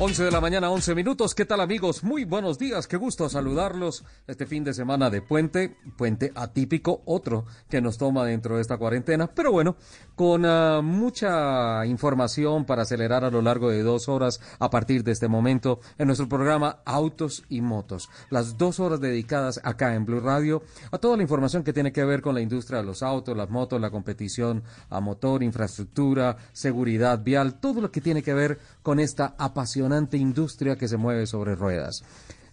11 0.00 0.22
de 0.22 0.30
la 0.30 0.40
mañana, 0.40 0.70
11 0.70 0.94
minutos. 0.94 1.34
¿Qué 1.34 1.44
tal 1.44 1.60
amigos? 1.60 2.04
Muy 2.04 2.24
buenos 2.24 2.56
días. 2.56 2.86
Qué 2.86 2.96
gusto 2.96 3.28
saludarlos 3.28 4.04
este 4.28 4.46
fin 4.46 4.62
de 4.62 4.72
semana 4.72 5.10
de 5.10 5.22
puente, 5.22 5.76
puente 5.96 6.30
atípico, 6.36 7.02
otro 7.04 7.46
que 7.68 7.80
nos 7.80 7.98
toma 7.98 8.24
dentro 8.24 8.54
de 8.54 8.62
esta 8.62 8.76
cuarentena. 8.76 9.26
Pero 9.26 9.50
bueno, 9.50 9.74
con 10.14 10.44
uh, 10.44 10.82
mucha 10.84 11.84
información 11.84 12.64
para 12.64 12.82
acelerar 12.82 13.24
a 13.24 13.30
lo 13.32 13.42
largo 13.42 13.70
de 13.70 13.82
dos 13.82 14.08
horas 14.08 14.40
a 14.60 14.70
partir 14.70 15.02
de 15.02 15.10
este 15.10 15.26
momento 15.26 15.80
en 15.98 16.06
nuestro 16.06 16.28
programa 16.28 16.78
Autos 16.84 17.42
y 17.48 17.60
Motos. 17.60 18.08
Las 18.30 18.56
dos 18.56 18.78
horas 18.78 19.00
dedicadas 19.00 19.60
acá 19.64 19.96
en 19.96 20.04
Blue 20.04 20.20
Radio 20.20 20.62
a 20.92 20.98
toda 20.98 21.16
la 21.16 21.24
información 21.24 21.64
que 21.64 21.72
tiene 21.72 21.90
que 21.90 22.04
ver 22.04 22.22
con 22.22 22.36
la 22.36 22.40
industria 22.40 22.78
de 22.78 22.86
los 22.86 23.02
autos, 23.02 23.36
las 23.36 23.50
motos, 23.50 23.80
la 23.80 23.90
competición 23.90 24.62
a 24.90 25.00
motor, 25.00 25.42
infraestructura, 25.42 26.36
seguridad 26.52 27.20
vial, 27.20 27.58
todo 27.58 27.80
lo 27.80 27.90
que 27.90 28.00
tiene 28.00 28.22
que 28.22 28.34
ver 28.34 28.60
con 28.84 29.00
esta 29.00 29.34
apasionante 29.36 29.87
industria 30.16 30.76
que 30.76 30.88
se 30.88 30.96
mueve 30.96 31.26
sobre 31.26 31.54
ruedas. 31.54 32.04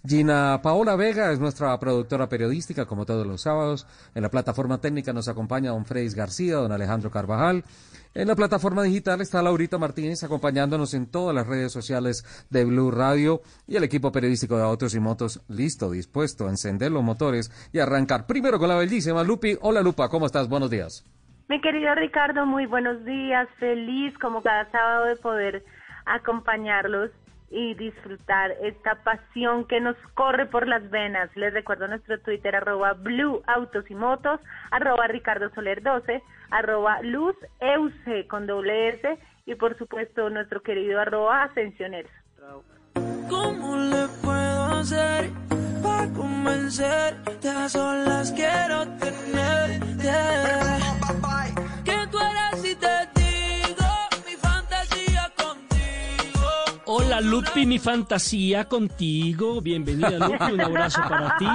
Gina 0.07 0.59
Paola 0.61 0.95
Vega 0.95 1.31
es 1.31 1.39
nuestra 1.39 1.79
productora 1.79 2.29
periodística, 2.29 2.85
como 2.85 3.07
todos 3.07 3.25
los 3.25 3.41
sábados. 3.41 3.87
En 4.13 4.21
la 4.21 4.29
plataforma 4.29 4.79
técnica 4.79 5.13
nos 5.13 5.27
acompaña 5.27 5.71
don 5.71 5.85
Freis 5.85 6.13
García, 6.13 6.57
don 6.57 6.71
Alejandro 6.71 7.09
Carvajal. 7.09 7.63
En 8.13 8.27
la 8.27 8.35
plataforma 8.35 8.83
digital 8.83 9.21
está 9.21 9.41
Laurita 9.41 9.79
Martínez 9.79 10.23
acompañándonos 10.23 10.93
en 10.93 11.07
todas 11.07 11.35
las 11.35 11.47
redes 11.47 11.71
sociales 11.71 12.23
de 12.51 12.65
Blue 12.65 12.91
Radio 12.91 13.41
y 13.67 13.77
el 13.77 13.83
equipo 13.83 14.11
periodístico 14.11 14.55
de 14.57 14.63
Autos 14.63 14.93
y 14.93 14.99
Motos 14.99 15.41
listo, 15.49 15.89
dispuesto 15.89 16.45
a 16.45 16.51
encender 16.51 16.91
los 16.91 17.03
motores 17.03 17.51
y 17.73 17.79
arrancar. 17.79 18.27
Primero 18.27 18.59
con 18.59 18.69
la 18.69 18.77
bellísima 18.77 19.23
Lupi. 19.23 19.57
Hola 19.61 19.81
Lupa, 19.81 20.07
¿cómo 20.09 20.27
estás? 20.27 20.47
Buenos 20.47 20.69
días. 20.69 21.03
Mi 21.49 21.59
querido 21.61 21.93
Ricardo, 21.95 22.45
muy 22.45 22.67
buenos 22.67 23.03
días. 23.05 23.49
Feliz 23.59 24.15
como 24.19 24.43
cada 24.43 24.69
sábado 24.71 25.05
de 25.07 25.15
poder 25.15 25.65
acompañarlos 26.05 27.11
y 27.49 27.75
disfrutar 27.75 28.51
esta 28.61 29.03
pasión 29.03 29.65
que 29.65 29.79
nos 29.79 29.95
corre 30.13 30.45
por 30.45 30.67
las 30.67 30.89
venas. 30.89 31.29
Les 31.35 31.53
recuerdo 31.53 31.87
nuestro 31.87 32.19
Twitter, 32.19 32.55
arroba 32.55 32.93
Blue 32.93 33.41
Autos 33.47 33.85
y 33.89 33.95
Motos, 33.95 34.39
arroba 34.71 35.07
Ricardo 35.07 35.49
Soler 35.53 35.81
12, 35.81 36.21
arroba 36.51 37.01
Luz 37.01 37.35
Euse 37.59 38.27
con 38.27 38.47
doble 38.47 38.89
S 38.89 39.17
y 39.45 39.55
por 39.55 39.77
supuesto 39.77 40.29
nuestro 40.29 40.61
querido 40.61 40.99
arroba 40.99 41.43
Ascensioneros. 41.43 42.11
¿Cómo 43.29 43.77
le 43.77 44.07
puedo 44.23 44.63
hacer 44.79 45.31
para 45.85 47.69
solas 47.69 48.31
quiero 48.31 48.85
tenerte. 48.97 50.11
Que 51.83 52.07
tú 52.11 52.17
eres 52.19 52.65
y 52.71 52.75
te 52.75 53.14
Hola 56.87 57.19
Lupi, 57.19 57.65
mi 57.65 57.79
fantasía 57.79 58.65
contigo. 58.65 59.59
Bienvenida 59.59 60.19
Lupi, 60.19 60.51
un 60.51 60.61
abrazo 60.61 61.01
para 61.01 61.35
ti, 61.37 61.47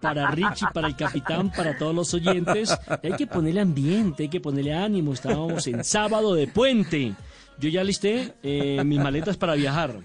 para 0.00 0.30
Richie, 0.30 0.68
para 0.72 0.86
el 0.86 0.96
capitán, 0.96 1.50
para 1.50 1.76
todos 1.76 1.94
los 1.94 2.14
oyentes. 2.14 2.76
Hay 3.02 3.14
que 3.14 3.26
ponerle 3.26 3.60
ambiente, 3.60 4.24
hay 4.24 4.28
que 4.28 4.40
ponerle 4.40 4.74
ánimo. 4.74 5.12
Estábamos 5.12 5.66
en 5.66 5.82
sábado 5.82 6.34
de 6.34 6.46
puente. 6.46 7.14
Yo 7.58 7.68
ya 7.68 7.82
listé 7.82 8.34
eh, 8.42 8.82
mis 8.84 9.00
maletas 9.00 9.36
para 9.36 9.54
viajar 9.54 9.96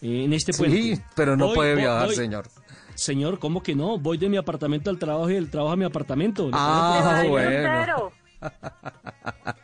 eh, 0.00 0.24
en 0.24 0.32
este 0.32 0.52
puente. 0.52 0.76
Sí, 0.76 1.02
pero 1.14 1.36
no 1.36 1.52
puede 1.52 1.76
viajar, 1.76 2.10
señor. 2.10 2.48
Señor, 2.96 3.38
¿cómo 3.38 3.62
que 3.62 3.76
no? 3.76 3.96
Voy 3.98 4.18
de 4.18 4.28
mi 4.28 4.38
apartamento 4.38 4.90
al 4.90 4.98
trabajo 4.98 5.30
y 5.30 5.34
del 5.34 5.50
trabajo 5.50 5.72
a 5.72 5.76
mi 5.76 5.84
apartamento. 5.84 6.50
Ah, 6.52 7.24
bueno. 7.28 8.12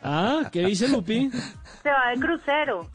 Ah, 0.01 0.49
¿qué 0.51 0.65
dice 0.65 0.87
Lupi? 0.87 1.29
Se 1.83 1.89
va 1.89 2.11
de 2.11 2.19
crucero. 2.19 2.87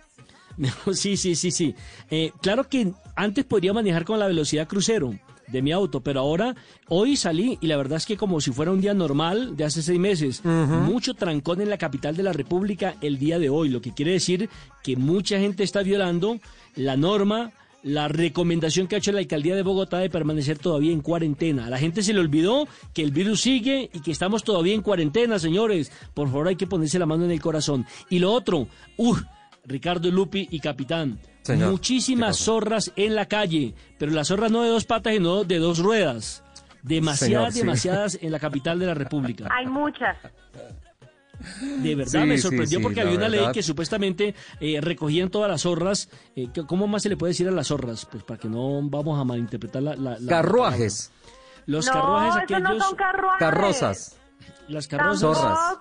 sí, 0.93 1.17
sí, 1.17 1.35
sí, 1.35 1.51
sí. 1.51 1.75
Eh, 2.11 2.33
claro 2.41 2.69
que 2.69 2.93
antes 3.17 3.45
podría 3.45 3.73
manejar 3.73 4.05
con 4.05 4.19
la 4.19 4.27
velocidad 4.27 4.69
crucero 4.69 5.15
de 5.47 5.63
mi 5.63 5.73
auto, 5.73 6.01
pero 6.01 6.21
ahora, 6.21 6.55
hoy 6.89 7.17
salí 7.17 7.59
y 7.61 7.67
la 7.67 7.77
verdad 7.77 7.99
es 7.99 8.07
que 8.07 8.17
como 8.17 8.41
si 8.41 8.51
fuera 8.51 8.73
un 8.73 8.81
día 8.81 8.95
normal 8.95 9.57
de 9.57 9.65
hace 9.65 9.83
seis 9.83 10.01
meses, 10.01 10.43
mucho 10.45 11.15
trancón 11.15 11.61
en 11.61 11.71
la 11.71 11.79
capital 11.79 12.17
de 12.17 12.23
la 12.23 12.33
República 12.33 12.97
el 13.03 13.19
día 13.19 13.39
de 13.39 13.51
hoy, 13.51 13.69
lo 13.69 13.81
que 13.81 13.93
quiere 13.93 14.13
decir 14.13 14.49
que 14.83 14.97
mucha 14.97 15.39
gente 15.39 15.63
está 15.63 15.83
violando 15.83 16.39
la 16.77 16.97
norma, 16.97 17.53
la 17.83 18.09
recomendación 18.09 18.87
que 18.87 18.95
ha 18.95 18.99
hecho 18.99 19.13
la 19.13 19.19
alcaldía 19.19 19.55
de 19.55 19.63
Bogotá 19.63 19.99
de 19.99 20.09
permanecer 20.09 20.59
todavía 20.59 20.93
en 20.93 21.03
cuarentena. 21.03 21.67
A 21.67 21.71
la 21.71 21.79
gente 21.79 22.03
se 22.03 22.15
le 22.15 22.21
olvidó 22.21 22.67
que 22.95 23.03
el 23.03 23.11
virus 23.11 23.43
sigue 23.43 23.91
y 23.93 24.01
que 24.01 24.11
estamos 24.11 24.43
todavía 24.43 24.75
en 24.75 24.81
cuarentena, 24.81 25.39
señores. 25.39 25.93
Por 26.15 26.29
favor, 26.29 26.49
hay 26.49 26.57
que 26.57 26.67
ponerse 26.67 26.99
la 26.99 27.05
mano 27.05 27.27
en 27.27 27.31
el 27.31 27.43
corazón. 27.43 27.85
Y 28.09 28.21
lo 28.21 28.33
otro, 28.33 28.69
uff, 28.97 29.23
Ricardo 29.67 30.11
Lupi 30.11 30.49
y 30.51 30.61
Capitán. 30.61 31.19
Muchísimas 31.49 32.39
zorras 32.39 32.93
en 32.97 33.15
la 33.15 33.27
calle, 33.27 33.75
pero 33.99 34.13
las 34.13 34.29
zorras 34.29 34.51
no 34.51 34.63
de 34.63 34.71
dos 34.71 34.85
patas, 34.85 35.15
sino 35.15 35.45
de 35.45 35.59
dos 35.59 35.79
ruedas. 35.79 36.43
Demasiadas, 36.83 37.55
demasiadas 37.55 38.19
en 38.21 38.31
la 38.31 38.39
capital 38.39 38.79
de 38.79 38.87
la 38.87 38.95
República. 38.95 39.49
Hay 39.51 39.67
muchas. 39.67 40.17
De 41.83 41.95
verdad 41.95 42.25
me 42.25 42.39
sorprendió 42.39 42.81
porque 42.81 43.01
había 43.01 43.17
una 43.17 43.29
ley 43.29 43.45
que 43.53 43.63
supuestamente 43.63 44.35
eh, 44.61 44.81
recogían 44.81 45.31
todas 45.31 45.51
las 45.51 45.63
zorras. 45.63 46.09
Eh, 46.37 46.49
¿Cómo 46.67 46.87
más 46.87 47.03
se 47.03 47.09
le 47.09 47.17
puede 47.17 47.33
decir 47.33 47.49
a 47.49 47.51
las 47.51 47.69
zorras? 47.69 48.07
Pues 48.07 48.23
para 48.23 48.39
que 48.39 48.49
no 48.49 48.81
vamos 48.83 49.19
a 49.19 49.25
malinterpretar 49.25 49.83
la. 49.83 49.97
la, 49.97 50.19
carruajes. 50.27 51.11
los 51.67 51.89
carruajes 51.89 52.43
aquellos. 52.43 52.63
no 52.63 52.81
son 52.81 52.97
carruajes. 52.97 53.39
Carrozas. 53.39 54.17
Las 54.69 54.89
carrozas. 54.89 55.21
Zorras. 55.21 55.79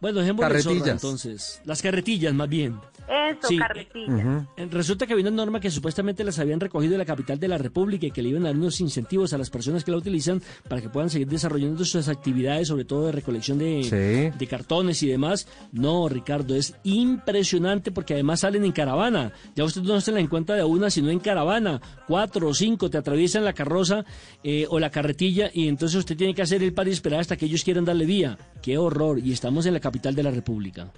Bueno, 0.00 0.20
dejemos 0.20 0.48
de 0.48 0.62
zorra, 0.62 0.90
entonces. 0.92 1.60
Las 1.64 1.82
carretillas, 1.82 2.34
más 2.34 2.48
bien. 2.48 2.78
Eso, 3.08 3.48
carretillas. 3.58 4.46
Eh, 4.56 4.68
resulta 4.70 5.06
que 5.06 5.12
había 5.12 5.24
una 5.26 5.36
norma 5.36 5.60
que 5.60 5.70
supuestamente 5.70 6.24
las 6.24 6.38
habían 6.38 6.60
recogido 6.60 6.92
de 6.92 6.98
la 6.98 7.04
capital 7.04 7.38
de 7.38 7.48
la 7.48 7.56
República 7.58 8.06
y 8.06 8.10
que 8.10 8.22
le 8.22 8.30
iban 8.30 8.42
a 8.42 8.48
dar 8.48 8.56
unos 8.56 8.80
incentivos 8.80 9.32
a 9.32 9.38
las 9.38 9.48
personas 9.48 9.84
que 9.84 9.90
la 9.90 9.96
utilizan 9.96 10.42
para 10.68 10.80
que 10.80 10.88
puedan 10.88 11.08
seguir 11.08 11.28
desarrollando 11.28 11.84
sus 11.84 12.08
actividades, 12.08 12.68
sobre 12.68 12.84
todo 12.84 13.06
de 13.06 13.12
recolección 13.12 13.58
de, 13.58 14.32
de 14.36 14.46
cartones 14.46 15.02
y 15.02 15.08
demás. 15.08 15.46
No, 15.72 16.08
Ricardo, 16.08 16.54
es 16.54 16.74
impresionante 16.84 17.92
porque 17.92 18.14
además 18.14 18.40
salen 18.40 18.64
en 18.64 18.72
caravana. 18.72 19.32
Ya 19.54 19.64
usted 19.64 19.82
no 19.82 20.00
se 20.00 20.12
la 20.12 20.20
encuentra 20.20 20.56
de 20.56 20.64
una, 20.64 20.90
sino 20.90 21.10
en 21.10 21.20
caravana. 21.20 21.80
Cuatro 22.06 22.48
o 22.48 22.54
cinco 22.54 22.90
te 22.90 22.98
atraviesan 22.98 23.44
la 23.44 23.52
carroza 23.52 24.04
eh, 24.42 24.66
o 24.68 24.78
la 24.78 24.90
carretilla 24.90 25.50
y 25.52 25.68
entonces 25.68 25.98
usted 25.98 26.16
tiene 26.16 26.34
que 26.34 26.42
hacer 26.42 26.62
el 26.62 26.72
par 26.72 26.88
y 26.88 26.90
esperar 26.90 27.20
hasta 27.20 27.36
que 27.36 27.46
ellos 27.46 27.64
quieran 27.64 27.84
darle 27.84 28.04
vía. 28.04 28.36
¡Qué 28.62 28.78
horror! 28.78 29.18
Y 29.20 29.32
estamos 29.32 29.64
en 29.66 29.74
la 29.74 29.80
capital 29.86 30.16
de 30.16 30.22
la 30.24 30.32
República. 30.32 30.90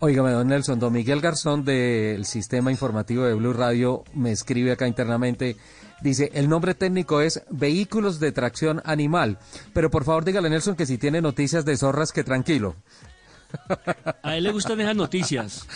Óigame, 0.00 0.32
don 0.32 0.48
Nelson, 0.48 0.80
don 0.80 0.92
Miguel 0.92 1.20
Garzón 1.20 1.64
del 1.64 2.24
Sistema 2.24 2.72
Informativo 2.72 3.22
de 3.22 3.34
Blue 3.34 3.52
Radio 3.52 4.02
me 4.12 4.32
escribe 4.32 4.72
acá 4.72 4.88
internamente. 4.88 5.56
Dice, 6.02 6.32
el 6.34 6.48
nombre 6.48 6.74
técnico 6.74 7.20
es 7.20 7.44
Vehículos 7.48 8.18
de 8.18 8.32
Tracción 8.32 8.82
Animal. 8.84 9.38
Pero 9.72 9.88
por 9.88 10.02
favor 10.04 10.24
dígale, 10.24 10.50
Nelson, 10.50 10.74
que 10.74 10.84
si 10.84 10.98
tiene 10.98 11.22
noticias 11.22 11.64
de 11.64 11.76
zorras, 11.76 12.10
que 12.10 12.24
tranquilo. 12.24 12.74
A 14.22 14.36
él 14.36 14.42
le 14.42 14.50
gustan 14.50 14.80
esas 14.80 14.96
noticias. 14.96 15.68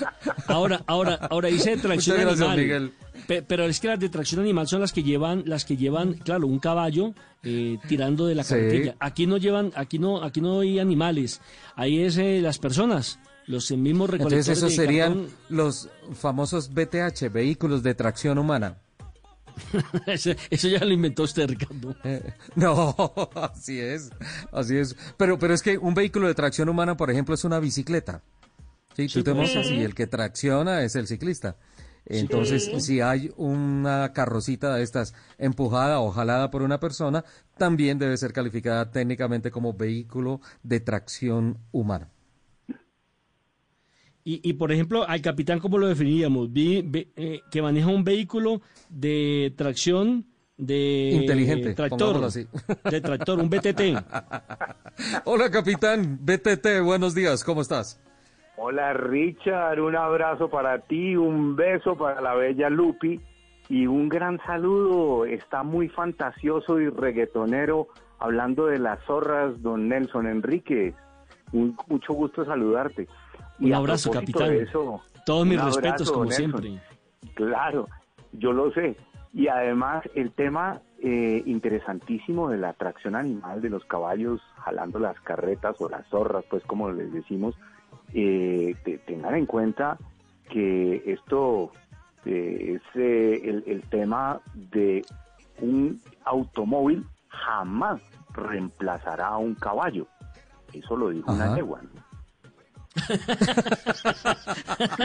Ahora, 0.49 0.83
ahora, 0.88 1.15
ahora 1.31 1.49
dice 1.49 1.77
tracción 1.77 2.21
animal. 2.21 2.93
Pero 3.26 3.65
es 3.65 3.81
que 3.81 3.88
las 3.88 4.00
de 4.00 4.09
tracción 4.09 4.41
animal 4.41 4.69
son 4.69 4.81
las 4.81 4.93
que 4.93 5.03
llevan, 5.03 5.43
las 5.47 5.65
que 5.65 5.76
llevan, 5.76 6.15
claro, 6.15 6.47
un 6.47 6.59
caballo 6.59 7.15
eh, 7.43 7.79
tirando 7.88 8.26
de 8.26 8.35
la 8.35 8.44
carretilla. 8.44 8.97
Aquí 9.00 9.26
no 9.26 9.37
llevan, 9.37 9.73
aquí 9.75 9.99
no, 9.99 10.23
aquí 10.23 10.41
no 10.41 10.61
hay 10.61 10.79
animales. 10.79 11.41
Ahí 11.75 12.03
es 12.03 12.17
eh, 12.19 12.41
las 12.41 12.59
personas 12.59 13.19
los 13.47 13.70
mismos 13.70 14.11
recolectores 14.11 14.47
Entonces 14.47 14.62
esos 14.62 14.75
serían 14.75 15.26
los 15.49 15.88
famosos 16.12 16.73
BTH, 16.73 17.32
vehículos 17.32 17.82
de 17.82 17.94
tracción 17.94 18.38
humana. 18.38 18.76
eso, 20.06 20.32
ya 20.50 20.85
lo 20.85 20.93
inventó 20.93 21.25
usted, 21.25 21.49
Ricardo. 21.49 21.97
Eh, 22.05 22.35
no, 22.55 22.94
así 23.35 23.81
es, 23.81 24.11
así 24.53 24.76
es. 24.76 24.97
Pero, 25.17 25.38
pero 25.38 25.55
es 25.55 25.62
que 25.62 25.79
un 25.79 25.94
vehículo 25.94 26.29
de 26.29 26.35
tracción 26.35 26.69
humana, 26.69 26.97
por 26.97 27.11
ejemplo, 27.11 27.35
es 27.35 27.44
una 27.44 27.59
bicicleta. 27.59 28.23
Sí, 28.94 29.09
tú 29.09 29.23
te 29.23 29.32
montas 29.32 29.67
y 29.71 29.81
el 29.81 29.94
que 29.94 30.06
tracciona 30.06 30.82
es 30.82 30.97
el 30.97 31.06
ciclista. 31.06 31.56
Entonces, 32.11 32.65
Sí. 32.65 32.81
si 32.81 33.01
hay 33.03 33.31
una 33.37 34.13
carrocita 34.15 34.75
de 34.75 34.83
estas 34.83 35.15
empujada 35.37 36.01
o 36.01 36.11
jalada 36.11 36.51
por 36.51 36.63
una 36.63 36.81
persona, 36.81 37.25
también 37.59 37.99
debe 37.99 38.17
ser 38.17 38.33
calificada 38.33 38.91
técnicamente 38.91 39.51
como 39.51 39.75
vehículo 39.75 40.41
de 40.63 40.81
tracción 40.81 41.59
humana. 41.71 42.09
Y, 44.25 44.41
y, 44.49 44.53
por 44.55 44.73
ejemplo, 44.73 45.09
al 45.09 45.23
capitán, 45.23 45.59
¿cómo 45.59 45.79
lo 45.79 45.87
definiríamos? 45.89 46.53
Vi, 46.53 46.83
ve- 46.83 47.09
eh, 47.17 47.41
que 47.51 47.63
maneja 47.63 47.89
un 47.89 48.05
vehículo 48.05 48.61
de 48.91 49.55
tracción 49.57 50.27
de 50.59 51.11
Inteligente, 51.13 51.73
tractor, 51.75 52.25
así. 52.25 52.47
de 52.91 53.01
tractor, 53.01 53.39
un 53.39 53.49
BTT. 53.49 53.81
Hola, 55.25 55.51
capitán. 55.51 56.19
BTT, 56.23 56.83
buenos 56.85 57.15
días. 57.15 57.45
¿Cómo 57.45 57.63
estás? 57.63 58.01
Hola 58.61 58.93
Richard, 58.93 59.81
un 59.81 59.95
abrazo 59.95 60.49
para 60.49 60.81
ti, 60.81 61.17
un 61.17 61.55
beso 61.55 61.97
para 61.97 62.21
la 62.21 62.35
bella 62.35 62.69
Lupi 62.69 63.21
y 63.69 63.87
un 63.87 64.09
gran 64.09 64.41
saludo. 64.45 65.25
Está 65.27 65.63
muy 65.63 65.89
fantasioso 65.89 66.81
y 66.81 66.89
reggaetonero 66.89 67.87
hablando 68.19 68.67
de 68.67 68.79
las 68.79 69.01
zorras, 69.05 69.63
don 69.63 69.89
Nelson 69.89 70.27
Enríquez. 70.27 70.95
Un- 71.53 71.77
mucho 71.87 72.13
gusto 72.15 72.45
saludarte. 72.45 73.07
Y 73.61 73.67
Un 73.67 73.75
abrazo, 73.75 74.11
capitán. 74.11 74.53
eso, 74.55 75.03
Todos 75.25 75.47
mis 75.47 75.63
respetos, 75.63 76.11
como 76.11 76.25
Nelson. 76.25 76.37
siempre. 76.63 76.83
Claro, 77.35 77.87
yo 78.33 78.53
lo 78.53 78.73
sé. 78.73 78.97
Y 79.33 79.47
además 79.49 80.03
el 80.15 80.33
tema 80.33 80.81
eh, 81.01 81.43
interesantísimo 81.47 82.49
de 82.49 82.57
la 82.59 82.71
atracción 82.71 83.15
animal 83.15 83.61
de 83.63 83.71
los 83.71 83.85
caballos 83.85 84.41
jalando 84.57 84.99
las 84.99 85.19
carretas 85.21 85.77
o 85.81 85.89
las 85.89 86.05
zorras, 86.09 86.45
pues 86.51 86.65
como 86.65 86.91
les 86.91 87.13
decimos, 87.13 87.55
eh, 88.15 88.75
te- 88.85 88.99
tengan 88.99 89.35
en 89.35 89.47
cuenta 89.47 89.99
que 90.51 91.03
esto 91.13 91.73
eh, 92.25 92.75
es 92.77 92.83
eh, 92.95 93.41
el, 93.45 93.65
el 93.67 93.83
tema 93.91 94.41
de 94.55 95.05
un 95.61 96.01
automóvil 96.25 97.05
jamás 97.29 98.01
reemplazará 98.35 99.29
a 99.29 99.39
un 99.39 99.55
caballo. 99.57 100.07
Eso 100.73 100.97
lo 100.97 101.11
dijo 101.11 101.31
Ajá. 101.33 101.45
una 101.47 101.57
yegua. 101.57 101.83
¿no? 101.83 102.08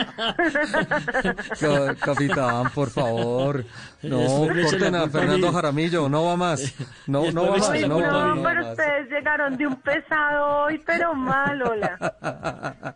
Ca- 1.59 1.95
Capitán, 1.95 2.69
por 2.73 2.89
favor. 2.89 3.65
No, 4.01 4.47
corten 4.69 4.95
a 4.95 5.07
Fernando 5.09 5.47
mí. 5.47 5.53
Jaramillo. 5.53 6.09
No 6.09 6.25
va 6.25 6.37
más. 6.37 6.73
No, 7.07 7.31
no 7.31 7.49
va 7.51 7.57
más. 7.57 7.81
No 7.81 7.99
no, 7.99 8.35
no 8.35 8.43
pero 8.43 8.69
ustedes 8.71 9.09
llegaron 9.09 9.57
de 9.57 9.67
un 9.67 9.75
pesado 9.81 10.63
hoy, 10.65 10.81
pero 10.85 11.13
mal, 11.13 11.61
hola. 11.61 12.95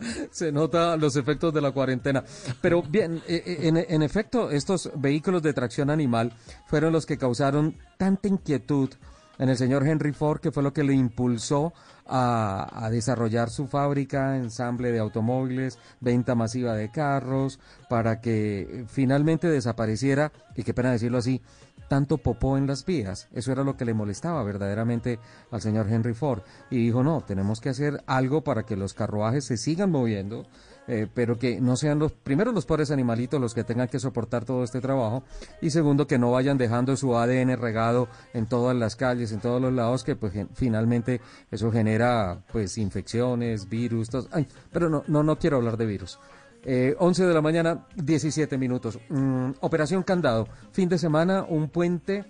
Se 0.32 0.50
nota 0.52 0.96
los 0.96 1.16
efectos 1.16 1.54
de 1.54 1.60
la 1.62 1.70
cuarentena. 1.70 2.24
Pero 2.60 2.82
bien, 2.82 3.22
eh, 3.28 3.42
eh, 3.46 3.58
en, 3.68 3.76
en 3.76 4.02
efecto, 4.02 4.50
estos 4.50 4.90
vehículos 4.96 5.42
de 5.42 5.52
tracción 5.54 5.88
animal 5.88 6.32
fueron 6.66 6.92
los 6.92 7.06
que 7.06 7.16
causaron 7.16 7.76
tanta 7.96 8.28
inquietud 8.28 8.90
en 9.38 9.48
el 9.48 9.56
señor 9.56 9.86
Henry 9.86 10.12
Ford, 10.12 10.40
que 10.40 10.52
fue 10.52 10.62
lo 10.62 10.72
que 10.72 10.84
le 10.84 10.94
impulsó 10.94 11.72
a, 12.06 12.88
desarrollar 12.90 13.50
su 13.50 13.66
fábrica, 13.66 14.36
ensamble 14.36 14.92
de 14.92 14.98
automóviles, 14.98 15.78
venta 16.00 16.34
masiva 16.34 16.74
de 16.74 16.90
carros, 16.90 17.58
para 17.88 18.20
que 18.20 18.84
finalmente 18.88 19.48
desapareciera, 19.48 20.32
y 20.54 20.62
qué 20.62 20.74
pena 20.74 20.92
decirlo 20.92 21.18
así, 21.18 21.40
tanto 21.88 22.18
popó 22.18 22.56
en 22.56 22.66
las 22.66 22.84
vías. 22.84 23.28
Eso 23.32 23.52
era 23.52 23.64
lo 23.64 23.76
que 23.76 23.84
le 23.84 23.94
molestaba 23.94 24.42
verdaderamente 24.42 25.18
al 25.50 25.60
señor 25.60 25.88
Henry 25.90 26.14
Ford. 26.14 26.42
Y 26.70 26.78
dijo, 26.78 27.02
no, 27.02 27.22
tenemos 27.22 27.60
que 27.60 27.68
hacer 27.68 28.02
algo 28.06 28.42
para 28.42 28.64
que 28.64 28.76
los 28.76 28.94
carruajes 28.94 29.44
se 29.44 29.56
sigan 29.56 29.90
moviendo, 29.90 30.46
eh, 30.88 31.06
pero 31.12 31.38
que 31.38 31.60
no 31.60 31.76
sean 31.76 31.98
los, 31.98 32.12
primero 32.12 32.52
los 32.52 32.66
pobres 32.66 32.90
animalitos 32.90 33.40
los 33.40 33.54
que 33.54 33.64
tengan 33.64 33.88
que 33.88 33.98
soportar 33.98 34.44
todo 34.44 34.64
este 34.64 34.80
trabajo, 34.80 35.22
y 35.60 35.70
segundo, 35.70 36.06
que 36.06 36.18
no 36.18 36.30
vayan 36.30 36.58
dejando 36.58 36.96
su 36.96 37.16
ADN 37.16 37.56
regado 37.56 38.08
en 38.32 38.46
todas 38.46 38.76
las 38.76 38.96
calles, 38.96 39.32
en 39.32 39.40
todos 39.40 39.60
los 39.62 39.72
lados, 39.72 40.04
que 40.04 40.16
pues 40.16 40.32
finalmente 40.54 41.20
eso 41.50 41.70
genera 41.72 42.38
pues 42.52 42.76
infecciones, 42.78 43.68
virus, 43.68 44.10
tos- 44.10 44.28
ay, 44.32 44.46
pero 44.72 44.88
no, 44.88 45.04
no, 45.06 45.22
no 45.22 45.38
quiero 45.38 45.56
hablar 45.56 45.76
de 45.76 45.86
virus. 45.86 46.18
Eh, 46.66 46.94
11 46.98 47.26
de 47.26 47.34
la 47.34 47.42
mañana, 47.42 47.86
17 47.96 48.56
minutos. 48.56 48.98
Mm, 49.10 49.50
Operación 49.60 50.02
Candado. 50.02 50.48
Fin 50.72 50.88
de 50.88 50.96
semana, 50.96 51.42
un 51.46 51.68
puente, 51.68 52.24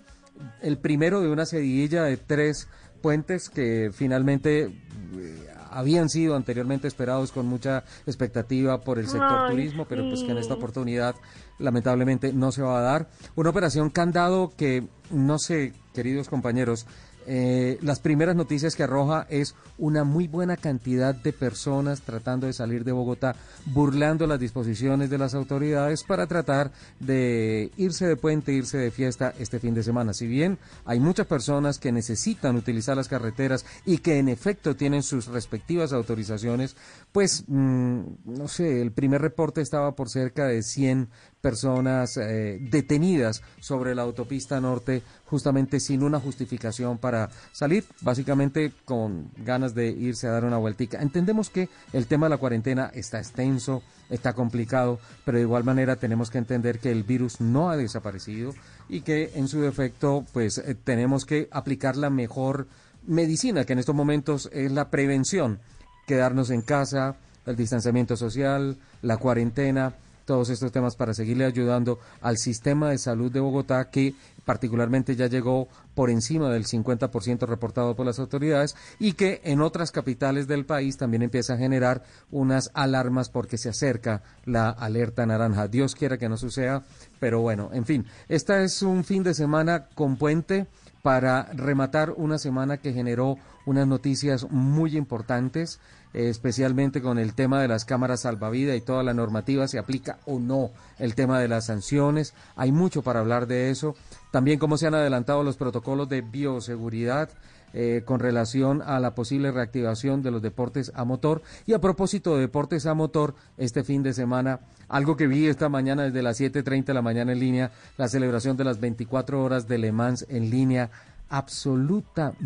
el 0.61 0.77
primero 0.77 1.21
de 1.21 1.29
una 1.29 1.45
seguidilla 1.45 2.03
de 2.03 2.17
tres 2.17 2.67
puentes 3.01 3.49
que 3.49 3.91
finalmente 3.93 4.63
eh, 4.63 5.47
habían 5.75 6.09
sido 6.09 6.35
anteriormente 6.35 6.87
esperados 6.87 7.31
con 7.31 7.45
mucha 7.45 7.83
expectativa 8.07 8.79
por 8.81 8.97
el 8.97 9.07
sector 9.07 9.39
Ay, 9.43 9.51
turismo, 9.51 9.85
pero 9.87 10.07
pues 10.09 10.23
que 10.23 10.31
en 10.31 10.37
esta 10.37 10.53
oportunidad 10.53 11.15
lamentablemente 11.59 12.31
no 12.31 12.51
se 12.51 12.61
va 12.61 12.79
a 12.79 12.81
dar. 12.81 13.09
Una 13.35 13.49
operación 13.49 13.89
Candado 13.89 14.53
que, 14.55 14.87
no 15.11 15.37
sé, 15.37 15.73
queridos 15.93 16.29
compañeros, 16.29 16.85
eh, 17.27 17.77
las 17.81 17.99
primeras 17.99 18.35
noticias 18.35 18.75
que 18.75 18.83
arroja 18.83 19.25
es 19.29 19.55
una 19.77 20.03
muy 20.03 20.27
buena 20.27 20.57
cantidad 20.57 21.15
de 21.15 21.33
personas 21.33 22.01
tratando 22.01 22.47
de 22.47 22.53
salir 22.53 22.83
de 22.83 22.91
Bogotá, 22.91 23.35
burlando 23.65 24.27
las 24.27 24.39
disposiciones 24.39 25.09
de 25.09 25.17
las 25.17 25.33
autoridades 25.33 26.03
para 26.03 26.27
tratar 26.27 26.71
de 26.99 27.71
irse 27.77 28.07
de 28.07 28.15
puente, 28.15 28.53
irse 28.53 28.77
de 28.77 28.91
fiesta 28.91 29.33
este 29.39 29.59
fin 29.59 29.73
de 29.73 29.83
semana. 29.83 30.13
Si 30.13 30.27
bien 30.27 30.57
hay 30.85 30.99
muchas 30.99 31.27
personas 31.27 31.79
que 31.79 31.91
necesitan 31.91 32.55
utilizar 32.55 32.95
las 32.95 33.07
carreteras 33.07 33.65
y 33.85 33.97
que 33.97 34.19
en 34.19 34.29
efecto 34.29 34.75
tienen 34.75 35.03
sus 35.03 35.27
respectivas 35.27 35.93
autorizaciones, 35.93 36.75
pues 37.11 37.45
mm, 37.47 38.01
no 38.25 38.47
sé, 38.47 38.81
el 38.81 38.91
primer 38.91 39.21
reporte 39.21 39.61
estaba 39.61 39.95
por 39.95 40.09
cerca 40.09 40.45
de 40.45 40.61
100 40.61 41.09
personas 41.45 42.17
eh, 42.17 42.57
detenidas 42.59 43.43
sobre 43.59 43.93
la 43.93 44.01
autopista 44.01 44.59
norte 44.59 45.03
justamente 45.27 45.79
sin 45.79 46.01
una 46.01 46.19
justificación 46.19 46.97
para 46.97 47.29
salir, 47.51 47.85
básicamente 48.01 48.71
con 48.83 49.29
ganas 49.37 49.75
de 49.75 49.89
irse 49.89 50.25
a 50.25 50.31
dar 50.31 50.45
una 50.45 50.57
vueltica. 50.57 51.03
Entendemos 51.03 51.51
que 51.51 51.69
el 51.93 52.07
tema 52.07 52.25
de 52.25 52.31
la 52.31 52.39
cuarentena 52.39 52.89
está 52.95 53.19
extenso, 53.19 53.83
está 54.09 54.33
complicado, 54.33 54.97
pero 55.23 55.37
de 55.37 55.43
igual 55.43 55.63
manera 55.63 55.97
tenemos 55.97 56.31
que 56.31 56.39
entender 56.39 56.79
que 56.79 56.91
el 56.91 57.03
virus 57.03 57.39
no 57.39 57.69
ha 57.69 57.77
desaparecido 57.77 58.55
y 58.89 59.01
que 59.01 59.33
en 59.35 59.47
su 59.47 59.61
defecto 59.61 60.25
pues 60.33 60.57
eh, 60.57 60.73
tenemos 60.73 61.25
que 61.25 61.47
aplicar 61.51 61.95
la 61.95 62.09
mejor 62.09 62.65
medicina 63.05 63.65
que 63.65 63.73
en 63.73 63.79
estos 63.79 63.93
momentos 63.93 64.49
es 64.51 64.71
la 64.71 64.89
prevención, 64.89 65.59
quedarnos 66.07 66.49
en 66.49 66.63
casa, 66.63 67.17
el 67.45 67.55
distanciamiento 67.55 68.17
social, 68.17 68.77
la 69.03 69.17
cuarentena, 69.17 69.93
todos 70.25 70.49
estos 70.49 70.71
temas 70.71 70.95
para 70.95 71.13
seguirle 71.13 71.45
ayudando 71.45 71.99
al 72.21 72.37
sistema 72.37 72.89
de 72.89 72.97
salud 72.97 73.31
de 73.31 73.39
Bogotá 73.39 73.89
que 73.89 74.15
particularmente 74.43 75.15
ya 75.15 75.27
llegó 75.27 75.67
por 75.95 76.09
encima 76.09 76.49
del 76.49 76.65
50% 76.65 77.47
reportado 77.47 77.95
por 77.95 78.05
las 78.05 78.19
autoridades 78.19 78.75
y 78.99 79.13
que 79.13 79.41
en 79.43 79.61
otras 79.61 79.91
capitales 79.91 80.47
del 80.47 80.65
país 80.65 80.97
también 80.97 81.23
empieza 81.23 81.53
a 81.53 81.57
generar 81.57 82.03
unas 82.31 82.69
alarmas 82.73 83.29
porque 83.29 83.57
se 83.57 83.69
acerca 83.69 84.21
la 84.45 84.69
alerta 84.69 85.25
naranja. 85.25 85.67
Dios 85.67 85.95
quiera 85.95 86.17
que 86.17 86.29
no 86.29 86.37
suceda, 86.37 86.83
pero 87.19 87.41
bueno, 87.41 87.69
en 87.73 87.85
fin, 87.85 88.05
esta 88.27 88.61
es 88.61 88.81
un 88.81 89.03
fin 89.03 89.23
de 89.23 89.33
semana 89.33 89.87
con 89.95 90.17
puente 90.17 90.67
para 91.01 91.43
rematar 91.53 92.11
una 92.17 92.39
semana 92.39 92.77
que 92.77 92.91
generó 92.91 93.37
unas 93.65 93.87
noticias 93.87 94.49
muy 94.49 94.97
importantes, 94.97 95.79
especialmente 96.15 97.01
con 97.01 97.19
el 97.19 97.33
tema 97.33 97.61
de 97.61 97.67
las 97.67 97.83
cámaras 97.83 98.21
salvavidas 98.21 98.77
y 98.77 98.81
toda 98.81 99.03
la 99.03 99.13
normativa, 99.13 99.67
se 99.67 99.77
aplica 99.77 100.17
o 100.25 100.39
no 100.39 100.71
el 100.97 101.13
tema 101.13 101.39
de 101.39 101.49
las 101.49 101.65
sanciones. 101.65 102.33
Hay 102.55 102.71
mucho 102.71 103.01
para 103.01 103.19
hablar 103.19 103.47
de 103.47 103.69
eso. 103.69 103.95
También 104.31 104.57
cómo 104.57 104.77
se 104.77 104.87
han 104.87 104.95
adelantado 104.95 105.43
los 105.43 105.57
protocolos 105.57 106.07
de 106.07 106.21
bioseguridad 106.21 107.29
eh, 107.73 108.03
con 108.05 108.21
relación 108.21 108.81
a 108.81 109.01
la 109.01 109.15
posible 109.15 109.51
reactivación 109.51 110.23
de 110.23 110.31
los 110.31 110.41
deportes 110.41 110.93
a 110.95 111.03
motor. 111.03 111.41
Y 111.65 111.73
a 111.73 111.81
propósito 111.81 112.35
de 112.35 112.41
deportes 112.41 112.85
a 112.85 112.93
motor, 112.93 113.35
este 113.57 113.83
fin 113.83 114.01
de 114.01 114.13
semana, 114.13 114.61
algo 114.87 115.17
que 115.17 115.27
vi 115.27 115.47
esta 115.47 115.67
mañana 115.67 116.03
desde 116.03 116.23
las 116.23 116.39
7.30 116.39 116.85
de 116.85 116.93
la 116.93 117.01
mañana 117.01 117.33
en 117.33 117.39
línea, 117.39 117.71
la 117.97 118.07
celebración 118.07 118.55
de 118.55 118.63
las 118.63 118.79
24 118.79 119.43
horas 119.43 119.67
de 119.67 119.77
Le 119.77 119.91
Mans 119.91 120.25
en 120.29 120.49
línea, 120.49 120.89
absolutamente 121.27 122.37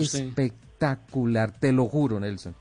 espectacular, 0.00 1.50
te 1.50 1.72
lo 1.72 1.88
juro, 1.88 2.20
Nelson. 2.20 2.54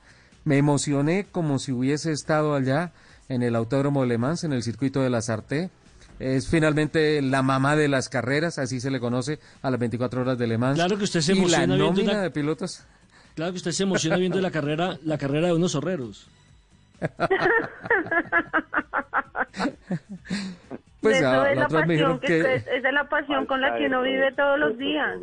Me 0.45 0.57
emocioné 0.57 1.25
como 1.31 1.59
si 1.59 1.71
hubiese 1.71 2.11
estado 2.11 2.53
allá 2.55 2.91
en 3.29 3.43
el 3.43 3.55
Autódromo 3.55 4.01
de 4.01 4.07
Le 4.07 4.17
Mans, 4.17 4.43
en 4.43 4.53
el 4.53 4.63
circuito 4.63 5.01
de 5.01 5.09
la 5.09 5.21
Sarté. 5.21 5.69
Es 6.19 6.47
finalmente 6.47 7.21
la 7.21 7.41
mamá 7.41 7.75
de 7.75 7.87
las 7.87 8.07
carreras, 8.09 8.59
así 8.59 8.79
se 8.79 8.91
le 8.91 8.99
conoce 8.99 9.39
a 9.61 9.71
las 9.71 9.79
24 9.79 10.21
horas 10.21 10.37
de 10.37 10.47
Le 10.47 10.57
Mans. 10.57 10.75
Claro 10.75 10.97
que 10.97 11.05
usted 11.05 11.21
se 11.21 11.31
y 11.33 11.35
la 11.35 11.41
emociona 11.41 11.65
viendo 11.75 11.85
nómina 11.91 12.11
una- 12.13 12.21
de 12.21 12.31
pilotos. 12.31 12.83
Claro 13.35 13.51
que 13.51 13.57
usted 13.57 13.71
se 13.71 13.83
emociona 13.83 14.17
viendo 14.17 14.39
la 14.41 14.51
carrera, 14.51 14.99
la 15.03 15.17
carrera 15.17 15.47
de 15.47 15.53
unos 15.53 15.71
zorreros. 15.71 16.27
Pues 21.01 21.17
Eso 21.17 21.27
a- 21.27 21.49
es 21.51 21.55
la 21.57 21.61
la 21.61 21.65
otra 21.67 21.85
me 21.85 21.93
dijeron 21.95 22.19
pasión, 22.19 22.37
que, 22.39 22.43
que 22.47 22.55
es, 22.55 22.67
esa 22.67 22.87
es 22.87 22.93
la 22.93 23.09
pasión 23.09 23.45
con 23.45 23.59
la 23.59 23.77
que 23.77 23.87
uno 23.87 24.01
vive 24.03 24.31
todos 24.31 24.57
los 24.57 24.77
días. 24.77 25.19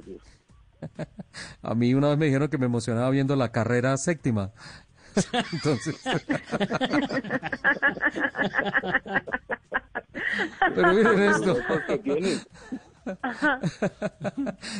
a 1.62 1.75
mí 1.75 1.95
una 1.95 2.09
vez 2.11 2.19
me 2.19 2.27
dijeron 2.27 2.49
que 2.49 2.59
me 2.59 2.67
emocionaba 2.67 3.09
viendo 3.11 3.35
la 3.35 3.50
carrera 3.50 3.97
séptima. 3.97 4.50
Entonces, 5.52 5.97
Pero 10.75 10.95
miren 10.95 11.23
esto. 11.23 11.57
Porque 11.69 11.99
tiene 11.99 12.40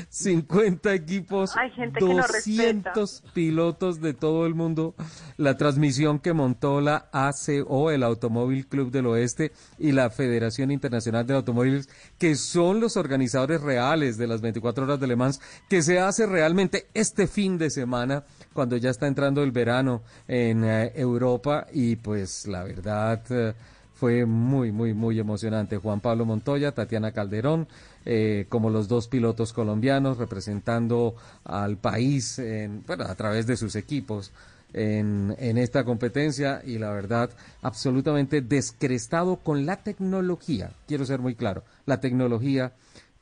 50 0.09 0.95
equipos, 0.95 1.57
Hay 1.57 1.71
gente 1.71 2.01
que 2.01 2.07
no 2.07 2.17
200 2.17 3.23
pilotos 3.33 4.01
de 4.01 4.15
todo 4.15 4.47
el 4.47 4.55
mundo. 4.55 4.95
La 5.37 5.57
transmisión 5.57 6.19
que 6.19 6.33
montó 6.33 6.81
la 6.81 7.09
ACO, 7.13 7.91
el 7.91 8.03
Automóvil 8.03 8.67
Club 8.67 8.91
del 8.91 9.07
Oeste, 9.07 9.53
y 9.79 9.93
la 9.93 10.11
Federación 10.11 10.71
Internacional 10.71 11.27
de 11.27 11.35
Automóviles, 11.35 11.89
que 12.19 12.37
son 12.37 12.81
los 12.81 12.97
organizadores 12.97 13.61
reales 13.63 14.19
de 14.19 14.27
las 14.27 14.41
24 14.41 14.85
horas 14.85 15.01
de 15.01 15.07
Le 15.07 15.17
Mans, 15.17 15.41
que 15.69 15.83
se 15.83 15.99
hace 15.99 16.27
realmente 16.27 16.89
este 16.95 17.27
fin 17.27 17.59
de 17.59 17.71
semana, 17.71 18.25
cuando 18.53 18.77
ya 18.77 18.91
está 18.91 19.07
entrando 19.07 19.43
el 19.43 19.53
verano 19.53 20.03
en 20.29 20.65
eh, 20.65 20.93
Europa. 20.95 21.67
Y 21.73 21.97
pues 21.97 22.47
la 22.47 22.65
verdad... 22.65 23.23
eh, 23.31 23.55
fue 24.01 24.25
muy, 24.25 24.73
muy, 24.73 24.95
muy 24.95 25.19
emocionante. 25.21 25.77
Juan 25.77 26.01
Pablo 26.01 26.25
Montoya, 26.25 26.73
Tatiana 26.73 27.13
Calderón, 27.13 27.69
eh, 28.07 28.47
como 28.49 28.71
los 28.71 28.89
dos 28.89 29.09
pilotos 29.09 29.53
colombianos 29.53 30.17
representando 30.17 31.17
al 31.45 31.77
país 31.77 32.39
en, 32.39 32.83
bueno, 32.87 33.05
a 33.05 33.15
través 33.15 33.47
de 33.47 33.59
sus 33.59 33.77
equipos 33.77 34.33
en, 34.73 35.37
en 35.39 35.59
esta 35.59 35.85
competencia 35.85 36.63
y 36.65 36.79
la 36.79 36.93
verdad 36.93 37.29
absolutamente 37.61 38.41
descrestado 38.41 39.37
con 39.37 39.67
la 39.67 39.77
tecnología. 39.77 40.71
Quiero 40.89 41.05
ser 41.05 41.19
muy 41.19 41.35
claro, 41.35 41.63
la 41.85 42.01
tecnología 42.01 42.73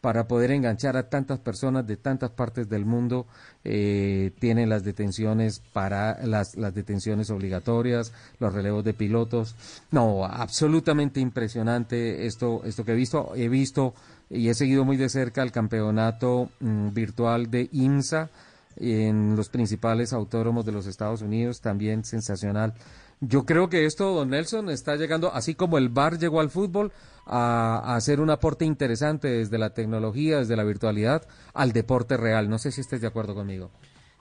para 0.00 0.28
poder 0.28 0.52
enganchar 0.52 0.96
a 0.96 1.08
tantas 1.08 1.40
personas 1.40 1.86
de 1.86 1.96
tantas 1.96 2.30
partes 2.30 2.68
del 2.68 2.84
mundo 2.84 3.26
eh, 3.64 4.32
tienen 4.38 4.68
las 4.68 4.84
detenciones 4.84 5.60
para 5.72 6.24
las, 6.24 6.56
las 6.56 6.74
detenciones 6.74 7.30
obligatorias 7.30 8.12
los 8.38 8.52
relevos 8.52 8.84
de 8.84 8.94
pilotos. 8.94 9.56
No 9.90 10.24
absolutamente 10.24 11.20
impresionante 11.20 12.26
esto 12.26 12.62
esto 12.64 12.84
que 12.84 12.92
he 12.92 12.96
visto. 12.96 13.32
He 13.34 13.48
visto 13.48 13.94
y 14.30 14.48
he 14.48 14.54
seguido 14.54 14.84
muy 14.84 14.96
de 14.96 15.08
cerca 15.08 15.42
el 15.42 15.52
campeonato 15.52 16.50
mm, 16.60 16.92
virtual 16.92 17.50
de 17.50 17.68
IMSA 17.72 18.30
en 18.76 19.34
los 19.34 19.48
principales 19.48 20.12
autódromos 20.12 20.64
de 20.64 20.72
los 20.72 20.86
Estados 20.86 21.22
Unidos 21.22 21.60
también 21.60 22.04
sensacional 22.04 22.74
yo 23.20 23.44
creo 23.44 23.68
que 23.68 23.84
esto, 23.84 24.14
don 24.14 24.30
Nelson, 24.30 24.70
está 24.70 24.96
llegando, 24.96 25.32
así 25.32 25.54
como 25.54 25.78
el 25.78 25.88
bar 25.88 26.18
llegó 26.18 26.40
al 26.40 26.50
fútbol, 26.50 26.92
a, 27.26 27.94
hacer 27.96 28.20
un 28.20 28.30
aporte 28.30 28.64
interesante 28.64 29.28
desde 29.28 29.58
la 29.58 29.70
tecnología, 29.70 30.38
desde 30.38 30.56
la 30.56 30.64
virtualidad, 30.64 31.26
al 31.54 31.72
deporte 31.72 32.16
real. 32.16 32.48
No 32.48 32.58
sé 32.58 32.70
si 32.72 32.80
estés 32.80 33.00
de 33.00 33.08
acuerdo 33.08 33.34
conmigo. 33.34 33.70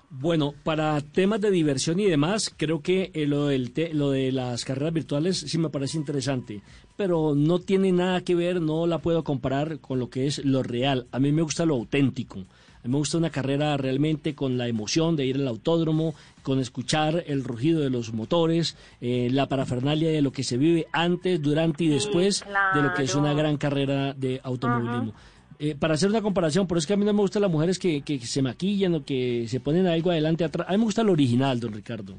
Bueno, 0.10 0.54
para 0.64 1.02
temas 1.02 1.42
de 1.42 1.52
diversión 1.52 2.00
y 2.00 2.06
demás, 2.06 2.54
creo 2.56 2.82
que 2.82 3.12
eh, 3.14 3.26
lo, 3.28 3.48
del 3.48 3.74
te- 3.74 3.94
lo 3.94 4.12
de 4.12 4.32
las 4.32 4.64
carreras 4.64 4.94
virtuales 4.94 5.38
sí 5.38 5.58
me 5.58 5.70
parece 5.70 5.98
interesante, 5.98 6.62
pero 6.96 7.36
no 7.36 7.60
tiene 7.60 7.92
nada 7.92 8.22
que 8.22 8.34
ver, 8.34 8.62
no 8.62 8.88
la 8.88 9.00
puedo 9.00 9.26
comparar 9.26 9.80
con 9.80 10.00
lo 10.00 10.10
que 10.10 10.26
es 10.28 10.44
lo 10.46 10.64
real. 10.64 11.08
A 11.12 11.20
mí 11.20 11.34
me 11.34 11.42
gusta 11.42 11.66
lo 11.66 11.76
auténtico. 11.76 12.46
A 12.84 12.88
mí 12.88 12.92
me 12.92 12.98
gusta 12.98 13.18
una 13.18 13.30
carrera 13.30 13.76
realmente 13.78 14.36
con 14.36 14.58
la 14.58 14.68
emoción 14.68 15.16
de 15.16 15.26
ir 15.26 15.38
al 15.38 15.48
autódromo, 15.48 16.16
con 16.44 16.60
escuchar 16.60 17.24
el 17.28 17.44
rugido 17.44 17.82
de 17.82 17.90
los 17.90 18.14
motores, 18.14 18.76
eh, 19.02 19.30
la 19.32 19.48
parafernalia 19.48 20.10
de 20.10 20.22
lo 20.22 20.32
que 20.32 20.44
se 20.44 20.58
vive 20.58 20.88
antes, 20.92 21.42
durante 21.42 21.84
y 21.84 21.88
después 21.90 22.46
de 22.74 22.82
lo 22.82 22.94
que 22.94 23.04
es 23.04 23.16
una 23.16 23.34
gran 23.34 23.58
carrera 23.58 24.14
de 24.14 24.40
automovilismo. 24.44 25.14
Eh, 25.60 25.76
para 25.76 25.96
hacer 25.96 26.10
una 26.10 26.22
comparación, 26.22 26.68
por 26.68 26.78
eso 26.78 26.84
es 26.84 26.88
que 26.88 26.94
a 26.94 26.98
mí 26.98 27.06
no 27.06 27.14
me 27.14 27.22
gustan 27.22 27.42
las 27.42 27.52
mujeres 27.52 27.80
que, 27.80 28.02
que 28.02 28.20
se 28.20 28.42
maquillan 28.44 28.94
o 28.96 29.04
que 29.04 29.48
se 29.48 29.60
ponen 29.60 29.88
algo 29.88 30.12
adelante 30.12 30.44
atrás. 30.44 30.68
A 30.70 30.72
mí 30.74 30.78
me 30.78 30.84
gusta 30.84 31.04
lo 31.04 31.14
original, 31.14 31.60
don 31.60 31.74
Ricardo. 31.74 32.16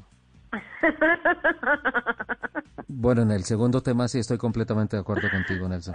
Bueno, 2.87 3.21
en 3.21 3.31
el 3.31 3.43
segundo 3.43 3.81
tema 3.81 4.07
sí 4.07 4.19
estoy 4.19 4.37
completamente 4.37 4.95
de 4.95 5.01
acuerdo 5.01 5.29
contigo, 5.29 5.69
Nelson. 5.69 5.93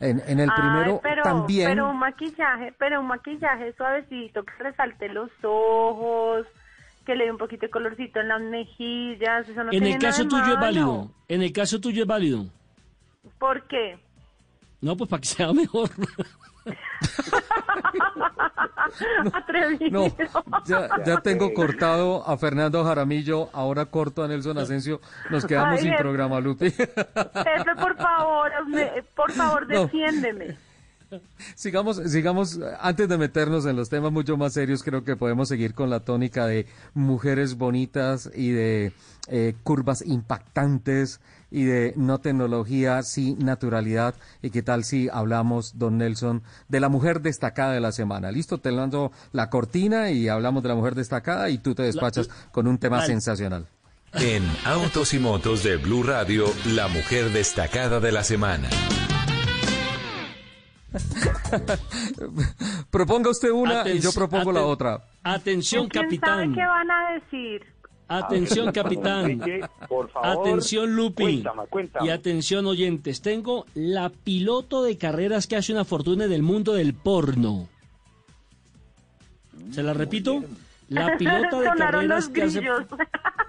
En, 0.00 0.22
en 0.26 0.40
el 0.40 0.48
Ay, 0.50 0.56
primero 0.56 1.00
pero, 1.02 1.22
también... 1.22 1.68
Pero 1.68 1.90
un 1.90 1.98
maquillaje, 1.98 2.74
pero 2.78 3.00
un 3.00 3.06
maquillaje 3.06 3.72
suavecito, 3.74 4.42
que 4.44 4.52
resalte 4.58 5.08
los 5.10 5.30
ojos, 5.42 6.46
que 7.04 7.14
le 7.14 7.26
dé 7.26 7.30
un 7.30 7.38
poquito 7.38 7.66
de 7.66 7.70
colorcito 7.70 8.20
en 8.20 8.28
las 8.28 8.40
mejillas, 8.40 9.48
eso 9.48 9.62
no 9.62 9.70
en 9.72 9.80
tiene 9.82 9.92
el 9.92 9.98
caso 9.98 10.24
nada 10.24 10.36
de 10.36 10.42
tuyo 10.42 10.54
es 10.54 10.60
válido. 10.60 11.10
En 11.28 11.42
el 11.42 11.52
caso 11.52 11.80
tuyo 11.80 12.02
es 12.02 12.08
válido. 12.08 12.46
¿Por 13.38 13.62
qué? 13.68 13.98
No, 14.80 14.96
pues 14.96 15.10
para 15.10 15.20
que 15.20 15.28
sea 15.28 15.52
mejor. 15.52 15.90
Atrevido. 19.32 20.08
No, 20.08 20.16
ya, 20.66 20.88
ya 21.04 21.20
tengo 21.20 21.52
cortado 21.54 22.26
a 22.26 22.36
Fernando 22.36 22.84
Jaramillo, 22.84 23.48
ahora 23.52 23.86
corto 23.86 24.22
a 24.22 24.28
Nelson 24.28 24.58
Asensio. 24.58 25.00
Nos 25.30 25.44
quedamos 25.46 25.74
Ay, 25.76 25.82
sin 25.82 25.90
jefe. 25.90 26.02
programa, 26.02 26.40
Lupi. 26.40 26.70
Jefe, 26.70 26.94
por 27.80 27.96
favor, 27.96 28.50
me- 28.68 29.02
por 29.14 29.32
favor, 29.32 29.68
No. 29.68 29.82
defiéndeme. 29.82 30.56
Sigamos, 31.56 31.96
sigamos, 31.96 32.60
antes 32.80 33.08
de 33.08 33.18
meternos 33.18 33.66
en 33.66 33.74
los 33.74 33.88
temas 33.88 34.12
mucho 34.12 34.36
más 34.36 34.52
serios, 34.52 34.84
creo 34.84 35.02
que 35.02 35.16
podemos 35.16 35.48
seguir 35.48 35.74
con 35.74 35.90
la 35.90 36.00
tónica 36.00 36.46
de 36.46 36.66
mujeres 36.94 37.56
bonitas 37.56 38.30
y 38.32 38.50
de 38.52 38.92
eh, 39.26 39.54
curvas 39.64 40.02
impactantes 40.06 41.20
y 41.50 41.64
de 41.64 41.92
no 41.96 42.18
tecnología, 42.18 43.02
sí 43.02 43.36
naturalidad. 43.38 44.14
¿Y 44.42 44.50
qué 44.50 44.62
tal 44.62 44.84
si 44.84 45.08
hablamos, 45.12 45.78
don 45.78 45.98
Nelson, 45.98 46.42
de 46.68 46.80
la 46.80 46.88
mujer 46.88 47.20
destacada 47.20 47.72
de 47.72 47.80
la 47.80 47.92
semana? 47.92 48.30
Listo, 48.30 48.58
te 48.58 48.72
lanzo 48.72 49.12
la 49.32 49.50
cortina 49.50 50.10
y 50.10 50.28
hablamos 50.28 50.62
de 50.62 50.68
la 50.68 50.74
mujer 50.74 50.94
destacada 50.94 51.50
y 51.50 51.58
tú 51.58 51.74
te 51.74 51.82
despachas 51.82 52.28
con 52.52 52.66
un 52.66 52.78
tema 52.78 53.04
sensacional. 53.04 53.66
En 54.12 54.42
Autos 54.64 55.14
y 55.14 55.18
Motos 55.20 55.62
de 55.62 55.76
Blue 55.76 56.02
Radio, 56.02 56.46
la 56.66 56.88
mujer 56.88 57.30
destacada 57.30 58.00
de 58.00 58.10
la 58.10 58.24
semana. 58.24 58.68
Proponga 62.90 63.30
usted 63.30 63.50
una 63.50 63.88
y 63.88 64.00
yo 64.00 64.12
propongo 64.12 64.50
la 64.52 64.62
otra. 64.62 65.04
Atención, 65.22 65.88
¿Quién 65.88 66.04
capitán. 66.04 66.30
sabe 66.30 66.54
qué 66.54 66.66
van 66.66 66.90
a 66.90 67.12
decir? 67.12 67.64
Atención, 68.10 68.72
capitán. 68.72 69.30
Enrique, 69.30 69.68
por 69.88 70.10
favor, 70.10 70.40
Atención, 70.40 70.96
Lupi. 70.96 71.22
Cuéntame, 71.22 71.62
cuéntame. 71.68 72.06
Y 72.06 72.10
atención, 72.10 72.66
oyentes. 72.66 73.22
Tengo 73.22 73.66
la 73.74 74.10
piloto 74.10 74.82
de 74.82 74.98
carreras 74.98 75.46
que 75.46 75.54
hace 75.54 75.72
una 75.72 75.84
fortuna 75.84 76.24
en 76.24 76.32
el 76.32 76.42
mundo 76.42 76.72
del 76.72 76.92
porno. 76.92 77.68
¿Se 79.70 79.84
la 79.84 79.94
repito? 79.94 80.42
La 80.90 81.16
pilota 81.18 81.58
de 81.58 81.66
Sonaron 81.66 81.78
carreras 82.08 82.28
que 82.28 82.42
hace, 82.42 82.60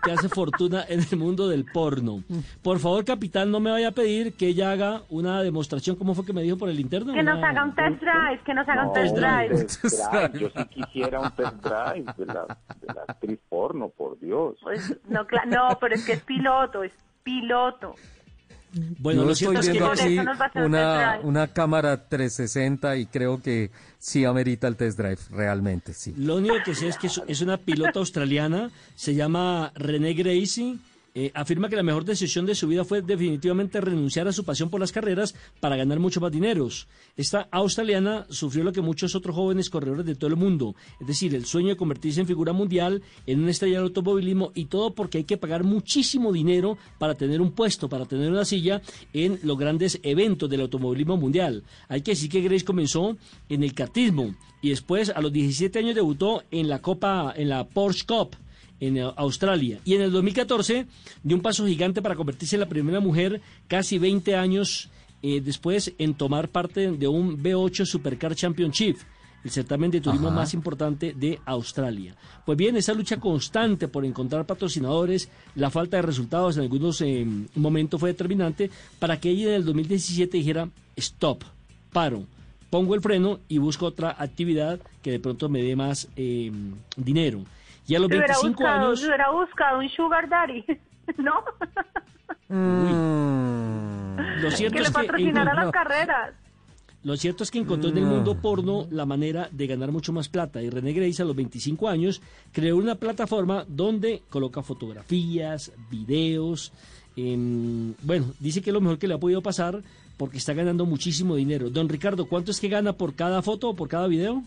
que 0.04 0.12
hace 0.12 0.30
fortuna 0.30 0.84
en 0.88 1.02
el 1.02 1.18
mundo 1.18 1.48
del 1.50 1.66
porno. 1.66 2.24
Por 2.62 2.80
favor, 2.80 3.04
capitán, 3.04 3.52
no 3.52 3.60
me 3.60 3.70
vaya 3.72 3.90
a 3.90 3.92
pedir 3.92 4.34
que 4.34 4.48
ella 4.48 4.72
haga 4.72 5.02
una 5.10 5.42
demostración. 5.44 5.96
¿Cómo 5.96 6.14
fue 6.16 6.26
que 6.26 6.34
me 6.34 6.44
dijo 6.44 6.58
por 6.58 6.70
el 6.70 6.80
interno? 6.80 7.14
Que 7.14 7.24
nos 7.24 7.38
Una- 7.40 7.50
haga 7.50 7.64
un 7.66 7.76
test 7.76 8.00
drive, 8.02 8.40
que 8.46 8.54
nos 8.54 8.70
haga 8.70 8.88
un 8.88 8.94
test 8.94 9.14
un 9.16 9.22
drive. 9.22 9.50
test 9.66 9.84
drive. 10.12 10.40
Yo 10.40 10.50
sí 10.50 10.66
quisiera 10.70 11.20
un 11.20 11.32
test 11.32 11.56
drive 11.64 12.14
de 12.18 12.26
la, 12.28 12.58
de 12.80 12.94
la 12.94 13.02
actriz 13.08 13.40
porno, 13.50 13.90
por 13.90 14.18
Dios. 14.20 14.56
Pues, 14.62 14.98
no, 15.10 15.26
no, 15.48 15.78
pero 15.82 15.96
es 15.96 16.06
que 16.06 16.14
es 16.14 16.22
piloto, 16.24 16.84
es 16.84 16.94
piloto. 17.24 17.96
Bueno, 19.00 19.22
Yo 19.22 19.26
lo 19.28 19.34
estoy 19.34 19.56
que 19.56 19.62
viendo 19.62 19.86
aquí 19.92 20.18
una, 20.56 21.20
una 21.24 21.48
cámara 21.48 22.08
360 22.08 22.96
y 22.98 23.06
creo 23.06 23.42
que 23.42 23.70
sí 24.00 24.24
amerita 24.24 24.68
el 24.68 24.78
test 24.78 24.98
drive, 24.98 25.18
realmente, 25.30 25.94
sí. 25.94 26.14
Lo 26.18 26.38
único 26.38 26.56
que 26.64 26.74
sé 26.74 26.88
es 26.88 26.98
que 26.98 27.08
es- 27.08 27.22
es 27.28 27.42
una 27.42 27.58
pilota 27.58 28.00
australiana, 28.00 28.72
se 28.96 29.14
llama 29.14 29.72
René 29.76 30.14
Gracie. 30.14 30.78
Eh, 31.14 31.32
afirma 31.34 31.68
que 31.68 31.76
la 31.76 31.84
mejor 31.84 32.06
decisión 32.06 32.46
de 32.46 32.56
su 32.56 32.68
vida 32.68 32.86
fue 32.86 33.02
definitivamente 33.02 33.82
renunciar 33.82 34.28
a 34.28 34.32
su 34.34 34.46
pasión 34.46 34.70
por 34.70 34.80
las 34.80 34.94
carreras 34.94 35.36
para 35.60 35.76
ganar 35.76 36.00
mucho 36.00 36.22
más 36.22 36.32
dineros. 36.32 36.88
Esta 37.18 37.50
australiana 37.52 38.26
sufrió 38.30 38.64
lo 38.64 38.72
que 38.72 38.82
muchos 38.82 39.14
otros 39.14 39.36
jóvenes 39.36 39.70
corredores 39.70 40.06
de 40.06 40.16
todo 40.16 40.30
el 40.30 40.38
mundo, 40.38 40.76
es 41.00 41.08
decir, 41.08 41.36
el 41.36 41.46
sueño 41.46 41.70
de 41.70 41.76
convertirse 41.76 42.22
en 42.22 42.28
figura 42.28 42.54
mundial, 42.54 43.02
en 43.28 43.42
una 43.42 43.52
estrella 43.52 43.78
del 43.78 43.88
automovilismo 43.88 44.52
y 44.56 44.66
todo 44.66 44.94
porque 44.94 45.18
hay 45.20 45.24
que 45.26 45.38
pagar 45.38 45.64
muchísimo 45.64 46.32
dinero 46.32 46.78
para 46.98 47.16
tener 47.16 47.42
un 47.42 47.52
puesto, 47.52 47.90
para 47.90 48.06
tener 48.06 48.32
una 48.32 48.46
silla 48.46 48.82
en 49.12 49.40
los 49.44 49.58
grandes 49.58 50.00
eventos 50.04 50.50
del 50.50 50.62
automovilismo 50.62 51.18
mundial. 51.18 51.64
Hay 51.90 52.02
que 52.02 52.12
decir 52.12 52.30
que 52.30 52.42
Grace 52.42 52.64
comenzó 52.64 53.18
en 53.50 53.64
el 53.64 53.74
kartismo 53.74 54.34
y 54.62 54.70
después 54.70 55.10
a 55.10 55.20
los 55.22 55.34
17 55.34 55.78
años 55.80 55.96
debutó 55.96 56.44
en 56.52 56.70
la 56.70 56.82
Copa, 56.82 57.34
en 57.36 57.50
la 57.50 57.68
Porsche 57.68 58.06
Cup 58.06 58.38
en 58.82 58.98
eh, 58.98 59.14
Australia. 59.16 59.80
Y 59.86 59.94
en 59.94 60.02
el 60.02 60.12
2014 60.12 60.88
dio 61.24 61.38
un 61.38 61.42
paso 61.42 61.66
gigante 61.66 62.02
para 62.02 62.16
convertirse 62.16 62.58
en 62.58 62.62
la 62.62 62.70
primera 62.70 63.00
mujer 63.00 63.40
casi 63.70 63.98
20 63.98 64.36
años 64.36 64.90
eh, 65.24 65.40
después 65.40 65.94
en 65.98 66.16
tomar 66.16 66.50
parte 66.50 66.92
de 66.92 67.08
un 67.08 67.42
V8 67.42 67.86
Supercar 67.86 68.36
Championship, 68.36 68.98
el 69.44 69.52
certamen 69.52 69.92
de 69.92 70.02
turismo 70.02 70.28
Ajá. 70.28 70.36
más 70.36 70.54
importante 70.54 71.14
de 71.16 71.40
Australia. 71.46 72.16
Pues 72.46 72.58
bien, 72.58 72.76
esa 72.76 72.94
lucha 72.94 73.18
constante 73.18 73.88
por 73.88 74.04
encontrar 74.04 74.46
patrocinadores, 74.46 75.30
la 75.56 75.70
falta 75.70 75.98
de 75.98 76.04
resultados 76.04 76.58
en 76.58 76.64
algunos 76.64 77.02
eh, 77.02 77.26
momentos 77.56 78.00
fue 78.00 78.10
determinante 78.10 78.72
para 79.00 79.20
que 79.20 79.30
ella 79.30 79.50
en 79.50 79.56
el 79.56 79.66
2017 79.66 80.38
dijera, 80.38 80.70
stop, 80.96 81.44
paro, 81.94 82.26
pongo 82.72 82.96
el 82.96 83.02
freno 83.02 83.42
y 83.48 83.60
busco 83.60 83.86
otra 83.86 84.16
actividad 84.18 84.80
que 85.04 85.12
de 85.12 85.20
pronto 85.20 85.50
me 85.50 85.62
dé 85.62 85.76
más 85.76 86.08
eh, 86.16 86.52
dinero. 86.96 87.44
Y 87.92 87.96
a 87.96 88.00
los 88.00 88.08
Se 88.08 88.16
hubiera 88.16 88.34
25 88.36 88.58
buscado, 88.64 88.86
años... 88.88 89.00
se 89.02 89.06
hubiera 89.08 89.32
buscado 89.32 89.80
un 89.80 89.90
sugar 89.90 90.30
daddy, 90.30 90.64
¿no? 91.18 91.44
Lo 94.42 94.52
cierto 94.52 94.78
que 94.78 94.82
es 94.84 94.88
le 94.88 94.94
que 94.96 95.08
patrocinara 95.08 95.52
encontró- 95.52 95.64
las 95.66 95.72
carreras. 95.72 96.34
Lo 97.04 97.18
cierto 97.18 97.44
es 97.44 97.52
que 97.52 97.58
encontró 97.60 97.90
en 97.90 97.98
el 97.98 98.06
mundo 98.06 98.36
porno 98.36 98.88
la 98.92 99.06
manera 99.06 99.50
de 99.52 99.68
ganar 99.68 99.92
mucho 99.92 100.14
más 100.14 100.30
plata 100.30 100.62
y 100.62 100.70
René 100.70 100.94
Grace 100.94 101.22
a 101.22 101.26
los 101.26 101.36
25 101.36 101.90
años 101.90 102.22
creó 102.54 102.78
una 102.78 102.96
plataforma 102.96 103.66
donde 103.68 104.22
coloca 104.30 104.62
fotografías, 104.62 105.72
videos, 105.90 106.72
em, 107.18 107.94
bueno, 108.04 108.28
dice 108.40 108.62
que 108.62 108.70
es 108.70 108.74
lo 108.74 108.80
mejor 108.82 109.00
que 109.00 109.08
le 109.08 109.16
ha 109.16 109.20
podido 109.20 109.42
pasar 109.42 109.82
porque 110.16 110.38
está 110.38 110.54
ganando 110.54 110.86
muchísimo 110.86 111.36
dinero. 111.36 111.70
Don 111.72 111.90
Ricardo, 111.90 112.26
¿cuánto 112.28 112.52
es 112.52 112.60
que 112.62 112.70
gana 112.70 112.94
por 112.94 113.16
cada 113.16 113.42
foto 113.42 113.70
o 113.70 113.76
por 113.76 113.90
cada 113.90 114.08
video? 114.08 114.44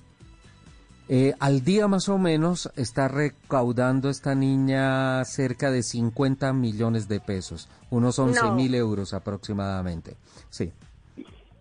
Eh, 1.08 1.34
al 1.38 1.62
día 1.64 1.86
más 1.86 2.08
o 2.08 2.16
menos 2.16 2.70
está 2.76 3.08
recaudando 3.08 4.08
esta 4.08 4.34
niña 4.34 5.22
cerca 5.26 5.70
de 5.70 5.82
50 5.82 6.52
millones 6.54 7.08
de 7.08 7.20
pesos, 7.20 7.68
unos 7.90 8.18
11 8.18 8.40
No. 8.40 8.54
mil 8.54 8.74
euros 8.74 9.12
aproximadamente. 9.12 10.16
Sí. 10.48 10.72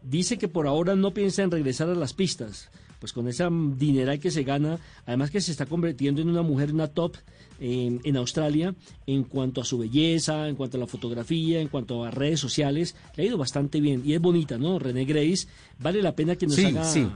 Dice 0.02 0.38
que 0.38 0.48
por 0.48 0.68
ahora 0.68 0.96
no 0.96 1.14
piensa 1.14 1.44
en 1.44 1.52
regresar 1.52 1.90
a 1.90 1.96
las 1.96 2.14
pistas, 2.14 2.70
pues 3.00 3.12
con 3.12 3.28
esa 3.28 3.50
dineral 3.52 4.20
que 4.20 4.32
se 4.32 4.44
gana, 4.44 4.80
además 5.06 5.30
que 5.30 5.42
se 5.42 5.52
está 5.52 5.66
convirtiendo 5.66 6.22
en 6.22 6.30
una 6.30 6.42
mujer, 6.42 6.74
una 6.74 6.88
top 6.88 7.16
eh, 7.60 8.00
en 8.02 8.18
Australia, 8.18 8.74
en 9.08 9.24
cuanto 9.26 9.60
a 9.62 9.66
su 9.66 9.78
belleza, 9.78 10.48
en 10.48 10.56
cuanto 10.56 10.78
a 10.78 10.80
la 10.80 10.88
fotografía, 10.88 11.60
en 11.60 11.68
cuanto 11.68 12.06
a 12.06 12.12
redes 12.12 12.40
sociales, 12.40 12.96
le 13.18 13.24
ha 13.24 13.26
ido 13.28 13.38
bastante 13.38 13.82
bien 13.82 14.02
y 14.06 14.14
es 14.14 14.22
bonita, 14.22 14.58
¿no? 14.58 14.80
René 14.80 15.04
Grace, 15.04 15.48
vale 15.80 16.02
la 16.02 16.16
pena 16.16 16.38
que 16.38 16.48
nos 16.48 16.56
Sí, 16.56 16.66
haga... 16.68 16.86
sí. 16.86 17.10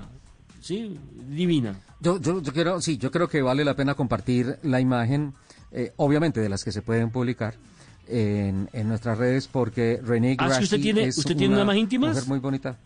Sí, 0.62 0.98
divina. 1.30 1.80
Yo, 2.00 2.20
yo, 2.20 2.42
yo 2.42 2.54
creo, 2.54 2.80
sí, 2.82 2.98
yo 2.98 3.10
creo 3.12 3.28
que 3.28 3.42
vale 3.42 3.66
la 3.66 3.76
pena 3.76 3.96
compartir 3.96 4.60
la 4.64 4.80
imagen, 4.80 5.34
eh, 5.72 5.94
obviamente 5.98 6.40
de 6.42 6.50
las 6.50 6.64
que 6.64 6.72
se 6.72 6.82
pueden 6.82 7.10
publicar 7.10 7.56
en, 8.08 8.70
en 8.74 8.88
nuestras 8.88 9.18
redes, 9.18 9.48
porque 9.48 10.00
René 10.04 10.36
Ah, 10.40 10.54
¿sí 10.54 10.64
usted 10.66 10.80
tiene- 10.82 11.04
es 11.06 11.18
usted 11.18 11.36
tiene 11.36 11.56
una 11.56 11.66
más 11.66 11.76
íntimas? 11.76 12.10
mujer 12.12 12.28
muy 12.28 12.40
bonita. 12.40 12.78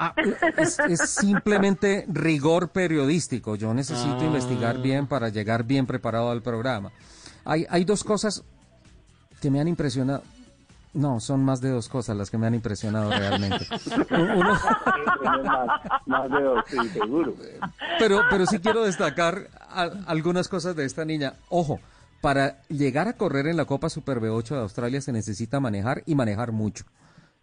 Ah, 0.00 0.14
es, 0.56 0.78
es 0.78 1.10
simplemente 1.10 2.04
rigor 2.08 2.68
periodístico. 2.68 3.56
Yo 3.56 3.72
necesito 3.74 4.18
Ah. 4.20 4.24
investigar 4.26 4.80
bien 4.80 5.06
para 5.06 5.28
llegar 5.28 5.64
bien 5.64 5.86
preparado 5.86 6.30
al 6.30 6.42
programa. 6.42 6.92
Hay, 7.44 7.66
hay 7.70 7.84
dos 7.84 8.04
cosas 8.04 8.44
que 9.40 9.50
me 9.50 9.60
han 9.60 9.66
impresionado. 9.68 10.22
No, 10.98 11.20
son 11.20 11.44
más 11.44 11.60
de 11.60 11.70
dos 11.70 11.88
cosas 11.88 12.16
las 12.16 12.28
que 12.28 12.38
me 12.38 12.48
han 12.48 12.54
impresionado 12.56 13.08
realmente. 13.10 13.64
Uno, 14.10 14.44
más, 15.44 15.80
más 16.06 16.30
de 16.30 16.42
dos, 16.42 16.64
sí, 16.66 16.88
seguro. 16.88 17.34
pero, 18.00 18.22
pero 18.28 18.46
sí 18.46 18.58
quiero 18.58 18.82
destacar 18.84 19.48
a- 19.60 19.90
algunas 20.06 20.48
cosas 20.48 20.74
de 20.74 20.84
esta 20.84 21.04
niña. 21.04 21.34
Ojo, 21.50 21.78
para 22.20 22.62
llegar 22.68 23.06
a 23.06 23.12
correr 23.12 23.46
en 23.46 23.56
la 23.56 23.64
Copa 23.64 23.88
Super 23.90 24.18
B8 24.20 24.48
de 24.56 24.60
Australia 24.62 25.00
se 25.00 25.12
necesita 25.12 25.60
manejar 25.60 26.02
y 26.04 26.16
manejar 26.16 26.50
mucho. 26.50 26.84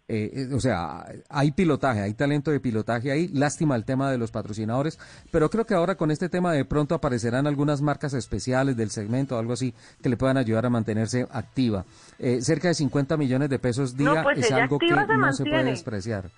Eh, 0.08 0.30
eh, 0.50 0.54
o 0.54 0.60
sea, 0.60 1.04
hay 1.28 1.50
pilotaje, 1.50 2.00
hay 2.00 2.14
talento 2.14 2.52
de 2.52 2.60
pilotaje 2.60 3.10
ahí. 3.10 3.28
Lástima 3.28 3.74
el 3.74 3.84
tema 3.84 4.10
de 4.10 4.18
los 4.18 4.30
patrocinadores, 4.30 4.98
pero 5.32 5.50
creo 5.50 5.66
que 5.66 5.74
ahora 5.74 5.96
con 5.96 6.10
este 6.10 6.28
tema 6.28 6.52
de 6.52 6.64
pronto 6.64 6.94
aparecerán 6.94 7.46
algunas 7.46 7.82
marcas 7.82 8.14
especiales 8.14 8.76
del 8.76 8.90
segmento 8.90 9.34
o 9.36 9.38
algo 9.38 9.54
así 9.54 9.74
que 10.00 10.08
le 10.08 10.16
puedan 10.16 10.36
ayudar 10.36 10.66
a 10.66 10.70
mantenerse 10.70 11.26
activa. 11.32 11.84
Eh, 12.18 12.40
cerca 12.40 12.68
de 12.68 12.74
50 12.74 13.16
millones 13.16 13.50
de 13.50 13.58
pesos 13.58 13.96
día 13.96 14.14
No, 14.14 14.22
pues 14.22 14.38
es 14.38 14.52
algo 14.52 14.78
que 14.78 14.90
no 14.90 15.32
se 15.32 15.44
puede 15.44 15.64
despreciar. 15.64 16.30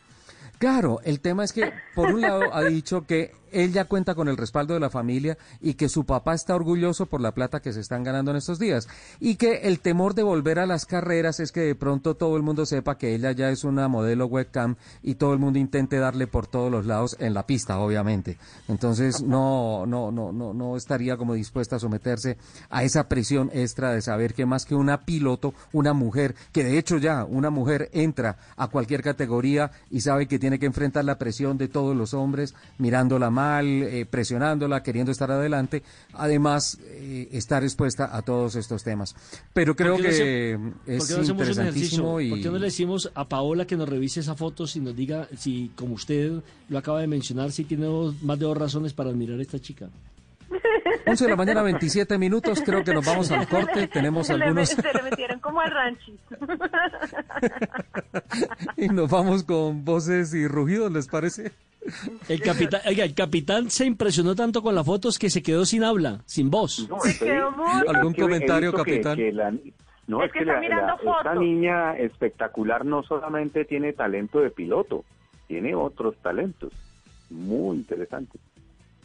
Claro, 0.58 1.00
el 1.04 1.20
tema 1.20 1.44
es 1.44 1.52
que, 1.52 1.72
por 1.94 2.12
un 2.12 2.20
lado, 2.20 2.52
ha 2.52 2.64
dicho 2.64 3.06
que 3.06 3.32
él 3.52 3.72
ya 3.72 3.86
cuenta 3.86 4.14
con 4.14 4.28
el 4.28 4.36
respaldo 4.36 4.74
de 4.74 4.80
la 4.80 4.90
familia 4.90 5.38
y 5.60 5.74
que 5.74 5.88
su 5.88 6.04
papá 6.04 6.34
está 6.34 6.54
orgulloso 6.54 7.06
por 7.06 7.20
la 7.20 7.32
plata 7.32 7.60
que 7.60 7.72
se 7.72 7.80
están 7.80 8.04
ganando 8.04 8.30
en 8.30 8.36
estos 8.36 8.58
días. 8.58 8.88
Y 9.20 9.36
que 9.36 9.62
el 9.64 9.80
temor 9.80 10.14
de 10.14 10.22
volver 10.22 10.58
a 10.58 10.66
las 10.66 10.86
carreras 10.86 11.40
es 11.40 11.52
que 11.52 11.60
de 11.60 11.74
pronto 11.74 12.14
todo 12.14 12.36
el 12.36 12.42
mundo 12.42 12.66
sepa 12.66 12.98
que 12.98 13.14
ella 13.14 13.32
ya 13.32 13.50
es 13.50 13.64
una 13.64 13.88
modelo 13.88 14.26
webcam 14.26 14.76
y 15.02 15.14
todo 15.14 15.32
el 15.32 15.38
mundo 15.38 15.58
intente 15.58 15.98
darle 15.98 16.26
por 16.26 16.46
todos 16.46 16.70
los 16.70 16.86
lados 16.86 17.16
en 17.18 17.34
la 17.34 17.46
pista, 17.46 17.78
obviamente. 17.78 18.38
Entonces, 18.68 19.22
no, 19.22 19.86
no, 19.86 20.10
no, 20.10 20.32
no, 20.32 20.52
no 20.52 20.76
estaría 20.76 21.16
como 21.16 21.34
dispuesta 21.34 21.76
a 21.76 21.78
someterse 21.78 22.36
a 22.70 22.84
esa 22.84 23.08
presión 23.08 23.50
extra 23.52 23.92
de 23.92 24.02
saber 24.02 24.34
que 24.34 24.46
más 24.46 24.64
que 24.64 24.74
una 24.74 25.02
piloto, 25.02 25.54
una 25.72 25.92
mujer, 25.92 26.34
que 26.52 26.64
de 26.64 26.78
hecho 26.78 26.98
ya 26.98 27.24
una 27.24 27.50
mujer 27.50 27.90
entra 27.92 28.36
a 28.56 28.68
cualquier 28.68 29.02
categoría 29.02 29.70
y 29.90 30.00
sabe 30.00 30.26
que 30.26 30.38
tiene 30.38 30.58
que 30.58 30.66
enfrentar 30.66 31.04
la 31.04 31.18
presión 31.18 31.58
de 31.58 31.68
todos 31.68 31.96
los 31.96 32.14
hombres, 32.14 32.54
mirándola 32.78 33.30
mal, 33.38 33.66
eh, 33.66 34.04
presionándola, 34.04 34.82
queriendo 34.82 35.12
estar 35.12 35.30
adelante, 35.30 35.82
además 36.14 36.78
eh, 36.82 37.28
estar 37.32 37.62
expuesta 37.62 38.14
a 38.16 38.22
todos 38.22 38.56
estos 38.56 38.82
temas. 38.82 39.14
Pero 39.52 39.74
creo 39.76 39.94
¿Por 39.94 40.02
qué 40.02 40.08
no 40.08 40.08
que 40.08 40.14
hace- 40.14 40.98
¿Por 40.98 41.20
es 41.22 41.28
no 41.28 41.32
interesantísimo 41.34 42.20
y 42.20 42.30
¿Por 42.30 42.40
qué 42.40 42.48
no 42.50 42.58
le 42.58 42.66
decimos 42.66 43.10
a 43.14 43.28
Paola 43.28 43.66
que 43.66 43.76
nos 43.76 43.88
revise 43.88 44.20
esa 44.20 44.34
foto 44.34 44.66
si 44.66 44.80
nos 44.80 44.94
diga, 44.96 45.28
si 45.36 45.70
como 45.76 45.94
usted 45.94 46.32
lo 46.68 46.78
acaba 46.78 47.00
de 47.00 47.06
mencionar, 47.06 47.52
si 47.52 47.64
tiene 47.64 47.86
más 48.22 48.38
de 48.38 48.44
dos 48.46 48.56
razones 48.56 48.92
para 48.92 49.10
admirar 49.10 49.38
a 49.38 49.42
esta 49.42 49.58
chica? 49.60 49.88
11 51.06 51.24
de 51.24 51.30
la 51.30 51.36
mañana, 51.36 51.62
27 51.62 52.16
minutos, 52.18 52.62
creo 52.64 52.82
que 52.84 52.92
nos 52.94 53.04
vamos 53.04 53.30
al 53.30 53.46
corte, 53.48 53.86
tenemos 53.88 54.26
Se 54.26 54.36
le, 54.36 54.44
algunos... 54.44 54.68
se 54.70 54.92
le 54.94 55.02
metieron 55.02 55.40
como 55.40 55.60
al 55.60 55.70
ranchis. 55.70 56.18
y 58.76 58.88
nos 58.88 59.10
vamos 59.10 59.42
con 59.44 59.84
voces 59.84 60.34
y 60.34 60.46
rugidos, 60.46 60.92
¿les 60.92 61.08
parece? 61.08 61.52
El 62.28 62.40
capitán, 62.42 62.80
oiga, 62.86 63.04
el 63.04 63.14
capitán 63.14 63.70
se 63.70 63.86
impresionó 63.86 64.34
tanto 64.34 64.62
con 64.62 64.74
las 64.74 64.84
fotos 64.84 65.18
que 65.18 65.30
se 65.30 65.42
quedó 65.42 65.64
sin 65.64 65.84
habla, 65.84 66.20
sin 66.26 66.50
voz. 66.50 66.86
No, 66.88 67.00
Se 67.00 67.10
estoy- 67.10 67.28
quedó 67.28 67.50
mudo. 67.52 67.88
¿Algún 67.88 68.14
comentario, 68.14 68.72
que- 68.72 68.76
capitán? 68.78 69.16
que 69.16 69.32
la- 69.32 69.52
no, 70.06 70.22
Es 70.22 70.26
es, 70.26 70.32
que 70.32 70.38
que, 70.40 70.44
está 70.44 70.54
la- 70.54 70.60
mirando 70.60 70.86
la- 71.02 71.12
esta 71.18 71.34
niña 71.34 71.96
espectacular 71.96 72.84
no 72.84 73.02
solamente 73.02 73.64
tiene 73.64 73.92
talento 73.92 74.40
de 74.40 74.50
piloto, 74.50 75.04
tiene 75.46 75.74
otros 75.74 76.16
talentos 76.22 76.72
muy 77.30 77.76
interesantes. 77.76 78.40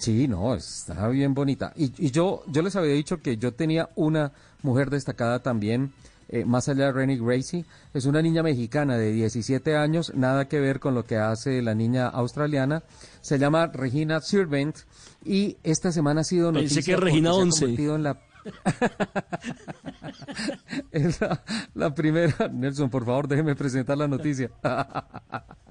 Sí, 0.03 0.27
no, 0.27 0.53
está 0.53 1.07
bien 1.07 1.33
bonita. 1.33 1.71
Y, 1.77 1.93
y 1.97 2.11
yo, 2.11 2.43
yo 2.47 2.61
les 2.61 2.75
había 2.75 2.91
dicho 2.91 3.21
que 3.21 3.37
yo 3.37 3.53
tenía 3.53 3.87
una 3.95 4.33
mujer 4.61 4.89
destacada 4.89 5.41
también, 5.41 5.93
eh, 6.27 6.43
más 6.43 6.67
allá 6.67 6.87
de 6.87 6.91
Rennie 6.91 7.17
Gracie. 7.17 7.63
Es 7.93 8.05
una 8.05 8.21
niña 8.21 8.43
mexicana 8.43 8.97
de 8.97 9.13
17 9.13 9.77
años, 9.77 10.11
nada 10.13 10.49
que 10.49 10.59
ver 10.59 10.81
con 10.81 10.93
lo 10.93 11.05
que 11.05 11.15
hace 11.15 11.61
la 11.61 11.73
niña 11.73 12.09
australiana. 12.09 12.83
Se 13.21 13.39
llama 13.39 13.67
Regina 13.67 14.19
Sirvent 14.19 14.75
y 15.23 15.55
esta 15.63 15.93
semana 15.93 16.19
ha 16.19 16.25
sido 16.25 16.51
Pensé 16.51 16.75
noticia 16.75 16.95
que 16.95 16.99
Regina 16.99 17.31
porque 17.31 17.51
se 17.53 17.63
ha 17.63 17.67
11. 17.67 17.67
convertido 17.67 17.95
en 17.95 18.03
la 18.03 18.19
es 20.91 21.21
la, 21.21 21.41
la 21.75 21.95
primera. 21.95 22.49
Nelson, 22.51 22.89
por 22.89 23.05
favor, 23.05 23.29
déjeme 23.29 23.55
presentar 23.55 23.97
la 23.97 24.09
noticia. 24.09 24.51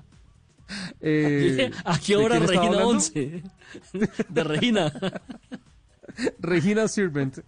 Eh, 1.00 1.70
¿A 1.84 1.98
qué 1.98 2.16
¿de 2.16 2.24
hora 2.24 2.38
Regina 2.38 2.62
hablando? 2.62 2.88
11? 2.88 3.42
De 4.28 4.44
Regina. 4.44 4.92
Regina 6.38 6.88
Sirvent, 6.88 7.38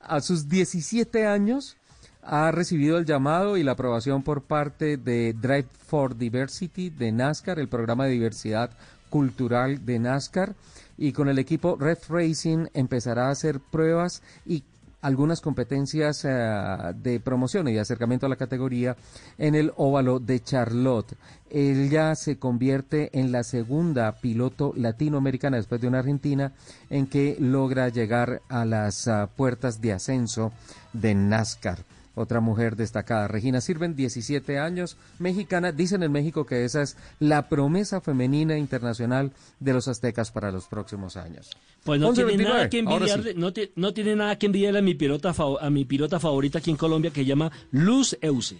a 0.00 0.20
sus 0.20 0.48
17 0.48 1.26
años, 1.26 1.76
ha 2.22 2.50
recibido 2.50 2.98
el 2.98 3.06
llamado 3.06 3.56
y 3.56 3.62
la 3.62 3.72
aprobación 3.72 4.22
por 4.22 4.42
parte 4.42 4.96
de 4.96 5.32
Drive 5.32 5.68
for 5.86 6.16
Diversity 6.16 6.90
de 6.90 7.12
NASCAR, 7.12 7.58
el 7.58 7.68
programa 7.68 8.04
de 8.04 8.12
diversidad 8.12 8.70
cultural 9.08 9.84
de 9.84 9.98
NASCAR, 9.98 10.54
y 10.98 11.12
con 11.12 11.28
el 11.28 11.38
equipo 11.38 11.76
Red 11.76 11.98
Racing 12.08 12.66
empezará 12.74 13.28
a 13.28 13.32
hacer 13.32 13.58
pruebas 13.58 14.22
y 14.44 14.62
algunas 15.02 15.40
competencias 15.40 16.24
eh, 16.24 16.92
de 16.96 17.20
promoción 17.20 17.68
y 17.68 17.78
acercamiento 17.78 18.26
a 18.26 18.28
la 18.28 18.36
categoría 18.36 18.96
en 19.38 19.54
el 19.54 19.72
óvalo 19.76 20.18
de 20.18 20.40
Charlotte. 20.40 21.16
Ella 21.50 22.14
se 22.14 22.38
convierte 22.38 23.10
en 23.18 23.32
la 23.32 23.42
segunda 23.42 24.12
piloto 24.12 24.72
latinoamericana 24.76 25.56
después 25.56 25.80
de 25.80 25.88
una 25.88 26.00
argentina 26.00 26.52
en 26.90 27.06
que 27.06 27.36
logra 27.40 27.88
llegar 27.88 28.42
a 28.48 28.64
las 28.64 29.08
ah, 29.08 29.28
puertas 29.34 29.80
de 29.80 29.92
ascenso 29.92 30.52
de 30.92 31.14
NASCAR. 31.14 31.78
Otra 32.16 32.40
mujer 32.40 32.74
destacada, 32.76 33.28
Regina 33.28 33.60
Sirven, 33.60 33.94
17 33.94 34.58
años, 34.58 34.96
mexicana. 35.18 35.70
Dicen 35.72 36.02
en 36.02 36.10
México 36.10 36.44
que 36.44 36.64
esa 36.64 36.82
es 36.82 36.96
la 37.20 37.48
promesa 37.48 38.00
femenina 38.00 38.58
internacional 38.58 39.32
de 39.60 39.72
los 39.72 39.86
aztecas 39.88 40.30
para 40.32 40.50
los 40.50 40.66
próximos 40.66 41.16
años. 41.16 41.50
Pues 41.84 42.00
no 42.00 42.12
tiene 42.12 42.32
11:29, 42.32 42.42
nada 42.44 42.68
que 42.68 42.78
sí. 42.78 42.84
envidiarle, 42.84 43.34
no, 43.34 43.52
no 43.76 43.94
tiene 43.94 44.16
nada 44.16 44.36
que 44.38 44.46
envidiarle 44.46 44.80
a 44.80 44.82
mi 44.82 44.94
pilota 44.94 45.32
fav- 45.32 45.58
a 45.60 45.70
mi 45.70 45.84
pilota 45.84 46.18
favorita 46.18 46.58
aquí 46.58 46.70
en 46.70 46.76
Colombia 46.76 47.10
que 47.12 47.20
se 47.22 47.26
llama 47.26 47.50
Luz 47.70 48.18
Euse. 48.20 48.56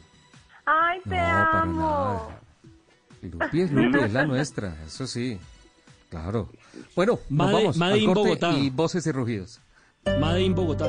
Ay, 0.64 1.00
te 1.02 1.10
No, 1.10 1.16
para 1.16 1.62
amo. 1.62 1.80
nada. 1.80 2.40
Lupi 3.22 3.60
es 3.62 3.72
Lupi, 3.72 3.98
es 3.98 4.12
la 4.12 4.24
nuestra, 4.26 4.76
eso 4.86 5.06
sí. 5.06 5.38
Claro. 6.08 6.50
Bueno, 6.96 7.18
nos 7.28 7.48
Made- 7.48 7.52
vamos 7.52 7.80
al 7.82 8.04
corte 8.04 8.20
Bogotá. 8.20 8.52
y 8.52 8.70
voces 8.70 9.06
y 9.06 9.12
rugidos. 9.12 9.60
Made 10.20 10.40
in 10.42 10.54
Bogotá. 10.54 10.88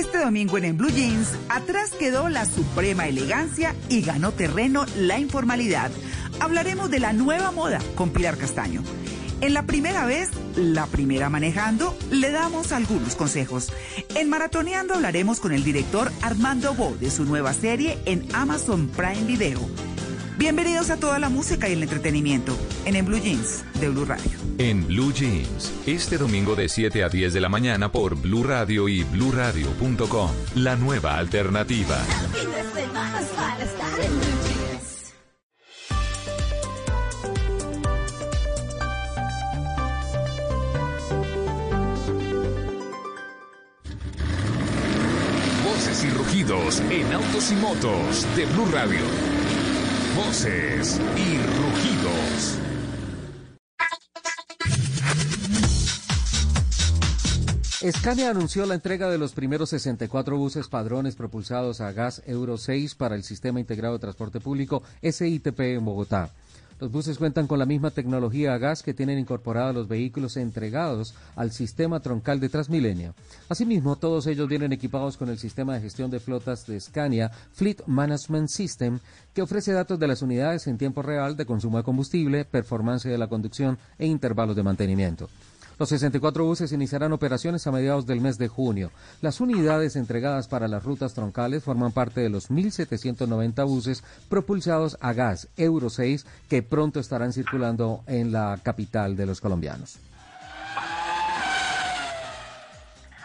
Este 0.00 0.16
domingo 0.16 0.56
en, 0.56 0.64
en 0.64 0.78
Blue 0.78 0.88
Jeans, 0.88 1.28
atrás 1.50 1.90
quedó 1.90 2.30
la 2.30 2.46
suprema 2.46 3.06
elegancia 3.06 3.74
y 3.90 4.00
ganó 4.00 4.32
terreno 4.32 4.86
la 4.96 5.18
informalidad. 5.18 5.90
Hablaremos 6.40 6.90
de 6.90 7.00
la 7.00 7.12
nueva 7.12 7.50
moda 7.50 7.80
con 7.96 8.08
Pilar 8.08 8.38
Castaño. 8.38 8.82
En 9.42 9.52
la 9.52 9.66
primera 9.66 10.06
vez, 10.06 10.30
la 10.56 10.86
primera 10.86 11.28
manejando, 11.28 11.94
le 12.10 12.30
damos 12.30 12.72
algunos 12.72 13.14
consejos. 13.14 13.74
En 14.14 14.30
Maratoneando 14.30 14.94
hablaremos 14.94 15.38
con 15.38 15.52
el 15.52 15.64
director 15.64 16.10
Armando 16.22 16.72
Bo 16.72 16.96
de 16.98 17.10
su 17.10 17.26
nueva 17.26 17.52
serie 17.52 17.98
en 18.06 18.26
Amazon 18.32 18.88
Prime 18.88 19.24
Video. 19.26 19.60
Bienvenidos 20.38 20.90
a 20.90 20.96
toda 20.96 21.18
la 21.18 21.28
música 21.28 21.68
y 21.68 21.72
el 21.72 21.82
entretenimiento 21.82 22.56
en 22.84 22.96
En 22.96 23.04
Blue 23.04 23.18
Jeans 23.18 23.64
de 23.80 23.88
Blue 23.88 24.04
Radio. 24.04 24.30
En 24.58 24.86
Blue 24.86 25.12
Jeans, 25.12 25.72
este 25.86 26.16
domingo 26.18 26.54
de 26.54 26.68
7 26.68 27.04
a 27.04 27.08
10 27.08 27.32
de 27.34 27.40
la 27.40 27.48
mañana 27.48 27.92
por 27.92 28.14
Blue 28.16 28.44
Radio 28.44 28.88
y 28.88 29.02
bluradio.com. 29.04 30.30
La 30.56 30.76
nueva 30.76 31.18
alternativa. 31.18 31.98
Voces 45.64 46.04
y 46.04 46.10
rugidos 46.10 46.80
en 46.90 47.12
autos 47.12 47.50
y 47.50 47.54
motos 47.56 48.36
de 48.36 48.46
Blue 48.46 48.66
Radio. 48.72 49.00
Voces 50.16 51.00
y 51.16 51.38
rugidos. 51.38 52.58
Scania 57.90 58.30
anunció 58.30 58.66
la 58.66 58.74
entrega 58.74 59.08
de 59.08 59.16
los 59.16 59.32
primeros 59.32 59.70
64 59.70 60.36
buses 60.36 60.68
padrones 60.68 61.16
propulsados 61.16 61.80
a 61.80 61.92
gas 61.92 62.22
Euro 62.26 62.58
6 62.58 62.94
para 62.94 63.14
el 63.14 63.22
Sistema 63.22 63.60
Integrado 63.60 63.94
de 63.94 64.00
Transporte 64.00 64.40
Público 64.40 64.82
SITP 65.02 65.60
en 65.60 65.84
Bogotá. 65.84 66.30
Los 66.80 66.90
buses 66.90 67.18
cuentan 67.18 67.46
con 67.46 67.58
la 67.58 67.66
misma 67.66 67.90
tecnología 67.90 68.54
a 68.54 68.58
gas 68.58 68.82
que 68.82 68.94
tienen 68.94 69.18
incorporada 69.18 69.74
los 69.74 69.86
vehículos 69.86 70.38
entregados 70.38 71.14
al 71.36 71.52
sistema 71.52 72.00
troncal 72.00 72.40
de 72.40 72.48
Transmilenio. 72.48 73.14
Asimismo, 73.50 73.96
todos 73.96 74.26
ellos 74.26 74.48
vienen 74.48 74.72
equipados 74.72 75.18
con 75.18 75.28
el 75.28 75.38
sistema 75.38 75.74
de 75.74 75.82
gestión 75.82 76.10
de 76.10 76.20
flotas 76.20 76.66
de 76.66 76.80
Scania 76.80 77.30
Fleet 77.52 77.82
Management 77.86 78.48
System, 78.48 78.98
que 79.34 79.42
ofrece 79.42 79.72
datos 79.72 79.98
de 79.98 80.08
las 80.08 80.22
unidades 80.22 80.66
en 80.68 80.78
tiempo 80.78 81.02
real 81.02 81.36
de 81.36 81.44
consumo 81.44 81.76
de 81.76 81.84
combustible, 81.84 82.46
performance 82.46 83.06
de 83.06 83.18
la 83.18 83.28
conducción 83.28 83.78
e 83.98 84.06
intervalos 84.06 84.56
de 84.56 84.62
mantenimiento. 84.62 85.28
Los 85.80 85.88
64 85.88 86.44
buses 86.44 86.72
iniciarán 86.72 87.14
operaciones 87.14 87.66
a 87.66 87.72
mediados 87.72 88.04
del 88.04 88.20
mes 88.20 88.36
de 88.36 88.48
junio. 88.48 88.90
Las 89.22 89.40
unidades 89.40 89.96
entregadas 89.96 90.46
para 90.46 90.68
las 90.68 90.84
rutas 90.84 91.14
troncales 91.14 91.64
forman 91.64 91.90
parte 91.90 92.20
de 92.20 92.28
los 92.28 92.50
1.790 92.50 93.66
buses 93.66 94.04
propulsados 94.28 94.98
a 95.00 95.14
gas 95.14 95.48
Euro 95.56 95.88
6 95.88 96.26
que 96.50 96.62
pronto 96.62 97.00
estarán 97.00 97.32
circulando 97.32 98.04
en 98.06 98.30
la 98.30 98.60
capital 98.62 99.16
de 99.16 99.24
los 99.24 99.40
colombianos. 99.40 99.98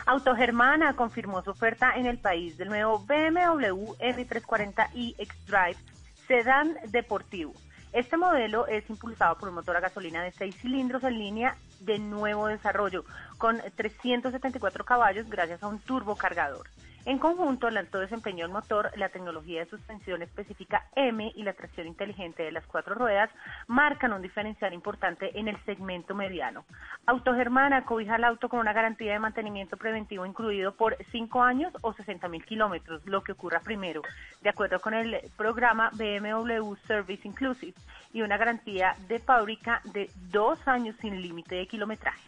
Autogermana 0.06 0.96
confirmó 0.96 1.44
su 1.44 1.50
oferta 1.50 1.92
en 1.98 2.06
el 2.06 2.20
país 2.20 2.58
del 2.58 2.70
nuevo 2.70 3.00
BMW 3.00 3.96
M340i 4.00 5.16
X-Drive 5.18 5.78
sedán 6.26 6.78
deportivo. 6.88 7.52
Este 7.92 8.16
modelo 8.16 8.66
es 8.68 8.90
impulsado 8.90 9.38
por 9.38 9.50
un 9.50 9.56
motor 9.56 9.76
a 9.76 9.82
gasolina 9.82 10.24
de 10.24 10.32
6 10.32 10.56
cilindros 10.62 11.04
en 11.04 11.20
línea 11.20 11.58
de 11.80 12.00
nuevo 12.00 12.48
desarrollo, 12.48 13.06
con 13.38 13.62
374 13.76 14.86
caballos 14.86 15.30
gracias 15.30 15.64
a 15.64 15.68
un 15.68 15.80
turbocargador. 15.80 16.68
En 17.06 17.20
conjunto, 17.20 17.68
el 17.68 17.78
alto 17.78 18.00
desempeño 18.00 18.46
del 18.46 18.52
motor, 18.52 18.90
la 18.96 19.10
tecnología 19.10 19.60
de 19.60 19.70
suspensión 19.70 20.24
específica 20.24 20.88
M 20.96 21.32
y 21.36 21.44
la 21.44 21.54
tracción 21.54 21.86
inteligente 21.86 22.42
de 22.42 22.52
las 22.52 22.66
cuatro 22.66 22.96
ruedas 22.96 23.30
marcan 23.68 24.12
un 24.12 24.24
diferencial 24.24 24.74
importante 24.74 25.40
en 25.40 25.48
el 25.48 25.64
segmento 25.66 26.16
mediano. 26.16 26.66
Autogermana 27.06 27.86
cobija 27.86 28.16
el 28.16 28.24
auto 28.24 28.50
con 28.50 28.60
una 28.60 28.74
garantía 28.74 29.14
de 29.14 29.20
mantenimiento 29.20 29.78
preventivo 29.78 30.26
incluido 30.26 30.74
por 30.74 30.98
5 31.12 31.44
años 31.44 31.72
o 31.82 31.94
60 31.94 32.28
mil 32.28 32.44
kilómetros, 32.44 33.06
lo 33.06 33.24
que 33.24 33.34
ocurra 33.34 33.60
primero, 33.60 34.02
de 34.42 34.50
acuerdo 34.50 34.80
con 34.80 34.96
el 34.96 35.20
programa 35.38 35.92
BMW 35.94 36.74
Service 36.88 37.28
Inclusive, 37.28 37.76
y 38.16 38.22
una 38.22 38.38
garantía 38.38 38.96
de 39.10 39.20
fábrica 39.20 39.82
de 39.94 40.10
dos 40.32 40.58
años 40.66 40.96
sin 41.02 41.22
límite 41.22 41.56
de 41.56 41.68
kilometraje. 41.68 42.22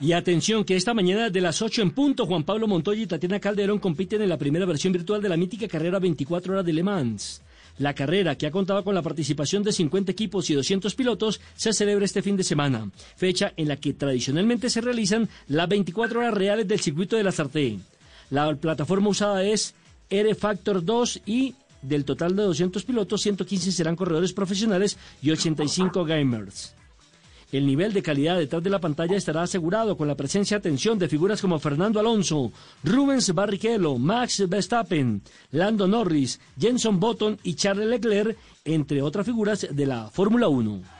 Y 0.00 0.12
atención, 0.12 0.64
que 0.64 0.74
esta 0.74 0.94
mañana 0.94 1.28
de 1.28 1.40
las 1.42 1.60
8 1.60 1.82
en 1.82 1.90
punto, 1.90 2.24
Juan 2.24 2.44
Pablo 2.44 2.66
Montoya 2.66 3.02
y 3.02 3.06
Tatiana 3.06 3.40
Calderón 3.40 3.78
compiten 3.78 4.22
en 4.22 4.30
la 4.30 4.38
primera 4.38 4.64
versión 4.64 4.92
virtual 4.92 5.20
de 5.20 5.28
la 5.28 5.36
mítica 5.36 5.68
carrera 5.68 5.98
24 5.98 6.54
horas 6.54 6.64
de 6.64 6.72
Le 6.72 6.82
Mans. 6.82 7.42
La 7.78 7.94
carrera, 7.94 8.36
que 8.36 8.46
ha 8.46 8.50
contado 8.50 8.82
con 8.82 8.94
la 8.94 9.02
participación 9.02 9.62
de 9.62 9.72
50 9.72 10.10
equipos 10.10 10.48
y 10.48 10.54
200 10.54 10.94
pilotos, 10.94 11.42
se 11.54 11.74
celebra 11.74 12.06
este 12.06 12.22
fin 12.22 12.38
de 12.38 12.44
semana, 12.44 12.90
fecha 13.16 13.52
en 13.54 13.68
la 13.68 13.76
que 13.76 13.92
tradicionalmente 13.92 14.70
se 14.70 14.80
realizan 14.80 15.28
las 15.48 15.68
24 15.68 16.20
horas 16.20 16.32
reales 16.32 16.66
del 16.66 16.80
circuito 16.80 17.16
de 17.16 17.24
la 17.24 17.32
Sartén. 17.32 17.82
La 18.30 18.54
plataforma 18.54 19.10
usada 19.10 19.44
es 19.44 19.74
R 20.08 20.34
Factor 20.34 20.84
2 20.84 21.20
y 21.26 21.54
del 21.88 22.04
total 22.04 22.36
de 22.36 22.42
200 22.42 22.84
pilotos, 22.84 23.22
115 23.22 23.72
serán 23.72 23.96
corredores 23.96 24.32
profesionales 24.32 24.98
y 25.22 25.30
85 25.30 26.04
gamers. 26.04 26.74
El 27.52 27.64
nivel 27.64 27.92
de 27.92 28.02
calidad 28.02 28.38
detrás 28.38 28.62
de 28.62 28.70
la 28.70 28.80
pantalla 28.80 29.16
estará 29.16 29.42
asegurado 29.42 29.96
con 29.96 30.08
la 30.08 30.16
presencia 30.16 30.56
atención 30.56 30.98
de 30.98 31.08
figuras 31.08 31.40
como 31.40 31.60
Fernando 31.60 32.00
Alonso, 32.00 32.50
Rubens 32.82 33.32
Barrichello, 33.32 33.98
Max 33.98 34.48
Verstappen, 34.48 35.22
Lando 35.52 35.86
Norris, 35.86 36.40
Jenson 36.58 36.98
Button 36.98 37.38
y 37.44 37.54
Charles 37.54 37.86
Leclerc, 37.86 38.36
entre 38.64 39.00
otras 39.00 39.24
figuras 39.24 39.68
de 39.70 39.86
la 39.86 40.10
Fórmula 40.10 40.48
1. 40.48 40.95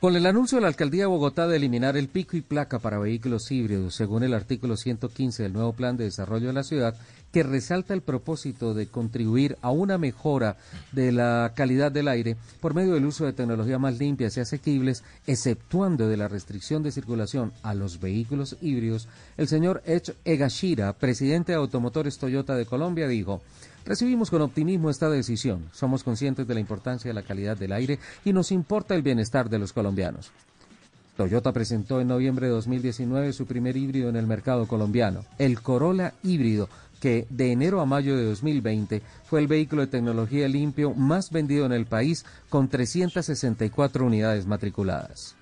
Con 0.00 0.14
el 0.14 0.26
anuncio 0.26 0.58
de 0.58 0.62
la 0.62 0.68
Alcaldía 0.68 1.02
de 1.02 1.06
Bogotá 1.06 1.48
de 1.48 1.56
eliminar 1.56 1.96
el 1.96 2.06
pico 2.06 2.36
y 2.36 2.40
placa 2.40 2.78
para 2.78 3.00
vehículos 3.00 3.50
híbridos, 3.50 3.96
según 3.96 4.22
el 4.22 4.32
artículo 4.32 4.76
115 4.76 5.42
del 5.42 5.52
nuevo 5.52 5.72
Plan 5.72 5.96
de 5.96 6.04
Desarrollo 6.04 6.46
de 6.46 6.52
la 6.52 6.62
Ciudad, 6.62 6.94
que 7.32 7.42
resalta 7.42 7.94
el 7.94 8.02
propósito 8.02 8.74
de 8.74 8.86
contribuir 8.86 9.58
a 9.60 9.72
una 9.72 9.98
mejora 9.98 10.56
de 10.92 11.10
la 11.10 11.52
calidad 11.56 11.90
del 11.90 12.06
aire 12.06 12.36
por 12.60 12.74
medio 12.74 12.94
del 12.94 13.06
uso 13.06 13.26
de 13.26 13.32
tecnologías 13.32 13.80
más 13.80 13.98
limpias 13.98 14.36
y 14.36 14.40
asequibles, 14.40 15.02
exceptuando 15.26 16.06
de 16.06 16.16
la 16.16 16.28
restricción 16.28 16.84
de 16.84 16.92
circulación 16.92 17.52
a 17.64 17.74
los 17.74 17.98
vehículos 17.98 18.56
híbridos, 18.60 19.08
el 19.36 19.48
señor 19.48 19.82
Ech 19.84 20.14
Egashira, 20.24 20.92
presidente 20.92 21.50
de 21.50 21.58
Automotores 21.58 22.18
Toyota 22.18 22.54
de 22.54 22.66
Colombia, 22.66 23.08
dijo, 23.08 23.42
Recibimos 23.88 24.28
con 24.28 24.42
optimismo 24.42 24.90
esta 24.90 25.08
decisión. 25.08 25.70
Somos 25.72 26.04
conscientes 26.04 26.46
de 26.46 26.52
la 26.52 26.60
importancia 26.60 27.08
de 27.08 27.14
la 27.14 27.22
calidad 27.22 27.56
del 27.56 27.72
aire 27.72 27.98
y 28.22 28.34
nos 28.34 28.52
importa 28.52 28.94
el 28.94 29.00
bienestar 29.00 29.48
de 29.48 29.58
los 29.58 29.72
colombianos. 29.72 30.30
Toyota 31.16 31.52
presentó 31.52 31.98
en 31.98 32.08
noviembre 32.08 32.48
de 32.48 32.52
2019 32.52 33.32
su 33.32 33.46
primer 33.46 33.78
híbrido 33.78 34.10
en 34.10 34.16
el 34.16 34.26
mercado 34.26 34.68
colombiano, 34.68 35.24
el 35.38 35.62
Corolla 35.62 36.12
híbrido, 36.22 36.68
que 37.00 37.26
de 37.30 37.50
enero 37.50 37.80
a 37.80 37.86
mayo 37.86 38.14
de 38.14 38.24
2020 38.24 39.00
fue 39.24 39.40
el 39.40 39.46
vehículo 39.46 39.80
de 39.80 39.88
tecnología 39.88 40.46
limpio 40.48 40.92
más 40.92 41.30
vendido 41.30 41.64
en 41.64 41.72
el 41.72 41.86
país 41.86 42.26
con 42.50 42.68
364 42.68 44.04
unidades 44.04 44.44
matriculadas. 44.46 45.37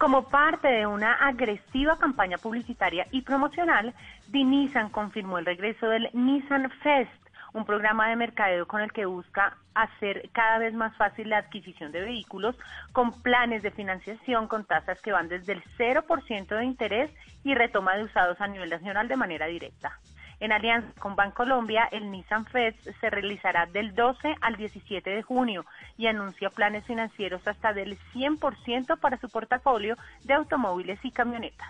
Como 0.00 0.30
parte 0.30 0.66
de 0.66 0.86
una 0.86 1.12
agresiva 1.12 1.98
campaña 1.98 2.38
publicitaria 2.38 3.06
y 3.10 3.20
promocional, 3.20 3.92
Nissan 4.32 4.88
confirmó 4.88 5.36
el 5.36 5.44
regreso 5.44 5.90
del 5.90 6.08
Nissan 6.14 6.70
Fest, 6.82 7.12
un 7.52 7.66
programa 7.66 8.08
de 8.08 8.16
mercadeo 8.16 8.66
con 8.66 8.80
el 8.80 8.92
que 8.92 9.04
busca 9.04 9.58
hacer 9.74 10.30
cada 10.32 10.56
vez 10.56 10.72
más 10.72 10.96
fácil 10.96 11.28
la 11.28 11.36
adquisición 11.36 11.92
de 11.92 12.00
vehículos 12.00 12.56
con 12.92 13.12
planes 13.20 13.62
de 13.62 13.72
financiación 13.72 14.48
con 14.48 14.64
tasas 14.64 14.98
que 15.02 15.12
van 15.12 15.28
desde 15.28 15.52
el 15.52 15.62
0% 15.76 16.46
de 16.46 16.64
interés 16.64 17.10
y 17.44 17.54
retoma 17.54 17.94
de 17.96 18.04
usados 18.04 18.40
a 18.40 18.46
nivel 18.46 18.70
nacional 18.70 19.06
de 19.06 19.16
manera 19.16 19.48
directa. 19.48 19.98
En 20.40 20.52
alianza 20.52 20.88
con 20.98 21.16
Bancolombia, 21.16 21.86
el 21.92 22.10
Nissan 22.10 22.46
Fest 22.46 22.78
se 22.98 23.10
realizará 23.10 23.66
del 23.66 23.94
12 23.94 24.36
al 24.40 24.56
17 24.56 25.10
de 25.10 25.22
junio 25.22 25.66
y 25.98 26.06
anuncia 26.06 26.48
planes 26.48 26.84
financieros 26.86 27.46
hasta 27.46 27.74
del 27.74 27.98
100% 28.14 28.98
para 28.98 29.20
su 29.20 29.28
portafolio 29.28 29.96
de 30.24 30.32
automóviles 30.32 30.98
y 31.02 31.10
camionetas. 31.10 31.68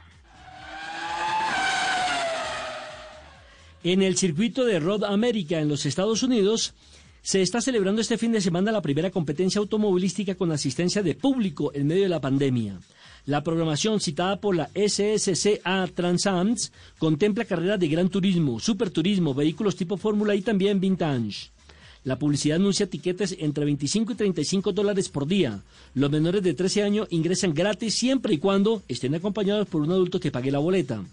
En 3.83 4.03
el 4.03 4.17
circuito 4.17 4.65
de 4.65 4.79
Road 4.79 5.05
America 5.05 5.59
en 5.59 5.69
los 5.69 5.85
Estados 5.85 6.23
Unidos 6.23 6.75
se 7.23 7.43
está 7.43 7.61
celebrando 7.61 8.01
este 8.01 8.19
fin 8.19 8.31
de 8.31 8.41
semana 8.41 8.71
la 8.71 8.83
primera 8.83 9.11
competencia 9.11 9.59
automovilística 9.59 10.37
con 10.37 10.53
asistencia 10.53 11.03
de 11.03 11.15
público 11.17 11.73
en 11.75 11.89
medio 11.89 12.05
de 12.05 12.09
la 12.09 12.21
pandemia. 12.21 12.79
La 13.27 13.43
programación 13.43 14.01
citada 14.01 14.41
por 14.41 14.57
la 14.57 14.71
SSCA 14.75 15.87
Transams 15.95 16.73
contempla 16.99 17.45
carreras 17.45 17.79
de 17.79 17.89
gran 17.89 18.09
turismo, 18.09 18.61
superturismo, 18.61 19.35
vehículos 19.35 19.77
tipo 19.77 19.97
Fórmula 19.97 20.35
y 20.35 20.43
también 20.43 20.81
vintage. 20.81 21.51
La 22.03 22.19
publicidad 22.19 22.57
anuncia 22.57 22.89
tiquetes 22.89 23.37
entre 23.39 23.67
25 23.67 24.13
y 24.13 24.17
35 24.17 24.73
dólares 24.73 25.11
por 25.11 25.27
día. 25.27 25.61
Los 25.95 26.11
menores 26.11 26.43
de 26.43 26.55
13 26.55 26.83
años 26.83 27.07
ingresan 27.11 27.53
gratis 27.53 27.95
siempre 27.95 28.33
y 28.33 28.39
cuando 28.39 28.83
estén 28.89 29.15
acompañados 29.15 29.69
por 29.69 29.83
un 29.83 29.91
adulto 29.91 30.19
que 30.19 30.31
pague 30.31 30.51
la 30.51 30.61
boleta. 30.61 31.05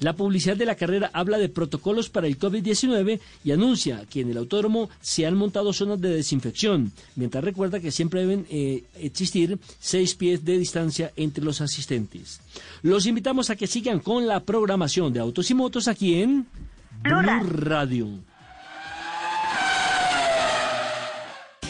La 0.00 0.14
publicidad 0.14 0.56
de 0.56 0.66
la 0.66 0.74
carrera 0.74 1.10
habla 1.12 1.38
de 1.38 1.48
protocolos 1.48 2.08
para 2.08 2.26
el 2.26 2.38
COVID-19 2.38 3.20
y 3.44 3.52
anuncia 3.52 4.04
que 4.10 4.20
en 4.20 4.30
el 4.30 4.38
autódromo 4.38 4.90
se 5.00 5.26
han 5.26 5.36
montado 5.36 5.72
zonas 5.72 6.00
de 6.00 6.10
desinfección, 6.10 6.92
mientras 7.14 7.44
recuerda 7.44 7.80
que 7.80 7.90
siempre 7.92 8.20
deben 8.20 8.46
eh, 8.50 8.84
existir 8.98 9.58
seis 9.78 10.14
pies 10.14 10.44
de 10.44 10.58
distancia 10.58 11.12
entre 11.16 11.44
los 11.44 11.60
asistentes. 11.60 12.40
Los 12.82 13.06
invitamos 13.06 13.50
a 13.50 13.56
que 13.56 13.66
sigan 13.66 14.00
con 14.00 14.26
la 14.26 14.40
programación 14.40 15.12
de 15.12 15.20
Autos 15.20 15.50
y 15.50 15.54
Motos 15.54 15.88
aquí 15.88 16.20
en 16.20 16.46
Blue 17.02 17.22
Radio. 17.48 18.31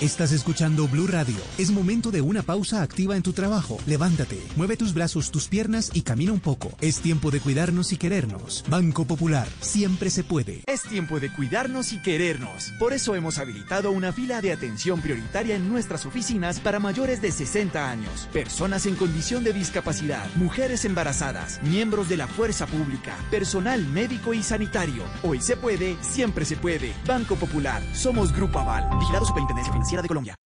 Estás 0.03 0.33
escuchando 0.33 0.89
Blue 0.89 1.07
Radio. 1.07 1.37
Es 1.59 1.71
momento 1.71 2.11
de 2.11 2.23
una 2.23 2.43
pausa 2.43 2.83
activa 2.83 3.17
en 3.17 3.23
tu 3.23 3.33
trabajo. 3.33 3.79
Levántate, 3.87 4.43
mueve 4.57 4.77
tus 4.77 4.95
brazos, 4.95 5.31
tus 5.31 5.47
piernas 5.47 5.93
y 5.95 6.03
camina 6.03 6.33
un 6.33 6.41
poco. 6.41 6.73
Es 6.81 6.99
tiempo 6.99 7.31
de 7.31 7.39
cuidarnos 7.39 7.93
y 7.93 7.99
querernos. 7.99 8.65
Banco 8.69 9.05
Popular, 9.05 9.47
siempre 9.61 10.11
se 10.11 10.25
puede. 10.25 10.65
Es 10.67 10.83
tiempo 10.83 11.21
de 11.21 11.33
cuidarnos 11.33 11.93
y 11.93 12.03
querernos. 12.03 12.73
Por 12.81 12.93
eso 12.93 13.15
hemos 13.15 13.39
habilitado 13.39 13.93
una 13.93 14.13
fila 14.13 14.41
de 14.41 14.51
atención 14.51 15.01
prioritaria 15.01 15.55
en 15.55 15.69
nuestras 15.69 16.05
oficinas 16.05 16.59
para 16.59 16.81
mayores 16.81 17.23
de 17.23 17.31
60 17.31 17.89
años, 17.89 18.29
personas 18.33 18.87
en 18.87 18.97
condición 18.97 19.45
de 19.45 19.53
discapacidad, 19.53 20.29
mujeres 20.35 20.85
embarazadas, 20.85 21.61
miembros 21.63 22.09
de 22.09 22.17
la 22.17 22.27
fuerza 22.27 22.67
pública, 22.67 23.17
personal 23.31 23.87
médico 23.87 24.35
y 24.35 24.43
sanitario. 24.43 25.05
Hoy 25.23 25.41
se 25.41 25.57
puede, 25.57 25.97
siempre 26.01 26.45
se 26.45 26.57
puede. 26.57 26.93
Banco 27.07 27.37
Popular, 27.37 27.81
somos 27.95 28.33
Grupo 28.33 28.59
Aval, 28.59 28.89
vigilado 28.99 29.27
Superintendencia 29.27 29.73
Financiera 29.93 30.03
de 30.03 30.09
Colombia. 30.09 30.37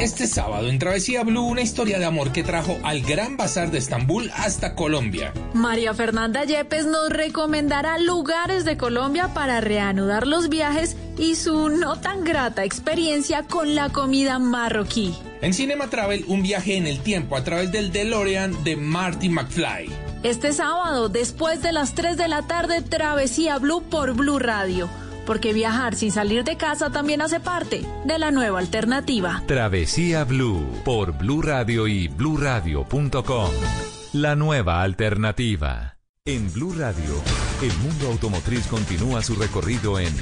Este 0.00 0.26
sábado 0.26 0.68
en 0.68 0.78
Travesía 0.78 1.22
Blue 1.22 1.46
una 1.46 1.62
historia 1.62 1.98
de 1.98 2.04
amor 2.04 2.32
que 2.32 2.42
trajo 2.42 2.76
al 2.82 3.00
Gran 3.00 3.38
Bazar 3.38 3.70
de 3.70 3.78
Estambul 3.78 4.30
hasta 4.34 4.74
Colombia. 4.74 5.32
María 5.54 5.94
Fernanda 5.94 6.44
Yepes 6.44 6.84
nos 6.84 7.08
recomendará 7.08 7.98
lugares 7.98 8.66
de 8.66 8.76
Colombia 8.76 9.32
para 9.32 9.62
reanudar 9.62 10.26
los 10.26 10.50
viajes 10.50 10.96
y 11.16 11.36
su 11.36 11.70
no 11.70 11.96
tan 11.96 12.24
grata 12.24 12.64
experiencia 12.64 13.44
con 13.44 13.74
la 13.74 13.88
comida 13.88 14.38
marroquí. 14.38 15.14
En 15.40 15.54
Cinema 15.54 15.88
Travel 15.88 16.24
un 16.28 16.42
viaje 16.42 16.76
en 16.76 16.86
el 16.86 17.00
tiempo 17.00 17.36
a 17.36 17.44
través 17.44 17.72
del 17.72 17.92
DeLorean 17.92 18.62
de 18.64 18.76
Marty 18.76 19.30
McFly. 19.30 19.90
Este 20.22 20.52
sábado, 20.52 21.08
después 21.08 21.62
de 21.62 21.72
las 21.72 21.94
3 21.94 22.16
de 22.16 22.28
la 22.28 22.42
tarde, 22.42 22.82
Travesía 22.82 23.58
Blue 23.58 23.82
por 23.82 24.12
Blue 24.12 24.38
Radio 24.38 24.90
porque 25.26 25.52
viajar 25.52 25.94
sin 25.94 26.12
salir 26.12 26.44
de 26.44 26.56
casa 26.56 26.90
también 26.90 27.22
hace 27.22 27.40
parte 27.40 27.86
de 28.04 28.18
la 28.18 28.30
nueva 28.30 28.58
alternativa. 28.58 29.42
Travesía 29.46 30.24
Blue 30.24 30.66
por 30.84 31.16
Blue 31.16 31.42
Radio 31.42 31.86
y 31.86 32.08
bluradio.com. 32.08 33.50
La 34.12 34.36
nueva 34.36 34.82
alternativa. 34.82 35.96
En 36.24 36.52
Blue 36.52 36.74
Radio, 36.78 37.20
el 37.62 37.76
mundo 37.78 38.08
automotriz 38.08 38.66
continúa 38.66 39.22
su 39.22 39.34
recorrido 39.34 39.98
en 39.98 40.14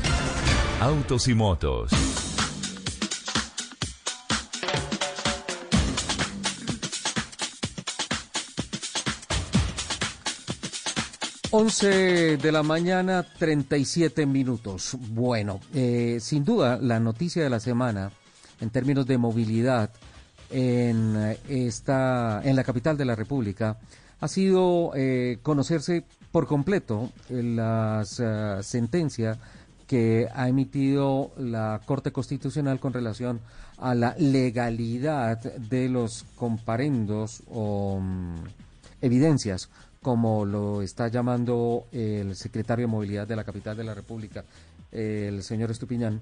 Autos 0.81 1.29
y 1.29 1.35
Motos. 1.35 2.30
11 11.53 12.37
de 12.37 12.53
la 12.53 12.63
mañana, 12.63 13.27
37 13.39 14.25
minutos. 14.25 14.97
Bueno, 15.11 15.59
eh, 15.75 16.19
sin 16.21 16.45
duda 16.45 16.79
la 16.81 17.01
noticia 17.01 17.43
de 17.43 17.51
la 17.51 17.59
semana 17.59 18.13
en 18.61 18.71
términos 18.71 19.05
de 19.05 19.19
movilidad 19.19 19.91
en, 20.51 21.37
esta, 21.49 22.41
en 22.45 22.55
la 22.55 22.63
capital 22.63 22.97
de 22.97 23.05
la 23.05 23.17
República 23.17 23.79
ha 24.21 24.29
sido 24.29 24.93
eh, 24.95 25.39
conocerse 25.43 26.05
por 26.31 26.47
completo 26.47 27.11
la 27.29 28.05
uh, 28.05 28.63
sentencia 28.63 29.37
que 29.89 30.29
ha 30.33 30.49
emitido 30.49 31.33
la 31.37 31.81
Corte 31.85 32.13
Constitucional 32.13 32.79
con 32.79 32.93
relación 32.93 33.41
a 33.79 33.97
la 33.97 34.15
legalidad 34.19 35.39
de 35.41 35.89
los 35.89 36.25
comparendos 36.37 37.43
o 37.51 37.95
um, 37.95 38.37
evidencias 39.01 39.69
como 40.03 40.45
lo 40.45 40.83
está 40.83 41.09
llamando 41.09 41.87
el 41.93 42.35
secretario 42.35 42.87
de 42.87 42.93
Movilidad 42.93 43.29
de 43.29 43.37
la 43.37 43.45
capital 43.45 43.77
de 43.77 43.85
la 43.85 43.95
República, 43.95 44.45
el 44.93 45.43
señor 45.43 45.71
Estupiñán, 45.71 46.21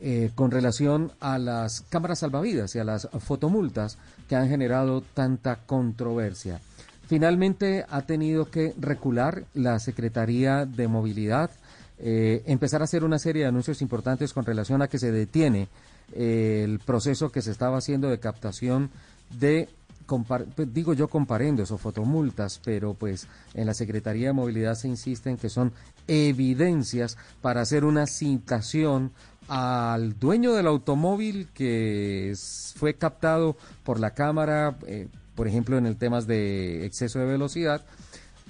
eh, 0.00 0.30
con 0.34 0.50
relación 0.50 1.12
a 1.20 1.38
las 1.38 1.82
cámaras 1.82 2.20
salvavidas 2.20 2.74
y 2.74 2.78
a 2.78 2.84
las 2.84 3.08
fotomultas 3.18 3.98
que 4.28 4.36
han 4.36 4.48
generado 4.48 5.02
tanta 5.02 5.56
controversia. 5.66 6.60
Finalmente 7.06 7.84
ha 7.88 8.02
tenido 8.02 8.50
que 8.50 8.72
recular 8.78 9.44
la 9.52 9.78
Secretaría 9.78 10.64
de 10.64 10.88
Movilidad, 10.88 11.50
eh, 11.98 12.42
empezar 12.46 12.80
a 12.80 12.84
hacer 12.84 13.04
una 13.04 13.18
serie 13.18 13.42
de 13.42 13.48
anuncios 13.48 13.82
importantes 13.82 14.32
con 14.32 14.46
relación 14.46 14.80
a 14.80 14.88
que 14.88 14.98
se 14.98 15.12
detiene 15.12 15.68
eh, 16.12 16.62
el 16.64 16.78
proceso 16.78 17.30
que 17.30 17.42
se 17.42 17.50
estaba 17.50 17.78
haciendo 17.78 18.08
de 18.08 18.18
captación 18.18 18.90
de 19.38 19.68
pues, 20.18 20.72
digo 20.72 20.94
yo 20.94 21.08
comparendos 21.08 21.70
o 21.70 21.78
fotomultas, 21.78 22.60
pero 22.64 22.94
pues 22.94 23.28
en 23.54 23.66
la 23.66 23.74
Secretaría 23.74 24.28
de 24.28 24.32
Movilidad 24.32 24.74
se 24.74 24.88
insiste 24.88 25.30
en 25.30 25.36
que 25.36 25.48
son 25.48 25.72
evidencias 26.06 27.16
para 27.40 27.60
hacer 27.60 27.84
una 27.84 28.06
citación 28.06 29.12
al 29.48 30.18
dueño 30.18 30.52
del 30.52 30.66
automóvil 30.66 31.48
que 31.54 32.34
fue 32.76 32.94
captado 32.94 33.56
por 33.84 33.98
la 33.98 34.14
cámara, 34.14 34.76
eh, 34.86 35.08
por 35.34 35.48
ejemplo, 35.48 35.78
en 35.78 35.86
el 35.86 35.96
temas 35.96 36.26
de 36.26 36.84
exceso 36.84 37.18
de 37.18 37.26
velocidad, 37.26 37.84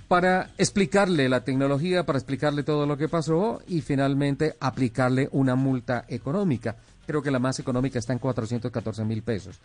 para 0.08 0.50
explicarle 0.58 1.28
la 1.28 1.44
tecnología, 1.44 2.04
para 2.04 2.18
explicarle 2.18 2.64
todo 2.64 2.84
lo 2.84 2.96
que 2.96 3.08
pasó 3.08 3.62
y 3.68 3.80
finalmente 3.80 4.56
aplicarle 4.58 5.28
una 5.30 5.54
multa 5.54 6.04
económica. 6.08 6.76
Creo 7.06 7.22
que 7.22 7.30
la 7.30 7.38
más 7.38 7.58
económica 7.60 7.98
está 7.98 8.12
en 8.12 8.18
414 8.18 9.04
mil 9.04 9.22
pesos. 9.22 9.60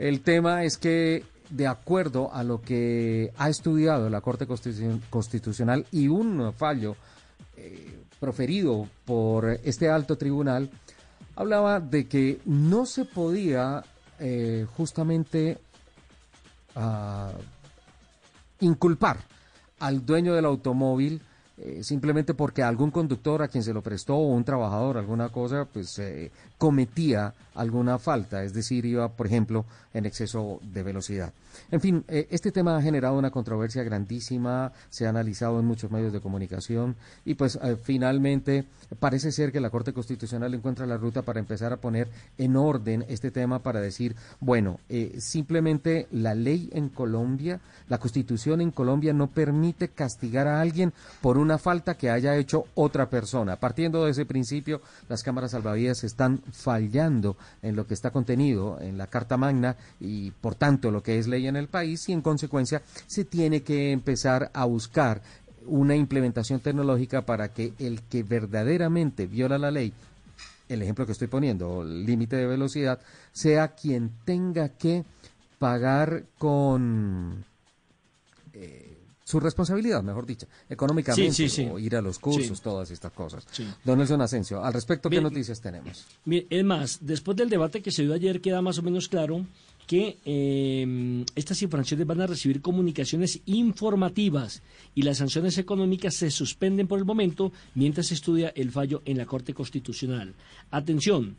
El 0.00 0.22
tema 0.22 0.64
es 0.64 0.78
que, 0.78 1.24
de 1.50 1.66
acuerdo 1.66 2.32
a 2.32 2.42
lo 2.42 2.62
que 2.62 3.34
ha 3.36 3.50
estudiado 3.50 4.08
la 4.08 4.22
Corte 4.22 4.46
Constitucional 4.46 5.84
y 5.92 6.08
un 6.08 6.54
fallo 6.54 6.96
eh, 7.54 8.02
proferido 8.18 8.88
por 9.04 9.50
este 9.62 9.90
alto 9.90 10.16
tribunal, 10.16 10.70
hablaba 11.36 11.80
de 11.80 12.08
que 12.08 12.40
no 12.46 12.86
se 12.86 13.04
podía 13.04 13.84
eh, 14.18 14.66
justamente 14.74 15.58
uh, 16.76 17.38
inculpar 18.60 19.18
al 19.80 20.06
dueño 20.06 20.32
del 20.32 20.46
automóvil 20.46 21.20
eh, 21.62 21.84
simplemente 21.84 22.32
porque 22.32 22.62
algún 22.62 22.90
conductor 22.90 23.42
a 23.42 23.48
quien 23.48 23.62
se 23.62 23.74
lo 23.74 23.82
prestó 23.82 24.14
o 24.14 24.28
un 24.28 24.44
trabajador, 24.44 24.96
alguna 24.96 25.28
cosa, 25.28 25.66
pues 25.70 25.98
eh, 25.98 26.30
cometía 26.56 27.34
alguna 27.54 27.98
falta, 27.98 28.42
es 28.42 28.54
decir, 28.54 28.86
iba, 28.86 29.10
por 29.10 29.26
ejemplo, 29.26 29.66
en 29.92 30.06
exceso 30.06 30.58
de 30.62 30.82
velocidad. 30.82 31.34
En 31.70 31.82
fin, 31.82 32.02
eh, 32.08 32.28
este 32.30 32.50
tema 32.50 32.78
ha 32.78 32.82
generado 32.82 33.18
una 33.18 33.30
controversia 33.30 33.82
grandísima, 33.82 34.72
se 34.88 35.04
ha 35.04 35.10
analizado 35.10 35.60
en 35.60 35.66
muchos 35.66 35.90
medios 35.90 36.14
de 36.14 36.22
comunicación 36.22 36.96
y 37.26 37.34
pues 37.34 37.58
finalmente 37.82 38.64
parece 38.98 39.30
ser 39.30 39.52
que 39.52 39.60
la 39.60 39.68
Corte 39.68 39.92
Constitucional 39.92 40.54
encuentra 40.54 40.86
la 40.86 40.96
ruta 40.96 41.20
para 41.22 41.40
empezar 41.40 41.74
a 41.74 41.76
poner 41.76 42.08
en 42.38 42.56
orden 42.56 43.04
este 43.08 43.30
tema 43.30 43.58
para 43.58 43.80
decir, 43.80 44.16
bueno, 44.38 44.78
simplemente 45.18 46.06
la 46.12 46.34
ley 46.34 46.70
en 46.72 46.88
Colombia, 46.88 47.60
la 47.88 47.98
Constitución 47.98 48.60
en 48.60 48.70
Colombia 48.70 49.12
no 49.12 49.26
permite 49.26 49.88
castigar 49.88 50.46
a 50.46 50.60
alguien 50.60 50.94
por 51.20 51.36
una 51.36 51.49
falta 51.58 51.96
que 51.96 52.10
haya 52.10 52.36
hecho 52.36 52.64
otra 52.74 53.08
persona. 53.08 53.56
Partiendo 53.56 54.04
de 54.04 54.10
ese 54.10 54.26
principio, 54.26 54.80
las 55.08 55.22
cámaras 55.22 55.52
salvavidas 55.52 56.04
están 56.04 56.38
fallando 56.52 57.36
en 57.62 57.76
lo 57.76 57.86
que 57.86 57.94
está 57.94 58.10
contenido 58.10 58.78
en 58.80 58.98
la 58.98 59.06
Carta 59.06 59.36
Magna 59.36 59.76
y 60.00 60.30
por 60.30 60.54
tanto 60.54 60.90
lo 60.90 61.02
que 61.02 61.18
es 61.18 61.26
ley 61.26 61.46
en 61.46 61.56
el 61.56 61.68
país 61.68 62.08
y 62.08 62.12
en 62.12 62.22
consecuencia 62.22 62.82
se 63.06 63.24
tiene 63.24 63.62
que 63.62 63.92
empezar 63.92 64.50
a 64.52 64.64
buscar 64.64 65.22
una 65.66 65.94
implementación 65.94 66.60
tecnológica 66.60 67.22
para 67.22 67.48
que 67.48 67.72
el 67.78 68.02
que 68.02 68.22
verdaderamente 68.22 69.26
viola 69.26 69.58
la 69.58 69.70
ley, 69.70 69.92
el 70.68 70.82
ejemplo 70.82 71.06
que 71.06 71.12
estoy 71.12 71.28
poniendo, 71.28 71.84
límite 71.84 72.36
de 72.36 72.46
velocidad, 72.46 73.00
sea 73.32 73.68
quien 73.68 74.10
tenga 74.24 74.70
que 74.70 75.04
pagar 75.58 76.24
con 76.38 77.44
eh, 78.54 78.89
su 79.30 79.40
responsabilidad, 79.40 80.02
mejor 80.02 80.26
dicho, 80.26 80.46
económicamente, 80.68 81.32
Sí, 81.32 81.48
sí, 81.48 81.62
sí. 81.64 81.68
o 81.70 81.78
ir 81.78 81.96
a 81.96 82.02
los 82.02 82.18
cursos, 82.18 82.60
todas 82.60 82.90
estas 82.90 83.12
cosas. 83.12 83.46
Don 83.84 83.98
Nelson 83.98 84.20
Asensio, 84.20 84.62
al 84.64 84.72
respecto, 84.72 85.08
¿qué 85.08 85.14
Bien. 85.16 85.22
noticias 85.24 85.60
tenemos? 85.60 86.04
Mire, 86.24 86.46
es 86.50 86.64
más, 86.64 86.98
después 87.00 87.36
del 87.36 87.48
debate 87.48 87.80
que 87.82 87.90
se 87.90 88.02
dio 88.02 88.12
ayer 88.14 88.40
queda 88.40 88.60
más 88.62 88.78
o 88.78 88.82
menos 88.82 89.08
claro 89.08 89.46
que 89.86 90.18
eh, 90.24 91.24
estas 91.34 91.60
infracciones 91.62 92.06
van 92.06 92.20
a 92.20 92.26
recibir 92.26 92.60
comunicaciones 92.60 93.40
informativas 93.46 94.62
y 94.94 95.02
las 95.02 95.18
sanciones 95.18 95.58
económicas 95.58 96.14
se 96.14 96.30
suspenden 96.30 96.86
por 96.86 96.98
el 97.00 97.04
momento 97.04 97.52
mientras 97.74 98.06
se 98.08 98.14
estudia 98.14 98.50
el 98.54 98.70
fallo 98.70 99.02
en 99.04 99.18
la 99.18 99.26
Corte 99.26 99.52
Constitucional. 99.52 100.34
Atención, 100.70 101.36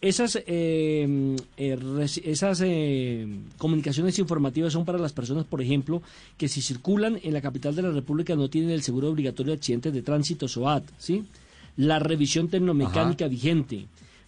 esas, 0.00 0.36
eh, 0.46 1.36
eh, 1.56 2.06
esas 2.24 2.60
eh, 2.62 3.26
comunicaciones 3.58 4.18
informativas 4.18 4.72
son 4.72 4.84
para 4.84 4.98
las 4.98 5.12
personas, 5.12 5.44
por 5.44 5.62
ejemplo, 5.62 6.02
que 6.36 6.48
si 6.48 6.60
circulan 6.60 7.18
en 7.22 7.32
la 7.32 7.40
capital 7.40 7.74
de 7.74 7.82
la 7.82 7.90
República 7.90 8.36
no 8.36 8.50
tienen 8.50 8.70
el 8.70 8.82
seguro 8.82 9.10
obligatorio 9.10 9.52
de 9.52 9.58
accidentes 9.58 9.92
de 9.92 10.02
tránsito 10.02 10.46
SOAT, 10.46 10.84
¿sí? 10.98 11.24
La 11.76 11.98
revisión 11.98 12.48
tecnomecánica 12.48 13.28
vigente, 13.28 13.86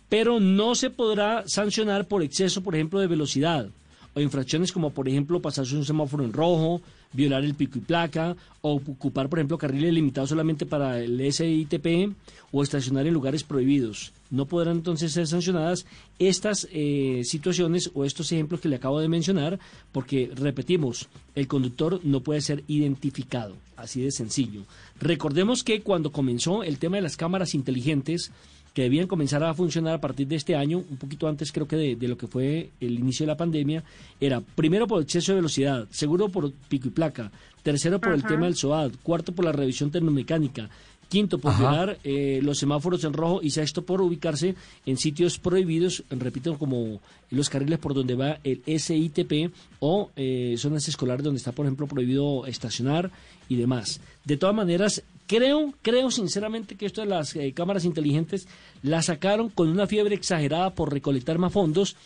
pero 0.09 0.41
no 0.41 0.75
se 0.75 0.91
podrá 0.91 1.47
sancionar 1.47 2.09
por 2.09 2.23
exceso, 2.23 2.63
por 2.63 2.75
ejemplo, 2.75 2.99
de 2.99 3.07
velocidad 3.07 3.69
o 4.15 4.21
infracciones 4.21 4.73
como, 4.73 4.91
por 4.91 5.09
ejemplo, 5.09 5.43
pasarse 5.43 5.77
un 5.77 5.85
semáforo 5.85 6.25
en 6.25 6.33
rojo, 6.33 6.81
violar 7.17 7.45
el 7.45 7.55
pico 7.55 7.79
y 7.79 7.81
placa, 7.81 8.37
o 8.61 8.75
ocupar, 8.75 9.29
por 9.29 9.39
ejemplo, 9.39 9.59
carriles 9.59 9.93
limitados 9.93 10.29
solamente 10.31 10.67
para 10.67 11.01
el 11.01 11.33
SITP 11.33 12.15
o 12.53 12.63
estacionar 12.63 13.07
en 13.07 13.15
lugares 13.15 13.43
prohibidos. 13.43 14.13
No 14.31 14.47
podrán 14.47 14.77
entonces 14.77 15.13
ser 15.13 15.27
sancionadas 15.27 15.87
estas 16.19 16.69
eh, 16.73 17.23
situaciones 17.25 17.91
o 17.95 18.05
estos 18.05 18.31
ejemplos 18.33 18.61
que 18.61 18.69
le 18.69 18.77
acabo 18.77 19.01
de 19.01 19.09
mencionar, 19.09 19.59
porque, 19.93 20.31
repetimos, 20.35 21.09
el 21.35 21.49
conductor 21.49 22.01
no 22.05 22.21
puede 22.21 22.41
ser 22.41 22.65
identificado, 22.69 23.55
así 23.77 24.03
de 24.03 24.11
sencillo. 24.11 24.63
Recordemos 25.01 25.65
que 25.65 25.81
cuando 25.83 26.13
comenzó 26.13 26.63
el 26.63 26.79
tema 26.79 26.97
de 26.97 27.03
las 27.03 27.17
cámaras 27.17 27.55
inteligentes, 27.55 28.33
que 28.77 28.83
debían 28.83 29.07
comenzar 29.07 29.43
a 29.43 29.55
funcionar 29.55 29.95
a 29.95 30.01
partir 30.03 30.29
de 30.29 30.37
este 30.37 30.55
año, 30.55 30.85
un 30.91 30.99
poquito 30.99 31.27
antes 31.27 31.51
creo 31.51 31.67
que 31.67 31.77
de, 31.77 31.97
de 31.97 32.09
lo 32.09 32.19
que 32.19 32.27
fue 32.27 32.73
el 32.79 32.99
inicio 32.99 33.25
de 33.25 33.29
la 33.29 33.37
pandemia, 33.39 33.83
era 34.21 34.43
primero 34.43 34.87
por 34.87 35.01
exceso 35.01 35.33
de 35.33 35.37
velocidad, 35.37 35.89
segundo 35.91 36.29
por 36.29 36.53
pico 36.69 36.89
y 36.89 36.91
placa, 36.91 37.33
tercero 37.63 37.99
por 37.99 38.13
el 38.13 38.23
tema 38.23 38.45
del 38.45 38.55
SOAD, 38.55 38.93
cuarto 39.03 39.33
por 39.33 39.47
la 39.47 39.53
revisión 39.53 39.91
tecnomecánica, 39.91 40.69
quinto 41.09 41.39
por 41.39 41.57
violar 41.57 41.99
eh, 42.05 42.41
los 42.43 42.59
semáforos 42.59 43.05
en 43.05 43.13
rojo 43.13 43.41
y 43.43 43.51
sexto 43.51 43.83
por 43.83 44.01
ubicarse 44.01 44.55
en 44.85 44.97
sitios 44.97 45.39
prohibidos, 45.39 46.05
repito, 46.11 46.59
como 46.59 47.01
los 47.31 47.49
carriles 47.49 47.79
por 47.79 47.95
donde 47.95 48.15
va 48.15 48.39
el 48.45 48.63
SITP 48.67 49.53
o 49.81 50.11
eh, 50.17 50.55
zonas 50.59 50.89
escolares 50.89 51.25
donde 51.25 51.39
está, 51.39 51.53
por 51.53 51.67
ejemplo, 51.67 51.87
prohibido 51.87 52.47
estacionar 52.47 53.11
y 53.49 53.57
demás. 53.57 54.01
De 54.25 54.37
todas 54.37 54.55
maneras, 54.55 55.03
creo, 55.27 55.73
creo 55.83 56.11
sinceramente 56.11 56.77
que 56.77 56.87
esto 56.87 57.01
de 57.01 57.09
las 57.09 57.35
eh, 57.37 57.53
cámaras 57.53 57.85
inteligentes 57.85 58.49
la 58.83 59.03
sacaron 59.03 59.49
con 59.49 59.69
una 59.69 59.87
fiebre 59.87 60.15
exagerada 60.15 60.75
por 60.75 60.93
recolectar 60.93 61.39
más 61.39 61.53
fondos 61.53 61.97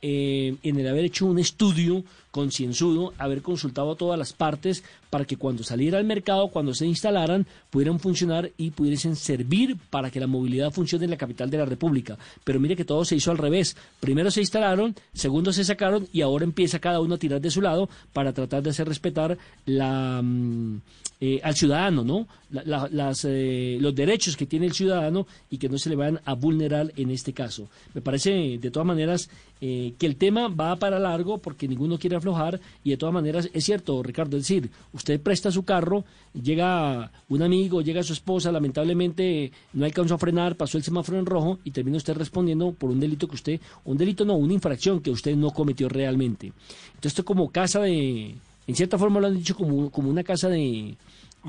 eh, 0.00 0.56
en 0.62 0.78
el 0.78 0.88
haber 0.88 1.04
hecho 1.04 1.26
un 1.26 1.38
estudio 1.38 2.04
concienzudo, 2.30 3.14
haber 3.18 3.42
consultado 3.42 3.92
a 3.92 3.96
todas 3.96 4.18
las 4.18 4.32
partes 4.32 4.84
para 5.10 5.24
que 5.24 5.36
cuando 5.36 5.64
saliera 5.64 5.98
al 5.98 6.04
mercado, 6.04 6.48
cuando 6.48 6.74
se 6.74 6.86
instalaran, 6.86 7.46
pudieran 7.70 7.98
funcionar 7.98 8.50
y 8.56 8.70
pudiesen 8.70 9.16
servir 9.16 9.76
para 9.90 10.10
que 10.10 10.20
la 10.20 10.26
movilidad 10.26 10.70
funcione 10.70 11.06
en 11.06 11.10
la 11.10 11.16
capital 11.16 11.50
de 11.50 11.58
la 11.58 11.64
República. 11.64 12.16
Pero 12.44 12.60
mire 12.60 12.76
que 12.76 12.84
todo 12.84 13.04
se 13.04 13.16
hizo 13.16 13.30
al 13.30 13.38
revés. 13.38 13.76
Primero 13.98 14.30
se 14.30 14.40
instalaron, 14.40 14.94
segundo 15.14 15.52
se 15.52 15.64
sacaron 15.64 16.06
y 16.12 16.20
ahora 16.20 16.44
empieza 16.44 16.78
cada 16.78 17.00
uno 17.00 17.16
a 17.16 17.18
tirar 17.18 17.40
de 17.40 17.50
su 17.50 17.60
lado 17.60 17.88
para 18.12 18.32
tratar 18.32 18.62
de 18.62 18.70
hacer 18.70 18.86
respetar 18.86 19.36
la, 19.66 20.20
mm, 20.22 20.80
eh, 21.20 21.40
al 21.42 21.54
ciudadano, 21.56 22.04
¿no? 22.04 22.28
La- 22.50 22.62
la- 22.64 22.88
las, 22.90 23.24
eh, 23.28 23.76
los 23.80 23.94
derechos 23.94 24.36
que 24.36 24.46
tiene 24.46 24.66
el 24.66 24.72
ciudadano 24.72 25.26
y 25.50 25.58
que 25.58 25.68
no 25.68 25.76
se 25.78 25.90
le 25.90 25.96
van 25.96 26.20
a 26.24 26.34
vulnerar 26.34 26.92
en 26.96 27.10
este 27.10 27.32
caso. 27.32 27.68
Me 27.94 28.00
parece, 28.00 28.58
de 28.58 28.70
todas 28.70 28.86
maneras, 28.86 29.28
eh, 29.60 29.94
que 29.98 30.06
el 30.06 30.14
tema 30.16 30.46
va 30.48 30.76
para 30.76 31.00
largo 31.00 31.38
porque 31.38 31.66
ninguno 31.66 31.98
quiere 31.98 32.14
aflojar 32.16 32.60
y 32.84 32.90
de 32.90 32.96
todas 32.96 33.12
maneras 33.12 33.50
es 33.52 33.64
cierto, 33.64 34.00
Ricardo, 34.02 34.36
es 34.36 34.44
decir, 34.44 34.70
usted 34.92 35.20
presta 35.20 35.50
su 35.50 35.64
carro, 35.64 36.04
llega 36.40 37.10
un 37.28 37.42
amigo, 37.42 37.82
llega 37.82 38.02
su 38.04 38.12
esposa, 38.12 38.52
lamentablemente 38.52 39.50
no 39.72 39.84
alcanzó 39.84 40.14
a 40.14 40.18
frenar, 40.18 40.54
pasó 40.56 40.78
el 40.78 40.84
semáforo 40.84 41.18
en 41.18 41.26
rojo 41.26 41.58
y 41.64 41.72
termina 41.72 41.96
usted 41.96 42.14
respondiendo 42.16 42.70
por 42.72 42.90
un 42.90 43.00
delito 43.00 43.26
que 43.28 43.34
usted, 43.34 43.60
un 43.84 43.98
delito 43.98 44.24
no, 44.24 44.34
una 44.36 44.52
infracción 44.54 45.00
que 45.00 45.10
usted 45.10 45.34
no 45.36 45.50
cometió 45.50 45.88
realmente. 45.88 46.52
Entonces 46.88 47.12
esto 47.12 47.24
como 47.24 47.50
casa 47.50 47.80
de, 47.80 48.36
en 48.68 48.74
cierta 48.76 48.98
forma 48.98 49.18
lo 49.18 49.26
han 49.28 49.34
dicho 49.34 49.56
como, 49.56 49.90
como 49.90 50.10
una 50.10 50.22
casa 50.22 50.48
de... 50.48 50.96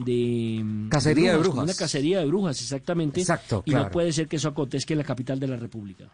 de 0.05 0.87
Cacería 0.89 1.33
de 1.33 1.37
brujas. 1.37 1.63
Una 1.65 1.73
cacería 1.73 2.19
de 2.19 2.25
brujas, 2.25 2.61
exactamente. 2.61 3.19
Exacto, 3.19 3.61
Y 3.65 3.71
no 3.71 3.91
puede 3.91 4.13
ser 4.13 4.29
que 4.29 4.37
eso 4.37 4.47
acontezca 4.47 4.93
en 4.93 4.99
la 4.99 5.03
capital 5.03 5.37
de 5.37 5.47
la 5.49 5.57
República. 5.57 6.09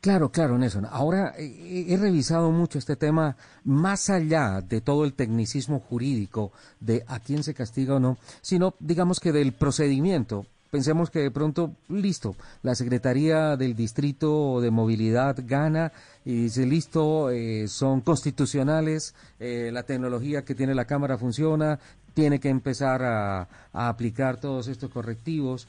Claro, 0.00 0.30
claro, 0.30 0.56
Nelson. 0.56 0.86
Ahora 0.88 1.34
he 1.36 1.96
revisado 1.96 2.52
mucho 2.52 2.78
este 2.78 2.94
tema 2.94 3.36
más 3.64 4.08
allá 4.08 4.60
de 4.60 4.80
todo 4.80 5.04
el 5.04 5.14
tecnicismo 5.14 5.80
jurídico 5.80 6.52
de 6.78 7.02
a 7.08 7.18
quién 7.18 7.42
se 7.42 7.52
castiga 7.52 7.96
o 7.96 8.00
no, 8.00 8.18
sino 8.40 8.74
digamos 8.78 9.18
que 9.18 9.32
del 9.32 9.52
procedimiento. 9.52 10.46
Pensemos 10.70 11.10
que 11.10 11.20
de 11.20 11.30
pronto, 11.30 11.74
listo, 11.88 12.36
la 12.62 12.74
Secretaría 12.74 13.56
del 13.56 13.74
Distrito 13.74 14.60
de 14.60 14.70
Movilidad 14.70 15.36
gana 15.46 15.92
y 16.26 16.42
dice, 16.42 16.66
listo, 16.66 17.30
eh, 17.30 17.68
son 17.68 18.02
constitucionales, 18.02 19.14
eh, 19.40 19.70
la 19.72 19.84
tecnología 19.84 20.44
que 20.44 20.54
tiene 20.54 20.74
la 20.74 20.84
Cámara 20.84 21.16
funciona, 21.16 21.78
tiene 22.12 22.38
que 22.38 22.50
empezar 22.50 23.02
a, 23.02 23.48
aplicar 23.72 24.40
todos 24.40 24.68
estos 24.68 24.90
correctivos. 24.90 25.68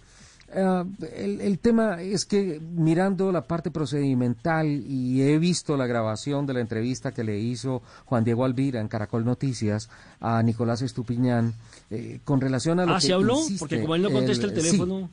Ah, 0.53 0.83
el, 1.15 1.39
el 1.41 1.59
tema 1.59 2.01
es 2.01 2.25
que 2.25 2.59
mirando 2.59 3.31
la 3.31 3.47
parte 3.47 3.71
procedimental 3.71 4.67
y 4.67 5.21
he 5.21 5.37
visto 5.37 5.77
la 5.77 5.85
grabación 5.85 6.45
de 6.45 6.55
la 6.55 6.59
entrevista 6.59 7.13
que 7.13 7.23
le 7.23 7.39
hizo 7.39 7.83
Juan 8.05 8.25
Diego 8.25 8.43
Alvira 8.43 8.81
en 8.81 8.87
Caracol 8.87 9.23
Noticias 9.23 9.89
a 10.19 10.41
Nicolás 10.43 10.81
Estupiñán 10.81 11.53
eh, 11.91 12.19
con 12.23 12.41
relación 12.41 12.79
a 12.79 12.85
lo 12.85 12.93
Ah, 12.95 12.99
que 12.99 13.07
¿se 13.07 13.13
habló? 13.13 13.35
insiste 13.35 13.59
Porque 13.59 13.81
como 13.81 13.95
él 13.95 14.01
no 14.03 14.11
contesta 14.11 14.45
el 14.45 14.53
teléfono... 14.53 15.09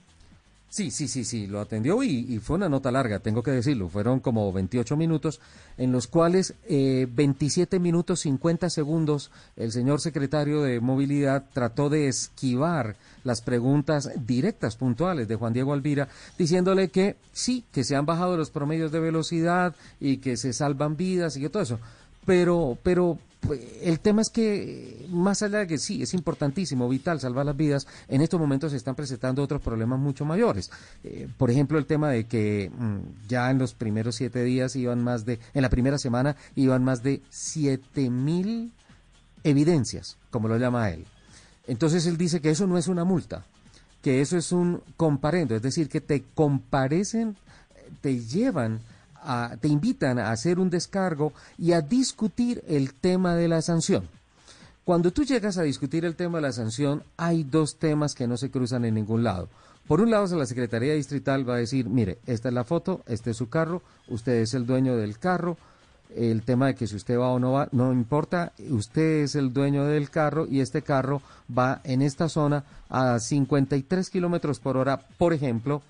Sí, 0.68 0.90
sí, 0.90 1.06
sí, 1.08 1.24
sí, 1.24 1.46
lo 1.46 1.60
atendió 1.60 2.02
y, 2.02 2.26
y 2.28 2.38
fue 2.40 2.56
una 2.56 2.68
nota 2.68 2.90
larga, 2.90 3.20
tengo 3.20 3.42
que 3.42 3.52
decirlo. 3.52 3.88
Fueron 3.88 4.18
como 4.20 4.52
28 4.52 4.96
minutos, 4.96 5.40
en 5.78 5.92
los 5.92 6.06
cuales 6.08 6.54
eh, 6.68 7.06
27 7.10 7.78
minutos 7.78 8.20
50 8.20 8.68
segundos 8.68 9.30
el 9.56 9.70
señor 9.72 10.00
secretario 10.00 10.62
de 10.62 10.80
Movilidad 10.80 11.44
trató 11.54 11.88
de 11.88 12.08
esquivar 12.08 12.96
las 13.24 13.40
preguntas 13.40 14.10
directas, 14.26 14.76
puntuales 14.76 15.28
de 15.28 15.36
Juan 15.36 15.52
Diego 15.54 15.72
Alvira, 15.72 16.08
diciéndole 16.36 16.88
que 16.88 17.16
sí, 17.32 17.64
que 17.72 17.84
se 17.84 17.94
han 17.96 18.04
bajado 18.04 18.36
los 18.36 18.50
promedios 18.50 18.90
de 18.92 19.00
velocidad 19.00 19.74
y 20.00 20.18
que 20.18 20.36
se 20.36 20.52
salvan 20.52 20.96
vidas 20.96 21.36
y 21.36 21.40
que 21.40 21.48
todo 21.48 21.62
eso. 21.62 21.78
Pero, 22.26 22.76
pero 22.82 23.18
el 23.82 24.00
tema 24.00 24.22
es 24.22 24.30
que, 24.30 25.06
más 25.10 25.42
allá 25.42 25.58
de 25.58 25.66
que 25.66 25.78
sí, 25.78 26.02
es 26.02 26.14
importantísimo, 26.14 26.88
vital, 26.88 27.20
salvar 27.20 27.46
las 27.46 27.56
vidas, 27.56 27.86
en 28.08 28.20
estos 28.20 28.40
momentos 28.40 28.72
se 28.72 28.76
están 28.76 28.94
presentando 28.94 29.42
otros 29.42 29.60
problemas 29.60 29.98
mucho 29.98 30.24
mayores. 30.24 30.70
Eh, 31.04 31.28
por 31.36 31.50
ejemplo, 31.50 31.78
el 31.78 31.86
tema 31.86 32.10
de 32.10 32.26
que 32.26 32.70
mm, 32.76 33.28
ya 33.28 33.50
en 33.50 33.58
los 33.58 33.74
primeros 33.74 34.16
siete 34.16 34.42
días 34.42 34.74
iban 34.76 35.02
más 35.02 35.24
de, 35.24 35.38
en 35.54 35.62
la 35.62 35.70
primera 35.70 35.98
semana 35.98 36.36
iban 36.54 36.82
más 36.82 37.02
de 37.02 37.22
siete 37.30 38.10
mil 38.10 38.72
evidencias, 39.44 40.16
como 40.30 40.48
lo 40.48 40.58
llama 40.58 40.90
él. 40.90 41.06
Entonces 41.66 42.06
él 42.06 42.16
dice 42.16 42.40
que 42.40 42.50
eso 42.50 42.66
no 42.66 42.78
es 42.78 42.88
una 42.88 43.04
multa, 43.04 43.44
que 44.02 44.20
eso 44.20 44.36
es 44.36 44.50
un 44.52 44.82
comparendo, 44.96 45.54
es 45.54 45.62
decir, 45.62 45.88
que 45.88 46.00
te 46.00 46.24
comparecen, 46.34 47.36
te 48.00 48.18
llevan 48.18 48.80
a- 49.26 49.56
te 49.60 49.68
invitan 49.68 50.18
a 50.18 50.30
hacer 50.30 50.58
un 50.58 50.70
descargo 50.70 51.32
y 51.58 51.72
a 51.72 51.80
discutir 51.82 52.62
el 52.66 52.94
tema 52.94 53.34
de 53.34 53.48
la 53.48 53.60
sanción. 53.62 54.08
Cuando 54.84 55.10
tú 55.12 55.24
llegas 55.24 55.58
a 55.58 55.62
discutir 55.62 56.04
el 56.04 56.14
tema 56.14 56.38
de 56.38 56.42
la 56.42 56.52
sanción, 56.52 57.02
hay 57.16 57.42
dos 57.42 57.76
temas 57.76 58.14
que 58.14 58.28
no 58.28 58.36
se 58.36 58.50
cruzan 58.50 58.84
en 58.84 58.94
ningún 58.94 59.24
lado. 59.24 59.48
Por 59.88 60.00
un 60.00 60.10
lado, 60.10 60.34
la 60.36 60.46
Secretaría 60.46 60.94
Distrital 60.94 61.48
va 61.48 61.54
a 61.54 61.58
decir, 61.58 61.88
mire, 61.88 62.18
esta 62.26 62.48
es 62.48 62.54
la 62.54 62.64
foto, 62.64 63.02
este 63.06 63.30
es 63.32 63.36
su 63.36 63.48
carro, 63.48 63.82
usted 64.08 64.34
es 64.42 64.54
el 64.54 64.64
dueño 64.66 64.96
del 64.96 65.18
carro, 65.18 65.56
el 66.14 66.42
tema 66.42 66.68
de 66.68 66.74
que 66.76 66.86
si 66.86 66.94
usted 66.96 67.18
va 67.18 67.28
o 67.30 67.38
no 67.40 67.52
va, 67.52 67.68
no 67.72 67.92
importa, 67.92 68.52
usted 68.70 69.24
es 69.24 69.34
el 69.34 69.52
dueño 69.52 69.84
del 69.84 70.08
carro 70.08 70.46
y 70.48 70.60
este 70.60 70.82
carro 70.82 71.20
va 71.56 71.80
en 71.84 72.00
esta 72.00 72.28
zona 72.28 72.64
a 72.88 73.18
53 73.18 74.08
kilómetros 74.10 74.60
por 74.60 74.76
hora, 74.76 75.00
por 75.18 75.32
ejemplo, 75.32 75.82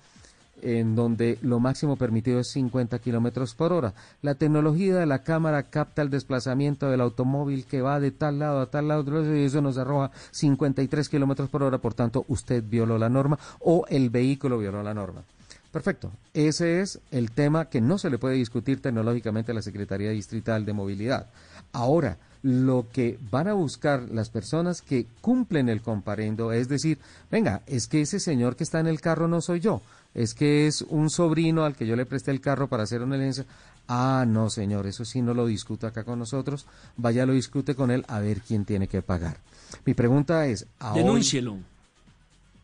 en 0.61 0.95
donde 0.95 1.37
lo 1.41 1.59
máximo 1.59 1.95
permitido 1.97 2.39
es 2.39 2.49
50 2.51 2.99
kilómetros 2.99 3.55
por 3.55 3.73
hora. 3.73 3.93
La 4.21 4.35
tecnología 4.35 4.95
de 4.95 5.05
la 5.05 5.23
cámara 5.23 5.63
capta 5.63 6.01
el 6.01 6.09
desplazamiento 6.09 6.89
del 6.89 7.01
automóvil 7.01 7.65
que 7.65 7.81
va 7.81 7.99
de 7.99 8.11
tal 8.11 8.39
lado 8.39 8.59
a 8.61 8.69
tal 8.69 8.87
lado 8.87 9.35
y 9.35 9.43
eso 9.43 9.61
nos 9.61 9.77
arroja 9.77 10.11
53 10.31 11.09
kilómetros 11.09 11.49
por 11.49 11.63
hora, 11.63 11.77
por 11.77 11.93
tanto, 11.93 12.25
usted 12.27 12.63
violó 12.67 12.97
la 12.97 13.09
norma 13.09 13.37
o 13.59 13.85
el 13.89 14.09
vehículo 14.09 14.57
violó 14.57 14.83
la 14.83 14.93
norma. 14.93 15.23
Perfecto. 15.71 16.11
Ese 16.33 16.81
es 16.81 16.99
el 17.11 17.31
tema 17.31 17.65
que 17.65 17.81
no 17.81 17.97
se 17.97 18.09
le 18.09 18.17
puede 18.17 18.35
discutir 18.35 18.81
tecnológicamente 18.81 19.51
a 19.51 19.55
la 19.55 19.61
Secretaría 19.61 20.09
Distrital 20.09 20.65
de 20.65 20.73
Movilidad. 20.73 21.27
Ahora, 21.71 22.17
lo 22.47 22.87
que 22.93 23.19
van 23.29 23.49
a 23.49 23.53
buscar 23.53 24.07
las 24.09 24.29
personas 24.29 24.81
que 24.81 25.05
cumplen 25.19 25.67
el 25.67 25.81
comparendo 25.81 26.53
es 26.53 26.69
decir, 26.69 26.97
venga, 27.29 27.61
es 27.67 27.87
que 27.87 27.99
ese 27.99 28.21
señor 28.21 28.55
que 28.55 28.63
está 28.63 28.79
en 28.79 28.87
el 28.87 29.01
carro 29.01 29.27
no 29.27 29.41
soy 29.41 29.59
yo, 29.59 29.81
es 30.13 30.33
que 30.33 30.65
es 30.65 30.81
un 30.83 31.09
sobrino 31.09 31.65
al 31.65 31.75
que 31.75 31.85
yo 31.85 31.97
le 31.97 32.05
presté 32.05 32.31
el 32.31 32.39
carro 32.39 32.69
para 32.69 32.83
hacer 32.83 33.01
una 33.01 33.17
herencia. 33.17 33.45
Ah, 33.89 34.23
no, 34.25 34.49
señor, 34.49 34.87
eso 34.87 35.03
sí 35.03 35.21
no 35.21 35.33
lo 35.33 35.45
discuta 35.45 35.87
acá 35.87 36.05
con 36.05 36.19
nosotros, 36.19 36.65
vaya 36.95 37.25
lo 37.25 37.33
discute 37.33 37.75
con 37.75 37.91
él 37.91 38.05
a 38.07 38.21
ver 38.21 38.39
quién 38.39 38.63
tiene 38.63 38.87
que 38.87 39.01
pagar. 39.01 39.37
Mi 39.83 39.93
pregunta 39.93 40.47
es, 40.47 40.67
Denúncielo. 40.95 41.57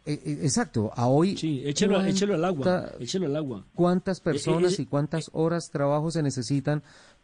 Eh, 0.06 0.22
eh, 0.26 0.40
exacto, 0.44 0.92
a 0.96 1.08
hoy. 1.08 1.38
Sí, 1.38 1.62
échelo, 1.66 1.98
al 1.98 2.46
agua. 2.46 2.92
Échelo 3.00 3.26
al 3.26 3.36
agua. 3.36 3.66
¿Cuántas 3.74 4.20
personas 4.22 4.80
y 4.80 4.86
cuántas 4.86 5.30
horas 5.34 5.72
trabajo 5.72 6.12
se 6.12 6.22
necesitan 6.22 6.84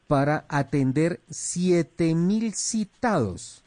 para 0.10 0.46
atender 0.50 1.20
siete 1.30 2.16
mil 2.16 2.56
citados? 2.56 3.62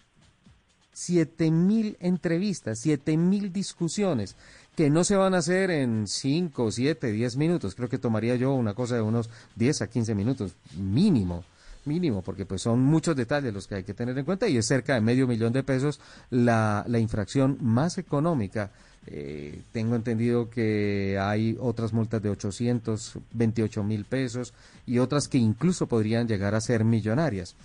Siete 0.92 1.52
mil 1.52 1.96
entrevistas, 2.00 2.80
siete 2.80 3.16
mil 3.16 3.52
discusiones 3.52 4.34
que 4.74 4.90
no 4.90 5.04
se 5.04 5.14
van 5.14 5.34
a 5.34 5.38
hacer 5.38 5.70
en 5.70 6.08
5, 6.08 6.72
7, 6.72 7.12
10 7.12 7.36
minutos. 7.36 7.74
Creo 7.76 7.88
que 7.88 7.98
tomaría 7.98 8.34
yo 8.36 8.54
una 8.54 8.74
cosa 8.74 8.96
de 8.96 9.02
unos 9.02 9.30
10 9.54 9.82
a 9.82 9.86
15 9.86 10.14
minutos 10.16 10.54
mínimo 10.76 11.44
mínimo, 11.84 12.22
porque 12.22 12.46
pues 12.46 12.62
son 12.62 12.80
muchos 12.80 13.16
detalles 13.16 13.52
los 13.52 13.66
que 13.66 13.76
hay 13.76 13.84
que 13.84 13.94
tener 13.94 14.16
en 14.18 14.24
cuenta 14.24 14.48
y 14.48 14.56
es 14.56 14.66
cerca 14.66 14.94
de 14.94 15.00
medio 15.00 15.26
millón 15.26 15.52
de 15.52 15.62
pesos 15.62 16.00
la, 16.30 16.84
la 16.86 16.98
infracción 16.98 17.58
más 17.60 17.98
económica 17.98 18.70
eh, 19.06 19.62
tengo 19.72 19.96
entendido 19.96 20.48
que 20.48 21.18
hay 21.20 21.56
otras 21.60 21.92
multas 21.92 22.22
de 22.22 22.30
828 22.30 23.82
mil 23.82 24.04
pesos 24.04 24.54
y 24.86 24.98
otras 24.98 25.26
que 25.26 25.38
incluso 25.38 25.88
podrían 25.88 26.28
llegar 26.28 26.54
a 26.54 26.60
ser 26.60 26.84
millonarias. 26.84 27.56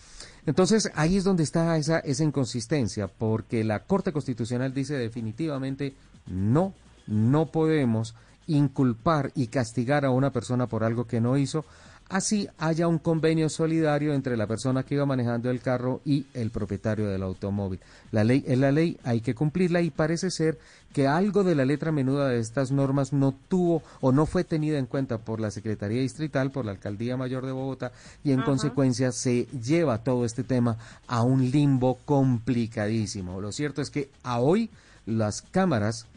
Entonces 0.47 0.89
ahí 0.95 1.17
es 1.17 1.23
donde 1.23 1.43
está 1.43 1.77
esa, 1.77 1.99
esa 1.99 2.23
inconsistencia, 2.23 3.07
porque 3.07 3.63
la 3.63 3.83
Corte 3.83 4.11
Constitucional 4.11 4.73
dice 4.73 4.95
definitivamente 4.95 5.93
no, 6.25 6.73
no 7.05 7.51
podemos 7.51 8.15
inculpar 8.47 9.31
y 9.35 9.47
castigar 9.47 10.05
a 10.05 10.09
una 10.09 10.31
persona 10.31 10.67
por 10.67 10.83
algo 10.83 11.05
que 11.05 11.21
no 11.21 11.37
hizo, 11.37 11.65
así 12.09 12.47
haya 12.57 12.87
un 12.87 12.99
convenio 12.99 13.49
solidario 13.49 14.13
entre 14.13 14.37
la 14.37 14.47
persona 14.47 14.83
que 14.83 14.95
iba 14.95 15.05
manejando 15.05 15.49
el 15.49 15.61
carro 15.61 16.01
y 16.05 16.25
el 16.33 16.51
propietario 16.51 17.07
del 17.07 17.23
automóvil. 17.23 17.79
La 18.11 18.23
ley 18.23 18.43
es 18.47 18.57
la 18.57 18.71
ley, 18.71 18.97
hay 19.03 19.21
que 19.21 19.35
cumplirla 19.35 19.81
y 19.81 19.89
parece 19.89 20.31
ser 20.31 20.57
que 20.93 21.07
algo 21.07 21.43
de 21.43 21.55
la 21.55 21.65
letra 21.65 21.91
menuda 21.91 22.29
de 22.29 22.39
estas 22.39 22.71
normas 22.71 23.13
no 23.13 23.35
tuvo 23.47 23.83
o 24.01 24.11
no 24.11 24.25
fue 24.25 24.43
tenida 24.43 24.79
en 24.79 24.85
cuenta 24.85 25.19
por 25.19 25.39
la 25.39 25.51
Secretaría 25.51 26.01
Distrital, 26.01 26.51
por 26.51 26.65
la 26.65 26.71
Alcaldía 26.71 27.17
Mayor 27.17 27.45
de 27.45 27.51
Bogotá 27.51 27.91
y 28.23 28.31
en 28.31 28.41
consecuencia 28.41 29.11
se 29.11 29.45
lleva 29.45 30.03
todo 30.03 30.25
este 30.25 30.43
tema 30.43 30.77
a 31.07 31.23
un 31.23 31.51
limbo 31.51 31.99
complicadísimo. 32.05 33.41
Lo 33.41 33.51
cierto 33.51 33.81
es 33.81 33.89
que 33.89 34.09
a 34.23 34.39
hoy 34.39 34.69
las 35.05 35.41
cámaras 35.41 36.07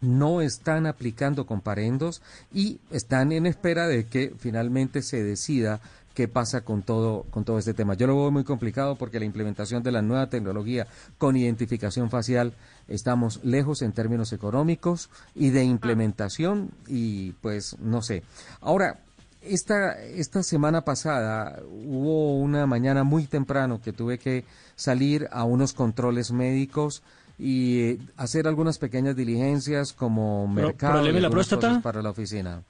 no 0.00 0.40
están 0.40 0.86
aplicando 0.86 1.46
comparendos 1.46 2.22
y 2.52 2.78
están 2.90 3.32
en 3.32 3.46
espera 3.46 3.86
de 3.86 4.06
que 4.06 4.32
finalmente 4.38 5.02
se 5.02 5.22
decida 5.22 5.80
qué 6.14 6.28
pasa 6.28 6.62
con 6.62 6.82
todo, 6.82 7.24
con 7.30 7.44
todo 7.44 7.58
este 7.58 7.74
tema. 7.74 7.94
Yo 7.94 8.06
lo 8.06 8.16
veo 8.16 8.30
muy 8.30 8.44
complicado 8.44 8.96
porque 8.96 9.20
la 9.20 9.24
implementación 9.24 9.82
de 9.82 9.92
la 9.92 10.02
nueva 10.02 10.28
tecnología 10.28 10.86
con 11.18 11.36
identificación 11.36 12.10
facial 12.10 12.52
estamos 12.88 13.40
lejos 13.44 13.82
en 13.82 13.92
términos 13.92 14.32
económicos 14.32 15.08
y 15.34 15.50
de 15.50 15.64
implementación 15.64 16.70
y 16.88 17.32
pues 17.40 17.76
no 17.78 18.02
sé. 18.02 18.22
Ahora, 18.60 19.00
esta, 19.42 19.98
esta 20.02 20.42
semana 20.42 20.82
pasada 20.82 21.62
hubo 21.64 22.36
una 22.38 22.66
mañana 22.66 23.04
muy 23.04 23.24
temprano 23.24 23.80
que 23.80 23.92
tuve 23.92 24.18
que 24.18 24.44
salir 24.76 25.28
a 25.32 25.44
unos 25.44 25.72
controles 25.72 26.30
médicos 26.30 27.02
y 27.40 27.80
eh, 27.80 27.98
hacer 28.18 28.46
algunas 28.46 28.78
pequeñas 28.78 29.16
diligencias 29.16 29.94
como 29.94 30.46
mercado 30.46 31.10
la 31.10 31.30
próstata? 31.30 31.80
para 31.80 32.02
la 32.02 32.10
oficina. 32.10 32.62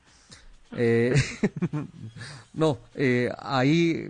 Eh, 0.77 1.13
no, 2.55 2.79
eh, 2.95 3.33
ahí 3.37 4.09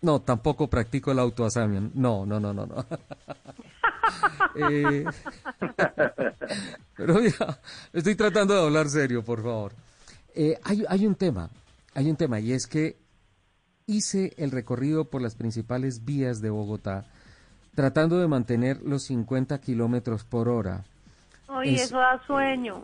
no, 0.00 0.20
tampoco 0.22 0.68
practico 0.68 1.12
el 1.12 1.18
autoasamio. 1.18 1.90
No, 1.92 2.24
no, 2.24 2.40
no, 2.40 2.54
no, 2.54 2.64
no. 2.64 2.86
pero 6.96 7.20
ya, 7.22 7.60
estoy 7.92 8.14
tratando 8.14 8.54
de 8.54 8.62
hablar 8.62 8.88
serio, 8.88 9.22
por 9.22 9.42
favor. 9.42 9.72
hay, 10.64 10.84
hay 10.88 11.06
un 11.06 11.14
tema, 11.14 11.50
hay 11.92 12.08
un 12.08 12.16
tema, 12.16 12.40
y 12.40 12.52
es 12.52 12.66
que 12.66 12.96
hice 13.86 14.32
el 14.38 14.50
recorrido 14.52 15.04
por 15.04 15.20
las 15.20 15.34
principales 15.34 16.06
vías 16.06 16.40
de 16.40 16.48
Bogotá 16.48 17.04
tratando 17.76 18.18
de 18.18 18.26
mantener 18.26 18.82
los 18.82 19.04
50 19.04 19.60
kilómetros 19.60 20.24
por 20.24 20.48
hora. 20.48 20.82
Oye, 21.46 21.74
eso 21.74 21.98
da 21.98 22.20
sueño. 22.26 22.82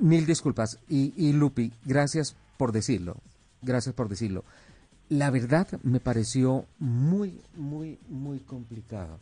Mil 0.00 0.26
disculpas. 0.26 0.78
Y, 0.88 1.12
y 1.16 1.32
Lupi, 1.34 1.70
gracias 1.84 2.34
por 2.56 2.72
decirlo. 2.72 3.16
Gracias 3.62 3.94
por 3.94 4.08
decirlo. 4.08 4.42
La 5.10 5.30
verdad 5.30 5.68
me 5.82 6.00
pareció 6.00 6.64
muy, 6.78 7.38
muy, 7.54 7.98
muy 8.08 8.38
complicado. 8.40 9.20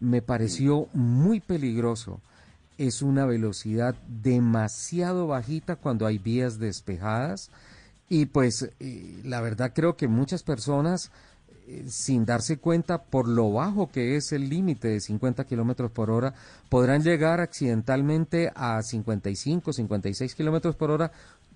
Me 0.00 0.20
pareció 0.20 0.88
muy 0.92 1.38
peligroso. 1.38 2.20
Es 2.78 3.00
una 3.00 3.24
velocidad 3.26 3.94
demasiado 4.08 5.28
bajita 5.28 5.76
cuando 5.76 6.04
hay 6.04 6.18
vías 6.18 6.58
despejadas. 6.58 7.50
Y 8.08 8.26
pues 8.26 8.70
eh, 8.80 9.20
la 9.24 9.40
verdad 9.40 9.72
creo 9.72 9.96
que 9.96 10.08
muchas 10.08 10.42
personas 10.42 11.12
sin 11.88 12.24
darse 12.24 12.58
cuenta 12.58 13.02
por 13.02 13.28
lo 13.28 13.52
bajo 13.52 13.90
que 13.90 14.16
es 14.16 14.32
el 14.32 14.48
límite 14.48 14.88
de 14.88 15.00
50 15.00 15.44
kilómetros 15.44 15.90
por 15.90 16.10
hora, 16.10 16.34
podrán 16.68 17.02
llegar 17.02 17.40
accidentalmente 17.40 18.50
a 18.54 18.82
55, 18.82 19.72
56 19.72 20.34
kilómetros 20.34 20.76
por 20.76 20.90
hora, 20.90 21.12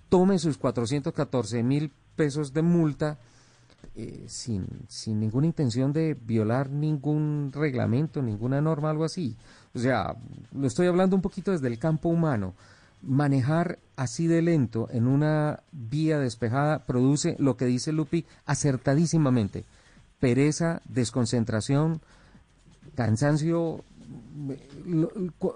tomen 0.08 0.38
sus 0.38 0.58
414 0.58 1.62
mil 1.62 1.92
pesos 2.14 2.52
de 2.52 2.62
multa 2.62 3.18
eh, 3.94 4.24
sin, 4.28 4.66
sin 4.88 5.20
ninguna 5.20 5.46
intención 5.46 5.92
de 5.92 6.14
violar 6.14 6.70
ningún 6.70 7.50
reglamento, 7.54 8.22
ninguna 8.22 8.60
norma, 8.60 8.90
algo 8.90 9.04
así. 9.04 9.36
O 9.74 9.78
sea, 9.78 10.16
lo 10.54 10.66
estoy 10.66 10.86
hablando 10.86 11.16
un 11.16 11.22
poquito 11.22 11.50
desde 11.50 11.68
el 11.68 11.78
campo 11.78 12.08
humano. 12.08 12.54
Manejar 13.02 13.78
así 13.94 14.26
de 14.26 14.42
lento 14.42 14.88
en 14.90 15.06
una 15.06 15.60
vía 15.72 16.18
despejada 16.18 16.84
produce 16.86 17.36
lo 17.38 17.56
que 17.56 17.66
dice 17.66 17.92
Lupi 17.92 18.24
acertadísimamente 18.46 19.64
pereza, 20.20 20.80
desconcentración, 20.88 22.00
cansancio, 22.94 23.84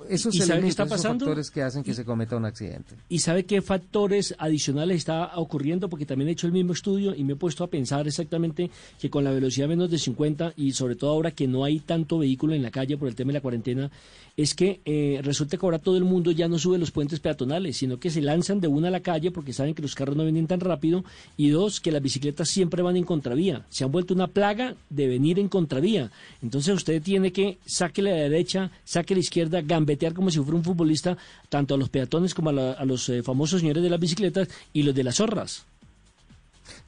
esos 0.09 0.35
elementos, 0.41 0.71
está 0.71 0.87
pasando? 0.87 1.25
factores 1.25 1.51
que 1.51 1.63
hacen 1.63 1.83
que 1.83 1.95
se 1.95 2.05
cometa 2.05 2.37
un 2.37 2.45
accidente. 2.45 2.97
¿Y 3.09 3.21
sabe 3.21 3.45
qué 3.45 3.63
factores 3.63 4.35
adicionales 4.39 4.99
está 4.99 5.33
ocurriendo? 5.37 5.89
Porque 5.89 6.07
también 6.07 6.29
he 6.29 6.33
hecho 6.33 6.47
el 6.47 6.53
mismo 6.53 6.73
estudio 6.73 7.15
y 7.15 7.25
me 7.25 7.35
he 7.35 7.37
puesto 7.37 7.65
a 7.65 7.69
pensar 7.69 8.07
exactamente 8.07 8.71
que 8.99 9.11
con 9.11 9.25
la 9.25 9.31
velocidad 9.31 9.69
menos 9.69 9.91
de 9.91 9.99
50 9.99 10.55
y 10.57 10.73
sobre 10.73 10.97
todo 10.97 11.11
ahora 11.11 11.31
que 11.31 11.47
no 11.47 11.65
hay 11.65 11.81
tanto 11.81 12.19
vehículo 12.19 12.55
en 12.55 12.63
la 12.63 12.71
calle 12.71 12.97
por 12.97 13.09
el 13.09 13.15
tema 13.15 13.29
de 13.29 13.35
la 13.35 13.41
cuarentena, 13.41 13.91
es 14.37 14.55
que 14.55 14.81
eh, 14.85 15.21
resulta 15.23 15.57
que 15.57 15.67
ahora 15.67 15.79
todo 15.79 15.97
el 15.97 16.05
mundo 16.05 16.31
ya 16.31 16.49
no 16.49 16.59
sube 16.59 16.79
los 16.79 16.91
puentes 16.91 17.21
peatonales, 17.21 17.77
sino 17.77 17.99
que 17.99 18.11
se 18.11 18.23
lanzan 18.23 18.61
de 18.61 18.69
una 18.69 18.89
a 18.89 18.91
la 18.91 19.01
calle 19.01 19.31
porque 19.31 19.53
saben 19.53 19.75
que 19.75 19.83
los 19.83 19.95
carros 19.95 20.17
no 20.17 20.23
vienen 20.25 20.47
tan 20.47 20.61
rápido 20.61 21.05
y 21.37 21.51
dos, 21.51 21.81
que 21.81 21.93
las 21.93 22.03
bicicletas 22.03 22.49
siempre 22.49 22.83
van 22.83 22.97
en 22.97 23.05
contravía. 23.05 23.67
Se 23.69 23.85
han 23.85 23.93
vuelto 23.93 24.15
una 24.15 24.29
plaga 24.29 24.75
de 24.89 25.07
venir 25.09 25.39
en 25.39 25.49
contravía. 25.49 26.11
Entonces 26.43 26.75
usted 26.75 27.03
tiene 27.03 27.33
que 27.33 27.59
saque 27.67 28.03
la 28.03 28.13
derecha, 28.13 28.70
saque 28.85 29.15
la 29.15 29.21
izquierda, 29.21 29.61
gambetear 29.63 30.15
como 30.15 30.31
si 30.31 30.39
fuera 30.39 30.57
un 30.57 30.65
futbolista, 30.65 31.17
tanto 31.49 31.75
a 31.75 31.79
los 31.79 31.89
peatones 31.89 32.35
como 32.35 32.51
a, 32.51 32.85
los 32.85 33.09
eh, 33.09 33.23
famosos 33.23 33.61
señores 33.61 33.83
de 33.83 33.91
las 33.91 34.01
bicicletas 34.01 34.49
y 34.73 34.83
los 34.83 34.95
de 34.95 35.05
las 35.05 35.17
zorras. 35.17 35.65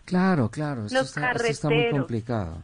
Claro, 0.04 0.50
claro, 0.50 0.86
esto, 0.86 1.00
está, 1.00 1.32
esto 1.32 1.46
está 1.46 1.70
muy 1.70 1.90
complicado. 1.90 2.58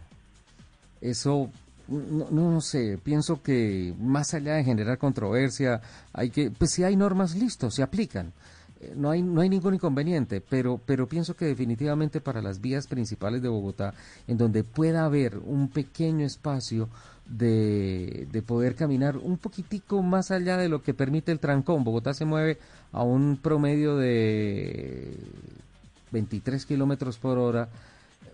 Eso 1.01 1.51
no, 1.89 2.29
no, 2.31 2.61
sé, 2.61 2.99
pienso 3.03 3.43
que 3.43 3.95
más 3.99 4.35
allá 4.35 4.55
de 4.55 4.65
generar 4.65 4.99
controversia, 4.99 5.81
hay 6.13 6.31
que, 6.31 6.51
pues 6.51 6.73
si 6.73 6.85
hay 6.85 6.97
normas, 6.97 7.35
listos, 7.35 7.75
se 7.75 7.83
aplican. 7.83 8.33
eh, 8.81 8.93
no 8.95 9.11
hay, 9.11 9.23
no 9.23 9.41
hay 9.41 9.49
ningún 9.49 9.75
inconveniente, 9.75 10.41
pero, 10.41 10.81
pero 10.85 11.09
pienso 11.09 11.35
que 11.35 11.47
definitivamente 11.47 12.21
para 12.21 12.43
las 12.43 12.61
vías 12.61 12.87
principales 12.87 13.43
de 13.43 13.49
Bogotá, 13.49 13.95
en 14.27 14.37
donde 14.37 14.65
pueda 14.65 15.05
haber 15.05 15.39
un 15.39 15.69
pequeño 15.69 16.27
espacio 16.27 16.89
de, 17.29 18.27
de 18.31 18.43
poder 18.43 18.75
caminar 18.75 19.17
un 19.17 19.39
poquitico 19.39 20.03
más 20.03 20.31
allá 20.31 20.57
de 20.57 20.69
lo 20.69 20.83
que 20.83 20.95
permite 20.95 21.33
el 21.33 21.41
trancón. 21.41 21.85
Bogotá 21.85 22.15
se 22.15 22.25
mueve 22.25 22.59
a 22.93 23.03
un 23.03 23.37
promedio 23.37 23.97
de 23.97 25.17
23 26.11 26.65
kilómetros 26.67 27.19
por 27.19 27.39
hora. 27.39 27.69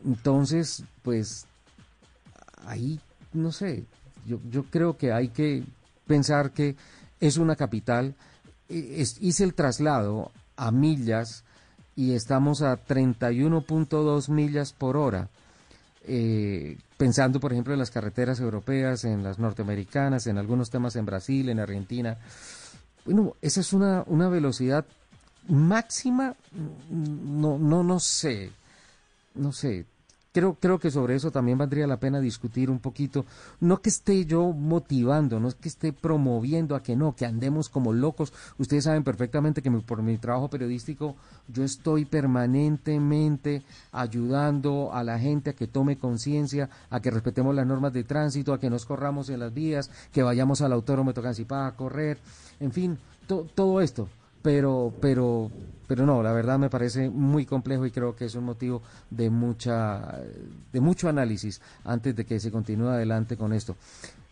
Entonces, 0.05 0.85
pues 1.03 1.47
ahí, 2.67 3.01
no 3.33 3.53
sé, 3.53 3.85
yo, 4.27 4.39
yo 4.51 4.65
creo 4.65 4.97
que 4.97 5.13
hay 5.13 5.29
que 5.29 5.65
pensar 6.07 6.53
que 6.53 6.77
es 7.21 7.37
una 7.37 7.57
capital. 7.57 8.15
E, 8.69 9.05
hice 9.21 9.45
el 9.45 9.55
traslado 9.55 10.31
a 10.57 10.71
millas 10.71 11.45
y 11.97 12.13
estamos 12.13 12.63
a 12.63 12.85
31.2 12.85 14.29
millas 14.29 14.73
por 14.73 14.97
hora. 14.97 15.29
Eh, 16.07 16.77
pensando, 16.97 17.41
por 17.41 17.53
ejemplo, 17.53 17.73
en 17.73 17.79
las 17.79 17.91
carreteras 17.91 18.41
europeas, 18.41 19.05
en 19.05 19.23
las 19.23 19.39
norteamericanas, 19.39 20.27
en 20.27 20.39
algunos 20.39 20.71
temas 20.71 20.97
en 20.97 21.07
Brasil, 21.07 21.49
en 21.49 21.61
Argentina. 21.61 22.19
Bueno, 23.05 23.37
esa 23.43 23.61
es 23.61 23.73
una, 23.73 24.05
una 24.07 24.29
velocidad 24.29 24.85
máxima, 25.49 26.35
mm, 26.53 27.41
no, 27.41 27.59
no, 27.59 27.83
no 27.83 28.01
sé, 28.01 28.51
no 29.35 29.53
sé. 29.53 29.87
Creo, 30.35 30.57
creo 30.59 30.81
que 30.81 30.91
sobre 30.91 31.15
eso 31.15 31.31
también 31.31 31.59
valdría 31.59 31.87
la 31.87 32.01
pena 32.01 32.19
discutir 32.19 32.69
un 32.69 32.81
poquito. 32.81 33.25
No 33.61 33.81
que 33.81 33.89
esté 33.89 34.25
yo 34.27 34.51
motivando, 34.51 35.39
no 35.39 35.47
es 35.47 35.55
que 35.55 35.69
esté 35.69 35.93
promoviendo 35.93 36.75
a 36.75 36.83
que 36.83 36.97
no, 36.97 37.15
que 37.15 37.25
andemos 37.25 37.69
como 37.69 37.93
locos. 37.93 38.33
Ustedes 38.59 38.83
saben 38.83 39.05
perfectamente 39.05 39.63
que 39.63 39.71
por 39.71 40.03
mi 40.03 40.19
trabajo 40.19 40.51
periodístico 40.51 41.15
yo 41.47 41.63
estoy 41.63 42.05
permanentemente 42.05 43.63
ayudando 43.93 44.93
a 44.93 45.05
la 45.05 45.21
gente 45.21 45.51
a 45.51 45.53
que 45.53 45.69
tome 45.69 45.99
conciencia, 45.99 46.69
a 46.91 46.99
que 46.99 47.13
respetemos 47.13 47.55
las 47.55 47.65
normas 47.69 47.93
de 47.93 48.03
tránsito, 48.03 48.53
a 48.53 48.59
que 48.59 48.71
nos 48.71 48.87
corramos 48.87 49.29
en 49.29 49.39
las 49.39 49.55
vías, 49.55 49.89
que 50.13 50.25
vayamos 50.25 50.63
al 50.63 50.73
autódromo 50.73 51.15
Tocancipá 51.15 51.69
a 51.69 51.77
correr, 51.77 52.19
en 52.59 52.73
fin, 52.73 52.99
to- 53.29 53.47
todo 53.55 53.81
esto 53.81 54.09
pero 54.45 54.93
pero 55.01 55.51
pero 55.87 56.05
no 56.05 56.23
la 56.23 56.35
verdad 56.35 56.59
me 56.59 56.69
parece 56.69 57.09
muy 57.09 57.47
complejo 57.47 57.87
y 57.87 57.91
creo 57.91 58.15
que 58.15 58.27
es 58.27 58.35
un 58.35 58.45
motivo 58.45 58.83
de 59.09 59.31
mucha 59.31 60.21
de 60.71 60.81
mucho 60.81 61.09
análisis 61.09 61.63
antes 61.83 62.15
de 62.15 62.27
que 62.27 62.39
se 62.39 62.51
continúe 62.51 62.89
adelante 62.89 63.39
con 63.39 63.55
esto 63.55 63.75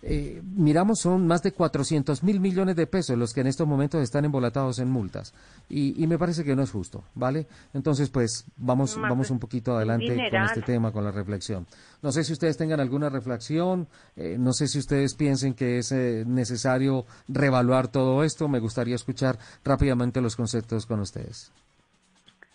Eh, 0.05 0.43
miramos 0.43 0.99
son 0.99 1.29
más 1.29 1.43
de 1.43 1.53
400 1.53 2.25
mil 2.25 2.41
millones 2.41 2.75
de 2.75 2.89
pesos 2.89 3.17
los 3.17 3.33
que 3.33 3.41
en 3.41 3.47
estos 3.47 3.69
momentos 3.69 4.03
están 4.03 4.25
embolatados 4.25 4.81
en 4.81 4.91
multas. 4.91 5.33
Y, 5.69 6.03
y 6.03 6.07
me 6.09 6.19
parece 6.19 6.43
que 6.43 6.57
no 6.57 6.63
es 6.63 6.73
justo 6.73 7.05
vale 7.15 7.47
entonces 7.73 8.11
pues 8.11 8.45
vamos 8.57 8.97
vamos 8.97 9.17
pues, 9.17 9.31
un 9.31 9.39
poquito 9.39 9.77
adelante 9.77 10.29
con 10.29 10.43
este 10.43 10.63
tema 10.63 10.91
con 10.91 11.05
la 11.05 11.13
reflexión. 11.13 11.67
No 12.03 12.11
sé 12.11 12.25
si 12.25 12.33
ustedes 12.33 12.57
tengan 12.57 12.81
alguna 12.81 13.11
reflexión 13.11 13.87
eh, 14.17 14.37
no 14.39 14.53
sé 14.53 14.67
si 14.67 14.81
ustedes 14.81 15.15
piensen 15.15 15.55
que 15.55 15.79
es 15.79 15.93
eh, 15.93 16.25
necesario 16.27 17.07
reevaluar 17.29 17.87
todo 17.89 18.25
esto. 18.25 18.49
Me 18.49 18.59
gustaría 18.59 18.97
escuchar 18.97 19.39
rápidamente 19.65 20.21
los 20.21 20.35
conceptos 20.35 20.85
con 20.87 20.99
ustedes 20.99 21.53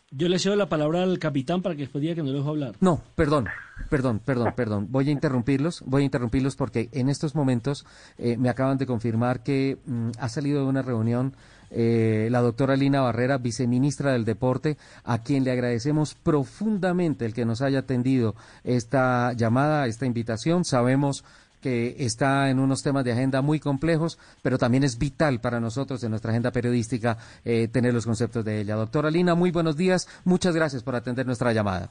Yo 0.10 0.30
le 0.30 0.40
cedo 0.40 0.56
la 0.56 0.70
palabra 0.70 1.04
al 1.04 1.20
capitán 1.20 1.62
para 1.62 1.76
que 1.76 1.82
después 1.82 2.02
diga 2.02 2.16
que 2.16 2.24
no 2.24 2.32
lo 2.32 2.38
dejo 2.38 2.50
hablar. 2.50 2.76
No, 2.80 3.02
perdón, 3.16 3.48
perdón, 3.90 4.20
perdón, 4.24 4.54
perdón. 4.56 4.88
Voy 4.90 5.10
a 5.10 5.12
interrumpirlos, 5.12 5.84
voy 5.86 6.04
a 6.04 6.06
interrumpirlos 6.06 6.56
porque 6.56 6.88
en 6.94 7.10
estos 7.10 7.36
momentos 7.36 7.86
eh, 8.18 8.38
me 8.38 8.48
acaban 8.48 8.78
de 8.78 8.86
confirmar 8.86 9.44
que 9.44 9.78
mm, 9.86 10.12
ha 10.18 10.30
salido 10.30 10.62
de 10.62 10.68
una 10.68 10.82
reunión 10.82 11.34
eh, 11.70 12.30
la 12.32 12.40
doctora 12.40 12.78
Lina 12.78 13.02
Barrera, 13.02 13.38
viceministra 13.38 14.14
del 14.14 14.24
Deporte, 14.24 14.78
a 15.04 15.24
quien 15.24 15.44
le 15.44 15.52
agradecemos 15.52 16.16
profundamente 16.16 17.26
el 17.26 17.34
que 17.34 17.46
nos 17.46 17.62
haya 17.62 17.80
atendido 17.80 18.36
esta 18.64 19.34
llamada, 19.34 19.88
esta 19.88 20.06
invitación. 20.06 20.64
Sabemos 20.64 21.26
que 21.62 21.96
está 22.00 22.50
en 22.50 22.60
unos 22.60 22.84
temas 22.84 23.04
de 23.04 23.12
agenda 23.12 23.42
muy 23.42 23.60
complejos, 23.60 24.20
pero 24.42 24.58
también 24.58 24.84
es 24.84 24.98
vital 24.98 25.40
para 25.40 25.60
nosotros 25.60 26.04
en 26.04 26.12
nuestra 26.12 26.32
agenda 26.32 26.52
periodística 26.52 27.18
eh, 27.44 27.68
tener 27.68 27.94
los 27.94 28.06
conceptos 28.06 28.44
de 28.46 28.62
ella. 28.62 28.76
Doctora 28.76 29.10
Lina, 29.10 29.36
muy 29.36 29.52
buenos 29.52 29.78
días. 29.78 30.08
Muchas 30.26 30.56
gracias 30.56 30.84
por 30.84 30.96
atender 30.96 31.26
nuestra 31.26 31.54
llamada. 31.54 31.90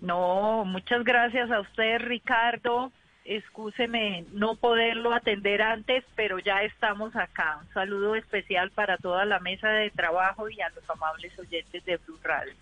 No, 0.00 0.64
muchas 0.64 1.04
gracias 1.04 1.50
a 1.50 1.60
usted, 1.60 1.98
Ricardo. 1.98 2.92
Excúseme 3.24 4.24
no 4.32 4.54
poderlo 4.54 5.12
atender 5.12 5.60
antes, 5.60 6.04
pero 6.16 6.38
ya 6.38 6.62
estamos 6.62 7.14
acá. 7.14 7.58
Un 7.60 7.74
saludo 7.74 8.14
especial 8.14 8.70
para 8.70 8.96
toda 8.96 9.24
la 9.26 9.38
mesa 9.40 9.68
de 9.68 9.90
trabajo 9.90 10.48
y 10.48 10.60
a 10.60 10.70
los 10.70 10.88
amables 10.88 11.38
oyentes 11.38 11.84
de 11.84 11.98
Blue 11.98 12.18
Radio. 12.22 12.54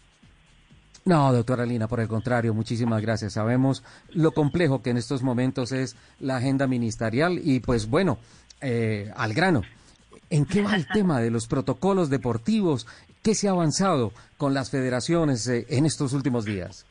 No, 1.07 1.33
doctora 1.33 1.65
Lina, 1.65 1.87
por 1.87 2.01
el 2.01 2.09
contrario, 2.09 2.53
muchísimas 2.53 3.01
gracias. 3.01 3.35
Sabemos 3.35 3.85
lo 4.11 4.33
complejo 4.33 4.83
que 4.83 4.91
en 4.91 4.97
estos 4.97 5.23
momentos 5.23 5.71
es 5.71 5.95
la 6.19 6.39
agenda 6.39 6.67
ministerial 6.67 7.41
y 7.43 7.61
pues 7.61 7.89
bueno, 7.89 8.19
eh, 8.61 9.13
al 9.17 9.33
grano. 9.33 9.63
¿En 10.31 10.45
qué 10.47 10.63
va 10.63 10.75
el 10.75 10.89
tema 10.89 11.21
de 11.21 11.31
los 11.31 11.47
protocolos 11.47 12.11
deportivos? 12.11 12.89
¿Qué 13.23 13.37
se 13.37 13.47
ha 13.47 13.53
avanzado 13.53 14.13
con 14.37 14.53
las 14.53 14.71
federaciones 14.71 15.47
eh, 15.47 15.65
en 15.69 15.87
estos 15.87 16.13
últimos 16.13 16.45
días? 16.45 16.85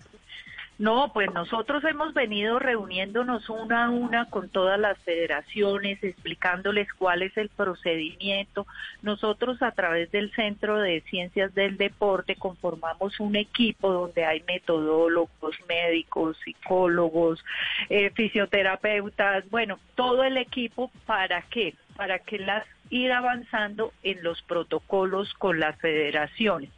No, 0.77 1.13
pues 1.13 1.33
nosotros 1.33 1.85
hemos 1.85 2.13
venido 2.13 2.59
reuniéndonos 2.59 3.49
una 3.49 3.85
a 3.85 3.89
una 3.89 4.25
con 4.29 4.49
todas 4.49 4.77
las 4.77 4.97
federaciones, 4.99 6.03
explicándoles 6.03 6.91
cuál 6.93 7.21
es 7.21 7.35
el 7.37 7.47
procedimiento. 7.47 8.67
Nosotros 9.01 9.61
a 9.61 9.71
través 9.71 10.11
del 10.11 10.33
Centro 10.33 10.77
de 10.79 10.99
Ciencias 11.09 11.55
del 11.55 11.77
Deporte 11.77 12.35
conformamos 12.35 13.21
un 13.21 13.37
equipo 13.37 13.93
donde 13.93 14.25
hay 14.25 14.43
metodólogos, 14.45 15.55
médicos, 15.69 16.37
psicólogos, 16.43 17.43
eh, 17.89 18.09
fisioterapeutas, 18.09 19.49
bueno, 19.49 19.79
todo 19.95 20.25
el 20.25 20.35
equipo 20.35 20.91
para 21.05 21.41
qué? 21.43 21.73
Para 21.95 22.19
que 22.19 22.37
las 22.37 22.65
ir 22.89 23.11
avanzando 23.11 23.93
en 24.03 24.23
los 24.23 24.41
protocolos 24.43 25.33
con 25.35 25.59
las 25.59 25.79
federaciones. 25.79 26.69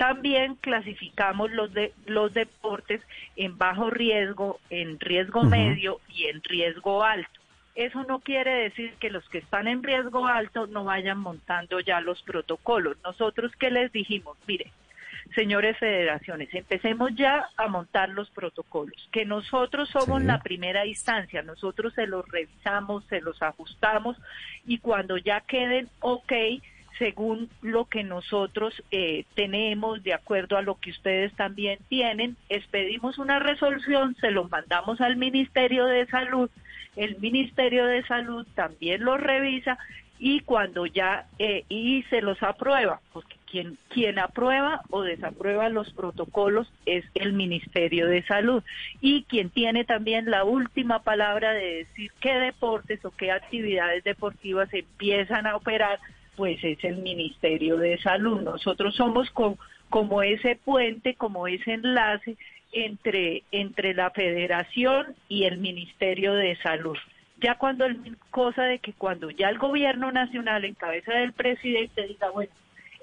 También 0.00 0.54
clasificamos 0.54 1.50
los, 1.50 1.74
de, 1.74 1.92
los 2.06 2.32
deportes 2.32 3.02
en 3.36 3.58
bajo 3.58 3.90
riesgo, 3.90 4.58
en 4.70 4.98
riesgo 4.98 5.42
medio 5.42 6.00
y 6.08 6.24
en 6.24 6.42
riesgo 6.42 7.04
alto. 7.04 7.38
Eso 7.74 8.02
no 8.04 8.20
quiere 8.20 8.50
decir 8.50 8.94
que 8.98 9.10
los 9.10 9.28
que 9.28 9.36
están 9.36 9.68
en 9.68 9.82
riesgo 9.82 10.26
alto 10.26 10.66
no 10.66 10.84
vayan 10.84 11.18
montando 11.18 11.80
ya 11.80 12.00
los 12.00 12.22
protocolos. 12.22 12.96
Nosotros 13.04 13.52
que 13.56 13.70
les 13.70 13.92
dijimos, 13.92 14.38
mire, 14.46 14.72
señores 15.34 15.76
federaciones, 15.76 16.48
empecemos 16.54 17.14
ya 17.14 17.50
a 17.58 17.68
montar 17.68 18.08
los 18.08 18.30
protocolos, 18.30 19.06
que 19.12 19.26
nosotros 19.26 19.90
somos 19.90 20.22
Sí. 20.22 20.26
la 20.28 20.40
primera 20.40 20.86
instancia, 20.86 21.42
nosotros 21.42 21.92
se 21.92 22.06
los 22.06 22.26
revisamos, 22.26 23.04
se 23.10 23.20
los 23.20 23.42
ajustamos 23.42 24.16
y 24.64 24.78
cuando 24.78 25.18
ya 25.18 25.42
queden 25.42 25.90
ok, 26.00 26.32
según 27.00 27.48
lo 27.62 27.86
que 27.86 28.04
nosotros 28.04 28.74
eh, 28.90 29.24
tenemos, 29.34 30.02
de 30.02 30.12
acuerdo 30.12 30.58
a 30.58 30.62
lo 30.62 30.74
que 30.74 30.90
ustedes 30.90 31.32
también 31.32 31.78
tienen, 31.88 32.36
expedimos 32.50 33.16
una 33.16 33.38
resolución, 33.38 34.14
se 34.20 34.30
lo 34.30 34.44
mandamos 34.44 35.00
al 35.00 35.16
Ministerio 35.16 35.86
de 35.86 36.06
Salud, 36.06 36.50
el 36.96 37.18
Ministerio 37.18 37.86
de 37.86 38.04
Salud 38.04 38.46
también 38.54 39.02
lo 39.02 39.16
revisa 39.16 39.78
y 40.18 40.40
cuando 40.40 40.84
ya 40.84 41.24
eh, 41.38 41.64
y 41.70 42.02
se 42.10 42.20
los 42.20 42.42
aprueba, 42.42 43.00
porque 43.14 43.36
quien 43.50 43.78
quien 43.88 44.18
aprueba 44.18 44.82
o 44.90 45.00
desaprueba 45.00 45.70
los 45.70 45.90
protocolos 45.94 46.70
es 46.84 47.06
el 47.14 47.32
Ministerio 47.32 48.06
de 48.08 48.22
Salud. 48.24 48.62
Y 49.00 49.22
quien 49.22 49.48
tiene 49.48 49.84
también 49.84 50.30
la 50.30 50.44
última 50.44 51.02
palabra 51.02 51.52
de 51.52 51.76
decir 51.76 52.12
qué 52.20 52.34
deportes 52.34 53.02
o 53.06 53.10
qué 53.10 53.32
actividades 53.32 54.04
deportivas 54.04 54.68
empiezan 54.74 55.46
a 55.46 55.56
operar 55.56 55.98
pues 56.40 56.64
es 56.64 56.82
el 56.84 56.96
Ministerio 57.02 57.76
de 57.76 57.98
Salud. 57.98 58.40
Nosotros 58.40 58.94
somos 58.94 59.30
co- 59.32 59.58
como 59.90 60.22
ese 60.22 60.56
puente, 60.56 61.14
como 61.14 61.46
ese 61.46 61.74
enlace 61.74 62.38
entre, 62.72 63.42
entre 63.52 63.92
la 63.92 64.08
federación 64.08 65.14
y 65.28 65.44
el 65.44 65.58
Ministerio 65.58 66.32
de 66.32 66.56
Salud. 66.62 66.96
Ya 67.42 67.56
cuando 67.56 67.84
el, 67.84 68.16
cosa 68.30 68.62
de 68.62 68.78
que 68.78 68.94
cuando 68.94 69.28
ya 69.28 69.50
el 69.50 69.58
gobierno 69.58 70.12
nacional 70.12 70.64
en 70.64 70.72
cabeza 70.72 71.12
del 71.12 71.34
presidente 71.34 72.06
diga, 72.06 72.30
bueno, 72.30 72.52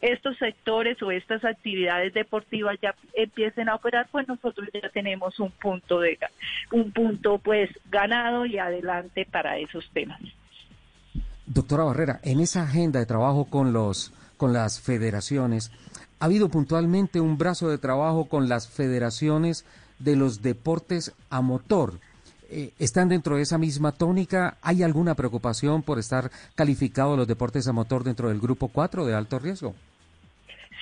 estos 0.02 0.36
sectores 0.40 1.00
o 1.04 1.12
estas 1.12 1.46
actividades 1.46 2.16
deportivas 2.16 2.80
ya 2.82 2.96
empiecen 3.14 3.70
a 3.70 3.76
operar, 3.76 4.08
pues 4.12 4.28
nosotros 4.28 4.68
ya 4.74 4.90
tenemos 4.90 5.40
un 5.40 5.52
punto 5.52 6.00
de 6.00 6.18
un 6.72 6.92
punto 6.92 7.38
pues 7.38 7.70
ganado 7.92 8.48
y 8.48 8.58
adelante 8.58 9.28
para 9.32 9.60
esos 9.60 9.88
temas. 9.92 10.20
Doctora 11.48 11.84
Barrera, 11.84 12.20
en 12.24 12.40
esa 12.40 12.64
agenda 12.64 13.00
de 13.00 13.06
trabajo 13.06 13.46
con 13.46 13.74
los 13.74 14.14
con 14.38 14.54
las 14.54 14.80
federaciones, 14.80 15.72
¿ha 16.20 16.26
habido 16.26 16.50
puntualmente 16.50 17.20
un 17.20 17.40
brazo 17.40 17.70
de 17.70 17.80
trabajo 17.80 18.26
con 18.26 18.48
las 18.48 18.70
federaciones 18.70 19.66
de 19.98 20.16
los 20.16 20.44
deportes 20.44 21.16
a 21.32 21.42
motor? 21.42 21.94
Eh, 22.52 22.72
¿Están 22.78 23.10
dentro 23.10 23.36
de 23.36 23.42
esa 23.42 23.58
misma 23.58 23.92
tónica? 23.94 24.58
¿Hay 24.62 24.84
alguna 24.84 25.16
preocupación 25.16 25.82
por 25.82 25.98
estar 25.98 26.30
calificados 26.54 27.18
los 27.18 27.28
deportes 27.28 27.68
a 27.68 27.74
motor 27.74 28.04
dentro 28.04 28.30
del 28.30 28.40
grupo 28.40 28.68
4 28.68 29.06
de 29.06 29.16
alto 29.16 29.40
riesgo? 29.40 29.74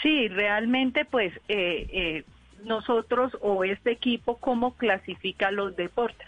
Sí, 0.01 0.27
realmente 0.27 1.05
pues 1.05 1.33
eh, 1.47 1.87
eh, 1.91 2.23
nosotros 2.65 3.37
o 3.41 3.63
este 3.63 3.91
equipo, 3.91 4.37
¿cómo 4.37 4.73
clasifica 4.73 5.51
los 5.51 5.75
deportes? 5.75 6.27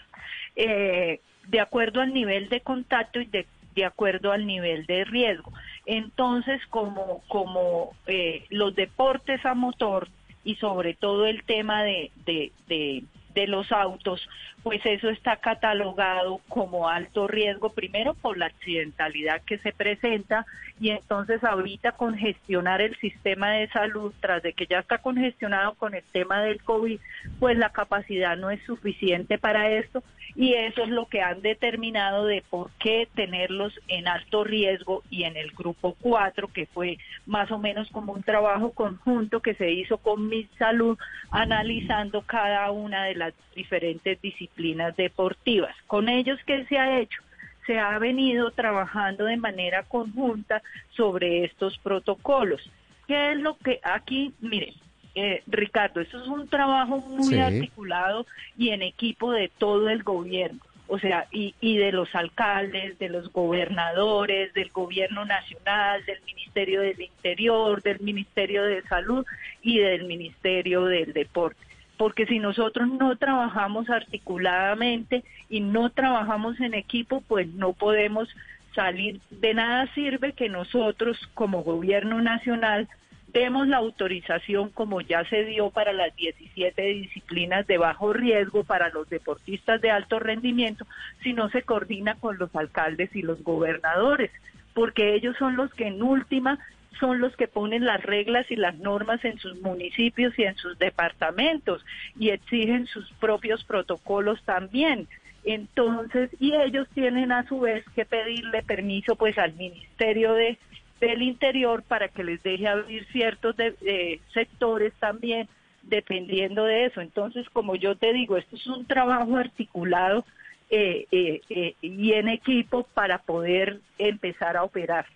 Eh, 0.56 1.20
de 1.46 1.60
acuerdo 1.60 2.00
al 2.00 2.12
nivel 2.12 2.48
de 2.48 2.60
contacto 2.60 3.20
y 3.20 3.26
de, 3.26 3.46
de 3.78 3.84
acuerdo 3.84 4.32
al 4.32 4.44
nivel 4.46 4.86
de 4.86 5.04
riesgo. 5.04 5.52
Entonces, 5.86 6.60
como, 6.68 7.22
como 7.28 7.92
eh, 8.06 8.44
los 8.50 8.74
deportes 8.74 9.44
a 9.46 9.54
motor 9.54 10.08
y 10.42 10.56
sobre 10.56 10.94
todo 10.94 11.26
el 11.26 11.44
tema 11.44 11.84
de, 11.84 12.10
de, 12.26 12.52
de, 12.66 13.04
de 13.38 13.46
los 13.46 13.70
autos, 13.70 14.28
pues 14.64 14.84
eso 14.84 15.08
está 15.08 15.36
catalogado 15.36 16.40
como 16.48 16.88
alto 16.88 17.28
riesgo, 17.28 17.70
primero 17.70 18.14
por 18.14 18.36
la 18.36 18.46
accidentalidad 18.46 19.42
que 19.42 19.58
se 19.58 19.72
presenta 19.72 20.44
y 20.80 20.90
entonces 20.90 21.44
ahorita 21.44 21.92
congestionar 21.92 22.80
el 22.80 22.96
sistema 22.96 23.52
de 23.52 23.68
salud, 23.68 24.12
tras 24.20 24.42
de 24.42 24.54
que 24.54 24.66
ya 24.66 24.80
está 24.80 24.98
congestionado 24.98 25.74
con 25.74 25.94
el 25.94 26.02
tema 26.02 26.42
del 26.42 26.62
COVID, 26.62 26.98
pues 27.38 27.56
la 27.56 27.70
capacidad 27.70 28.36
no 28.36 28.50
es 28.50 28.60
suficiente 28.64 29.38
para 29.38 29.70
esto 29.70 30.02
y 30.34 30.54
eso 30.54 30.82
es 30.82 30.88
lo 30.88 31.06
que 31.06 31.20
han 31.20 31.42
determinado 31.42 32.26
de 32.26 32.44
por 32.48 32.70
qué 32.78 33.08
tenerlos 33.14 33.72
en 33.88 34.06
alto 34.06 34.44
riesgo 34.44 35.02
y 35.10 35.24
en 35.24 35.36
el 35.36 35.50
grupo 35.50 35.96
4, 36.00 36.48
que 36.48 36.66
fue 36.66 36.98
más 37.26 37.50
o 37.50 37.58
menos 37.58 37.88
como 37.90 38.12
un 38.12 38.22
trabajo 38.22 38.70
conjunto 38.72 39.40
que 39.40 39.54
se 39.54 39.72
hizo 39.72 39.98
con 39.98 40.28
mi 40.28 40.44
salud, 40.58 40.98
analizando 41.30 42.22
cada 42.22 42.70
una 42.70 43.04
de 43.04 43.14
las 43.14 43.27
diferentes 43.54 44.20
disciplinas 44.20 44.96
deportivas. 44.96 45.74
Con 45.86 46.08
ellos, 46.08 46.38
¿qué 46.46 46.64
se 46.66 46.78
ha 46.78 46.98
hecho? 47.00 47.22
Se 47.66 47.78
ha 47.78 47.98
venido 47.98 48.50
trabajando 48.52 49.24
de 49.24 49.36
manera 49.36 49.82
conjunta 49.82 50.62
sobre 50.96 51.44
estos 51.44 51.78
protocolos. 51.78 52.62
¿Qué 53.06 53.32
es 53.32 53.38
lo 53.38 53.56
que 53.58 53.80
aquí, 53.82 54.32
miren, 54.40 54.74
eh, 55.14 55.42
Ricardo, 55.46 56.00
esto 56.00 56.20
es 56.22 56.28
un 56.28 56.48
trabajo 56.48 56.98
muy 56.98 57.34
Sí. 57.34 57.40
articulado 57.40 58.26
y 58.56 58.70
en 58.70 58.82
equipo 58.82 59.32
de 59.32 59.50
todo 59.58 59.88
el 59.90 60.02
gobierno, 60.02 60.60
o 60.86 60.98
sea, 60.98 61.26
y, 61.32 61.54
y 61.60 61.76
de 61.76 61.92
los 61.92 62.14
alcaldes, 62.14 62.98
de 62.98 63.08
los 63.08 63.32
gobernadores, 63.32 64.52
del 64.54 64.70
gobierno 64.70 65.24
nacional, 65.24 66.04
del 66.06 66.20
Ministerio 66.24 66.80
del 66.82 67.00
Interior, 67.00 67.82
del 67.82 68.00
Ministerio 68.00 68.62
de 68.64 68.82
Salud 68.82 69.26
y 69.62 69.78
del 69.78 70.04
Ministerio 70.04 70.84
del 70.84 71.12
Deporte. 71.12 71.60
Porque 71.98 72.24
si 72.26 72.38
nosotros 72.38 72.88
no 72.88 73.16
trabajamos 73.16 73.90
articuladamente 73.90 75.24
y 75.50 75.60
no 75.60 75.90
trabajamos 75.90 76.58
en 76.60 76.72
equipo, 76.72 77.22
pues 77.28 77.48
no 77.48 77.74
podemos 77.74 78.28
salir. 78.74 79.20
De 79.30 79.52
nada 79.52 79.92
sirve 79.94 80.32
que 80.32 80.48
nosotros 80.48 81.18
como 81.34 81.62
gobierno 81.62 82.22
nacional 82.22 82.88
demos 83.32 83.68
la 83.68 83.76
autorización 83.76 84.70
como 84.70 85.00
ya 85.00 85.24
se 85.24 85.44
dio 85.44 85.70
para 85.70 85.92
las 85.92 86.14
17 86.16 86.80
disciplinas 86.82 87.66
de 87.66 87.78
bajo 87.78 88.12
riesgo 88.12 88.64
para 88.64 88.88
los 88.88 89.08
deportistas 89.10 89.80
de 89.80 89.90
alto 89.90 90.18
rendimiento 90.18 90.86
si 91.22 91.32
no 91.34 91.50
se 91.50 91.62
coordina 91.62 92.14
con 92.14 92.38
los 92.38 92.54
alcaldes 92.56 93.14
y 93.14 93.22
los 93.22 93.42
gobernadores, 93.42 94.30
porque 94.72 95.14
ellos 95.14 95.36
son 95.38 95.56
los 95.56 95.72
que 95.74 95.88
en 95.88 96.02
última 96.02 96.58
son 96.98 97.20
los 97.20 97.34
que 97.36 97.48
ponen 97.48 97.84
las 97.84 98.02
reglas 98.02 98.50
y 98.50 98.56
las 98.56 98.78
normas 98.78 99.24
en 99.24 99.38
sus 99.38 99.60
municipios 99.60 100.38
y 100.38 100.44
en 100.44 100.56
sus 100.56 100.78
departamentos 100.78 101.84
y 102.18 102.30
exigen 102.30 102.86
sus 102.86 103.10
propios 103.14 103.64
protocolos 103.64 104.42
también. 104.44 105.08
Entonces, 105.44 106.30
y 106.40 106.54
ellos 106.54 106.88
tienen 106.94 107.32
a 107.32 107.46
su 107.48 107.60
vez 107.60 107.84
que 107.94 108.04
pedirle 108.04 108.62
permiso 108.62 109.16
pues 109.16 109.38
al 109.38 109.54
Ministerio 109.54 110.34
de 110.34 110.58
del 111.00 111.22
Interior 111.22 111.84
para 111.84 112.08
que 112.08 112.24
les 112.24 112.42
deje 112.42 112.66
abrir 112.66 113.06
ciertos 113.12 113.54
eh, 113.58 114.18
sectores 114.34 114.92
también 114.94 115.48
dependiendo 115.82 116.64
de 116.64 116.86
eso. 116.86 117.00
Entonces, 117.00 117.48
como 117.50 117.76
yo 117.76 117.96
te 117.96 118.12
digo, 118.12 118.36
esto 118.36 118.56
es 118.56 118.66
un 118.66 118.86
trabajo 118.86 119.36
articulado 119.36 120.24
eh, 120.70 121.06
eh, 121.10 121.40
eh, 121.48 121.74
y 121.80 122.12
en 122.12 122.28
equipo 122.28 122.82
para 122.94 123.18
poder 123.18 123.80
empezar 123.96 124.56
a 124.56 124.64
operar. 124.64 125.06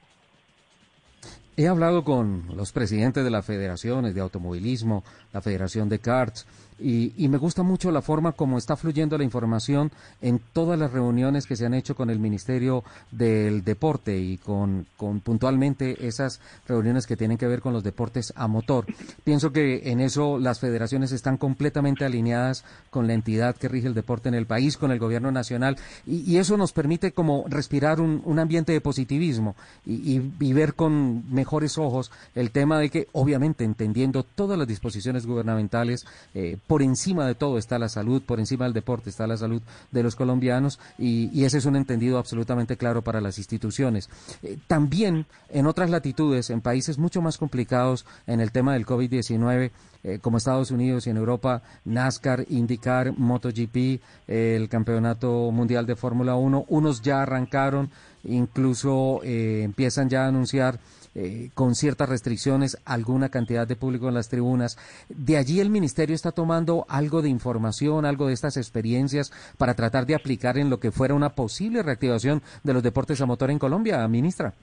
He 1.55 1.69
hablado 1.69 2.03
con 2.03 2.45
los 2.57 2.73
presidentes 2.73 3.25
de 3.25 3.31
las 3.31 3.45
federaciones 3.45 4.15
de 4.15 4.23
automovilismo, 4.23 5.05
la 5.35 5.43
Federación 5.43 5.91
de 5.91 5.99
Karts, 5.99 6.47
y, 6.83 7.13
y 7.17 7.29
me 7.29 7.39
gusta 7.39 7.63
mucho 7.63 7.91
la 7.91 8.03
forma 8.03 8.33
como 8.33 8.59
está 8.59 8.77
fluyendo 8.77 9.17
la 9.19 9.25
información 9.25 9.91
en 10.21 10.41
todas 10.53 10.79
las 10.79 10.93
reuniones 10.93 11.47
que 11.47 11.57
se 11.57 11.67
han 11.67 11.75
hecho 11.75 11.95
con 11.95 12.11
el 12.11 12.19
Ministerio 12.19 12.85
del 13.11 13.65
Deporte 13.65 14.19
y 14.19 14.39
con, 14.39 14.87
con 14.97 15.21
puntualmente 15.21 16.07
esas 16.07 16.41
reuniones 16.67 17.07
que 17.07 17.17
tienen 17.17 17.39
que 17.39 17.47
ver 17.47 17.61
con 17.61 17.73
los 17.73 17.85
deportes 17.85 18.33
a 18.37 18.47
motor. 18.49 18.87
Pienso 19.25 19.53
que 19.53 19.91
en 19.91 20.01
eso 20.01 20.39
las 20.39 20.61
federaciones 20.61 21.13
están 21.13 21.37
completamente 21.37 22.05
alineadas 22.05 22.65
con 22.91 23.07
la 23.07 23.15
entidad 23.15 23.57
que 23.57 23.69
rige 23.69 23.87
el 23.89 23.95
deporte 23.95 24.29
en 24.29 24.35
el 24.35 24.47
país, 24.47 24.77
con 24.77 24.91
el 24.91 24.99
gobierno 24.99 25.31
nacional, 25.33 25.77
y, 26.07 26.33
eso 26.43 26.57
nos 26.57 26.73
permite 26.73 27.13
como 27.13 27.45
respirar 27.47 28.01
un, 28.01 28.39
ambiente 28.39 28.73
de 28.73 28.81
positivismo 28.81 29.55
y, 29.87 30.17
y- 30.17 30.33
y 30.41 30.53
ver 30.53 30.75
con 30.75 31.31
mejores 31.33 31.79
ojos 31.79 32.11
el 32.35 32.51
tema 32.51 32.79
de 32.79 32.91
que, 32.91 33.07
obviamente, 33.13 33.65
entendiendo 33.65 34.25
todas 34.25 34.59
las 34.59 34.67
disposiciones 34.67 35.27
gubernamentales, 35.27 36.05
eh, 36.35 36.57
por 36.73 36.81
encima 36.81 37.27
de 37.27 37.35
todo 37.35 37.59
está 37.59 37.79
la 37.79 37.91
salud, 37.91 38.23
por 38.23 38.41
encima 38.41 38.65
del 38.65 38.73
deporte 38.73 39.11
está 39.11 39.27
la 39.27 39.37
salud 39.37 39.61
de 39.91 40.03
los 40.03 40.17
colombianos 40.17 40.81
y, 40.99 41.45
ese 41.45 41.59
es 41.59 41.67
un 41.67 41.77
entendido 41.77 42.17
absolutamente 42.17 42.79
claro 42.79 43.03
para 43.03 43.21
las 43.21 43.37
instituciones. 43.37 44.09
Eh, 44.43 44.57
también 44.69 45.27
en 45.51 45.67
otras 45.67 45.91
latitudes, 45.91 46.49
en 46.49 46.63
países 46.63 46.97
mucho 46.97 47.21
más 47.21 47.37
complicados 47.37 48.07
en 48.27 48.41
el 48.41 48.53
tema 48.53 48.73
del 48.73 48.87
COVID-19, 48.87 49.71
eh, 50.05 50.19
como 50.23 50.39
Estados 50.39 50.71
Unidos 50.71 51.07
y 51.07 51.11
en 51.11 51.19
Europa, 51.19 51.63
NASCAR, 51.85 52.47
IndyCar, 52.49 53.13
MotoGP, 53.19 53.77
eh, 53.77 54.57
el 54.57 54.71
Campeonato 54.71 55.51
Mundial 55.51 55.85
de 55.85 55.95
Fórmula 55.95 56.37
1, 56.37 56.65
unos 56.69 57.03
ya 57.03 57.21
arrancaron, 57.21 57.91
incluso 58.25 59.21
eh, 59.25 59.61
empiezan 59.63 60.09
ya 60.09 60.25
a 60.25 60.29
anunciar 60.29 60.81
eh, 61.15 61.51
con 61.55 61.75
ciertas 61.75 62.09
restricciones 62.09 62.79
alguna 62.85 63.29
cantidad 63.29 63.67
de 63.67 63.77
público 63.77 64.09
en 64.09 64.15
las 64.15 64.29
tribunas. 64.29 64.79
De 65.09 65.37
allí 65.37 65.61
el 65.61 65.71
Ministerio 65.71 66.15
está 66.15 66.33
tomando 66.33 66.87
algo 66.89 67.23
de 67.23 67.29
información, 67.29 68.05
algo 68.05 68.29
de 68.29 68.35
estas 68.35 68.57
experiencias 68.57 69.33
para 69.59 69.75
tratar 69.75 70.07
de 70.07 70.15
aplicar 70.15 70.59
en 70.59 70.71
lo 70.71 70.81
que 70.81 70.91
fuera 70.91 71.15
una 71.15 71.31
posible 71.31 71.83
reactivación 71.83 72.43
de 72.63 72.73
los 72.73 72.83
deportes 72.83 73.21
a 73.21 73.27
motor 73.27 73.51
en 73.51 73.59
Colombia, 73.59 74.07
ministra. 74.09 74.55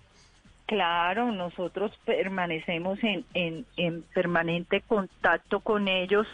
Claro, 0.65 1.31
nosotros 1.31 1.91
permanecemos 2.05 2.99
en, 3.03 3.25
en, 3.33 3.65
en 3.75 4.03
permanente 4.13 4.81
contacto 4.81 5.61
con 5.61 5.87
ellos 5.87 6.27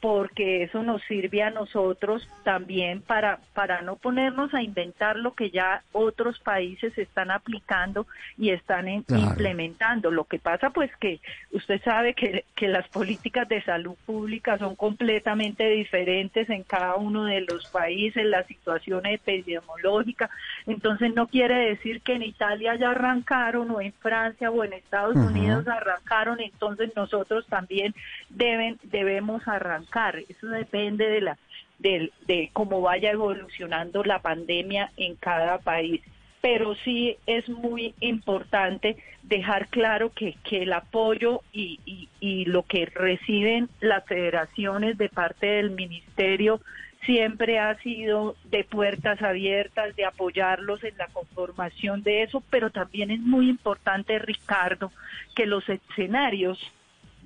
porque 0.00 0.62
eso 0.62 0.82
nos 0.82 1.02
sirve 1.04 1.42
a 1.42 1.50
nosotros 1.50 2.28
también 2.44 3.02
para, 3.02 3.40
para 3.52 3.82
no 3.82 3.96
ponernos 3.96 4.54
a 4.54 4.62
inventar 4.62 5.16
lo 5.16 5.34
que 5.34 5.50
ya 5.50 5.82
otros 5.92 6.38
países 6.38 6.96
están 6.96 7.30
aplicando 7.30 8.06
y 8.36 8.50
están 8.50 8.86
en- 8.88 9.02
Claro. 9.02 9.22
implementando. 9.24 10.10
Lo 10.10 10.24
que 10.24 10.38
pasa 10.38 10.70
pues 10.70 10.90
que 10.96 11.20
usted 11.52 11.80
sabe 11.82 12.14
que, 12.14 12.44
que 12.54 12.68
las 12.68 12.86
políticas 12.88 13.48
de 13.48 13.62
salud 13.62 13.96
pública 14.06 14.56
son 14.58 14.76
completamente 14.76 15.68
diferentes 15.68 16.48
en 16.50 16.62
cada 16.62 16.94
uno 16.96 17.24
de 17.24 17.40
los 17.40 17.66
países, 17.66 18.24
la 18.24 18.44
situación 18.44 19.04
epidemiológica, 19.06 20.30
entonces 20.66 21.14
no 21.14 21.26
quiere 21.26 21.54
decir 21.70 22.02
que 22.02 22.14
en 22.14 22.22
Italia 22.22 22.74
ya 22.76 22.90
arrancaron 22.90 23.70
o 23.70 23.80
en 23.80 23.92
Francia 23.94 24.50
o 24.50 24.62
en 24.64 24.72
Estados. 24.74 25.16
Unidos 25.16 25.66
arrancaron, 25.68 26.40
entonces 26.40 26.92
nosotros 26.94 27.46
también 27.48 27.94
deben 28.28 28.78
debemos 28.84 29.46
arrancar. 29.48 29.87
Eso 30.28 30.46
depende 30.48 31.08
de 31.08 31.20
la 31.20 31.38
del- 31.78 32.12
de 32.26 32.50
cómo 32.52 32.80
vaya 32.80 33.12
evolucionando 33.12 34.02
la 34.02 34.18
pandemia 34.20 34.90
en 34.96 35.14
cada 35.14 35.58
país. 35.58 36.00
Pero 36.40 36.74
sí 36.84 37.16
es 37.26 37.48
muy 37.48 37.94
importante 38.00 38.96
dejar 39.22 39.68
claro 39.68 40.10
que, 40.12 40.34
que 40.44 40.62
el 40.62 40.72
apoyo 40.72 41.40
y, 41.52 41.78
y, 41.84 42.08
y 42.20 42.44
lo 42.46 42.62
que 42.64 42.86
reciben 42.86 43.68
las 43.80 44.04
federaciones 44.06 44.98
de 44.98 45.08
parte 45.08 45.46
del 45.46 45.70
ministerio 45.70 46.60
siempre 47.04 47.58
ha 47.60 47.76
sido 47.78 48.34
de 48.44 48.64
puertas 48.64 49.22
abiertas, 49.22 49.94
de 49.94 50.04
apoyarlos 50.04 50.82
en 50.82 50.96
la 50.98 51.06
conformación 51.06 52.02
de 52.02 52.22
eso, 52.24 52.42
pero 52.50 52.70
también 52.70 53.10
es 53.10 53.20
muy 53.20 53.48
importante, 53.48 54.18
Ricardo, 54.18 54.90
que 55.34 55.46
los 55.46 55.68
escenarios 55.68 56.58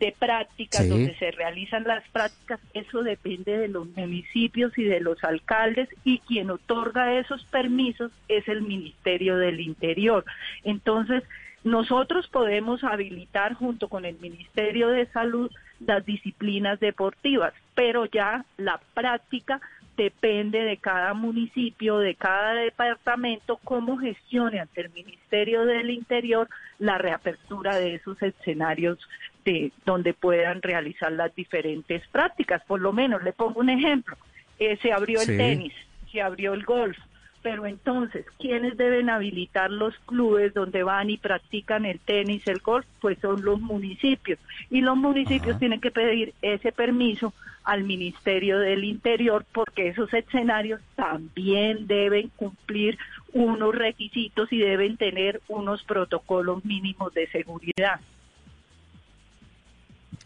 de 0.02 0.12
prácticas 0.18 0.82
Sí. 0.82 0.88
donde 0.88 1.14
se 1.14 1.30
realizan 1.30 1.84
las 1.84 2.02
prácticas, 2.08 2.58
eso 2.74 3.04
depende 3.04 3.56
de 3.56 3.68
los 3.68 3.86
municipios 3.96 4.76
y 4.76 4.82
de 4.82 4.98
los 4.98 5.22
alcaldes 5.22 5.88
y 6.02 6.18
quien 6.18 6.50
otorga 6.50 7.20
esos 7.20 7.44
permisos 7.44 8.10
es 8.26 8.48
el 8.48 8.62
Ministerio 8.62 9.36
del 9.36 9.60
Interior. 9.60 10.24
Entonces, 10.64 11.22
nosotros 11.62 12.26
podemos 12.26 12.82
habilitar 12.82 13.54
junto 13.54 13.86
con 13.86 14.04
el 14.04 14.18
Ministerio 14.18 14.88
de 14.88 15.06
Salud 15.06 15.52
las 15.78 16.04
disciplinas 16.04 16.80
deportivas, 16.80 17.54
pero 17.76 18.06
ya 18.06 18.44
la 18.56 18.80
práctica 18.94 19.60
depende 19.96 20.62
de 20.64 20.78
cada 20.78 21.14
municipio, 21.14 21.98
de 21.98 22.16
cada 22.16 22.54
departamento, 22.54 23.60
cómo 23.62 23.98
gestione 23.98 24.58
ante 24.58 24.80
el 24.80 24.90
Ministerio 24.90 25.64
del 25.64 25.90
Interior 25.90 26.48
la 26.80 26.98
reapertura 26.98 27.76
de 27.76 27.94
esos 27.94 28.20
escenarios 28.20 28.98
de 29.44 29.72
donde 29.84 30.14
puedan 30.14 30.62
realizar 30.62 31.12
las 31.12 31.34
diferentes 31.34 32.06
prácticas. 32.08 32.62
Por 32.66 32.80
lo 32.80 32.92
menos, 32.92 33.22
le 33.22 33.32
pongo 33.32 33.60
un 33.60 33.70
ejemplo, 33.70 34.16
eh, 34.58 34.78
se 34.82 34.92
abrió 34.92 35.20
el 35.20 35.28
Sí. 35.28 35.36
tenis, 35.36 35.72
se 36.10 36.20
abrió 36.22 36.52
el 36.54 36.64
golf, 36.64 36.96
pero 37.42 37.66
entonces, 37.66 38.24
¿quiénes 38.38 38.76
deben 38.76 39.10
habilitar 39.10 39.70
los 39.70 39.98
clubes 40.06 40.54
donde 40.54 40.84
van 40.84 41.10
y 41.10 41.18
practican 41.18 41.84
el 41.84 41.98
tenis, 41.98 42.46
el 42.46 42.60
golf? 42.60 42.86
Pues 43.00 43.18
son 43.20 43.44
los 43.44 43.60
municipios. 43.60 44.38
Y 44.70 44.80
los 44.80 44.96
municipios 44.96 45.58
tienen 45.58 45.80
que 45.80 45.90
pedir 45.90 46.34
ese 46.40 46.70
permiso 46.70 47.34
al 47.64 47.82
Ministerio 47.82 48.58
del 48.60 48.84
Interior 48.84 49.44
porque 49.52 49.88
esos 49.88 50.12
escenarios 50.14 50.80
también 50.94 51.86
deben 51.88 52.28
cumplir 52.36 52.96
unos 53.32 53.74
requisitos 53.74 54.52
y 54.52 54.58
deben 54.58 54.96
tener 54.96 55.40
unos 55.48 55.82
protocolos 55.84 56.64
mínimos 56.64 57.12
de 57.14 57.26
seguridad. 57.28 58.00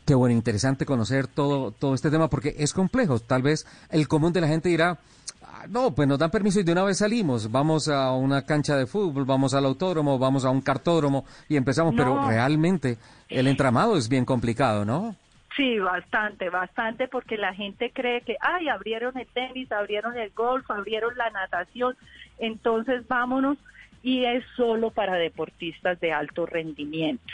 Qué 0.07 0.15
bueno, 0.15 0.37
interesante 0.37 0.87
conocer 0.87 1.27
todo, 1.27 1.73
todo 1.73 1.95
este 1.95 2.11
tema 2.11 2.31
porque 2.31 2.55
es 2.59 2.73
complejo. 2.73 3.19
Tal 3.19 3.43
vez 3.43 3.67
el 3.91 4.07
común 4.07 4.33
de 4.33 4.41
la 4.41 4.47
gente 4.47 4.69
dirá, 4.69 4.99
"Ah, 5.43 5.65
no, 5.69 5.97
pues 5.97 6.07
nos 6.07 6.19
dan 6.19 6.31
permiso 6.31 6.61
y 6.61 6.63
de 6.63 6.71
una 6.71 6.85
vez 6.85 6.99
salimos. 6.99 7.51
Vamos 7.51 7.89
a 7.89 8.13
una 8.13 8.47
cancha 8.47 8.77
de 8.77 8.87
fútbol, 8.87 9.25
vamos 9.25 9.53
al 9.53 9.65
autódromo, 9.65 10.17
vamos 10.17 10.45
a 10.45 10.51
un 10.51 10.61
cartódromo 10.61 11.25
y 11.49 11.57
empezamos. 11.57 11.93
Pero 11.97 12.25
realmente 12.25 12.99
el 13.29 13.49
entramado 13.49 13.97
es 13.97 14.09
bien 14.09 14.25
complicado, 14.25 14.85
¿no? 14.85 15.17
Sí, 15.57 15.79
bastante, 15.81 16.51
bastante, 16.51 17.09
porque 17.09 17.37
la 17.37 17.53
gente 17.55 17.91
cree 17.91 18.21
que, 18.21 18.37
ay, 18.41 18.69
abrieron 18.69 19.19
el 19.19 19.27
tenis, 19.27 19.73
abrieron 19.73 20.17
el 20.17 20.31
golf, 20.31 20.71
abrieron 20.71 21.17
la 21.17 21.31
natación, 21.31 21.97
entonces 22.39 23.09
vámonos, 23.09 23.57
y 24.03 24.25
es 24.25 24.45
solo 24.55 24.91
para 24.91 25.15
deportistas 25.15 25.99
de 25.99 26.13
alto 26.13 26.47
rendimiento. 26.47 27.25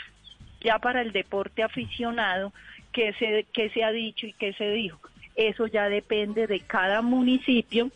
Ya 0.63 0.79
para 0.79 1.01
el 1.01 1.11
deporte 1.11 1.63
aficionado, 1.63 2.53
que 2.91 3.13
se, 3.13 3.45
que 3.51 3.69
se 3.69 3.83
ha 3.83 3.91
dicho 3.91 4.25
y 4.27 4.33
que 4.33 4.53
se 4.53 4.69
dijo, 4.71 4.99
eso 5.35 5.67
ya 5.67 5.89
depende 5.89 6.47
de 6.47 6.59
cada 6.59 7.01
municipio 7.01 7.89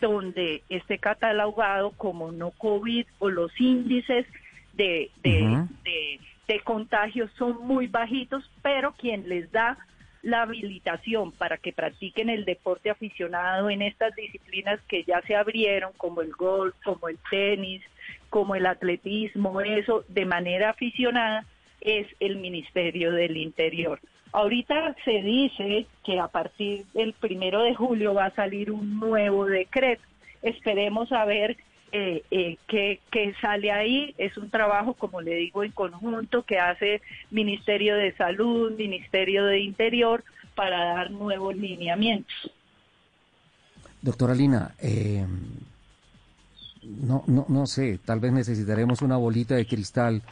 donde 0.00 0.62
esté 0.68 0.98
catalogado 0.98 1.92
como 1.92 2.30
no 2.30 2.50
COVID 2.50 3.06
o 3.18 3.30
los 3.30 3.58
índices 3.58 4.26
de, 4.74 5.10
de, 5.22 5.66
de, 5.84 6.20
de 6.46 6.60
contagios 6.60 7.30
son 7.38 7.66
muy 7.66 7.86
bajitos, 7.86 8.50
pero 8.62 8.92
quien 8.92 9.28
les 9.28 9.50
da 9.50 9.78
la 10.22 10.42
habilitación 10.42 11.32
para 11.32 11.58
que 11.58 11.72
practiquen 11.72 12.30
el 12.30 12.44
deporte 12.44 12.90
aficionado 12.90 13.68
en 13.70 13.82
estas 13.82 14.14
disciplinas 14.16 14.80
que 14.88 15.04
ya 15.04 15.20
se 15.22 15.36
abrieron, 15.36 15.92
como 15.96 16.22
el 16.22 16.32
golf, 16.32 16.74
como 16.82 17.08
el 17.08 17.18
tenis, 17.30 17.82
como 18.30 18.54
el 18.54 18.66
atletismo, 18.66 19.60
eso 19.60 20.04
de 20.08 20.24
manera 20.24 20.70
aficionada, 20.70 21.44
es 21.84 22.06
el 22.18 22.36
Ministerio 22.36 23.12
del 23.12 23.36
Interior. 23.36 24.00
Ahorita 24.32 24.96
se 25.04 25.22
dice 25.22 25.86
que 26.04 26.18
a 26.18 26.26
partir 26.26 26.84
del 26.92 27.12
primero 27.12 27.62
de 27.62 27.74
julio 27.74 28.14
va 28.14 28.26
a 28.26 28.34
salir 28.34 28.72
un 28.72 28.98
nuevo 28.98 29.46
decreto. 29.46 30.02
Esperemos 30.42 31.12
a 31.12 31.24
ver 31.24 31.56
eh, 31.92 32.24
eh, 32.32 33.34
sale 33.40 33.70
ahí. 33.70 34.14
Es 34.18 34.36
un 34.36 34.50
trabajo, 34.50 34.94
como 34.94 35.20
le 35.20 35.36
digo, 35.36 35.62
en 35.62 35.70
conjunto 35.70 36.42
que 36.42 36.58
hace 36.58 37.00
Ministerio 37.30 37.94
de 37.94 38.12
Salud, 38.16 38.72
Ministerio 38.76 39.44
de 39.44 39.60
Interior, 39.60 40.24
para 40.56 40.84
dar 40.84 41.10
nuevos 41.12 41.54
lineamientos. 41.54 42.50
Doctora 44.02 44.34
Lina, 44.34 44.74
eh, 44.82 45.24
no, 46.82 47.22
no, 47.26 47.46
no 47.48 47.66
sé, 47.66 47.98
tal 48.04 48.20
vez 48.20 48.32
necesitaremos 48.32 49.00
una 49.00 49.16
bolita 49.16 49.54
de 49.54 49.66
cristal 49.66 50.22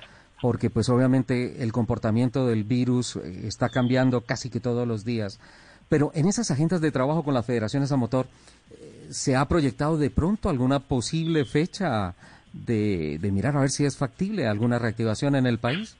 porque 0.42 0.70
pues 0.70 0.88
obviamente 0.88 1.62
el 1.62 1.70
comportamiento 1.70 2.48
del 2.48 2.64
virus 2.64 3.14
eh, 3.14 3.46
está 3.46 3.68
cambiando 3.68 4.22
casi 4.22 4.50
que 4.50 4.58
todos 4.58 4.88
los 4.88 5.04
días. 5.04 5.40
Pero 5.88 6.10
en 6.16 6.26
esas 6.26 6.50
agendas 6.50 6.80
de 6.80 6.90
trabajo 6.90 7.22
con 7.22 7.32
las 7.32 7.46
federaciones 7.46 7.92
a 7.92 7.96
motor, 7.96 8.26
eh, 8.72 9.06
¿se 9.10 9.36
ha 9.36 9.46
proyectado 9.46 9.96
de 9.96 10.10
pronto 10.10 10.48
alguna 10.48 10.80
posible 10.80 11.44
fecha 11.44 12.16
de, 12.52 13.18
de 13.20 13.30
mirar 13.30 13.56
a 13.56 13.60
ver 13.60 13.70
si 13.70 13.84
es 13.84 13.96
factible 13.96 14.48
alguna 14.48 14.80
reactivación 14.80 15.36
en 15.36 15.46
el 15.46 15.58
país? 15.58 15.96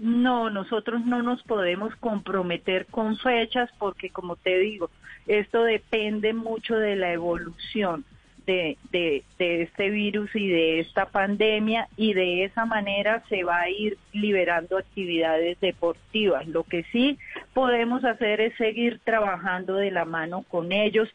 No, 0.00 0.50
nosotros 0.50 1.06
no 1.06 1.22
nos 1.22 1.40
podemos 1.44 1.94
comprometer 2.00 2.86
con 2.86 3.18
fechas 3.18 3.70
porque, 3.78 4.10
como 4.10 4.34
te 4.34 4.58
digo, 4.58 4.90
esto 5.28 5.62
depende 5.62 6.32
mucho 6.32 6.74
de 6.74 6.96
la 6.96 7.12
evolución 7.12 8.04
de, 8.46 8.76
de, 8.90 9.22
de 9.38 9.62
este 9.62 9.90
virus 9.90 10.34
y 10.34 10.48
de 10.48 10.80
esta 10.80 11.06
pandemia 11.06 11.88
y 11.96 12.14
de 12.14 12.44
esa 12.44 12.64
manera 12.64 13.22
se 13.28 13.44
va 13.44 13.60
a 13.60 13.70
ir 13.70 13.96
liberando 14.12 14.78
actividades 14.78 15.58
deportivas. 15.60 16.46
Lo 16.46 16.64
que 16.64 16.84
sí 16.92 17.18
podemos 17.54 18.04
hacer 18.04 18.40
es 18.40 18.56
seguir 18.56 19.00
trabajando 19.04 19.76
de 19.76 19.90
la 19.90 20.04
mano 20.04 20.44
con 20.48 20.72
ellos. 20.72 21.08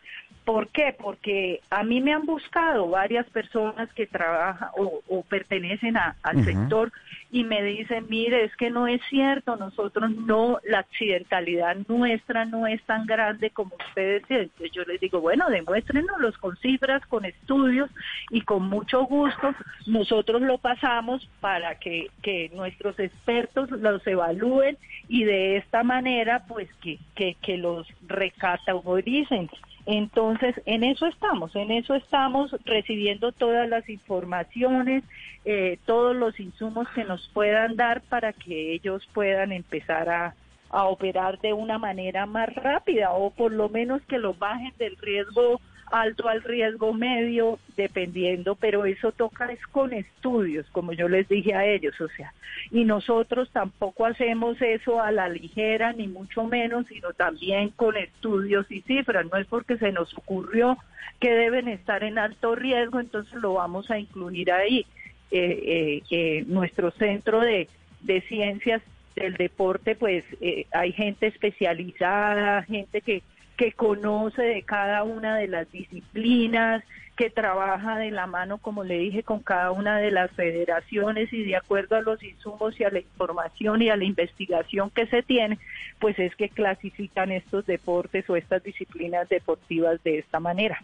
¿Por 0.46 0.68
qué? 0.68 0.96
Porque 0.98 1.62
a 1.72 1.84
mí 1.84 2.02
me 2.02 2.14
han 2.14 2.26
buscado 2.28 2.88
varias 2.88 3.26
personas 3.32 3.92
que 3.94 4.06
trabajan 4.06 4.70
o, 4.78 5.02
o 5.08 5.24
pertenecen 5.24 5.98
a- 5.98 6.16
al 6.22 6.38
sector 6.46 6.92
y 7.32 7.44
me 7.44 7.64
dicen, 7.64 8.06
mire, 8.10 8.44
es 8.44 8.56
que 8.56 8.70
no 8.70 8.88
es 8.88 9.02
cierto, 9.10 9.56
nosotros 9.56 10.12
no, 10.12 10.60
la 10.64 10.80
accidentalidad 10.80 11.76
nuestra 11.88 12.46
no 12.46 12.68
es 12.68 12.82
tan 12.84 13.08
grande 13.08 13.50
como 13.50 13.72
ustedes. 13.88 14.24
Entonces 14.30 14.72
yo 14.72 14.84
les 14.84 15.00
digo, 15.02 15.20
bueno, 15.20 15.50
demuéstrenoslos 15.50 16.38
con 16.38 16.56
cifras, 16.58 17.04
con 17.08 17.26
estudios 17.26 17.90
y 18.30 18.42
con 18.42 18.70
mucho 18.70 19.04
gusto 19.06 19.54
nosotros 19.88 20.44
lo 20.44 20.60
pasamos 20.60 21.28
para 21.42 21.76
que, 21.80 22.12
que 22.22 22.52
nuestros 22.54 23.00
expertos 23.00 23.72
los 23.72 24.06
evalúen 24.06 24.78
y 25.08 25.24
de 25.24 25.58
esta 25.58 25.82
manera 25.84 26.44
pues 26.48 26.70
que, 26.84 27.00
que, 27.16 27.36
que 27.42 27.58
los 27.58 27.88
recategoricen. 28.08 29.50
Entonces, 29.86 30.56
en 30.66 30.84
eso 30.84 31.06
estamos, 31.06 31.56
en 31.56 31.72
eso 31.72 31.94
estamos 31.94 32.56
recibiendo 32.66 33.32
todas 33.32 33.70
las 33.70 33.88
informaciones, 33.88 35.04
eh, 35.46 35.78
todos 35.86 36.16
los 36.16 36.40
insumos 36.40 36.88
que 36.96 37.04
nos 37.04 37.30
puedan 37.34 37.76
dar 37.76 38.02
para 38.02 38.34
que 38.34 38.74
ellos 38.74 39.08
puedan 39.14 39.52
empezar 39.52 40.10
a, 40.10 40.36
a 40.72 40.86
operar 40.86 41.40
de 41.40 41.54
una 41.54 41.78
manera 41.78 42.26
más 42.26 42.54
rápida 42.56 43.12
o 43.12 43.30
por 43.30 43.52
lo 43.52 43.70
menos 43.70 44.02
que 44.04 44.18
lo 44.18 44.34
bajen 44.34 44.74
del 44.80 44.98
riesgo 44.98 45.62
alto 45.92 46.28
al 46.28 46.42
riesgo 46.44 46.94
medio, 46.94 47.60
dependiendo, 47.78 48.56
pero 48.56 48.86
eso 48.86 49.12
toca 49.12 49.52
es 49.52 49.66
con 49.68 49.94
estudios, 49.94 50.66
como 50.72 50.94
yo 50.94 51.08
les 51.08 51.28
dije 51.28 51.54
a 51.54 51.66
ellos, 51.66 52.00
o 52.02 52.08
sea, 52.10 52.34
y 52.72 52.84
nosotros 52.84 53.50
tampoco 53.52 54.06
hacemos 54.06 54.62
eso 54.62 55.02
a 55.02 55.12
la 55.12 55.30
ligera, 55.30 55.94
ni 55.94 56.08
mucho 56.08 56.44
menos, 56.46 56.88
sino 56.88 57.14
también 57.14 57.70
con 57.70 57.98
estudios 57.98 58.70
y 58.72 58.82
cifras, 58.82 59.26
no 59.32 59.38
es 59.38 59.48
porque 59.48 59.78
se 59.78 59.92
nos 59.92 60.14
ocurrió 60.18 60.78
que 61.20 61.32
deben 61.32 61.68
estar 61.68 62.04
en 62.04 62.18
alto 62.18 62.56
riesgo, 62.56 63.00
entonces 63.00 63.34
lo 63.36 63.54
vamos 63.54 63.90
a 63.92 64.00
incluir 64.00 64.52
ahí. 64.52 64.86
Eh, 65.32 66.02
eh, 66.12 66.44
nuestro 66.48 66.92
centro 66.92 67.42
de, 67.42 67.68
de 68.02 68.22
ciencias 68.22 68.82
del 69.16 69.34
deporte, 69.36 69.96
pues 69.96 70.24
eh, 70.42 70.66
hay 70.72 70.92
gente 70.92 71.28
especializada, 71.28 72.64
gente 72.64 73.02
que 73.02 73.24
que 73.58 73.72
conoce 73.72 74.42
de 74.42 74.64
cada 74.64 75.04
una 75.04 75.38
de 75.38 75.48
las 75.48 75.72
disciplinas, 75.72 76.84
que 77.16 77.30
trabaja 77.30 77.98
de 77.98 78.12
la 78.12 78.28
mano, 78.28 78.58
como 78.58 78.84
le 78.84 78.98
dije, 78.98 79.24
con 79.24 79.40
cada 79.40 79.72
una 79.72 79.98
de 79.98 80.12
las 80.12 80.32
federaciones 80.32 81.32
y 81.32 81.44
de 81.46 81.56
acuerdo 81.56 81.96
a 81.96 82.02
los 82.02 82.22
insumos 82.22 82.78
y 82.80 82.84
a 82.84 82.90
la 82.90 83.00
información 83.00 83.82
y 83.82 83.90
a 83.90 83.96
la 83.96 84.04
investigación 84.04 84.90
que 84.90 85.08
se 85.08 85.24
tiene, 85.24 85.58
pues 86.00 86.20
es 86.20 86.36
que 86.36 86.50
clasifican 86.50 87.32
estos 87.32 87.66
deportes 87.66 88.30
o 88.30 88.36
estas 88.36 88.64
disciplinas 88.64 89.30
deportivas 89.30 90.04
de 90.04 90.20
esta 90.20 90.40
manera. 90.42 90.84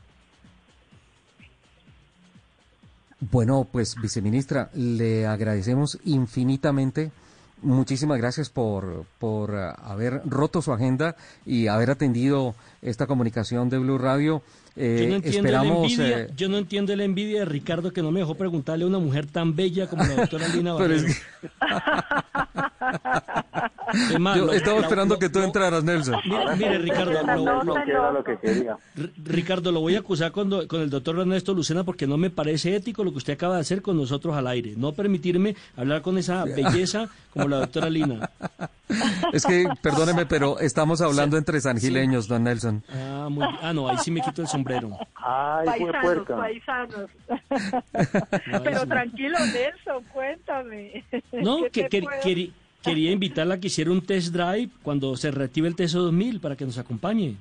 Bueno, 3.19 3.67
pues 3.69 3.95
viceministra, 4.01 4.71
le 4.73 5.27
agradecemos 5.27 5.99
infinitamente. 6.05 7.11
Muchísimas 7.61 8.17
gracias 8.17 8.49
por, 8.49 9.05
por 9.19 9.51
uh, 9.51 9.73
haber 9.83 10.21
roto 10.25 10.61
su 10.63 10.73
agenda 10.73 11.15
y 11.45 11.67
haber 11.67 11.91
atendido 11.91 12.55
esta 12.81 13.05
comunicación 13.05 13.69
de 13.69 13.77
Blue 13.77 13.99
Radio. 13.99 14.41
Eh, 14.77 14.99
Yo 15.03 15.09
no 15.09 15.15
entiendo 15.15 15.51
la 15.51 15.63
envidia, 15.65 16.19
eh, 16.21 16.27
yo 16.37 16.47
no 16.49 16.57
entiendo 16.57 16.95
la 16.95 17.03
envidia 17.03 17.39
de 17.39 17.45
Ricardo 17.45 17.91
que 17.91 18.01
no 18.01 18.09
me 18.11 18.21
dejó 18.21 18.35
preguntarle 18.35 18.85
a 18.85 18.87
una 18.87 18.99
mujer 18.99 19.25
tan 19.25 19.53
bella 19.55 19.87
como 19.87 20.03
la 20.03 20.15
doctora 20.15 20.47
Lina 20.55 20.77
Pero 20.77 20.93
es 20.93 21.03
Barrero. 21.59 22.21
Es 24.11 24.19
más, 24.19 24.37
yo 24.37 24.45
lo- 24.45 24.53
estaba 24.53 24.77
lo- 24.77 24.83
esperando 24.83 25.15
lo- 25.15 25.19
que 25.19 25.29
tú 25.29 25.39
lo- 25.39 25.45
entraras, 25.45 25.83
Nelson. 25.83 26.15
Mire, 26.25 26.55
mire, 26.55 26.77
Ricardo, 26.79 27.11
lo, 28.13 28.23
que 28.23 28.37
quería. 28.37 28.77
Ricardo, 29.23 29.71
lo 29.71 29.81
voy 29.81 29.95
a 29.95 29.99
acusar 29.99 30.31
con, 30.31 30.67
con 30.67 30.81
el 30.81 30.89
doctor 30.89 31.19
Ernesto 31.19 31.53
Lucena 31.53 31.83
porque 31.83 32.07
no 32.07 32.17
me 32.17 32.29
parece 32.29 32.75
ético 32.75 33.03
lo 33.03 33.11
que 33.11 33.17
usted 33.17 33.33
acaba 33.33 33.55
de 33.55 33.61
hacer 33.61 33.81
con 33.81 33.97
nosotros 33.97 34.35
al 34.35 34.47
aire. 34.47 34.73
No 34.77 34.93
permitirme 34.93 35.55
hablar 35.75 36.01
con 36.01 36.17
esa 36.17 36.45
belleza 36.45 37.09
como 37.33 37.47
la 37.49 37.57
doctora 37.57 37.89
Lina. 37.89 38.29
Es 39.33 39.45
que, 39.45 39.65
perdóneme, 39.81 40.25
pero 40.25 40.59
estamos 40.59 41.01
hablando 41.01 41.37
entre 41.37 41.61
sangileños, 41.61 42.27
don 42.27 42.43
Nelson. 42.43 42.83
Ah, 42.89 43.27
muy 43.29 43.47
bien. 43.47 43.59
Ah, 43.61 43.73
no, 43.73 43.87
ahí 43.87 43.97
sí 43.99 44.11
me 44.11 44.21
quito 44.21 44.41
el 44.41 44.47
sombrero. 44.47 44.89
Ay, 45.15 45.67
fue 45.79 45.91
Paisanos, 45.91 46.01
puerca. 46.01 46.37
paisanos. 46.37 47.09
No, 48.47 48.63
Pero 48.63 48.81
sí. 48.81 48.87
tranquilo, 48.87 49.37
Nelson, 49.39 50.03
cuéntame. 50.11 51.03
No, 51.31 51.61
¿Qué 51.71 51.87
que, 51.87 52.51
quería 52.81 53.11
invitarla 53.11 53.55
a 53.55 53.59
que 53.59 53.67
hiciera 53.67 53.91
un 53.91 54.01
test 54.05 54.33
drive 54.33 54.69
cuando 54.81 55.15
se 55.15 55.31
reactive 55.31 55.67
el 55.67 55.75
TESO 55.75 56.01
2000 56.01 56.39
para 56.39 56.55
que 56.55 56.65
nos 56.65 56.77
acompañe. 56.77 57.35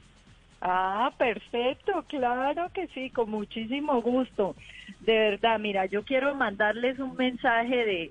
Ah, 0.60 1.10
perfecto, 1.16 2.04
claro 2.08 2.70
que 2.74 2.86
sí, 2.88 3.10
con 3.10 3.30
muchísimo 3.30 4.00
gusto. 4.02 4.54
De 5.00 5.14
verdad, 5.14 5.58
mira, 5.58 5.86
yo 5.86 6.04
quiero 6.04 6.34
mandarles 6.34 6.98
un 6.98 7.16
mensaje 7.16 7.76
de, 7.76 8.10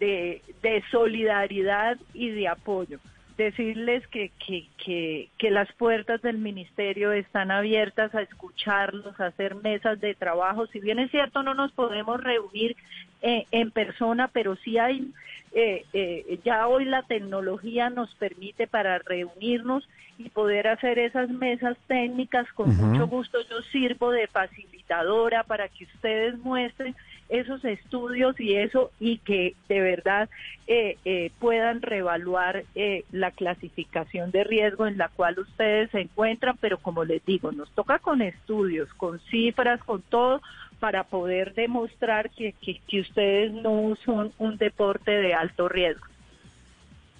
de, 0.00 0.42
de 0.62 0.82
solidaridad 0.90 1.98
y 2.12 2.30
de 2.30 2.48
apoyo. 2.48 2.98
Decirles 3.36 4.06
que, 4.08 4.30
que, 4.46 4.68
que, 4.76 5.28
que 5.38 5.50
las 5.50 5.72
puertas 5.72 6.22
del 6.22 6.38
ministerio 6.38 7.10
están 7.10 7.50
abiertas 7.50 8.14
a 8.14 8.22
escucharlos, 8.22 9.18
a 9.18 9.26
hacer 9.26 9.56
mesas 9.56 10.00
de 10.00 10.14
trabajo. 10.14 10.68
Si 10.68 10.78
bien 10.78 11.00
es 11.00 11.10
cierto, 11.10 11.42
no 11.42 11.52
nos 11.52 11.72
podemos 11.72 12.22
reunir 12.22 12.76
eh, 13.22 13.46
en 13.50 13.72
persona, 13.72 14.28
pero 14.28 14.54
sí 14.56 14.78
hay, 14.78 15.10
eh, 15.52 15.84
eh, 15.92 16.38
ya 16.44 16.68
hoy 16.68 16.84
la 16.84 17.02
tecnología 17.02 17.90
nos 17.90 18.14
permite 18.14 18.68
para 18.68 18.98
reunirnos 19.00 19.88
y 20.16 20.28
poder 20.28 20.68
hacer 20.68 21.00
esas 21.00 21.28
mesas 21.28 21.76
técnicas. 21.88 22.46
Con 22.52 22.76
mucho 22.76 23.08
gusto 23.08 23.38
yo 23.50 23.62
sirvo 23.72 24.12
de 24.12 24.28
facilitadora 24.28 25.42
para 25.42 25.68
que 25.68 25.84
ustedes 25.84 26.38
muestren 26.38 26.94
esos 27.28 27.64
estudios 27.64 28.38
y 28.38 28.56
eso 28.56 28.90
y 29.00 29.18
que 29.18 29.54
de 29.68 29.80
verdad 29.80 30.28
eh, 30.66 30.96
eh, 31.04 31.30
puedan 31.38 31.82
reevaluar 31.82 32.64
eh, 32.74 33.04
la 33.12 33.30
clasificación 33.30 34.30
de 34.30 34.44
riesgo 34.44 34.86
en 34.86 34.98
la 34.98 35.08
cual 35.08 35.38
ustedes 35.38 35.90
se 35.90 36.00
encuentran, 36.00 36.56
pero 36.60 36.78
como 36.78 37.04
les 37.04 37.24
digo, 37.24 37.52
nos 37.52 37.70
toca 37.72 37.98
con 37.98 38.22
estudios, 38.22 38.92
con 38.94 39.20
cifras, 39.30 39.82
con 39.84 40.02
todo 40.02 40.40
para 40.80 41.04
poder 41.04 41.54
demostrar 41.54 42.30
que, 42.30 42.52
que, 42.60 42.80
que 42.86 43.00
ustedes 43.00 43.52
no 43.52 43.96
son 44.04 44.32
un 44.38 44.56
deporte 44.56 45.10
de 45.10 45.34
alto 45.34 45.68
riesgo. 45.68 46.13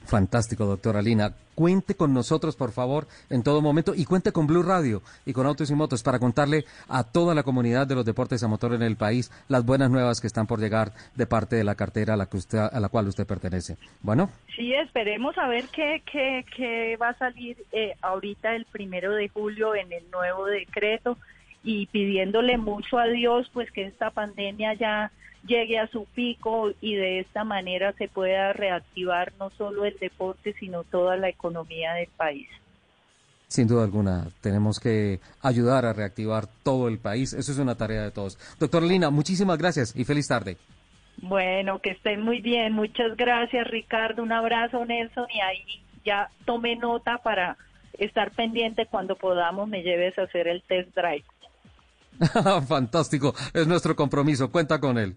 Fantástico, 0.05 0.67
doctora 0.67 1.03
Lina. 1.03 1.35
Cuente 1.55 1.95
con 1.95 2.13
nosotros, 2.13 2.57
por 2.57 2.73
favor, 2.73 3.07
en 3.31 3.43
todo 3.43 3.63
momento 3.63 3.95
y 3.95 4.05
cuente 4.05 4.33
con 4.33 4.47
Blue 4.47 4.63
Radio 4.63 5.03
y 5.25 5.33
con 5.33 5.47
Autos 5.47 5.71
y 5.71 5.75
Motos 5.75 6.03
para 6.03 6.19
contarle 6.19 6.65
a 6.89 7.05
toda 7.05 7.35
la 7.35 7.45
comunidad 7.45 7.87
de 7.87 7.95
los 7.95 8.05
deportes 8.05 8.43
a 8.43 8.49
motor 8.49 8.75
en 8.75 8.83
el 8.83 8.97
país 8.97 9.31
las 9.49 9.65
buenas 9.65 9.91
nuevas 9.91 10.21
que 10.21 10.27
están 10.27 10.47
por 10.47 10.59
llegar 10.59 10.93
de 11.15 11.27
parte 11.27 11.57
de 11.57 11.65
la 11.65 11.77
cartera 11.77 12.15
a 12.15 12.17
la, 12.17 12.27
que 12.27 12.37
usted, 12.37 12.59
a 12.59 12.81
la 12.81 12.89
cual 12.89 13.07
usted 13.09 13.27
pertenece. 13.27 13.77
Bueno, 14.03 14.31
Sí, 14.57 14.73
esperemos 14.73 15.37
a 15.37 15.49
ver 15.49 15.65
qué, 15.73 16.03
qué, 16.11 16.45
qué 16.57 16.97
va 16.97 17.09
a 17.09 17.19
salir 17.19 17.57
eh, 17.73 17.95
ahorita 18.03 18.55
el 18.55 18.67
primero 18.67 19.13
de 19.13 19.29
julio 19.29 19.75
en 19.75 19.93
el 19.93 20.09
nuevo 20.13 20.47
decreto 20.47 21.19
y 21.65 21.87
pidiéndole 21.87 22.57
mucho 22.57 22.99
a 22.99 23.07
Dios 23.07 23.51
pues 23.53 23.71
que 23.73 23.87
esta 23.87 24.11
pandemia 24.11 24.75
ya 24.75 25.11
llegue 25.47 25.79
a 25.79 25.87
su 25.89 26.07
pico 26.07 26.73
y 26.81 26.95
de 26.95 27.21
esta 27.21 27.45
manera 27.45 27.93
se 27.93 28.09
pueda 28.09 28.53
reactivar 28.53 29.33
no 29.39 29.51
solo 29.51 29.85
el 29.85 29.97
deporte 29.99 30.55
sino 30.59 30.85
toda 30.85 31.17
la 31.17 31.29
economía 31.29 31.93
del 31.95 32.09
país. 32.17 32.49
sin 33.49 33.69
duda 33.69 33.85
alguna, 33.85 34.27
tenemos 34.41 34.81
que 34.81 35.21
ayudar 35.43 35.85
a 35.85 35.93
reactivar 35.93 36.47
todo 36.65 36.89
el 36.89 36.99
país. 36.99 37.33
Eso 37.33 37.53
es 37.53 37.59
una 37.59 37.77
tarea 37.77 38.03
de 38.03 38.11
todos. 38.11 38.37
Doctora 38.59 38.87
Lina, 38.87 39.11
muchísimas 39.11 39.59
gracias 39.59 39.95
y 39.95 40.05
feliz 40.05 40.27
tarde. 40.27 40.57
Bueno, 41.19 41.79
que 41.79 41.91
estén 41.91 42.23
muy 42.23 42.41
bien. 42.41 42.73
Muchas 42.73 43.17
gracias, 43.17 43.67
Ricardo. 43.69 44.23
Un 44.23 44.33
abrazo, 44.33 44.85
Nelson. 44.85 45.27
Y 45.31 45.41
ahí 45.41 45.65
ya 46.05 46.29
tome 46.45 46.77
nota 46.77 47.19
para 47.19 47.57
estar 47.99 48.33
pendiente 48.33 48.87
cuando 48.87 49.15
podamos 49.17 49.69
me 49.69 49.83
lleves 49.83 50.19
a 50.19 50.23
hacer 50.23 50.49
el 50.49 50.63
test 50.63 50.95
drive. 50.95 51.25
Fantástico, 52.69 53.35
es 53.53 53.67
nuestro 53.67 53.97
compromiso. 53.97 54.51
Cuenta 54.51 54.81
con 54.81 54.99
él. 54.99 55.17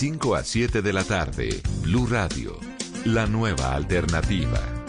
5 0.01 0.33
a 0.33 0.43
7 0.43 0.81
de 0.81 0.93
la 0.93 1.03
tarde, 1.03 1.61
Blue 1.83 2.07
Radio, 2.07 2.57
la 3.05 3.27
nueva 3.27 3.75
alternativa. 3.75 4.80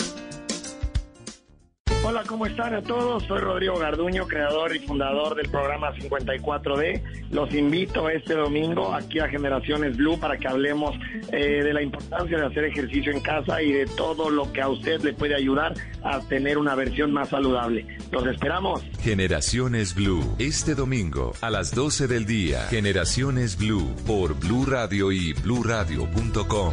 Hola, 2.05 2.25
¿cómo 2.27 2.47
están 2.47 2.75
a 2.75 2.83
todos? 2.83 3.23
Soy 3.29 3.39
Rodrigo 3.39 3.79
Garduño, 3.79 4.27
creador 4.27 4.75
y 4.75 4.81
fundador 4.81 5.37
del 5.37 5.49
programa 5.49 5.95
54D. 5.95 7.01
Los 7.31 7.55
invito 7.55 8.09
este 8.11 8.35
domingo 8.35 8.93
aquí 8.93 9.21
a 9.21 9.29
Generaciones 9.29 9.97
Blue 9.97 10.19
para 10.19 10.37
que 10.37 10.49
hablemos 10.49 10.97
eh, 11.31 11.63
de 11.63 11.73
la 11.73 11.81
importancia 11.81 12.39
de 12.39 12.47
hacer 12.47 12.65
ejercicio 12.65 13.13
en 13.13 13.21
casa 13.21 13.63
y 13.63 13.73
de 13.73 13.87
todo 13.87 14.31
lo 14.31 14.53
que 14.53 14.61
a 14.61 14.69
usted 14.69 15.01
le 15.03 15.13
puede 15.13 15.37
ayudar 15.37 15.75
a 16.03 16.19
tener 16.23 16.59
una 16.59 16.75
versión 16.75 17.13
más 17.13 17.29
saludable. 17.29 17.87
Los 18.11 18.27
esperamos. 18.27 18.83
Generaciones 19.01 19.95
Blue, 19.95 20.25
este 20.41 20.75
domingo 20.75 21.35
a 21.41 21.51
las 21.51 21.73
12 21.73 22.09
del 22.09 22.27
día. 22.27 22.63
Generaciones 22.69 23.57
Blue 23.57 23.95
por 24.05 24.35
Blue 24.35 24.67
Radio 24.67 25.13
y 25.13 25.35
bluradio.com. 25.35 26.73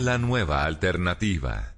La 0.00 0.18
nueva 0.18 0.64
alternativa. 0.64 1.77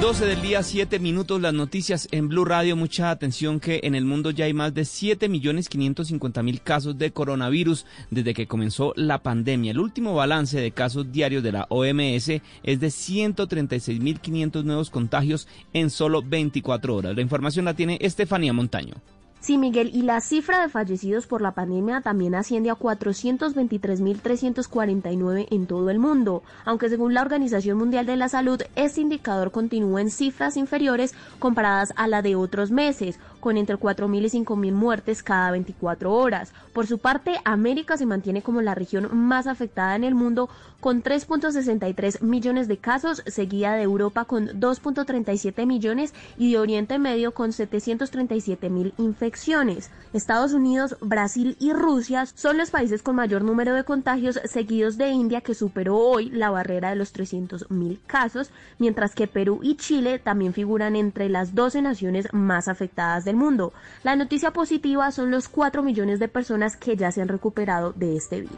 12 0.00 0.26
del 0.26 0.40
día, 0.40 0.62
7 0.62 1.00
minutos, 1.00 1.40
las 1.40 1.52
noticias 1.52 2.06
en 2.12 2.28
Blue 2.28 2.44
Radio. 2.44 2.76
Mucha 2.76 3.10
atención 3.10 3.58
que 3.58 3.80
en 3.82 3.96
el 3.96 4.04
mundo 4.04 4.30
ya 4.30 4.44
hay 4.44 4.54
más 4.54 4.72
de 4.72 4.82
7.550.000 4.82 6.62
casos 6.62 6.96
de 6.96 7.10
coronavirus 7.10 7.84
desde 8.08 8.32
que 8.32 8.46
comenzó 8.46 8.92
la 8.94 9.24
pandemia. 9.24 9.72
El 9.72 9.80
último 9.80 10.14
balance 10.14 10.60
de 10.60 10.70
casos 10.70 11.10
diarios 11.10 11.42
de 11.42 11.50
la 11.50 11.66
OMS 11.68 12.28
es 12.28 12.80
de 12.80 12.86
136.500 12.86 14.62
nuevos 14.62 14.90
contagios 14.90 15.48
en 15.72 15.90
solo 15.90 16.22
24 16.22 16.94
horas. 16.94 17.16
La 17.16 17.22
información 17.22 17.64
la 17.64 17.74
tiene 17.74 17.98
Estefanía 18.00 18.52
Montaño. 18.52 18.94
Sí, 19.40 19.56
Miguel, 19.56 19.92
y 19.94 20.02
la 20.02 20.20
cifra 20.20 20.60
de 20.60 20.68
fallecidos 20.68 21.28
por 21.28 21.42
la 21.42 21.52
pandemia 21.52 22.00
también 22.00 22.34
asciende 22.34 22.70
a 22.70 22.74
423.349 22.74 25.46
en 25.52 25.68
todo 25.68 25.90
el 25.90 26.00
mundo, 26.00 26.42
aunque 26.64 26.88
según 26.88 27.14
la 27.14 27.22
Organización 27.22 27.78
Mundial 27.78 28.04
de 28.04 28.16
la 28.16 28.28
Salud, 28.28 28.60
este 28.74 29.00
indicador 29.00 29.52
continúa 29.52 30.00
en 30.00 30.10
cifras 30.10 30.56
inferiores 30.56 31.14
comparadas 31.38 31.92
a 31.94 32.08
la 32.08 32.20
de 32.20 32.34
otros 32.34 32.72
meses, 32.72 33.20
con 33.38 33.56
entre 33.56 33.76
4.000 33.76 34.24
y 34.24 34.44
5.000 34.44 34.72
muertes 34.72 35.22
cada 35.22 35.50
24 35.50 36.12
horas. 36.12 36.52
Por 36.72 36.86
su 36.86 36.98
parte, 36.98 37.36
América 37.44 37.96
se 37.96 38.06
mantiene 38.06 38.42
como 38.42 38.62
la 38.62 38.74
región 38.74 39.08
más 39.16 39.46
afectada 39.46 39.96
en 39.96 40.04
el 40.04 40.14
mundo, 40.14 40.48
con 40.80 41.02
3.63 41.02 42.20
millones 42.22 42.68
de 42.68 42.78
casos, 42.78 43.22
seguida 43.26 43.74
de 43.74 43.82
Europa 43.82 44.24
con 44.24 44.48
2.37 44.48 45.66
millones 45.66 46.14
y 46.36 46.52
de 46.52 46.58
Oriente 46.58 46.98
Medio 46.98 47.32
con 47.32 47.52
737 47.52 48.70
mil 48.70 48.94
infecciones. 48.96 49.90
Estados 50.12 50.52
Unidos, 50.52 50.96
Brasil 51.00 51.56
y 51.58 51.72
Rusia 51.72 52.26
son 52.26 52.58
los 52.58 52.70
países 52.70 53.02
con 53.02 53.16
mayor 53.16 53.42
número 53.42 53.74
de 53.74 53.84
contagios, 53.84 54.40
seguidos 54.44 54.96
de 54.98 55.10
India, 55.10 55.40
que 55.40 55.54
superó 55.54 55.96
hoy 55.96 56.30
la 56.30 56.50
barrera 56.50 56.90
de 56.90 56.96
los 56.96 57.12
300 57.12 57.70
mil 57.70 58.00
casos, 58.06 58.50
mientras 58.78 59.14
que 59.14 59.26
Perú 59.26 59.60
y 59.62 59.76
Chile 59.76 60.18
también 60.18 60.52
figuran 60.52 60.96
entre 60.96 61.28
las 61.28 61.54
12 61.54 61.82
naciones 61.82 62.28
más 62.32 62.68
afectadas 62.68 63.24
del 63.28 63.36
mundo. 63.36 63.72
La 64.02 64.16
noticia 64.16 64.52
positiva 64.52 65.12
son 65.12 65.30
los 65.30 65.48
4 65.48 65.82
millones 65.82 66.18
de 66.18 66.28
personas 66.28 66.76
que 66.76 66.96
ya 66.96 67.12
se 67.12 67.20
han 67.20 67.28
recuperado 67.28 67.92
de 67.92 68.16
este 68.16 68.40
virus. 68.40 68.56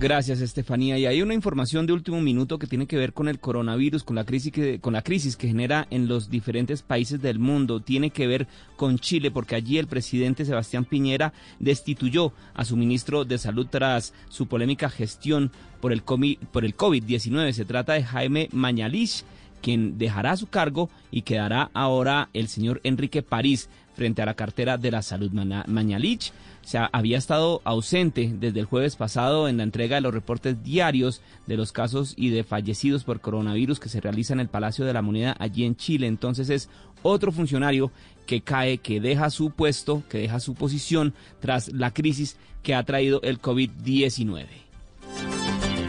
Gracias, 0.00 0.40
Estefanía. 0.40 0.96
Y 0.96 1.06
hay 1.06 1.22
una 1.22 1.34
información 1.34 1.84
de 1.84 1.92
último 1.92 2.20
minuto 2.20 2.58
que 2.58 2.68
tiene 2.68 2.86
que 2.86 2.96
ver 2.96 3.12
con 3.12 3.26
el 3.26 3.40
coronavirus, 3.40 4.04
con 4.04 4.14
la 4.14 4.24
crisis 4.24 4.52
que, 4.52 4.78
con 4.78 4.92
la 4.92 5.02
crisis 5.02 5.36
que 5.36 5.48
genera 5.48 5.88
en 5.90 6.06
los 6.06 6.30
diferentes 6.30 6.82
países 6.82 7.20
del 7.20 7.40
mundo. 7.40 7.80
Tiene 7.80 8.10
que 8.10 8.28
ver 8.28 8.46
con 8.76 9.00
Chile, 9.00 9.32
porque 9.32 9.56
allí 9.56 9.76
el 9.76 9.88
presidente 9.88 10.44
Sebastián 10.44 10.84
Piñera 10.84 11.32
destituyó 11.58 12.32
a 12.54 12.64
su 12.64 12.76
ministro 12.76 13.24
de 13.24 13.38
Salud 13.38 13.66
tras 13.68 14.14
su 14.28 14.46
polémica 14.46 14.88
gestión 14.88 15.50
por 15.80 15.92
el, 15.92 16.02
por 16.02 16.64
el 16.64 16.76
COVID-19. 16.76 17.52
Se 17.52 17.64
trata 17.64 17.94
de 17.94 18.04
Jaime 18.04 18.48
Mañalich 18.52 19.24
quien 19.62 19.98
dejará 19.98 20.36
su 20.36 20.46
cargo 20.46 20.90
y 21.10 21.22
quedará 21.22 21.70
ahora 21.74 22.28
el 22.32 22.48
señor 22.48 22.80
Enrique 22.84 23.22
París 23.22 23.68
frente 23.94 24.22
a 24.22 24.26
la 24.26 24.34
cartera 24.34 24.78
de 24.78 24.90
la 24.92 25.02
salud 25.02 25.32
Mañalich. 25.66 26.32
Se 26.62 26.78
había 26.92 27.18
estado 27.18 27.60
ausente 27.64 28.32
desde 28.38 28.60
el 28.60 28.66
jueves 28.66 28.94
pasado 28.94 29.48
en 29.48 29.56
la 29.56 29.64
entrega 29.64 29.96
de 29.96 30.02
los 30.02 30.14
reportes 30.14 30.62
diarios 30.62 31.20
de 31.46 31.56
los 31.56 31.72
casos 31.72 32.14
y 32.16 32.30
de 32.30 32.44
fallecidos 32.44 33.04
por 33.04 33.20
coronavirus 33.20 33.80
que 33.80 33.88
se 33.88 34.00
realiza 34.00 34.34
en 34.34 34.40
el 34.40 34.48
Palacio 34.48 34.84
de 34.84 34.92
la 34.92 35.02
Moneda 35.02 35.34
allí 35.38 35.64
en 35.64 35.76
Chile. 35.76 36.06
Entonces 36.06 36.48
es 36.50 36.68
otro 37.02 37.32
funcionario 37.32 37.90
que 38.26 38.42
cae, 38.42 38.78
que 38.78 39.00
deja 39.00 39.30
su 39.30 39.50
puesto, 39.50 40.02
que 40.08 40.18
deja 40.18 40.40
su 40.40 40.54
posición 40.54 41.14
tras 41.40 41.72
la 41.72 41.92
crisis 41.92 42.36
que 42.62 42.74
ha 42.74 42.82
traído 42.84 43.20
el 43.22 43.40
COVID-19. 43.40 44.46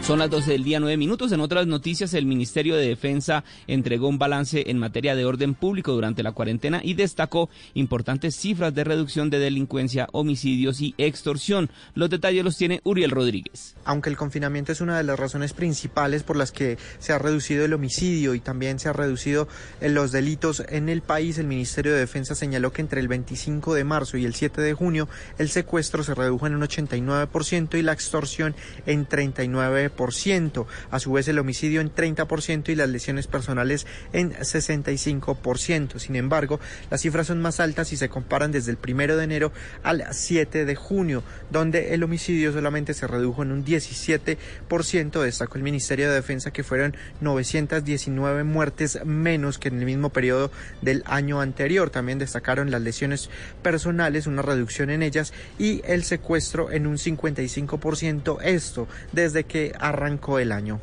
Son 0.02 0.18
las 0.18 0.30
12 0.30 0.52
del 0.52 0.64
día, 0.64 0.80
9 0.80 0.96
minutos. 0.96 1.30
En 1.30 1.40
otras 1.40 1.66
noticias, 1.66 2.14
el 2.14 2.26
Ministerio 2.26 2.74
de 2.74 2.88
Defensa 2.88 3.44
entregó 3.68 4.08
un 4.08 4.18
balance 4.18 4.64
en 4.68 4.78
materia 4.78 5.14
de 5.14 5.24
orden 5.24 5.54
público 5.54 5.92
durante 5.92 6.22
la 6.22 6.32
cuarentena 6.32 6.80
y 6.82 6.94
destacó 6.94 7.48
importantes 7.74 8.34
cifras 8.34 8.74
de 8.74 8.82
reducción 8.82 9.30
de 9.30 9.38
delincuencia, 9.38 10.08
homicidios 10.12 10.80
y 10.80 10.94
extorsión. 10.98 11.70
Los 11.94 12.10
detalles 12.10 12.42
los 12.42 12.56
tiene 12.56 12.80
Uriel 12.82 13.10
Rodríguez. 13.10 13.76
Aunque 13.84 14.08
el 14.08 14.16
confinamiento 14.16 14.72
es 14.72 14.80
una 14.80 14.96
de 14.96 15.04
las 15.04 15.18
razones 15.18 15.52
principales 15.52 16.22
por 16.22 16.36
las 16.36 16.50
que 16.50 16.78
se 16.98 17.12
ha 17.12 17.18
reducido 17.18 17.64
el 17.64 17.74
homicidio 17.74 18.34
y 18.34 18.40
también 18.40 18.78
se 18.80 18.88
ha 18.88 18.92
reducido 18.94 19.48
eh, 19.80 19.90
los 19.90 20.12
delitos 20.12 20.64
en 20.70 20.88
el 20.88 21.02
país, 21.02 21.38
el 21.38 21.46
Ministerio 21.46 21.92
de 21.92 22.00
Defensa 22.00 22.34
señaló 22.34 22.72
que 22.72 22.80
entre 22.80 23.00
el 23.00 23.08
25 23.08 23.74
de 23.74 23.84
marzo 23.84 24.16
y 24.16 24.24
el 24.24 24.34
7 24.34 24.60
de 24.62 24.74
junio 24.74 25.08
el 25.38 25.50
secuestro 25.50 26.02
se 26.02 26.14
redujo 26.14 26.46
en 26.46 26.56
un 26.56 26.62
89% 26.62 27.78
y 27.78 27.82
la 27.82 27.92
extorsión 27.92 28.56
en 28.86 29.06
39%. 29.06 29.89
A 30.90 30.98
su 30.98 31.12
vez, 31.12 31.28
el 31.28 31.38
homicidio 31.38 31.80
en 31.80 31.94
30% 31.94 32.68
y 32.70 32.74
las 32.74 32.88
lesiones 32.88 33.26
personales 33.26 33.86
en 34.12 34.32
65%. 34.32 35.98
Sin 35.98 36.16
embargo, 36.16 36.60
las 36.90 37.02
cifras 37.02 37.26
son 37.26 37.40
más 37.40 37.60
altas 37.60 37.88
si 37.88 37.96
se 37.96 38.08
comparan 38.08 38.52
desde 38.52 38.72
el 38.72 38.78
1 38.82 39.16
de 39.16 39.24
enero 39.24 39.52
al 39.82 40.04
7 40.10 40.64
de 40.64 40.74
junio, 40.74 41.22
donde 41.50 41.94
el 41.94 42.02
homicidio 42.02 42.52
solamente 42.52 42.94
se 42.94 43.06
redujo 43.06 43.42
en 43.42 43.52
un 43.52 43.64
17%. 43.64 45.20
Destacó 45.22 45.58
el 45.58 45.62
Ministerio 45.62 46.08
de 46.08 46.14
Defensa 46.14 46.50
que 46.50 46.64
fueron 46.64 46.96
919 47.20 48.44
muertes 48.44 49.04
menos 49.04 49.58
que 49.58 49.68
en 49.68 49.78
el 49.78 49.86
mismo 49.86 50.10
periodo 50.10 50.50
del 50.82 51.02
año 51.06 51.40
anterior. 51.40 51.90
También 51.90 52.18
destacaron 52.18 52.70
las 52.70 52.82
lesiones 52.82 53.30
personales, 53.62 54.26
una 54.26 54.42
reducción 54.42 54.90
en 54.90 55.02
ellas 55.02 55.32
y 55.58 55.82
el 55.84 56.04
secuestro 56.04 56.70
en 56.70 56.86
un 56.86 56.96
55%. 56.96 58.38
Esto 58.42 58.88
desde 59.12 59.44
que 59.44 59.72
arrancó 59.80 60.38
el 60.38 60.52
año. 60.52 60.80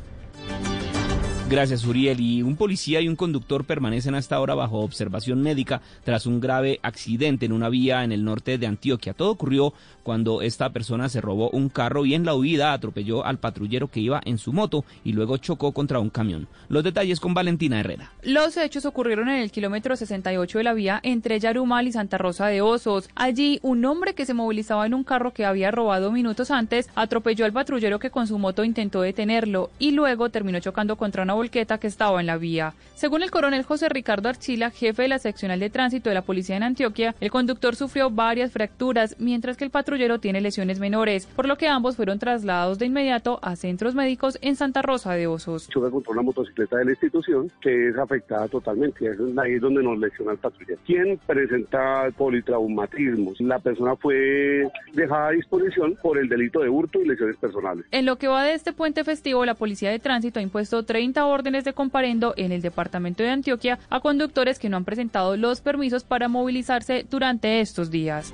Gracias, 1.48 1.86
Uriel. 1.86 2.20
Y 2.20 2.42
un 2.42 2.56
policía 2.56 3.00
y 3.00 3.08
un 3.08 3.16
conductor 3.16 3.64
permanecen 3.64 4.14
hasta 4.14 4.36
ahora 4.36 4.54
bajo 4.54 4.80
observación 4.80 5.40
médica 5.40 5.80
tras 6.04 6.26
un 6.26 6.40
grave 6.40 6.78
accidente 6.82 7.46
en 7.46 7.52
una 7.52 7.70
vía 7.70 8.04
en 8.04 8.12
el 8.12 8.22
norte 8.22 8.58
de 8.58 8.66
Antioquia. 8.66 9.14
Todo 9.14 9.30
ocurrió 9.30 9.72
cuando 10.08 10.40
esta 10.40 10.70
persona 10.70 11.10
se 11.10 11.20
robó 11.20 11.50
un 11.50 11.68
carro 11.68 12.06
y 12.06 12.14
en 12.14 12.24
la 12.24 12.34
huida 12.34 12.72
atropelló 12.72 13.26
al 13.26 13.36
patrullero 13.36 13.88
que 13.88 14.00
iba 14.00 14.22
en 14.24 14.38
su 14.38 14.54
moto 14.54 14.86
y 15.04 15.12
luego 15.12 15.36
chocó 15.36 15.72
contra 15.72 15.98
un 16.00 16.08
camión. 16.08 16.48
Los 16.70 16.82
detalles 16.82 17.20
con 17.20 17.34
Valentina 17.34 17.78
Herrera. 17.78 18.10
Los 18.22 18.56
hechos 18.56 18.86
ocurrieron 18.86 19.28
en 19.28 19.42
el 19.42 19.50
kilómetro 19.50 19.96
68 19.96 20.56
de 20.56 20.64
la 20.64 20.72
vía 20.72 20.98
entre 21.02 21.38
Yarumal 21.38 21.88
y 21.88 21.92
Santa 21.92 22.16
Rosa 22.16 22.46
de 22.46 22.62
Osos. 22.62 23.10
Allí, 23.16 23.60
un 23.60 23.84
hombre 23.84 24.14
que 24.14 24.24
se 24.24 24.32
movilizaba 24.32 24.86
en 24.86 24.94
un 24.94 25.04
carro 25.04 25.34
que 25.34 25.44
había 25.44 25.70
robado 25.70 26.10
minutos 26.10 26.50
antes 26.50 26.88
atropelló 26.94 27.44
al 27.44 27.52
patrullero 27.52 27.98
que 27.98 28.08
con 28.08 28.26
su 28.26 28.38
moto 28.38 28.64
intentó 28.64 29.02
detenerlo 29.02 29.68
y 29.78 29.90
luego 29.90 30.30
terminó 30.30 30.58
chocando 30.60 30.96
contra 30.96 31.22
una 31.22 31.34
volqueta 31.34 31.76
que 31.76 31.86
estaba 31.86 32.18
en 32.20 32.28
la 32.28 32.38
vía. 32.38 32.72
Según 32.94 33.22
el 33.22 33.30
coronel 33.30 33.62
José 33.62 33.90
Ricardo 33.90 34.30
Archila, 34.30 34.70
jefe 34.70 35.02
de 35.02 35.08
la 35.08 35.18
seccional 35.18 35.60
de 35.60 35.68
tránsito 35.68 36.08
de 36.08 36.14
la 36.14 36.22
policía 36.22 36.56
en 36.56 36.62
Antioquia, 36.62 37.14
el 37.20 37.30
conductor 37.30 37.76
sufrió 37.76 38.08
varias 38.08 38.52
fracturas, 38.52 39.14
mientras 39.18 39.58
que 39.58 39.64
el 39.64 39.70
patrullero 39.70 39.97
tiene 40.20 40.40
lesiones 40.40 40.78
menores, 40.78 41.26
por 41.26 41.48
lo 41.48 41.58
que 41.58 41.66
ambos 41.66 41.96
fueron 41.96 42.20
trasladados 42.20 42.78
de 42.78 42.86
inmediato 42.86 43.40
a 43.42 43.56
centros 43.56 43.96
médicos 43.96 44.38
en 44.42 44.54
Santa 44.54 44.80
Rosa 44.80 45.14
de 45.14 45.26
Osos. 45.26 45.68
Choca 45.68 45.90
contra 45.90 46.12
una 46.12 46.22
motocicleta 46.22 46.76
de 46.76 46.84
la 46.84 46.90
institución 46.92 47.50
que 47.60 47.88
es 47.88 47.98
afectada 47.98 48.46
totalmente. 48.46 49.08
Ahí 49.08 49.54
es 49.54 49.60
donde 49.60 49.82
nos 49.82 49.98
lesiona 49.98 50.32
el 50.32 50.38
patrullero. 50.38 50.80
¿Quién 50.86 51.18
presenta 51.26 52.08
politraumatismos? 52.16 53.40
La 53.40 53.58
persona 53.58 53.96
fue 53.96 54.68
dejada 54.92 55.28
a 55.28 55.32
disposición 55.32 55.98
por 56.00 56.18
el 56.18 56.28
delito 56.28 56.60
de 56.60 56.68
hurto 56.68 57.02
y 57.02 57.08
lesiones 57.08 57.36
personales. 57.36 57.84
En 57.90 58.06
lo 58.06 58.16
que 58.16 58.28
va 58.28 58.44
de 58.44 58.54
este 58.54 58.72
puente 58.72 59.02
festivo, 59.02 59.44
la 59.44 59.54
Policía 59.54 59.90
de 59.90 59.98
Tránsito 59.98 60.38
ha 60.38 60.42
impuesto 60.42 60.84
30 60.84 61.26
órdenes 61.26 61.64
de 61.64 61.72
comparendo 61.72 62.34
en 62.36 62.52
el 62.52 62.62
departamento 62.62 63.24
de 63.24 63.30
Antioquia 63.30 63.80
a 63.90 64.00
conductores 64.00 64.58
que 64.58 64.68
no 64.68 64.76
han 64.76 64.84
presentado 64.84 65.36
los 65.36 65.60
permisos 65.60 66.04
para 66.04 66.28
movilizarse 66.28 67.04
durante 67.10 67.60
estos 67.60 67.90
días. 67.90 68.32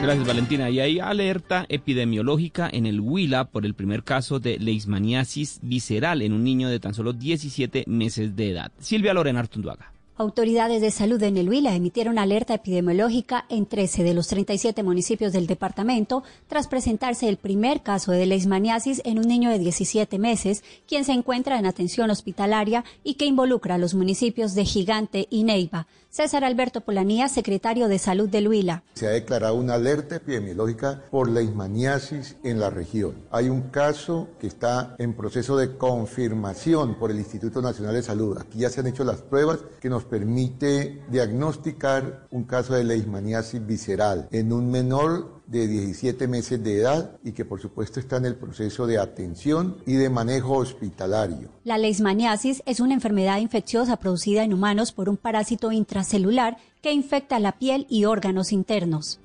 Gracias, 0.00 0.26
Valentina. 0.26 0.70
Y 0.70 0.78
hay 0.78 1.00
alerta 1.00 1.66
epidemiológica 1.68 2.70
en 2.72 2.86
el 2.86 3.00
Huila 3.00 3.44
por 3.44 3.66
el 3.66 3.74
primer 3.74 4.04
caso 4.04 4.38
de 4.38 4.58
leishmaniasis 4.58 5.58
visceral 5.62 6.22
en 6.22 6.32
un 6.32 6.44
niño 6.44 6.68
de 6.68 6.78
tan 6.78 6.94
solo 6.94 7.12
17 7.12 7.84
meses 7.88 8.36
de 8.36 8.50
edad. 8.50 8.72
Silvia 8.78 9.12
Lorena 9.12 9.40
Artunduaga. 9.40 9.92
Autoridades 10.16 10.80
de 10.80 10.90
salud 10.90 11.22
en 11.22 11.36
el 11.36 11.48
Huila 11.48 11.76
emitieron 11.76 12.18
alerta 12.18 12.54
epidemiológica 12.54 13.44
en 13.48 13.66
13 13.66 14.02
de 14.02 14.14
los 14.14 14.26
37 14.26 14.82
municipios 14.82 15.32
del 15.32 15.46
departamento 15.46 16.24
tras 16.48 16.66
presentarse 16.66 17.28
el 17.28 17.36
primer 17.36 17.82
caso 17.82 18.10
de 18.10 18.26
leishmaniasis 18.26 19.00
en 19.04 19.20
un 19.20 19.28
niño 19.28 19.48
de 19.50 19.60
17 19.60 20.18
meses, 20.18 20.64
quien 20.88 21.04
se 21.04 21.12
encuentra 21.12 21.56
en 21.56 21.66
atención 21.66 22.10
hospitalaria 22.10 22.84
y 23.04 23.14
que 23.14 23.26
involucra 23.26 23.76
a 23.76 23.78
los 23.78 23.94
municipios 23.94 24.54
de 24.54 24.64
Gigante 24.64 25.28
y 25.30 25.44
Neiva. 25.44 25.86
César 26.10 26.42
Alberto 26.42 26.80
Polanía, 26.80 27.28
secretario 27.28 27.86
de 27.86 27.98
Salud 27.98 28.28
del 28.28 28.48
Huila. 28.48 28.82
Se 28.94 29.06
ha 29.06 29.10
declarado 29.10 29.54
una 29.54 29.74
alerta 29.74 30.16
epidemiológica 30.16 31.02
por 31.10 31.28
leishmaniasis 31.28 32.36
en 32.42 32.58
la 32.58 32.70
región. 32.70 33.14
Hay 33.30 33.50
un 33.50 33.62
caso 33.68 34.28
que 34.40 34.46
está 34.46 34.96
en 34.98 35.14
proceso 35.14 35.56
de 35.56 35.76
confirmación 35.76 36.98
por 36.98 37.10
el 37.10 37.18
Instituto 37.18 37.60
Nacional 37.60 37.94
de 37.94 38.02
Salud. 38.02 38.38
Aquí 38.38 38.60
ya 38.60 38.70
se 38.70 38.80
han 38.80 38.86
hecho 38.86 39.04
las 39.04 39.20
pruebas 39.20 39.60
que 39.80 39.90
nos 39.90 40.04
permite 40.04 41.02
diagnosticar 41.10 42.26
un 42.30 42.44
caso 42.44 42.74
de 42.74 42.84
leishmaniasis 42.84 43.64
visceral 43.66 44.28
en 44.32 44.52
un 44.52 44.70
menor 44.70 45.37
de 45.48 45.66
17 45.66 46.28
meses 46.28 46.62
de 46.62 46.78
edad 46.78 47.18
y 47.24 47.32
que 47.32 47.44
por 47.44 47.60
supuesto 47.60 47.98
está 47.98 48.18
en 48.18 48.26
el 48.26 48.36
proceso 48.36 48.86
de 48.86 48.98
atención 48.98 49.78
y 49.86 49.94
de 49.94 50.10
manejo 50.10 50.58
hospitalario. 50.58 51.48
La 51.64 51.78
leishmaniasis 51.78 52.62
es 52.66 52.80
una 52.80 52.94
enfermedad 52.94 53.38
infecciosa 53.38 53.96
producida 53.96 54.44
en 54.44 54.52
humanos 54.52 54.92
por 54.92 55.08
un 55.08 55.16
parásito 55.16 55.72
intracelular 55.72 56.58
que 56.82 56.92
infecta 56.92 57.38
la 57.40 57.52
piel 57.52 57.86
y 57.88 58.04
órganos 58.04 58.52
internos. 58.52 59.20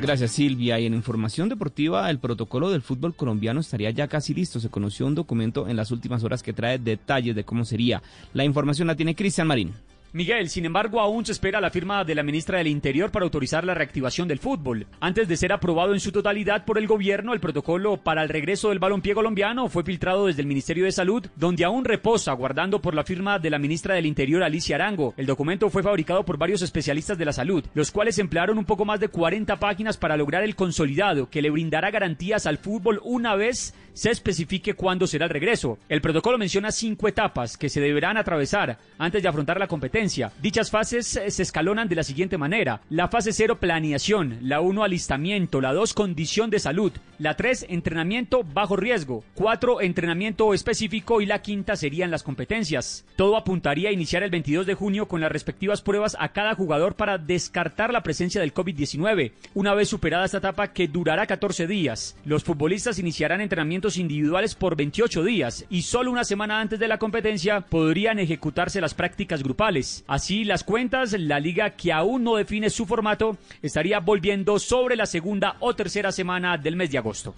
Gracias 0.00 0.30
Silvia. 0.30 0.80
Y 0.80 0.86
en 0.86 0.94
información 0.94 1.50
deportiva, 1.50 2.08
el 2.08 2.18
protocolo 2.18 2.70
del 2.70 2.80
fútbol 2.80 3.14
colombiano 3.14 3.60
estaría 3.60 3.90
ya 3.90 4.08
casi 4.08 4.32
listo. 4.32 4.58
Se 4.58 4.70
conoció 4.70 5.06
un 5.06 5.14
documento 5.14 5.68
en 5.68 5.76
las 5.76 5.90
últimas 5.90 6.24
horas 6.24 6.42
que 6.42 6.54
trae 6.54 6.78
detalles 6.78 7.36
de 7.36 7.44
cómo 7.44 7.66
sería. 7.66 8.02
La 8.32 8.44
información 8.44 8.88
la 8.88 8.96
tiene 8.96 9.14
Cristian 9.14 9.46
Marín. 9.46 9.74
Miguel, 10.12 10.48
sin 10.48 10.64
embargo, 10.64 11.00
aún 11.00 11.24
se 11.24 11.30
espera 11.30 11.60
la 11.60 11.70
firma 11.70 12.02
de 12.02 12.16
la 12.16 12.24
ministra 12.24 12.58
del 12.58 12.66
Interior 12.66 13.12
para 13.12 13.24
autorizar 13.24 13.62
la 13.62 13.74
reactivación 13.74 14.26
del 14.26 14.40
fútbol. 14.40 14.88
Antes 14.98 15.28
de 15.28 15.36
ser 15.36 15.52
aprobado 15.52 15.94
en 15.94 16.00
su 16.00 16.10
totalidad 16.10 16.64
por 16.64 16.78
el 16.78 16.88
gobierno, 16.88 17.32
el 17.32 17.38
protocolo 17.38 17.96
para 17.96 18.24
el 18.24 18.28
regreso 18.28 18.70
del 18.70 18.80
balompié 18.80 19.14
colombiano 19.14 19.68
fue 19.68 19.84
filtrado 19.84 20.26
desde 20.26 20.42
el 20.42 20.48
Ministerio 20.48 20.84
de 20.84 20.90
Salud, 20.90 21.24
donde 21.36 21.64
aún 21.64 21.84
reposa, 21.84 22.32
guardando 22.32 22.82
por 22.82 22.96
la 22.96 23.04
firma 23.04 23.38
de 23.38 23.50
la 23.50 23.60
ministra 23.60 23.94
del 23.94 24.06
Interior, 24.06 24.42
Alicia 24.42 24.74
Arango. 24.74 25.14
El 25.16 25.26
documento 25.26 25.70
fue 25.70 25.84
fabricado 25.84 26.24
por 26.24 26.38
varios 26.38 26.62
especialistas 26.62 27.16
de 27.16 27.26
la 27.26 27.32
salud, 27.32 27.64
los 27.74 27.92
cuales 27.92 28.18
emplearon 28.18 28.58
un 28.58 28.64
poco 28.64 28.84
más 28.84 28.98
de 28.98 29.08
40 29.08 29.60
páginas 29.60 29.96
para 29.96 30.16
lograr 30.16 30.42
el 30.42 30.56
consolidado 30.56 31.30
que 31.30 31.40
le 31.40 31.50
brindará 31.50 31.92
garantías 31.92 32.46
al 32.46 32.58
fútbol 32.58 33.00
una 33.04 33.36
vez 33.36 33.74
se 33.92 34.10
especifique 34.10 34.74
cuándo 34.74 35.06
será 35.06 35.26
el 35.26 35.30
regreso. 35.30 35.78
El 35.88 36.00
protocolo 36.00 36.38
menciona 36.38 36.72
cinco 36.72 37.08
etapas 37.08 37.56
que 37.56 37.68
se 37.68 37.80
deberán 37.80 38.16
atravesar 38.16 38.78
antes 38.98 39.22
de 39.22 39.28
afrontar 39.28 39.58
la 39.58 39.68
competencia. 39.68 40.32
Dichas 40.40 40.70
fases 40.70 41.16
eh, 41.16 41.30
se 41.30 41.42
escalonan 41.42 41.88
de 41.88 41.96
la 41.96 42.02
siguiente 42.02 42.38
manera. 42.38 42.80
La 42.90 43.08
fase 43.08 43.32
0, 43.32 43.58
planeación. 43.58 44.38
La 44.42 44.60
1, 44.60 44.84
alistamiento. 44.84 45.60
La 45.60 45.72
2, 45.72 45.94
condición 45.94 46.50
de 46.50 46.58
salud. 46.58 46.92
La 47.18 47.36
3, 47.36 47.66
entrenamiento 47.68 48.44
bajo 48.44 48.76
riesgo. 48.76 49.24
4, 49.34 49.80
entrenamiento 49.80 50.54
específico. 50.54 51.20
Y 51.20 51.26
la 51.26 51.42
quinta 51.42 51.76
serían 51.76 52.10
las 52.10 52.22
competencias. 52.22 53.04
Todo 53.16 53.36
apuntaría 53.36 53.90
a 53.90 53.92
iniciar 53.92 54.22
el 54.22 54.30
22 54.30 54.66
de 54.66 54.74
junio 54.74 55.08
con 55.08 55.20
las 55.20 55.32
respectivas 55.32 55.82
pruebas 55.82 56.16
a 56.18 56.32
cada 56.32 56.54
jugador 56.54 56.94
para 56.94 57.18
descartar 57.18 57.92
la 57.92 58.02
presencia 58.02 58.40
del 58.40 58.54
COVID-19. 58.54 59.32
Una 59.54 59.74
vez 59.74 59.88
superada 59.88 60.24
esta 60.24 60.38
etapa 60.38 60.72
que 60.72 60.88
durará 60.88 61.26
14 61.26 61.66
días, 61.66 62.16
los 62.24 62.44
futbolistas 62.44 62.98
iniciarán 62.98 63.40
entrenamiento 63.40 63.79
individuales 63.96 64.54
por 64.54 64.76
28 64.76 65.24
días 65.24 65.64
y 65.70 65.82
solo 65.82 66.10
una 66.10 66.24
semana 66.24 66.60
antes 66.60 66.78
de 66.78 66.88
la 66.88 66.98
competencia 66.98 67.62
podrían 67.62 68.18
ejecutarse 68.18 68.80
las 68.80 68.94
prácticas 68.94 69.42
grupales. 69.42 70.04
Así 70.06 70.44
las 70.44 70.64
cuentas, 70.64 71.12
la 71.12 71.40
liga 71.40 71.70
que 71.70 71.92
aún 71.92 72.24
no 72.24 72.36
define 72.36 72.70
su 72.70 72.86
formato 72.86 73.38
estaría 73.62 74.00
volviendo 74.00 74.58
sobre 74.58 74.96
la 74.96 75.06
segunda 75.06 75.56
o 75.60 75.74
tercera 75.74 76.12
semana 76.12 76.58
del 76.58 76.76
mes 76.76 76.90
de 76.90 76.98
agosto. 76.98 77.34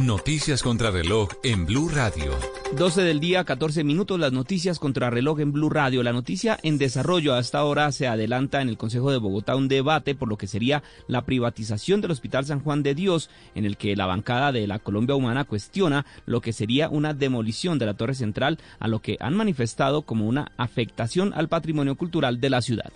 Noticias 0.00 0.62
contra 0.62 0.92
reloj 0.92 1.28
en 1.42 1.66
Blue 1.66 1.88
Radio. 1.88 2.30
12 2.76 3.02
del 3.02 3.18
día, 3.18 3.42
14 3.44 3.82
minutos, 3.82 4.20
las 4.20 4.32
noticias 4.32 4.78
contra 4.78 5.10
reloj 5.10 5.40
en 5.40 5.50
Blue 5.52 5.70
Radio. 5.70 6.04
La 6.04 6.12
noticia 6.12 6.56
en 6.62 6.78
desarrollo 6.78 7.34
hasta 7.34 7.58
ahora 7.58 7.90
se 7.90 8.06
adelanta 8.06 8.62
en 8.62 8.68
el 8.68 8.76
Consejo 8.76 9.10
de 9.10 9.18
Bogotá 9.18 9.56
un 9.56 9.66
debate 9.66 10.14
por 10.14 10.28
lo 10.28 10.38
que 10.38 10.46
sería 10.46 10.84
la 11.08 11.24
privatización 11.24 12.00
del 12.00 12.12
Hospital 12.12 12.46
San 12.46 12.60
Juan 12.60 12.84
de 12.84 12.94
Dios, 12.94 13.28
en 13.56 13.64
el 13.64 13.76
que 13.76 13.96
la 13.96 14.06
bancada 14.06 14.52
de 14.52 14.68
la 14.68 14.78
Colombia 14.78 15.16
Humana 15.16 15.44
cuestiona 15.44 16.06
lo 16.26 16.40
que 16.40 16.52
sería 16.52 16.88
una 16.88 17.12
demolición 17.12 17.78
de 17.78 17.86
la 17.86 17.94
Torre 17.94 18.14
Central, 18.14 18.58
a 18.78 18.86
lo 18.86 19.00
que 19.00 19.16
han 19.18 19.34
manifestado 19.34 20.02
como 20.02 20.28
una 20.28 20.52
afectación 20.56 21.32
al 21.34 21.48
patrimonio 21.48 21.96
cultural 21.96 22.40
de 22.40 22.50
la 22.50 22.62
ciudad. 22.62 22.92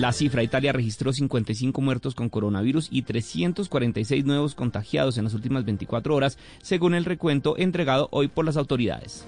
La 0.00 0.14
cifra, 0.14 0.42
Italia 0.42 0.72
registró 0.72 1.12
55 1.12 1.78
muertos 1.82 2.14
con 2.14 2.30
coronavirus 2.30 2.88
y 2.90 3.02
346 3.02 4.24
nuevos 4.24 4.54
contagiados 4.54 5.18
en 5.18 5.24
las 5.24 5.34
últimas 5.34 5.66
24 5.66 6.14
horas, 6.14 6.38
según 6.62 6.94
el 6.94 7.04
recuento 7.04 7.58
entregado 7.58 8.08
hoy 8.10 8.28
por 8.28 8.46
las 8.46 8.56
autoridades. 8.56 9.26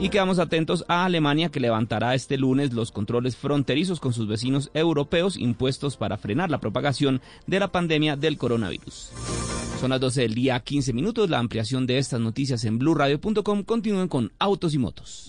Y 0.00 0.08
quedamos 0.08 0.40
atentos 0.40 0.84
a 0.88 1.04
Alemania 1.04 1.50
que 1.50 1.60
levantará 1.60 2.16
este 2.16 2.36
lunes 2.36 2.72
los 2.72 2.90
controles 2.90 3.36
fronterizos 3.36 4.00
con 4.00 4.12
sus 4.12 4.26
vecinos 4.26 4.72
europeos 4.74 5.36
impuestos 5.36 5.96
para 5.96 6.18
frenar 6.18 6.50
la 6.50 6.58
propagación 6.58 7.20
de 7.46 7.60
la 7.60 7.70
pandemia 7.70 8.16
del 8.16 8.38
coronavirus. 8.38 9.12
Son 9.80 9.90
las 9.90 10.00
12 10.00 10.22
del 10.22 10.34
día, 10.34 10.58
15 10.58 10.92
minutos. 10.92 11.30
La 11.30 11.38
ampliación 11.38 11.86
de 11.86 11.98
estas 11.98 12.18
noticias 12.18 12.64
en 12.64 12.80
blurradio.com 12.80 13.62
continúen 13.62 14.08
con 14.08 14.32
autos 14.40 14.74
y 14.74 14.78
motos. 14.78 15.28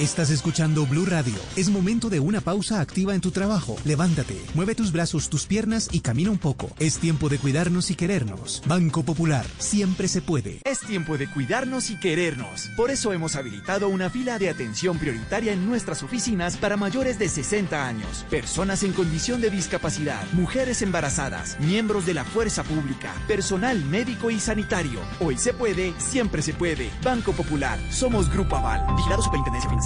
Estás 0.00 0.28
escuchando 0.28 0.84
Blue 0.84 1.06
Radio. 1.06 1.32
Es 1.56 1.70
momento 1.70 2.10
de 2.10 2.20
una 2.20 2.42
pausa 2.42 2.82
activa 2.82 3.14
en 3.14 3.22
tu 3.22 3.30
trabajo. 3.30 3.76
Levántate, 3.86 4.38
mueve 4.52 4.74
tus 4.74 4.92
brazos, 4.92 5.30
tus 5.30 5.46
piernas 5.46 5.88
y 5.90 6.00
camina 6.00 6.30
un 6.30 6.36
poco. 6.36 6.68
Es 6.78 6.98
tiempo 6.98 7.30
de 7.30 7.38
cuidarnos 7.38 7.90
y 7.90 7.94
querernos. 7.94 8.62
Banco 8.66 9.04
Popular, 9.04 9.46
siempre 9.56 10.06
se 10.06 10.20
puede. 10.20 10.60
Es 10.66 10.80
tiempo 10.80 11.16
de 11.16 11.30
cuidarnos 11.30 11.88
y 11.88 11.98
querernos. 11.98 12.68
Por 12.76 12.90
eso 12.90 13.14
hemos 13.14 13.36
habilitado 13.36 13.88
una 13.88 14.10
fila 14.10 14.38
de 14.38 14.50
atención 14.50 14.98
prioritaria 14.98 15.54
en 15.54 15.64
nuestras 15.64 16.02
oficinas 16.02 16.58
para 16.58 16.76
mayores 16.76 17.18
de 17.18 17.30
60 17.30 17.86
años, 17.88 18.26
personas 18.28 18.82
en 18.82 18.92
condición 18.92 19.40
de 19.40 19.48
discapacidad, 19.48 20.30
mujeres 20.32 20.82
embarazadas, 20.82 21.58
miembros 21.58 22.04
de 22.04 22.12
la 22.12 22.26
fuerza 22.26 22.64
pública, 22.64 23.14
personal 23.26 23.82
médico 23.86 24.30
y 24.30 24.40
sanitario. 24.40 25.00
Hoy 25.20 25.38
se 25.38 25.54
puede, 25.54 25.94
siempre 25.96 26.42
se 26.42 26.52
puede. 26.52 26.90
Banco 27.02 27.32
Popular, 27.32 27.78
somos 27.90 28.30
Grupo 28.30 28.56
Aval, 28.56 28.94
vigilado 28.94 29.22
Superintendencia 29.22 29.70
Financiera 29.70 29.85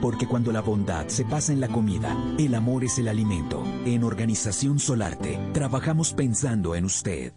Porque 0.00 0.26
cuando 0.26 0.52
la 0.52 0.60
bondad 0.60 1.08
se 1.08 1.24
pasa 1.24 1.52
en 1.52 1.60
la 1.60 1.68
comida, 1.68 2.16
el 2.38 2.54
amor 2.54 2.84
es 2.84 2.98
el 2.98 3.08
alimento. 3.08 3.62
En 3.84 4.04
Organización 4.04 4.78
Solarte, 4.78 5.38
trabajamos 5.52 6.12
pensando 6.12 6.74
en 6.74 6.84
usted. 6.84 7.32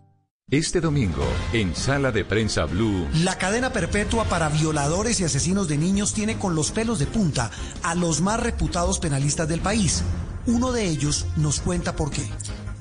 Este 0.51 0.81
domingo, 0.81 1.23
en 1.53 1.75
Sala 1.75 2.11
de 2.11 2.25
Prensa 2.25 2.65
Blue. 2.65 3.07
La 3.23 3.37
cadena 3.37 3.71
perpetua 3.71 4.23
para 4.25 4.49
violadores 4.49 5.19
y 5.19 5.23
asesinos 5.23 5.67
de 5.67 5.77
niños 5.77 6.13
tiene 6.13 6.39
con 6.39 6.55
los 6.55 6.71
pelos 6.71 6.97
de 6.97 7.05
punta 7.05 7.51
a 7.83 7.93
los 7.93 8.21
más 8.21 8.39
reputados 8.39 8.97
penalistas 8.97 9.47
del 9.47 9.59
país. 9.59 10.03
Uno 10.47 10.71
de 10.71 10.85
ellos 10.89 11.27
nos 11.37 11.59
cuenta 11.59 11.95
por 11.95 12.09
qué 12.09 12.27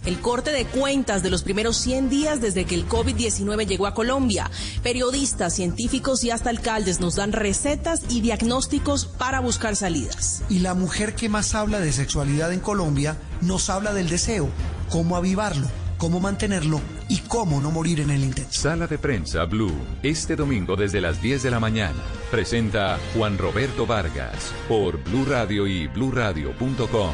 el 0.09 0.21
corte 0.21 0.51
de 0.51 0.65
cuentas 0.65 1.23
de 1.23 1.31
los 1.31 1.43
primeros 1.43 1.77
100 1.77 2.09
días 2.09 2.41
desde 2.41 2.65
que 2.65 2.75
el 2.75 2.89
COVID-19 2.89 3.67
llegó 3.67 3.87
a 3.87 3.95
Colombia. 3.95 4.51
Periodistas, 4.83 5.55
científicos 5.55 6.25
y 6.25 6.31
hasta 6.31 6.51
alcaldes 6.51 6.99
nos 6.99 7.17
dan 7.17 7.33
recetas 7.33 8.03
y 8.09 8.21
diagnósticos 8.21 9.07
para 9.07 9.41
buscar 9.41 9.77
salidas. 9.77 10.43
Y 10.49 10.61
la 10.61 10.75
mujer 10.75 11.15
que 11.15 11.29
más 11.29 11.55
habla 11.55 11.79
de 11.79 11.93
sexualidad 11.93 12.53
en 12.53 12.61
Colombia 12.61 13.19
nos 13.43 13.71
habla 13.71 13.93
del 13.93 14.09
deseo, 14.09 14.49
cómo 14.91 15.17
avivarlo 15.17 15.69
cómo 15.99 16.21
mantenerlo 16.21 16.81
y 17.09 17.19
cómo 17.19 17.61
no 17.61 17.71
morir 17.71 18.01
en 18.01 18.11
el 18.11 18.23
intento. 18.23 18.53
Sala 18.53 18.87
de 18.87 18.99
prensa 18.99 19.45
Blue, 19.45 19.75
este 20.03 20.37
domingo 20.37 20.77
desde 20.77 21.01
las 21.01 21.21
10 21.21 21.43
de 21.43 21.51
la 21.51 21.61
mañana. 21.61 21.99
Presenta 22.31 22.99
Juan 23.15 23.37
Roberto 23.37 23.85
Vargas 23.85 24.55
por 24.69 25.03
Blue 25.03 25.25
Radio 25.25 25.67
y 25.67 25.89
bluradio.com. 25.89 27.13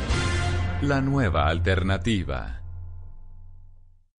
La 0.82 1.00
nueva 1.00 1.48
alternativa. 1.48 2.63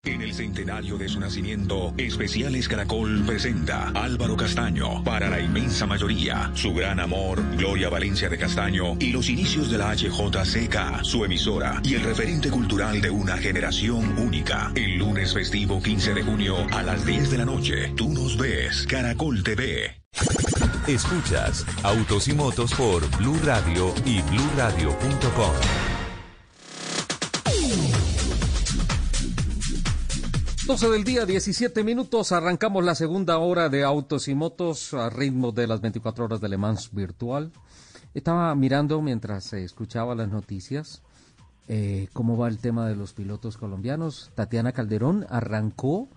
En 0.05 0.21
el 0.21 0.35
centenario 0.35 0.99
de 0.99 1.09
su 1.09 1.19
nacimiento, 1.19 1.95
Especiales 1.97 2.69
Caracol 2.69 3.25
presenta 3.27 3.89
Álvaro 3.95 4.37
Castaño 4.37 5.03
para 5.03 5.31
la 5.31 5.41
inmensa 5.41 5.87
mayoría, 5.87 6.51
su 6.55 6.75
gran 6.75 7.01
amor, 7.01 7.43
Gloria 7.57 7.89
Valencia 7.89 8.29
de 8.29 8.37
Castaño 8.37 8.97
y 9.01 9.13
los 9.13 9.31
inicios 9.31 9.71
de 9.71 9.79
la 9.79 9.95
HJCK, 9.95 11.03
su 11.03 11.25
emisora 11.25 11.81
y 11.83 11.95
el 11.95 12.03
referente 12.03 12.51
cultural 12.51 13.01
de 13.01 13.11
una 13.11 13.39
generación 13.39 14.19
única. 14.19 14.73
El 14.75 14.99
lunes 14.99 15.33
festivo 15.33 15.83
15 15.83 16.13
de 16.13 16.23
junio 16.23 16.57
a 16.73 16.83
las 16.83 17.07
10 17.07 17.31
de 17.31 17.39
la 17.39 17.45
noche, 17.47 17.93
tú 17.97 18.11
nos 18.11 18.37
ves, 18.37 18.87
Caracol 18.87 19.43
TV. 19.43 20.03
Escuchas 20.87 21.65
Autos 21.83 22.29
y 22.29 22.35
Motos 22.35 22.75
por 22.75 23.09
Blue 23.17 23.41
Radio 23.43 23.95
y 24.05 24.21
bluradio.com. 24.23 25.94
12 30.67 30.89
del 30.89 31.05
día, 31.05 31.27
17 31.27 31.85
minutos. 31.85 32.33
Arrancamos 32.33 32.83
la 32.83 32.95
segunda 32.95 33.37
hora 33.37 33.69
de 33.69 33.85
autos 33.85 34.29
y 34.29 34.35
motos 34.35 34.95
a 34.95 35.11
ritmo 35.11 35.53
de 35.53 35.67
las 35.67 35.83
24 35.83 36.25
horas 36.25 36.41
de 36.41 36.49
Le 36.49 36.57
Mans 36.57 36.91
virtual. 36.91 37.53
Estaba 38.15 38.55
mirando 38.55 39.03
mientras 39.03 39.53
escuchaba 39.53 40.15
las 40.15 40.31
noticias 40.31 41.03
eh, 41.69 42.09
cómo 42.15 42.39
va 42.39 42.49
el 42.49 42.59
tema 42.59 42.89
de 42.89 42.97
los 42.97 43.13
pilotos 43.13 43.59
colombianos. 43.59 44.31
Tatiana 44.35 44.73
Calderón 44.73 45.27
arrancó 45.29 46.09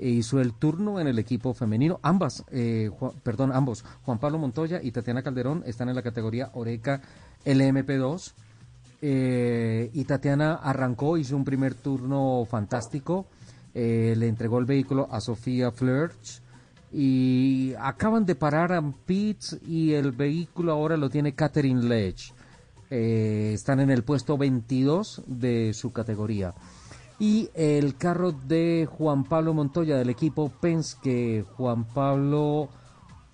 e 0.00 0.08
hizo 0.08 0.40
el 0.40 0.54
turno 0.54 0.98
en 0.98 1.06
el 1.06 1.20
equipo 1.20 1.54
femenino. 1.54 2.00
Ambas, 2.02 2.42
eh, 2.50 2.90
perdón, 3.22 3.52
ambos, 3.52 3.84
Juan 4.02 4.18
Pablo 4.18 4.38
Montoya 4.38 4.80
y 4.82 4.90
Tatiana 4.90 5.22
Calderón 5.22 5.62
están 5.66 5.88
en 5.88 5.94
la 5.94 6.02
categoría 6.02 6.50
Oreca 6.54 7.00
LMP2. 7.44 8.32
Eh, 9.02 9.90
y 9.92 10.04
Tatiana 10.04 10.54
arrancó, 10.54 11.16
hizo 11.16 11.36
un 11.36 11.44
primer 11.44 11.74
turno 11.74 12.44
fantástico 12.50 13.26
eh, 13.74 14.14
le 14.16 14.28
entregó 14.28 14.58
el 14.58 14.64
vehículo 14.64 15.08
a 15.10 15.20
Sofía 15.20 15.72
Flirch 15.72 16.40
y 16.92 17.74
acaban 17.78 18.24
de 18.24 18.36
parar 18.36 18.72
a 18.72 18.82
Pitts 18.82 19.58
y 19.66 19.94
el 19.94 20.12
vehículo 20.12 20.72
ahora 20.72 20.96
lo 20.96 21.10
tiene 21.10 21.34
Catherine 21.34 21.82
Ledge. 21.82 22.32
Eh, 22.90 23.50
están 23.52 23.80
en 23.80 23.90
el 23.90 24.04
puesto 24.04 24.38
22 24.38 25.22
de 25.26 25.74
su 25.74 25.92
categoría. 25.92 26.54
Y 27.18 27.50
el 27.54 27.96
carro 27.96 28.30
de 28.30 28.88
Juan 28.90 29.24
Pablo 29.24 29.54
Montoya 29.54 29.96
del 29.96 30.10
equipo 30.10 30.50
Penske, 30.60 31.44
Juan 31.56 31.84
Pablo, 31.84 32.68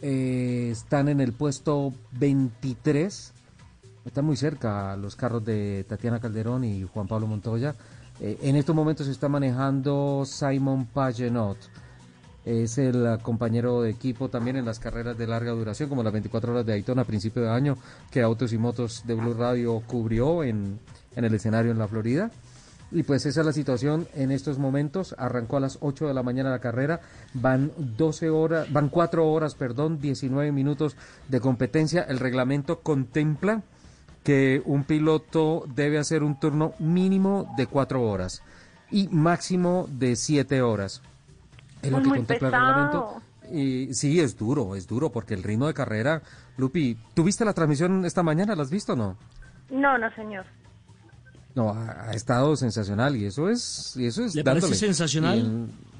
eh, 0.00 0.68
están 0.72 1.08
en 1.08 1.20
el 1.20 1.34
puesto 1.34 1.92
23. 2.12 3.32
Están 4.06 4.24
muy 4.24 4.36
cerca 4.36 4.96
los 4.96 5.16
carros 5.16 5.44
de 5.44 5.84
Tatiana 5.86 6.20
Calderón 6.20 6.64
y 6.64 6.84
Juan 6.84 7.06
Pablo 7.06 7.26
Montoya. 7.26 7.74
Eh, 8.20 8.38
en 8.42 8.56
estos 8.56 8.76
momentos 8.76 9.06
se 9.06 9.12
está 9.12 9.28
manejando 9.28 10.24
Simon 10.26 10.86
Pagenot. 10.86 11.56
Es 12.44 12.78
el 12.78 13.18
compañero 13.22 13.82
de 13.82 13.90
equipo 13.90 14.28
también 14.28 14.56
en 14.56 14.64
las 14.64 14.78
carreras 14.78 15.16
de 15.16 15.26
larga 15.26 15.52
duración, 15.52 15.88
como 15.88 16.02
las 16.02 16.12
24 16.12 16.52
horas 16.52 16.66
de 16.66 16.72
Daytona 16.72 17.02
a 17.02 17.06
principio 17.06 17.42
de 17.42 17.50
año, 17.50 17.76
que 18.10 18.22
Autos 18.22 18.52
y 18.52 18.58
Motos 18.58 19.02
de 19.06 19.14
Blue 19.14 19.34
Radio 19.34 19.82
cubrió 19.86 20.42
en, 20.42 20.78
el 21.16 21.34
escenario 21.34 21.70
en 21.70 21.78
la 21.78 21.88
Florida. 21.88 22.30
Y 22.92 23.04
pues 23.04 23.24
esa 23.24 23.40
es 23.40 23.46
la 23.46 23.52
situación 23.52 24.08
en 24.14 24.32
estos 24.32 24.58
momentos. 24.58 25.14
Arrancó 25.16 25.58
a 25.58 25.60
las 25.60 25.78
8 25.80 26.08
de 26.08 26.14
la 26.14 26.22
mañana 26.22 26.50
la 26.50 26.58
carrera. 26.58 27.00
Van 27.34 27.70
12 27.76 28.30
horas, 28.30 28.72
van 28.72 28.88
4 28.88 29.30
horas, 29.30 29.54
perdón, 29.54 30.00
19 30.00 30.50
minutos 30.50 30.96
de 31.28 31.40
competencia. 31.40 32.02
El 32.02 32.18
reglamento 32.18 32.80
contempla 32.80 33.62
que 34.24 34.62
un 34.64 34.84
piloto 34.84 35.64
debe 35.74 35.98
hacer 35.98 36.22
un 36.22 36.38
turno 36.38 36.74
mínimo 36.78 37.52
de 37.56 37.66
4 37.66 38.02
horas 38.02 38.42
y 38.90 39.08
máximo 39.08 39.88
de 39.90 40.16
7 40.16 40.60
horas. 40.62 41.00
Es 41.82 41.90
lo 41.90 42.02
que 42.02 42.08
contempla 42.10 42.48
el 42.48 42.52
reglamento. 42.52 43.22
Y 43.52 43.94
sí, 43.94 44.20
es 44.20 44.36
duro, 44.38 44.76
es 44.76 44.86
duro 44.86 45.10
porque 45.10 45.34
el 45.34 45.42
ritmo 45.42 45.66
de 45.66 45.74
carrera, 45.74 46.22
Lupi, 46.56 46.96
¿tuviste 47.14 47.44
la 47.44 47.52
transmisión 47.54 48.04
esta 48.04 48.22
mañana? 48.22 48.54
¿La 48.54 48.62
has 48.62 48.70
visto 48.70 48.92
o 48.92 48.96
no? 48.96 49.16
No, 49.70 49.96
no, 49.98 50.14
señor. 50.14 50.44
No, 51.54 51.70
ha, 51.70 52.10
ha 52.10 52.12
estado 52.12 52.54
sensacional 52.54 53.16
y 53.16 53.24
eso 53.24 53.48
es, 53.48 53.96
y 53.96 54.06
eso 54.06 54.24
es 54.24 54.34
¿Le 54.36 54.44
parece 54.44 54.74
sensacional? 54.74 55.38
En- 55.38 55.90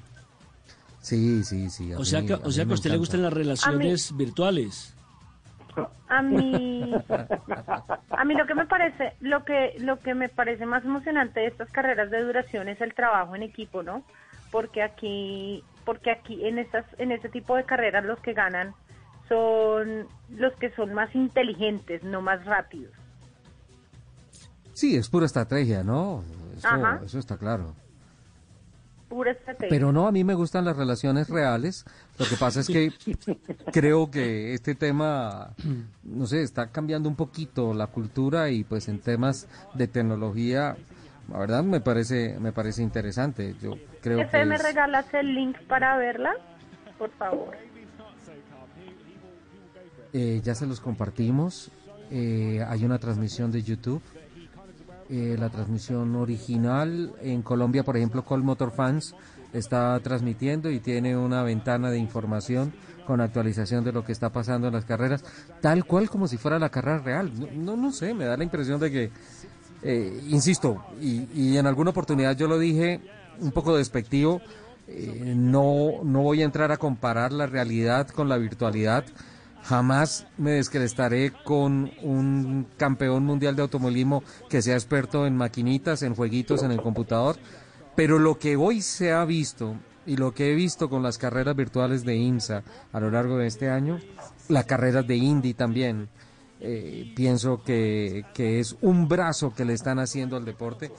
Sí, 1.02 1.42
sí, 1.44 1.70
sí. 1.70 1.92
a 1.92 1.98
O 1.98 2.04
sea 2.04 2.20
mí- 2.20 2.26
que, 2.26 2.34
a 2.34 2.36
o 2.44 2.50
sea 2.52 2.66
que 2.66 2.72
a 2.72 2.74
usted 2.74 2.90
le 2.90 2.98
gustan 2.98 3.22
las 3.22 3.32
relaciones 3.32 4.14
virtuales. 4.16 4.92
A 6.08 6.22
mí, 6.22 6.92
a 8.10 8.24
mí 8.24 8.34
lo 8.34 8.46
que 8.46 8.54
me 8.54 8.66
parece, 8.66 9.14
lo 9.20 9.44
que, 9.44 9.74
lo 9.78 10.00
que 10.00 10.14
me 10.14 10.28
parece 10.28 10.66
más 10.66 10.84
emocionante 10.84 11.40
de 11.40 11.46
estas 11.46 11.70
carreras 11.70 12.10
de 12.10 12.22
duración 12.22 12.68
es 12.68 12.80
el 12.80 12.94
trabajo 12.94 13.34
en 13.36 13.42
equipo, 13.42 13.82
¿no? 13.82 14.02
Porque 14.50 14.82
aquí, 14.82 15.62
porque 15.84 16.10
aquí 16.10 16.44
en 16.46 16.58
estas, 16.58 16.84
en 16.98 17.12
este 17.12 17.28
tipo 17.28 17.56
de 17.56 17.64
carreras 17.64 18.04
los 18.04 18.18
que 18.20 18.32
ganan 18.32 18.74
son 19.28 20.08
los 20.30 20.52
que 20.54 20.70
son 20.70 20.92
más 20.92 21.14
inteligentes, 21.14 22.02
no 22.02 22.20
más 22.20 22.44
rápidos. 22.44 22.92
Sí, 24.72 24.96
es 24.96 25.08
pura 25.08 25.26
estrategia, 25.26 25.84
¿no? 25.84 26.24
Eso, 26.56 26.68
Ajá. 26.68 27.00
eso 27.04 27.18
está 27.18 27.36
claro. 27.36 27.74
Pura 29.10 29.32
estrategia. 29.32 29.68
Pero 29.68 29.92
no, 29.92 30.06
a 30.06 30.12
mí 30.12 30.24
me 30.24 30.32
gustan 30.34 30.64
las 30.64 30.76
relaciones 30.76 31.28
reales. 31.28 31.84
Lo 32.18 32.24
que 32.26 32.36
pasa 32.36 32.60
es 32.60 32.68
que 32.68 32.92
creo 33.72 34.10
que 34.10 34.54
este 34.54 34.74
tema, 34.74 35.50
no 36.04 36.26
sé, 36.26 36.42
está 36.42 36.68
cambiando 36.68 37.08
un 37.08 37.16
poquito 37.16 37.74
la 37.74 37.88
cultura 37.88 38.48
y 38.50 38.64
pues 38.64 38.88
en 38.88 39.00
temas 39.00 39.48
de 39.74 39.88
tecnología, 39.88 40.76
la 41.30 41.38
verdad 41.38 41.62
me 41.64 41.80
parece, 41.80 42.38
me 42.40 42.52
parece 42.52 42.82
interesante. 42.82 43.54
Yo 43.60 43.74
creo 44.00 44.30
que 44.30 44.44
¿me 44.46 44.54
es- 44.54 44.62
regalas 44.62 45.12
el 45.12 45.34
link 45.34 45.58
para 45.68 45.96
verla? 45.98 46.32
Por 46.96 47.10
favor. 47.10 47.56
Eh, 50.12 50.40
ya 50.42 50.54
se 50.54 50.66
los 50.66 50.80
compartimos. 50.80 51.70
Eh, 52.10 52.64
hay 52.68 52.84
una 52.84 52.98
transmisión 52.98 53.52
de 53.52 53.62
YouTube. 53.62 54.02
Eh, 55.10 55.36
la 55.38 55.48
transmisión 55.48 56.14
original 56.14 57.12
en 57.20 57.42
Colombia, 57.42 57.82
por 57.82 57.96
ejemplo, 57.96 58.24
Col 58.24 58.44
Motor 58.44 58.70
Fans 58.70 59.14
está 59.52 59.98
transmitiendo 60.00 60.70
y 60.70 60.78
tiene 60.78 61.16
una 61.16 61.42
ventana 61.42 61.90
de 61.90 61.98
información 61.98 62.72
con 63.06 63.20
actualización 63.20 63.82
de 63.82 63.90
lo 63.90 64.04
que 64.04 64.12
está 64.12 64.30
pasando 64.30 64.68
en 64.68 64.74
las 64.74 64.84
carreras, 64.84 65.24
tal 65.60 65.84
cual 65.84 66.08
como 66.08 66.28
si 66.28 66.36
fuera 66.36 66.60
la 66.60 66.68
carrera 66.68 66.98
real. 66.98 67.32
No, 67.56 67.76
no, 67.76 67.90
sé, 67.90 68.14
me 68.14 68.24
da 68.24 68.36
la 68.36 68.44
impresión 68.44 68.78
de 68.78 68.90
que, 68.92 69.10
eh, 69.82 70.22
insisto, 70.28 70.84
y, 71.00 71.26
y 71.34 71.56
en 71.56 71.66
alguna 71.66 71.90
oportunidad 71.90 72.36
yo 72.36 72.46
lo 72.46 72.56
dije 72.56 73.00
un 73.40 73.50
poco 73.50 73.76
despectivo, 73.76 74.40
eh, 74.86 75.34
no, 75.36 76.02
no 76.04 76.22
voy 76.22 76.42
a 76.42 76.44
entrar 76.44 76.72
a 76.72 76.76
comparar 76.76 77.32
la 77.32 77.46
realidad 77.46 78.08
con 78.08 78.28
la 78.28 78.38
virtualidad. 78.38 79.04
Jamás 79.64 80.26
me 80.38 80.52
descrestaré 80.52 81.32
con 81.44 81.90
un 82.02 82.66
campeón 82.76 83.24
mundial 83.24 83.56
de 83.56 83.62
automovilismo 83.62 84.22
que 84.48 84.62
sea 84.62 84.74
experto 84.74 85.26
en 85.26 85.36
maquinitas, 85.36 86.02
en 86.02 86.14
jueguitos, 86.14 86.62
en 86.62 86.72
el 86.72 86.80
computador. 86.80 87.36
Pero 87.94 88.18
lo 88.18 88.38
que 88.38 88.56
hoy 88.56 88.80
se 88.80 89.12
ha 89.12 89.24
visto 89.24 89.76
y 90.06 90.16
lo 90.16 90.32
que 90.32 90.50
he 90.50 90.54
visto 90.54 90.88
con 90.88 91.02
las 91.02 91.18
carreras 91.18 91.54
virtuales 91.54 92.04
de 92.04 92.16
IMSA 92.16 92.62
a 92.92 93.00
lo 93.00 93.10
largo 93.10 93.36
de 93.36 93.46
este 93.46 93.68
año, 93.68 94.00
las 94.48 94.64
carreras 94.64 95.06
de 95.06 95.16
Indy 95.16 95.54
también, 95.54 96.08
eh, 96.60 97.12
pienso 97.14 97.62
que, 97.62 98.24
que 98.34 98.60
es 98.60 98.76
un 98.80 99.08
brazo 99.08 99.54
que 99.54 99.64
le 99.64 99.74
están 99.74 99.98
haciendo 99.98 100.36
al 100.36 100.44
deporte. 100.44 100.90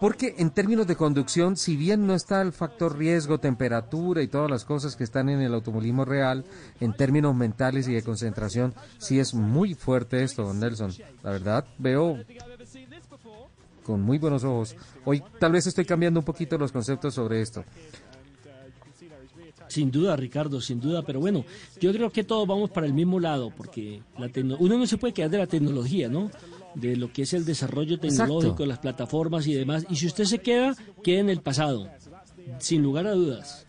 Porque 0.00 0.36
en 0.38 0.50
términos 0.50 0.86
de 0.86 0.96
conducción, 0.96 1.56
si 1.56 1.76
bien 1.76 2.06
no 2.06 2.14
está 2.14 2.40
el 2.40 2.52
factor 2.52 2.96
riesgo, 2.96 3.38
temperatura 3.38 4.22
y 4.22 4.28
todas 4.28 4.50
las 4.50 4.64
cosas 4.64 4.94
que 4.94 5.02
están 5.02 5.28
en 5.28 5.40
el 5.40 5.52
automovilismo 5.54 6.04
real, 6.04 6.44
en 6.80 6.92
términos 6.92 7.34
mentales 7.34 7.88
y 7.88 7.94
de 7.94 8.02
concentración, 8.02 8.74
sí 8.98 9.18
es 9.18 9.34
muy 9.34 9.74
fuerte 9.74 10.22
esto, 10.22 10.44
don 10.44 10.60
Nelson. 10.60 10.92
La 11.22 11.30
verdad, 11.30 11.64
veo 11.78 12.18
con 13.82 14.02
muy 14.02 14.18
buenos 14.18 14.44
ojos. 14.44 14.76
Hoy 15.04 15.22
tal 15.40 15.52
vez 15.52 15.66
estoy 15.66 15.84
cambiando 15.84 16.20
un 16.20 16.26
poquito 16.26 16.56
los 16.58 16.70
conceptos 16.70 17.14
sobre 17.14 17.40
esto. 17.40 17.64
Sin 19.68 19.90
duda, 19.90 20.16
Ricardo, 20.16 20.60
sin 20.60 20.80
duda, 20.80 21.02
pero 21.02 21.20
bueno, 21.20 21.44
yo 21.80 21.92
creo 21.92 22.10
que 22.10 22.24
todos 22.24 22.46
vamos 22.46 22.70
para 22.70 22.86
el 22.86 22.94
mismo 22.94 23.20
lado, 23.20 23.52
porque 23.54 24.02
la 24.18 24.30
uno 24.58 24.78
no 24.78 24.86
se 24.86 24.96
puede 24.96 25.12
quedar 25.12 25.30
de 25.30 25.38
la 25.38 25.46
tecnología, 25.46 26.08
¿no? 26.08 26.30
De 26.74 26.96
lo 26.96 27.12
que 27.12 27.22
es 27.22 27.32
el 27.34 27.44
desarrollo 27.44 27.98
tecnológico, 27.98 28.42
Exacto. 28.52 28.66
las 28.66 28.78
plataformas 28.78 29.46
y 29.46 29.54
demás. 29.54 29.86
Y 29.88 29.96
si 29.96 30.06
usted 30.06 30.24
se 30.24 30.38
queda, 30.38 30.74
queda 31.02 31.20
en 31.20 31.30
el 31.30 31.40
pasado, 31.40 31.88
sin 32.58 32.82
lugar 32.82 33.06
a 33.06 33.12
dudas. 33.12 33.64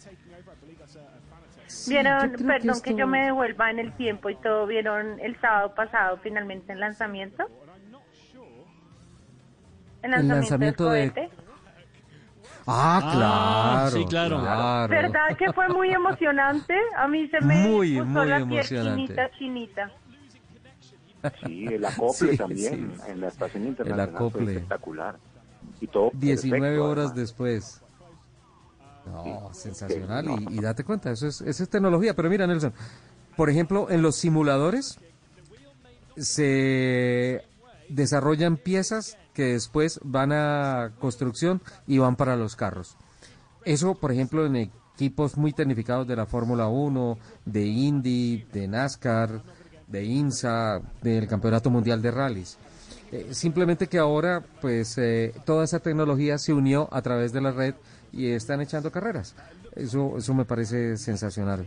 Vieron, 1.88 2.32
que 2.36 2.44
perdón 2.44 2.82
que, 2.84 2.96
yo 2.96 3.08
me 3.08 3.26
devuelva 3.26 3.72
en 3.72 3.80
el 3.80 3.94
tiempo 3.94 4.30
y 4.30 4.36
todo, 4.36 4.68
vieron 4.68 5.20
el 5.20 5.40
sábado 5.40 5.74
pasado 5.74 6.18
finalmente 6.22 6.74
el 6.74 6.80
lanzamiento. 6.80 7.46
El 10.02 10.14
El 10.14 10.28
lanzamiento, 10.28 10.86
lanzamiento 10.86 10.90
de-. 10.90 11.30
Ah, 12.72 13.00
Ah, 13.02 13.12
claro. 13.90 13.98
sí, 13.98 14.06
claro. 14.06 14.40
claro. 14.42 14.88
¿Verdad 14.90 15.36
que 15.38 15.52
fue 15.54 15.68
muy 15.70 15.90
emocionante? 15.92 16.76
A 16.98 17.08
mí 17.08 17.28
se 17.30 17.42
me 17.42 17.56
Muy, 17.68 17.94
puso 17.94 18.06
muy 18.06 18.28
la 18.28 18.36
piel 18.38 18.42
emocionante. 18.52 19.02
chinita, 19.02 19.32
chinita. 19.38 19.92
Sí, 21.46 21.66
el 21.66 21.86
acople 21.86 22.32
Sí, 22.32 22.38
también 22.38 22.94
sí. 22.96 23.02
en 23.12 23.22
la 23.22 23.28
estación 23.28 23.66
internacional 23.68 24.10
fue 24.10 24.28
acople. 24.28 24.52
espectacular. 24.54 25.18
Y 25.82 25.88
todo 25.88 26.12
19 26.14 26.62
perfecto, 26.62 26.86
horas 26.86 27.06
además. 27.06 27.16
después. 27.18 27.82
No, 29.06 29.50
sensacional. 29.54 30.26
Y, 30.50 30.58
y 30.58 30.62
date 30.62 30.84
cuenta, 30.84 31.12
eso 31.12 31.28
es, 31.28 31.42
eso 31.42 31.64
es 31.64 31.70
tecnología. 31.70 32.14
Pero 32.16 32.30
mira, 32.30 32.46
Nelson, 32.46 32.74
por 33.36 33.50
ejemplo, 33.50 33.90
en 33.90 34.02
los 34.02 34.16
simuladores 34.18 35.00
se 36.18 37.44
desarrollan 37.88 38.58
piezas 38.58 39.18
que 39.34 39.54
después 39.54 40.00
van 40.04 40.32
a 40.32 40.92
construcción 41.00 41.62
y 41.88 41.98
van 41.98 42.16
para 42.16 42.36
los 42.36 42.56
carros. 42.56 42.98
Eso, 43.66 43.96
por 43.96 44.12
ejemplo, 44.12 44.46
en 44.46 44.56
equipos 44.58 45.38
muy 45.38 45.54
tecnificados 45.54 46.08
de 46.08 46.16
la 46.16 46.26
Fórmula 46.26 46.68
1, 46.68 47.18
de 47.46 47.66
Indy, 47.66 48.46
de 48.52 48.68
NASCAR, 48.68 49.42
de 49.90 50.04
INSA, 50.06 50.82
del 51.02 51.28
Campeonato 51.28 51.70
Mundial 51.70 52.02
de 52.02 52.12
Rallys. 52.12 52.58
Eh, 53.12 53.30
simplemente 53.32 53.88
que 53.88 53.98
ahora, 53.98 54.44
pues, 54.62 54.98
eh, 54.98 55.34
toda 55.46 55.64
esa 55.66 55.80
tecnología 55.80 56.38
se 56.38 56.54
unió 56.54 56.88
a 56.92 57.02
través 57.02 57.34
de 57.34 57.42
la 57.42 57.52
red 57.52 57.74
y 58.14 58.28
están 58.28 58.62
echando 58.62 58.92
carreras. 58.92 59.36
Eso, 59.76 60.18
eso 60.18 60.34
me 60.34 60.46
parece 60.46 60.96
sensacional. 60.98 61.66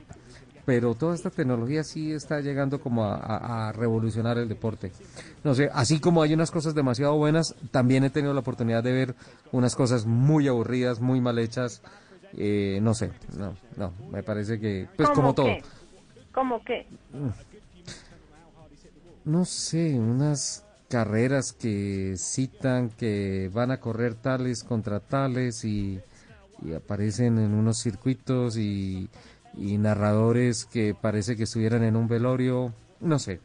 Pero 0.65 0.95
toda 0.95 1.17
esta 1.17 1.31
tecnología 1.31 1.83
sí 1.83 2.13
está 2.13 2.41
llegando 2.41 2.81
como 2.81 3.05
a, 3.05 3.17
a- 3.17 3.69
a 3.69 3.73
revolucionar 3.73 4.39
el 4.39 4.49
deporte. 4.49 4.93
No 5.43 5.55
sé, 5.57 5.69
así 5.73 5.99
como 5.99 6.23
hay 6.23 6.33
unas 6.35 6.53
cosas 6.53 6.73
demasiado 6.77 7.17
buenas, 7.17 7.57
también 7.73 8.05
he 8.05 8.11
tenido 8.11 8.33
la 8.33 8.41
oportunidad 8.41 8.85
de 8.85 8.93
ver 8.93 9.15
unas 9.51 9.75
cosas 9.75 10.07
muy 10.07 10.47
aburridas, 10.47 11.01
muy 11.01 11.21
mal 11.21 11.41
hechas. 11.41 11.83
Eh, 12.37 12.79
no 12.81 12.95
sé, 12.95 13.11
no, 13.37 13.57
no, 13.77 13.93
me 14.13 14.23
parece 14.23 14.61
que, 14.61 14.87
pues 14.97 15.09
como 15.11 15.35
todo. 15.35 15.47
qué? 15.47 15.63
¿Cómo 16.33 16.63
que? 16.65 16.87
No 19.25 19.45
sé, 19.45 19.99
unas 19.99 20.65
carreras 20.89 21.53
que 21.53 22.15
citan 22.19 22.91
que 22.91 23.51
van 23.53 23.71
a 23.71 23.81
correr 23.81 24.15
tales 24.15 24.63
contra 24.63 25.01
tales 25.01 25.65
y, 25.65 26.01
y 26.65 26.75
aparecen 26.75 27.39
en 27.39 27.55
unos 27.55 27.79
circuitos 27.79 28.57
y, 28.57 29.09
y 29.57 29.79
narradores 29.79 30.67
que 30.67 30.95
parece 30.95 31.37
que 31.37 31.45
estuvieran 31.45 31.83
en 31.83 31.97
un 31.97 32.09
velorio, 32.09 32.75
no 33.01 33.19
sé, 33.19 33.41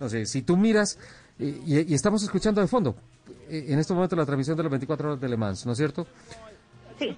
no 0.00 0.08
sé, 0.08 0.26
si 0.26 0.42
tú 0.42 0.56
miras 0.56 0.98
y, 1.38 1.82
y 1.82 1.94
estamos 1.94 2.22
escuchando 2.22 2.62
de 2.62 2.66
fondo 2.66 2.96
eh, 3.48 3.66
en 3.68 3.78
este 3.78 3.92
momento 3.92 4.16
la 4.16 4.24
transmisión 4.24 4.56
de 4.56 4.62
las 4.62 4.70
24 4.70 5.08
horas 5.08 5.20
de 5.20 5.28
Le 5.28 5.36
Mans, 5.36 5.66
¿no 5.66 5.72
es 5.72 5.78
cierto? 5.78 6.06
Sí. 6.98 7.14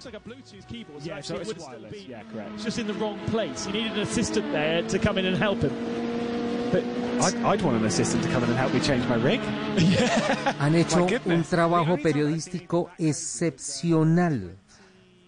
But 6.71 6.83
I'd, 7.21 7.35
I'd 7.43 7.61
want 7.61 7.77
an 7.77 7.85
assistant 7.85 8.23
to 8.23 8.29
come 8.29 8.43
in 8.43 8.49
and 8.51 8.59
help 8.59 8.73
me 8.73 8.79
change 8.79 9.07
my 9.07 9.15
rig. 9.15 9.39
Han 10.59 10.75
hecho 10.75 11.07
un 11.25 11.43
trabajo 11.43 11.97
periodístico 11.97 12.89
excepcional. 12.97 14.57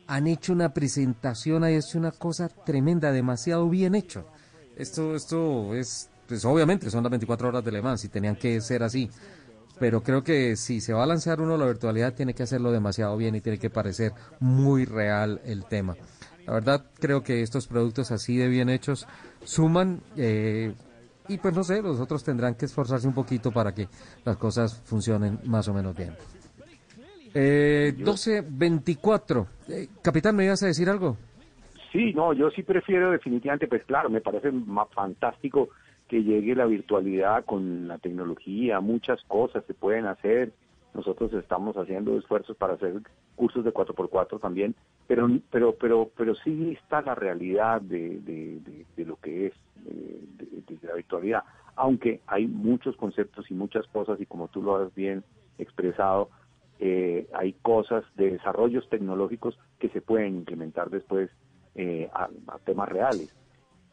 Han 0.08 0.28
hecho 0.28 0.54
una 0.54 0.74
presentación, 0.74 1.64
han 1.64 1.72
hecho 1.72 1.98
una 1.98 2.12
cosa 2.12 2.50
tremenda, 2.50 3.12
demasiado 3.12 3.70
bien 3.70 3.96
hecho. 3.96 4.26
Esto, 4.76 5.16
esto 5.16 5.74
es, 5.74 6.10
pues 6.28 6.44
obviamente 6.44 6.90
son 6.90 7.04
las 7.04 7.12
24 7.12 7.48
horas 7.48 7.64
de 7.64 7.72
Le 7.72 7.82
Mans 7.82 8.04
y 8.04 8.10
tenían 8.10 8.36
que 8.36 8.60
ser 8.62 8.84
así. 8.84 9.10
pero 9.82 10.04
creo 10.04 10.24
que 10.24 10.58
si 10.58 10.80
se 10.80 10.94
va 10.94 11.04
a 11.04 11.08
lanzar 11.08 11.42
uno 11.42 11.58
la 11.58 11.66
virtualidad 11.66 12.14
tiene 12.14 12.36
que 12.36 12.44
hacerlo 12.44 12.72
demasiado 12.72 13.18
bien 13.18 13.34
y 13.34 13.42
tiene 13.42 13.58
que 13.58 13.72
parecer 13.72 14.14
muy 14.40 14.86
real 14.86 15.42
el 15.44 15.66
tema. 15.66 15.96
La 16.46 16.54
verdad 16.54 16.86
creo 17.00 17.24
que 17.24 17.42
estos 17.42 17.66
productos 17.66 18.12
así 18.12 18.38
de 18.38 18.48
bien 18.48 18.70
hechos 18.70 19.08
suman 19.44 20.02
eh, 20.18 20.76
y 21.28 21.38
pues 21.38 21.56
no 21.56 21.64
sé, 21.64 21.82
los 21.82 22.00
otros 22.00 22.24
tendrán 22.24 22.56
que 22.56 22.66
esforzarse 22.66 23.08
un 23.08 23.14
poquito 23.14 23.52
para 23.52 23.74
que 23.74 23.88
las 24.26 24.38
cosas 24.38 24.82
funcionen 24.86 25.40
más 25.46 25.68
o 25.68 25.74
menos 25.74 25.96
bien. 25.96 26.16
Eh, 27.34 27.94
12.24. 27.98 29.48
Eh, 29.70 29.88
capitán, 30.02 30.36
¿me 30.36 30.46
ibas 30.46 30.64
a 30.64 30.68
decir 30.68 30.90
algo? 30.90 31.18
Sí, 31.92 32.14
no, 32.14 32.34
yo 32.34 32.50
sí 32.52 32.64
prefiero 32.64 33.12
definitivamente, 33.12 33.68
pues 33.68 33.84
claro, 33.84 34.10
me 34.10 34.22
parece 34.22 34.52
más 34.52 34.90
fantástico 34.94 35.70
que 36.08 36.24
llegue 36.24 36.56
la 36.56 36.66
virtualidad 36.66 37.46
con 37.46 37.88
la 37.88 37.98
tecnología, 37.98 38.80
muchas 38.80 39.22
cosas 39.28 39.64
se 39.66 39.74
pueden 39.74 40.06
hacer. 40.06 40.52
Nosotros 40.94 41.32
estamos 41.34 41.78
haciendo 41.78 42.18
esfuerzos 42.18 42.58
para 42.58 42.74
hacer 42.74 43.02
cursos 43.36 43.64
de 43.64 43.74
4x4 43.74 44.40
también, 44.40 44.76
pero 45.08 45.30
pero 45.50 45.76
pero 45.76 46.12
pero 46.16 46.36
sí 46.36 46.78
está 46.82 47.02
la 47.02 47.16
realidad 47.16 47.82
de, 47.82 48.20
de, 48.20 49.06
lo 49.06 49.16
que 49.16 49.48
es 49.48 49.54
eh, 49.88 50.22
de, 50.38 50.88
la 50.88 50.96
virtualidad, 50.96 51.44
aunque 51.76 52.22
hay 52.28 52.48
muchos 52.48 52.96
conceptos 52.98 53.50
y 53.50 53.54
muchas 53.54 53.88
cosas 53.88 54.20
y 54.20 54.26
como 54.26 54.48
tú 54.50 54.62
lo 54.62 54.76
has 54.76 54.94
bien 54.94 55.24
expresado, 55.58 56.30
eh, 56.80 57.28
hay 57.34 57.54
cosas 57.62 58.04
de 58.16 58.32
desarrollos 58.32 58.90
tecnológicos 58.90 59.58
que 59.80 59.90
se 59.90 60.02
pueden 60.02 60.36
implementar 60.36 60.90
después 60.90 61.30
eh, 61.76 62.10
a, 62.14 62.28
temas 62.66 62.90
reales. 62.90 63.30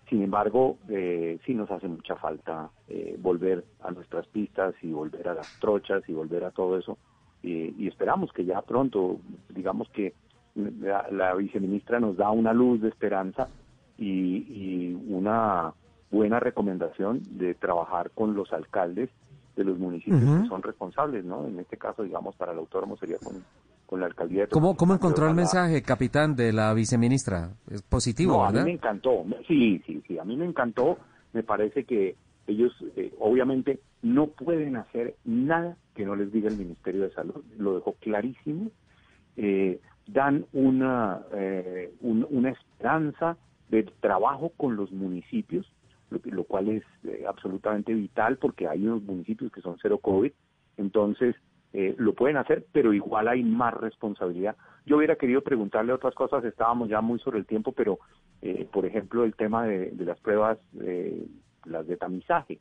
Sin 0.08 0.22
embargo, 0.22 0.78
eh, 0.88 1.38
sí 1.44 1.54
nos 1.54 1.70
hace 1.70 1.88
mucha 1.88 2.16
falta 2.16 2.70
eh, 2.88 3.16
volver 3.18 3.64
a 3.82 3.90
nuestras 3.90 4.26
pistas 4.28 4.74
y 4.82 4.90
volver 4.90 5.28
a 5.28 5.34
las 5.34 5.60
trochas 5.60 6.02
y 6.08 6.12
volver 6.12 6.44
a 6.44 6.50
todo 6.50 6.78
eso. 6.78 6.98
y 7.42 7.86
esperamos 7.86 8.32
que 8.32 8.44
ya 8.44 8.60
pronto, 8.62 9.20
digamos 9.50 9.88
que 9.90 10.12
la, 10.56 11.34
viceministra 11.34 12.00
nos 12.00 12.16
da 12.16 12.30
una 12.30 12.52
luz 12.52 12.80
de 12.80 12.88
esperanza 12.88 13.48
y, 13.96 14.38
y 14.48 14.94
una 15.08 15.72
buena 16.10 16.40
recomendación 16.40 17.22
de 17.30 17.54
trabajar 17.54 18.10
con 18.10 18.34
los 18.34 18.52
alcaldes 18.52 19.10
de 19.56 19.64
los 19.64 19.78
municipios 19.78 20.22
que 20.22 20.48
son 20.48 20.62
responsables, 20.62 21.24
¿no? 21.24 21.46
En 21.46 21.58
este 21.58 21.76
caso, 21.76 22.04
digamos, 22.04 22.36
para 22.36 22.52
el 22.52 22.58
autónomo 22.58 22.96
sería 22.96 23.18
con, 23.18 23.44
con 23.88 24.00
la 24.00 24.06
alcaldía 24.06 24.42
de 24.42 24.48
¿Cómo, 24.48 24.76
¿Cómo 24.76 24.92
encontró 24.92 25.26
el 25.28 25.34
mensaje, 25.34 25.82
capitán, 25.82 26.36
de 26.36 26.52
la 26.52 26.74
viceministra? 26.74 27.52
Es 27.70 27.80
positivo, 27.80 28.44
A 28.44 28.52
mí 28.52 28.60
me 28.62 28.72
encantó. 28.72 29.24
Sí, 29.46 29.82
sí, 29.86 30.02
sí. 30.06 30.18
A 30.18 30.24
mí 30.24 30.36
me 30.36 30.44
encantó. 30.44 30.98
Me 31.32 31.42
parece 31.42 31.84
que 31.84 32.14
ellos, 32.46 32.70
eh, 32.96 33.14
obviamente, 33.18 33.80
no 34.02 34.26
pueden 34.26 34.76
hacer 34.76 35.14
nada 35.24 35.78
que 35.94 36.04
no 36.04 36.16
les 36.16 36.30
diga 36.30 36.50
el 36.50 36.58
Ministerio 36.58 37.00
de 37.00 37.12
Salud. 37.12 37.42
Lo 37.56 37.76
dejó 37.76 37.94
clarísimo. 37.94 38.70
Eh, 39.38 39.80
dan 40.06 40.44
una, 40.52 41.22
eh, 41.32 41.90
una 42.02 42.50
esperanza 42.50 43.38
de 43.70 43.84
trabajo 44.00 44.52
con 44.58 44.76
los 44.76 44.92
municipios, 44.92 45.66
lo, 46.10 46.44
cual 46.44 46.68
es 46.68 46.84
absolutamente 47.26 47.94
vital 47.94 48.36
porque 48.36 48.68
hay 48.68 48.82
unos 48.82 49.02
municipios 49.02 49.50
que 49.50 49.62
son 49.62 49.78
cero 49.80 49.96
COVID. 49.96 50.32
Entonces, 50.76 51.34
eh, 51.74 51.94
lo 51.98 52.14
pueden 52.14 52.38
hacer, 52.38 52.64
pero 52.72 52.94
igual 52.94 53.28
hay 53.28 53.42
más 53.42 53.74
responsabilidad. 53.74 54.56
Yo 54.86 54.96
hubiera 54.96 55.16
querido 55.16 55.42
preguntarle 55.42 55.92
otras 55.92 56.14
cosas, 56.14 56.42
estábamos 56.44 56.88
ya 56.88 57.02
muy 57.02 57.18
sobre 57.18 57.38
el 57.38 57.46
tiempo, 57.46 57.72
pero 57.72 57.98
eh, 58.40 58.66
por 58.72 58.86
ejemplo 58.86 59.24
el 59.24 59.34
tema 59.34 59.64
de, 59.64 59.92
las 59.98 60.18
pruebas, 60.20 60.58
eh, 60.80 61.26
las 61.66 61.86
de 61.86 61.96
tamizaje, 61.98 62.58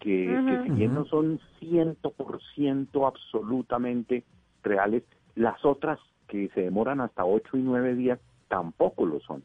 que, 0.00 0.62
si 0.64 0.70
bien 0.70 0.94
no 0.94 1.04
son 1.04 1.38
100% 1.60 3.06
absolutamente 3.06 4.24
reales, 4.62 5.02
las 5.34 5.62
otras 5.64 5.98
que 6.26 6.48
se 6.54 6.62
demoran 6.62 7.00
hasta 7.00 7.24
8 7.24 7.58
y 7.58 7.62
9 7.62 7.94
días 7.94 8.18
tampoco 8.48 9.04
lo 9.04 9.20
son. 9.20 9.42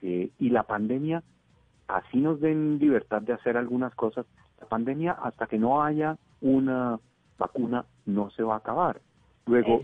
y 0.00 0.50
la 0.50 0.62
pandemia, 0.62 1.22
así 1.88 2.18
nos 2.18 2.40
den 2.40 2.78
libertad 2.78 3.20
de 3.20 3.34
hacer 3.34 3.56
algunas 3.56 3.94
cosas, 3.94 4.24
la 4.60 4.66
pandemia 4.66 5.12
hasta 5.12 5.46
que 5.46 5.58
no 5.58 5.82
haya 5.82 6.16
una 6.40 6.98
vacuna 7.38 7.84
no 8.04 8.30
se 8.30 8.42
va 8.42 8.54
a 8.54 8.58
acabar. 8.58 9.00
Luego 9.46 9.80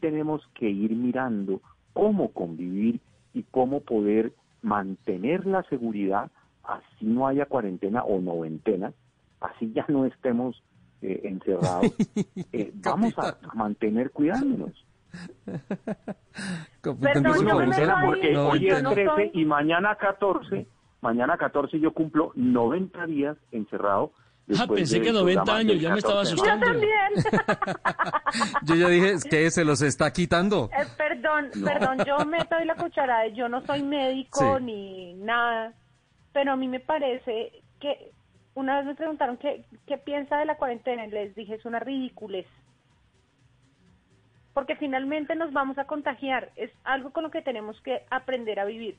tenemos 0.00 0.46
que 0.54 0.68
ir 0.70 0.92
mirando 0.92 1.60
cómo 1.92 2.32
convivir 2.32 3.00
y 3.34 3.42
cómo 3.44 3.80
poder 3.80 4.32
mantener 4.62 5.46
la 5.46 5.62
seguridad, 5.64 6.30
así 6.62 7.04
no 7.04 7.26
haya 7.26 7.46
cuarentena 7.46 8.02
o 8.02 8.20
noventena, 8.20 8.92
así 9.40 9.72
ya 9.74 9.84
no 9.88 10.06
estemos 10.06 10.62
eh, 11.02 11.20
encerrados. 11.24 11.92
Eh, 12.52 12.72
vamos 12.74 13.12
a, 13.18 13.36
mantener 13.54 14.10
cuidándonos. 14.10 14.72
porque 18.06 18.36
hoy 18.36 18.68
es 18.68 18.82
13 18.82 19.30
y 19.34 19.44
mañana 19.44 19.96
14, 19.96 20.66
mañana 21.00 21.36
14 21.36 21.80
yo 21.80 21.92
cumplo 21.92 22.32
90 22.36 23.06
días 23.06 23.36
encerrado 23.50 24.12
Ah, 24.58 24.66
pensé 24.66 25.00
que 25.00 25.10
90 25.10 25.56
años, 25.56 25.80
ya 25.80 25.90
me 25.90 25.98
estaba 25.98 26.20
asustando. 26.20 26.66
Yo 26.66 26.72
también. 26.72 27.12
yo 28.64 28.74
ya 28.74 28.88
dije 28.88 29.14
que 29.28 29.50
se 29.50 29.64
los 29.64 29.80
está 29.80 30.12
quitando. 30.12 30.68
Eh, 30.72 30.86
perdón, 30.98 31.50
perdón, 31.64 31.98
yo 32.06 32.18
meto 32.26 32.54
ahí 32.54 32.66
la 32.66 32.74
cucharada, 32.74 33.26
yo 33.28 33.48
no 33.48 33.64
soy 33.64 33.82
médico 33.82 34.60
ni 34.60 35.14
nada, 35.14 35.72
pero 36.32 36.52
a 36.52 36.56
mí 36.56 36.68
me 36.68 36.80
parece 36.80 37.52
que 37.80 38.12
una 38.54 38.76
vez 38.76 38.86
me 38.86 38.94
preguntaron 38.94 39.38
qué, 39.38 39.64
qué 39.86 39.96
piensa 39.96 40.36
de 40.36 40.44
la 40.44 40.56
cuarentena 40.56 41.06
y 41.06 41.10
les 41.10 41.34
dije 41.34 41.54
es 41.54 41.64
una 41.64 41.78
ridiculez. 41.78 42.46
Porque 44.52 44.76
finalmente 44.76 45.34
nos 45.34 45.52
vamos 45.52 45.78
a 45.78 45.86
contagiar, 45.86 46.52
es 46.56 46.70
algo 46.84 47.12
con 47.12 47.24
lo 47.24 47.30
que 47.30 47.42
tenemos 47.42 47.80
que 47.80 48.02
aprender 48.10 48.60
a 48.60 48.66
vivir 48.66 48.96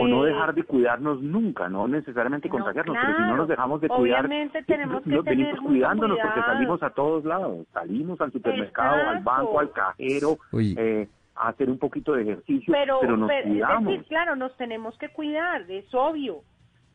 o 0.00 0.06
no 0.06 0.24
dejar 0.24 0.54
de 0.54 0.64
cuidarnos 0.64 1.20
nunca, 1.22 1.68
no 1.68 1.88
necesariamente 1.88 2.48
contagiarnos, 2.48 2.96
pero 3.00 3.16
si 3.16 3.22
no 3.22 3.36
nos 3.36 3.48
dejamos 3.48 3.80
de 3.80 3.88
cuidar, 3.88 4.26
Obviamente 4.26 4.62
tenemos 4.64 5.02
que 5.02 5.20
venimos 5.20 5.60
cuidándonos 5.60 6.18
porque 6.20 6.40
salimos 6.40 6.82
a 6.82 6.90
todos 6.90 7.24
lados, 7.24 7.66
salimos 7.72 8.20
al 8.20 8.32
supermercado, 8.32 9.08
al 9.08 9.22
banco, 9.22 9.60
al 9.60 9.72
cajero, 9.72 10.38
eh, 10.58 11.08
a 11.34 11.48
hacer 11.48 11.70
un 11.70 11.78
poquito 11.78 12.12
de 12.12 12.22
ejercicio, 12.22 12.72
pero, 12.72 13.16
nos 13.16 13.30
cuidamos. 13.30 14.06
claro, 14.08 14.36
nos 14.36 14.56
tenemos 14.56 14.96
que 14.98 15.08
cuidar, 15.08 15.62
es 15.70 15.92
obvio, 15.94 16.42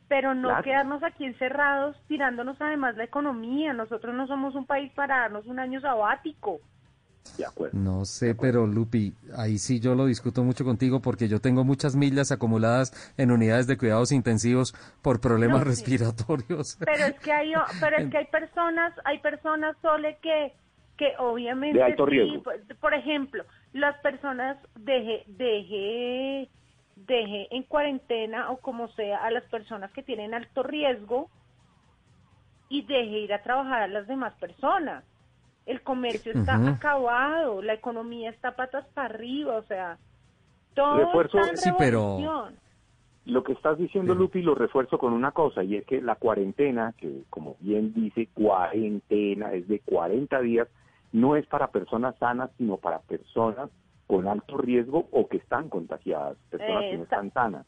pero 0.08 0.34
no 0.34 0.62
quedarnos 0.62 1.02
aquí 1.02 1.24
encerrados 1.24 1.96
tirándonos 2.06 2.60
además 2.60 2.96
la 2.96 3.04
economía. 3.04 3.72
Nosotros 3.72 4.14
no 4.14 4.26
somos 4.26 4.54
un 4.54 4.66
país 4.66 4.92
para 4.92 5.18
darnos 5.18 5.46
un 5.46 5.58
año 5.58 5.80
sabático. 5.80 6.60
No 7.72 8.04
sé, 8.04 8.34
pero 8.34 8.66
Lupi, 8.66 9.14
ahí 9.36 9.58
sí 9.58 9.80
yo 9.80 9.94
lo 9.94 10.06
discuto 10.06 10.42
mucho 10.44 10.64
contigo 10.64 11.00
porque 11.00 11.28
yo 11.28 11.40
tengo 11.40 11.64
muchas 11.64 11.96
millas 11.96 12.32
acumuladas 12.32 12.92
en 13.16 13.30
unidades 13.30 13.66
de 13.66 13.76
cuidados 13.76 14.12
intensivos 14.12 14.74
por 15.02 15.20
problemas 15.20 15.64
respiratorios. 15.64 16.76
Pero 16.84 17.04
es 17.04 17.18
que 17.20 17.32
hay, 17.32 17.52
pero 17.80 17.96
es 17.96 18.10
que 18.10 18.18
hay 18.18 18.26
personas, 18.26 18.92
hay 19.04 19.18
personas 19.18 19.76
sole 19.82 20.18
que 20.22 20.52
que 20.96 21.12
obviamente 21.18 21.78
por, 22.80 22.94
ejemplo, 22.94 23.44
las 23.74 23.98
personas 24.00 24.56
deje 24.76 25.24
deje 25.26 26.48
deje 26.94 27.54
en 27.54 27.62
cuarentena 27.64 28.50
o 28.50 28.56
como 28.58 28.88
sea 28.88 29.22
a 29.24 29.30
las 29.30 29.44
personas 29.44 29.92
que 29.92 30.02
tienen 30.02 30.32
alto 30.32 30.62
riesgo 30.62 31.28
y 32.70 32.82
deje 32.82 33.18
ir 33.18 33.34
a 33.34 33.42
trabajar 33.42 33.82
a 33.82 33.88
las 33.88 34.06
demás 34.06 34.32
personas 34.40 35.04
el 35.66 35.82
comercio 35.82 36.32
está 36.32 36.56
acabado, 36.68 37.60
la 37.60 37.74
economía 37.74 38.30
está 38.30 38.54
patas 38.54 38.86
para 38.94 39.08
arriba, 39.08 39.56
o 39.56 39.62
sea, 39.64 39.98
todo 40.74 40.98
refuerzo, 40.98 41.38
está 41.38 41.50
en 41.50 41.56
sí, 41.56 41.70
pero 41.76 42.18
lo 43.24 43.42
que 43.42 43.52
estás 43.52 43.76
diciendo, 43.76 44.14
Lupi, 44.14 44.40
lo 44.40 44.54
refuerzo 44.54 44.98
con 44.98 45.12
una 45.12 45.32
cosa, 45.32 45.64
y 45.64 45.74
es 45.74 45.84
que 45.84 46.00
la 46.00 46.14
cuarentena, 46.14 46.94
que 46.96 47.24
como 47.28 47.56
bien 47.58 47.92
dice, 47.92 48.28
cuarentena 48.32 49.52
es 49.52 49.66
de 49.66 49.80
40 49.80 50.40
días, 50.40 50.68
no 51.12 51.34
es 51.34 51.44
para 51.46 51.68
personas 51.68 52.16
sanas, 52.18 52.50
sino 52.56 52.76
para 52.76 53.00
personas 53.00 53.68
con 54.06 54.28
alto 54.28 54.56
riesgo 54.58 55.08
o 55.10 55.26
que 55.26 55.38
están 55.38 55.68
contagiadas, 55.68 56.36
personas 56.48 56.82
que 56.82 56.96
no 56.96 57.02
están 57.02 57.32
sanas. 57.32 57.66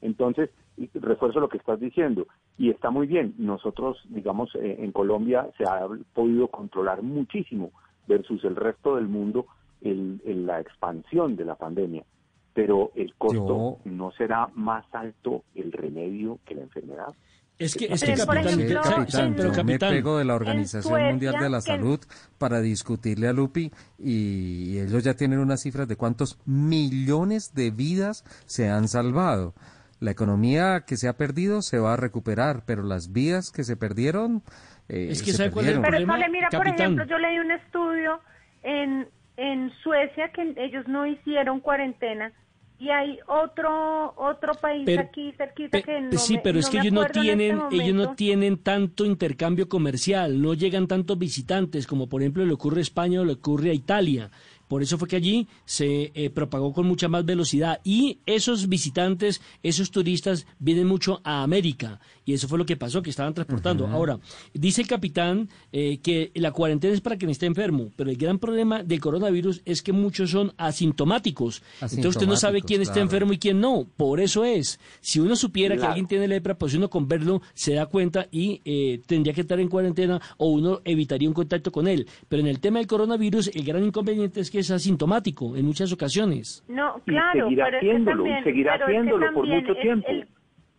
Entonces, 0.00 0.50
refuerzo 0.94 1.40
lo 1.40 1.48
que 1.48 1.58
estás 1.58 1.80
diciendo, 1.80 2.26
y 2.58 2.70
está 2.70 2.90
muy 2.90 3.06
bien. 3.06 3.34
Nosotros, 3.38 3.98
digamos, 4.08 4.54
eh, 4.54 4.76
en 4.80 4.92
Colombia 4.92 5.48
se 5.58 5.64
ha 5.64 5.86
podido 6.14 6.48
controlar 6.48 7.02
muchísimo 7.02 7.70
versus 8.06 8.42
el 8.44 8.56
resto 8.56 8.96
del 8.96 9.08
mundo 9.08 9.46
el, 9.82 10.20
la 10.46 10.60
expansión 10.60 11.36
de 11.36 11.44
la 11.44 11.54
pandemia, 11.54 12.04
pero 12.52 12.92
el 12.94 13.14
costo 13.14 13.78
no 13.84 14.10
será 14.12 14.48
más 14.54 14.84
alto 14.92 15.44
el 15.54 15.72
remedio 15.72 16.38
que 16.44 16.54
la 16.54 16.62
enfermedad. 16.62 17.14
Es 17.58 17.74
que, 17.74 17.92
es 17.92 18.02
que 18.02 18.14
capitán, 18.14 19.34
pero 19.36 19.64
me 19.64 19.78
pego 19.78 20.16
de 20.16 20.24
la 20.24 20.34
Organización 20.34 21.02
Mundial 21.02 21.34
de 21.38 21.50
la 21.50 21.60
Salud 21.60 22.00
para 22.38 22.62
discutirle 22.62 23.28
a 23.28 23.34
Lupi 23.34 23.70
y 23.98 24.78
ellos 24.78 25.04
ya 25.04 25.12
tienen 25.12 25.40
unas 25.40 25.60
cifras 25.60 25.86
de 25.86 25.96
cuántos 25.96 26.38
millones 26.46 27.52
de 27.52 27.70
vidas 27.70 28.24
se 28.46 28.70
han 28.70 28.88
salvado. 28.88 29.52
La 30.00 30.10
economía 30.10 30.84
que 30.86 30.96
se 30.96 31.08
ha 31.08 31.16
perdido 31.16 31.62
se 31.62 31.78
va 31.78 31.92
a 31.92 31.96
recuperar, 31.96 32.64
pero 32.66 32.82
las 32.82 33.12
vías 33.12 33.50
que 33.50 33.64
se 33.64 33.76
perdieron 33.76 34.42
Eh, 34.88 35.08
es 35.10 35.22
que 35.22 35.32
sabe 35.32 35.50
cuál 35.52 35.66
es 35.66 35.72
el 35.76 35.80
Pero 35.82 35.90
problema, 36.06 36.28
mira, 36.28 36.48
por 36.50 36.66
ejemplo, 36.66 37.04
yo 37.06 37.18
leí 37.18 37.38
un 37.38 37.50
estudio 37.52 38.20
en, 38.62 39.06
en 39.36 39.70
Suecia 39.82 40.32
que 40.32 40.54
ellos 40.56 40.88
no 40.88 41.06
hicieron 41.06 41.60
cuarentena 41.60 42.32
y 42.78 42.88
hay 42.88 43.18
otro 43.26 44.14
otro 44.16 44.54
país 44.54 44.84
Pero- 44.86 45.02
aquí 45.02 45.32
cerquita 45.36 45.82
que 45.82 46.00
no 46.00 46.18
sí, 46.18 46.34
me- 46.34 46.40
pero 46.40 46.58
es 46.58 46.64
no 46.66 46.70
que 46.72 46.78
ellos 46.78 46.92
no 46.94 47.02
este 47.04 47.20
tienen, 47.20 47.60
ellos 47.70 47.94
no 47.94 48.14
tienen 48.14 48.56
tanto 48.62 49.04
intercambio 49.04 49.68
comercial, 49.68 50.40
no 50.40 50.54
llegan 50.54 50.86
tantos 50.88 51.18
visitantes 51.18 51.86
como 51.86 52.08
por 52.08 52.22
ejemplo 52.22 52.44
le 52.46 52.54
ocurre 52.54 52.78
a 52.78 52.82
España 52.82 53.20
o 53.20 53.24
le 53.24 53.34
ocurre 53.34 53.70
a 53.70 53.74
Italia. 53.74 54.30
Por 54.70 54.84
eso 54.84 54.98
fue 54.98 55.08
que 55.08 55.16
allí 55.16 55.48
se 55.64 56.12
eh, 56.14 56.30
propagó 56.30 56.72
con 56.72 56.86
mucha 56.86 57.08
más 57.08 57.24
velocidad 57.24 57.80
y 57.82 58.18
esos 58.24 58.68
visitantes, 58.68 59.40
esos 59.64 59.90
turistas 59.90 60.46
vienen 60.60 60.86
mucho 60.86 61.20
a 61.24 61.42
América 61.42 61.98
y 62.24 62.34
eso 62.34 62.46
fue 62.46 62.56
lo 62.56 62.64
que 62.64 62.76
pasó, 62.76 63.02
que 63.02 63.10
estaban 63.10 63.34
transportando. 63.34 63.88
Ahora, 63.88 64.20
dice 64.54 64.82
el 64.82 64.86
capitán 64.86 65.48
eh, 65.72 65.98
que 65.98 66.30
la 66.36 66.52
cuarentena 66.52 66.94
es 66.94 67.00
para 67.00 67.16
quien 67.16 67.32
esté 67.32 67.46
enfermo, 67.46 67.90
pero 67.96 68.10
el 68.10 68.16
gran 68.16 68.38
problema 68.38 68.84
del 68.84 69.00
coronavirus 69.00 69.60
es 69.64 69.82
que 69.82 69.92
muchos 69.92 70.30
son 70.30 70.52
asintomáticos. 70.56 71.62
Entonces 71.80 72.06
usted 72.06 72.28
no 72.28 72.36
sabe 72.36 72.62
quién 72.62 72.80
está 72.80 73.00
enfermo 73.00 73.32
y 73.32 73.38
quién 73.38 73.58
no. 73.60 73.88
Por 73.96 74.20
eso 74.20 74.44
es, 74.44 74.78
si 75.00 75.18
uno 75.18 75.34
supiera 75.34 75.76
que 75.76 75.84
alguien 75.84 76.06
tiene 76.06 76.28
lepra, 76.28 76.56
pues 76.56 76.74
uno 76.74 76.88
con 76.88 77.08
verlo 77.08 77.42
se 77.54 77.74
da 77.74 77.86
cuenta 77.86 78.28
y 78.30 78.60
eh, 78.64 79.00
tendría 79.04 79.34
que 79.34 79.40
estar 79.40 79.58
en 79.58 79.66
cuarentena 79.66 80.20
o 80.36 80.50
uno 80.50 80.80
evitaría 80.84 81.28
un 81.28 81.34
contacto 81.34 81.72
con 81.72 81.88
él. 81.88 82.06
Pero 82.28 82.38
en 82.38 82.46
el 82.46 82.60
tema 82.60 82.78
del 82.78 82.86
coronavirus, 82.86 83.50
el 83.52 83.64
gran 83.64 83.82
inconveniente 83.82 84.38
es 84.38 84.48
que 84.48 84.59
es 84.60 84.70
asintomático 84.70 85.56
en 85.56 85.66
muchas 85.66 85.92
ocasiones. 85.92 86.64
No, 86.68 87.00
Y 87.06 87.10
claro, 87.10 87.44
seguirá 87.44 87.64
pero 87.66 87.76
es 87.76 87.80
que 87.82 87.88
haciéndolo, 87.90 88.22
y 88.22 88.28
también- 88.28 88.44
seguirá 88.44 88.72
pero 88.72 88.84
es 88.84 88.90
que 88.90 88.96
haciéndolo 88.98 89.32
por 89.34 89.46
mucho 89.46 89.72
el- 89.72 89.80
tiempo. 89.80 90.08
El, 90.08 90.28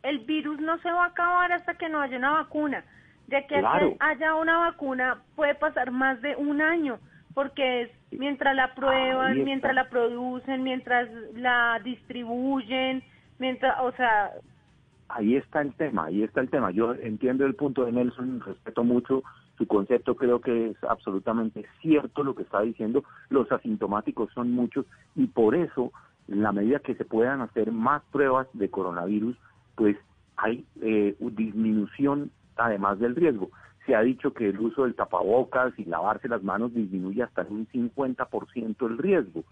el 0.03 0.19
virus 0.19 0.59
no 0.59 0.77
se 0.79 0.91
va 0.91 1.03
a 1.03 1.07
acabar 1.07 1.51
hasta 1.51 1.73
que 1.75 1.89
no 1.89 2.01
haya 2.01 2.17
una 2.17 2.31
vacuna. 2.31 2.83
De 3.27 3.45
que 3.47 3.59
Claro. 3.59 3.95
haya 3.99 4.35
una 4.35 4.57
vacuna 4.57 5.21
puede 5.35 5.55
pasar 5.55 5.91
más 5.91 6.21
de 6.21 6.35
un 6.35 6.61
año, 6.61 6.99
porque 7.33 7.83
es 7.83 7.89
mientras 8.11 8.53
la 8.55 8.73
prueban, 8.75 9.43
mientras 9.45 9.73
la 9.73 9.87
producen, 9.89 10.63
mientras 10.63 11.07
la 11.35 11.79
distribuyen, 11.83 13.03
mientras, 13.39 13.79
o 13.81 13.91
sea, 13.93 14.31
ahí 15.09 15.35
está 15.37 15.61
el 15.61 15.73
tema, 15.75 16.05
ahí 16.05 16.23
está 16.23 16.41
el 16.41 16.49
tema. 16.49 16.71
Yo 16.71 16.93
entiendo 16.93 17.45
el 17.45 17.55
punto 17.55 17.85
de 17.85 17.91
Nelson, 17.93 18.41
respeto 18.45 18.83
mucho 18.83 19.23
su 19.57 19.67
concepto, 19.67 20.15
creo 20.15 20.41
que 20.41 20.71
es 20.71 20.83
absolutamente 20.83 21.65
cierto 21.81 22.23
lo 22.23 22.35
que 22.35 22.43
está 22.43 22.61
diciendo. 22.61 23.03
Los 23.29 23.51
asintomáticos 23.51 24.31
son 24.33 24.51
muchos 24.51 24.85
y 25.15 25.27
por 25.27 25.55
eso, 25.55 25.91
en 26.27 26.41
la 26.41 26.51
medida 26.51 26.79
que 26.79 26.95
se 26.95 27.05
puedan 27.05 27.41
hacer 27.41 27.71
más 27.71 28.01
pruebas 28.11 28.47
de 28.53 28.69
coronavirus, 28.69 29.37
pues 29.75 29.97
hay 30.37 30.65
eh, 30.81 31.15
disminución 31.19 32.31
además 32.55 32.99
del 32.99 33.15
riesgo. 33.15 33.49
Se 33.85 33.95
ha 33.95 34.01
dicho 34.01 34.33
que 34.33 34.49
el 34.49 34.59
uso 34.59 34.83
del 34.83 34.95
tapabocas 34.95 35.77
y 35.77 35.85
lavarse 35.85 36.27
las 36.27 36.43
manos 36.43 36.73
disminuye 36.73 37.23
hasta 37.23 37.41
un 37.49 37.67
50% 37.67 38.87
el 38.87 38.97
riesgo. 38.97 39.43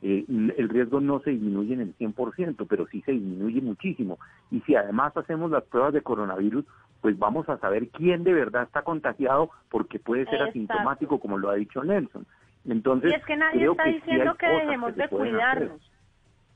Eh, 0.00 0.24
el 0.28 0.68
riesgo 0.68 1.00
no 1.00 1.20
se 1.20 1.30
disminuye 1.30 1.74
en 1.74 1.80
el 1.80 1.96
100%, 1.96 2.66
pero 2.68 2.86
sí 2.86 3.02
se 3.02 3.12
disminuye 3.12 3.60
muchísimo. 3.60 4.18
Y 4.50 4.60
si 4.60 4.76
además 4.76 5.16
hacemos 5.16 5.50
las 5.50 5.64
pruebas 5.64 5.92
de 5.92 6.02
coronavirus, 6.02 6.64
pues 7.00 7.18
vamos 7.18 7.48
a 7.48 7.58
saber 7.58 7.88
quién 7.88 8.24
de 8.24 8.32
verdad 8.32 8.62
está 8.64 8.82
contagiado, 8.82 9.50
porque 9.70 9.98
puede 9.98 10.24
ser 10.24 10.34
Exacto. 10.34 10.50
asintomático, 10.50 11.18
como 11.18 11.38
lo 11.38 11.50
ha 11.50 11.54
dicho 11.54 11.82
Nelson. 11.82 12.26
Entonces, 12.68 13.10
y 13.12 13.14
es 13.14 13.24
que 13.24 13.36
nadie 13.36 13.58
creo 13.60 13.72
está 13.72 13.84
que 13.84 13.90
sí 13.90 13.96
diciendo 13.96 14.30
hay 14.32 14.36
que 14.36 14.46
dejemos 14.46 14.90
se 14.92 14.96
de 14.98 15.04
hacer. 15.04 15.18
cuidarnos. 15.18 15.92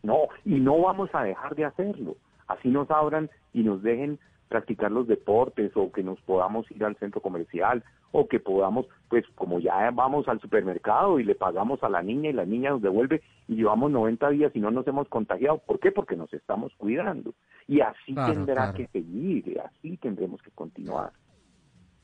No, 0.02 0.18
y 0.44 0.58
no 0.60 0.80
vamos 0.80 1.10
a 1.12 1.22
dejar 1.22 1.54
de 1.54 1.64
hacerlo. 1.64 2.16
Así 2.48 2.68
nos 2.68 2.90
abran 2.90 3.30
y 3.52 3.62
nos 3.62 3.82
dejen 3.82 4.18
practicar 4.52 4.90
los 4.92 5.06
deportes 5.06 5.72
o 5.76 5.90
que 5.90 6.02
nos 6.02 6.20
podamos 6.22 6.70
ir 6.70 6.84
al 6.84 6.96
centro 6.96 7.20
comercial 7.22 7.82
o 8.12 8.28
que 8.28 8.38
podamos, 8.40 8.86
pues 9.08 9.24
como 9.34 9.58
ya 9.60 9.90
vamos 9.90 10.28
al 10.28 10.38
supermercado 10.40 11.18
y 11.18 11.24
le 11.24 11.34
pagamos 11.34 11.82
a 11.82 11.88
la 11.88 12.02
niña 12.02 12.28
y 12.28 12.34
la 12.34 12.44
niña 12.44 12.70
nos 12.70 12.82
devuelve 12.82 13.22
y 13.48 13.54
llevamos 13.56 13.90
90 13.90 14.28
días 14.30 14.52
y 14.54 14.60
no 14.60 14.70
nos 14.70 14.86
hemos 14.86 15.08
contagiado. 15.08 15.58
¿Por 15.66 15.80
qué? 15.80 15.90
Porque 15.90 16.16
nos 16.16 16.30
estamos 16.34 16.72
cuidando. 16.76 17.32
Y 17.66 17.80
así 17.80 18.12
Claro, 18.12 18.34
tendrá 18.34 18.54
claro. 18.54 18.74
que 18.74 18.86
seguir, 18.88 19.58
así 19.60 19.96
tendremos 19.96 20.42
que 20.42 20.50
continuar. 20.50 21.12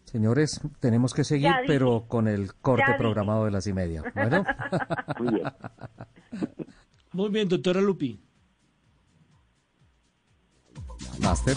Señores, 0.05 0.63
tenemos 0.81 1.13
que 1.13 1.23
seguir, 1.25 1.49
Ya 1.51 1.61
dije. 1.61 1.67
pero 1.75 2.05
con 2.09 2.29
el 2.29 2.55
corte 2.55 2.85
Ya 2.87 2.93
dije. 2.95 2.99
programado 2.99 3.45
de 3.45 3.51
las 3.51 3.67
y 3.67 3.75
media. 3.75 4.03
Bueno, 4.15 4.43
Muy 5.19 5.35
bien. 5.35 5.47
Muy 7.13 7.29
bien, 7.29 7.49
doctora 7.49 7.83
Lupi. 7.83 8.19
Master. 11.21 11.57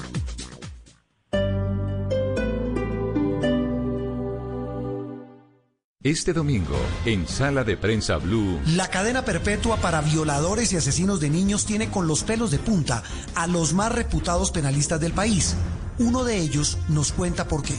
Este 6.03 6.33
domingo, 6.33 6.75
en 7.05 7.27
Sala 7.27 7.63
de 7.63 7.77
Prensa 7.77 8.17
Blue, 8.17 8.59
La 8.75 8.87
cadena 8.87 9.23
perpetua 9.23 9.77
para 9.77 10.01
violadores 10.01 10.73
y 10.73 10.77
asesinos 10.77 11.19
de 11.19 11.29
niños 11.29 11.67
tiene 11.67 11.91
con 11.91 12.07
los 12.07 12.23
pelos 12.23 12.49
de 12.49 12.57
punta 12.57 13.03
a 13.35 13.45
los 13.45 13.73
más 13.73 13.91
reputados 13.91 14.49
penalistas 14.49 14.99
del 14.99 15.13
país. 15.13 15.53
Uno 15.99 16.23
de 16.23 16.37
ellos 16.37 16.79
nos 16.89 17.11
cuenta 17.11 17.47
por 17.47 17.61
qué. 17.61 17.75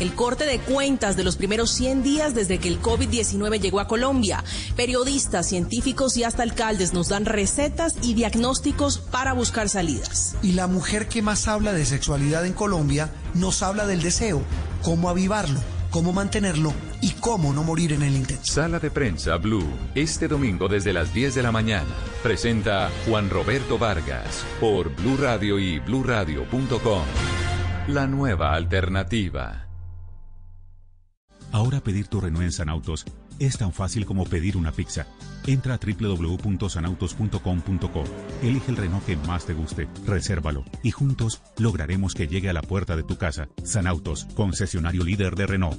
El 0.00 0.12
corte 0.16 0.44
de 0.44 0.58
cuentas 0.58 1.16
de 1.16 1.22
los 1.22 1.36
primeros 1.36 1.70
100 1.70 2.02
días 2.02 2.34
desde 2.34 2.58
que 2.58 2.66
el 2.66 2.82
COVID-19 2.82 3.60
llegó 3.60 3.78
a 3.78 3.86
Colombia. 3.86 4.42
Periodistas, 4.74 5.46
científicos 5.46 6.16
y 6.16 6.24
hasta 6.24 6.42
alcaldes 6.42 6.92
nos 6.92 7.10
dan 7.10 7.26
recetas 7.26 7.94
y 8.02 8.14
diagnósticos 8.14 8.98
para 8.98 9.34
buscar 9.34 9.68
salidas. 9.68 10.34
Y 10.42 10.54
la 10.54 10.66
mujer 10.66 11.06
que 11.06 11.22
más 11.22 11.46
habla 11.46 11.72
de 11.72 11.86
sexualidad 11.86 12.44
en 12.44 12.54
Colombia 12.54 13.12
nos 13.34 13.62
habla 13.62 13.86
del 13.86 14.02
deseo, 14.02 14.42
cómo 14.82 15.08
avivarlo, 15.08 15.60
cómo 15.92 16.12
mantenerlo 16.12 16.72
y 17.00 17.10
cómo 17.12 17.52
no 17.52 17.62
morir 17.62 17.92
en 17.92 18.02
el 18.02 18.16
intento. 18.16 18.42
Sala 18.44 18.80
de 18.80 18.90
Prensa 18.90 19.36
Blue, 19.36 19.70
este 19.94 20.26
domingo 20.26 20.66
desde 20.66 20.92
las 20.92 21.14
10 21.14 21.36
de 21.36 21.42
la 21.44 21.52
mañana. 21.52 21.94
Presenta 22.22 22.90
Juan 23.06 23.30
Roberto 23.30 23.78
Vargas 23.78 24.44
por 24.58 24.92
Blue 24.96 25.18
Radio 25.18 25.60
y 25.60 25.78
bluradio.com. 25.78 27.02
La 27.88 28.06
nueva 28.06 28.54
alternativa. 28.54 29.68
Ahora 31.52 31.80
pedir 31.80 32.08
tu 32.08 32.20
Renault 32.20 32.44
en 32.44 32.52
Sanautos 32.52 33.04
es 33.44 33.58
tan 33.58 33.72
fácil 33.72 34.06
como 34.06 34.24
pedir 34.24 34.56
una 34.56 34.70
pizza. 34.72 35.06
Entra 35.46 35.74
a 35.74 35.78
www.sanautos.com.co. 35.78 38.04
Elige 38.42 38.70
el 38.70 38.76
Renault 38.76 39.04
que 39.04 39.16
más 39.16 39.46
te 39.46 39.54
guste, 39.54 39.88
resérvalo 40.06 40.64
y 40.82 40.92
juntos 40.92 41.42
lograremos 41.58 42.14
que 42.14 42.28
llegue 42.28 42.50
a 42.50 42.52
la 42.52 42.62
puerta 42.62 42.94
de 42.96 43.02
tu 43.02 43.16
casa. 43.16 43.48
Sanautos, 43.64 44.26
concesionario 44.34 45.02
líder 45.04 45.34
de 45.34 45.46
Renault. 45.46 45.76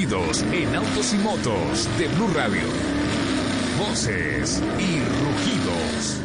En 0.00 0.76
autos 0.76 1.12
y 1.12 1.16
motos 1.18 1.98
de 1.98 2.06
Blue 2.14 2.28
Radio. 2.32 2.62
Voces 3.80 4.62
y 4.78 5.00
rugidos. 5.00 6.20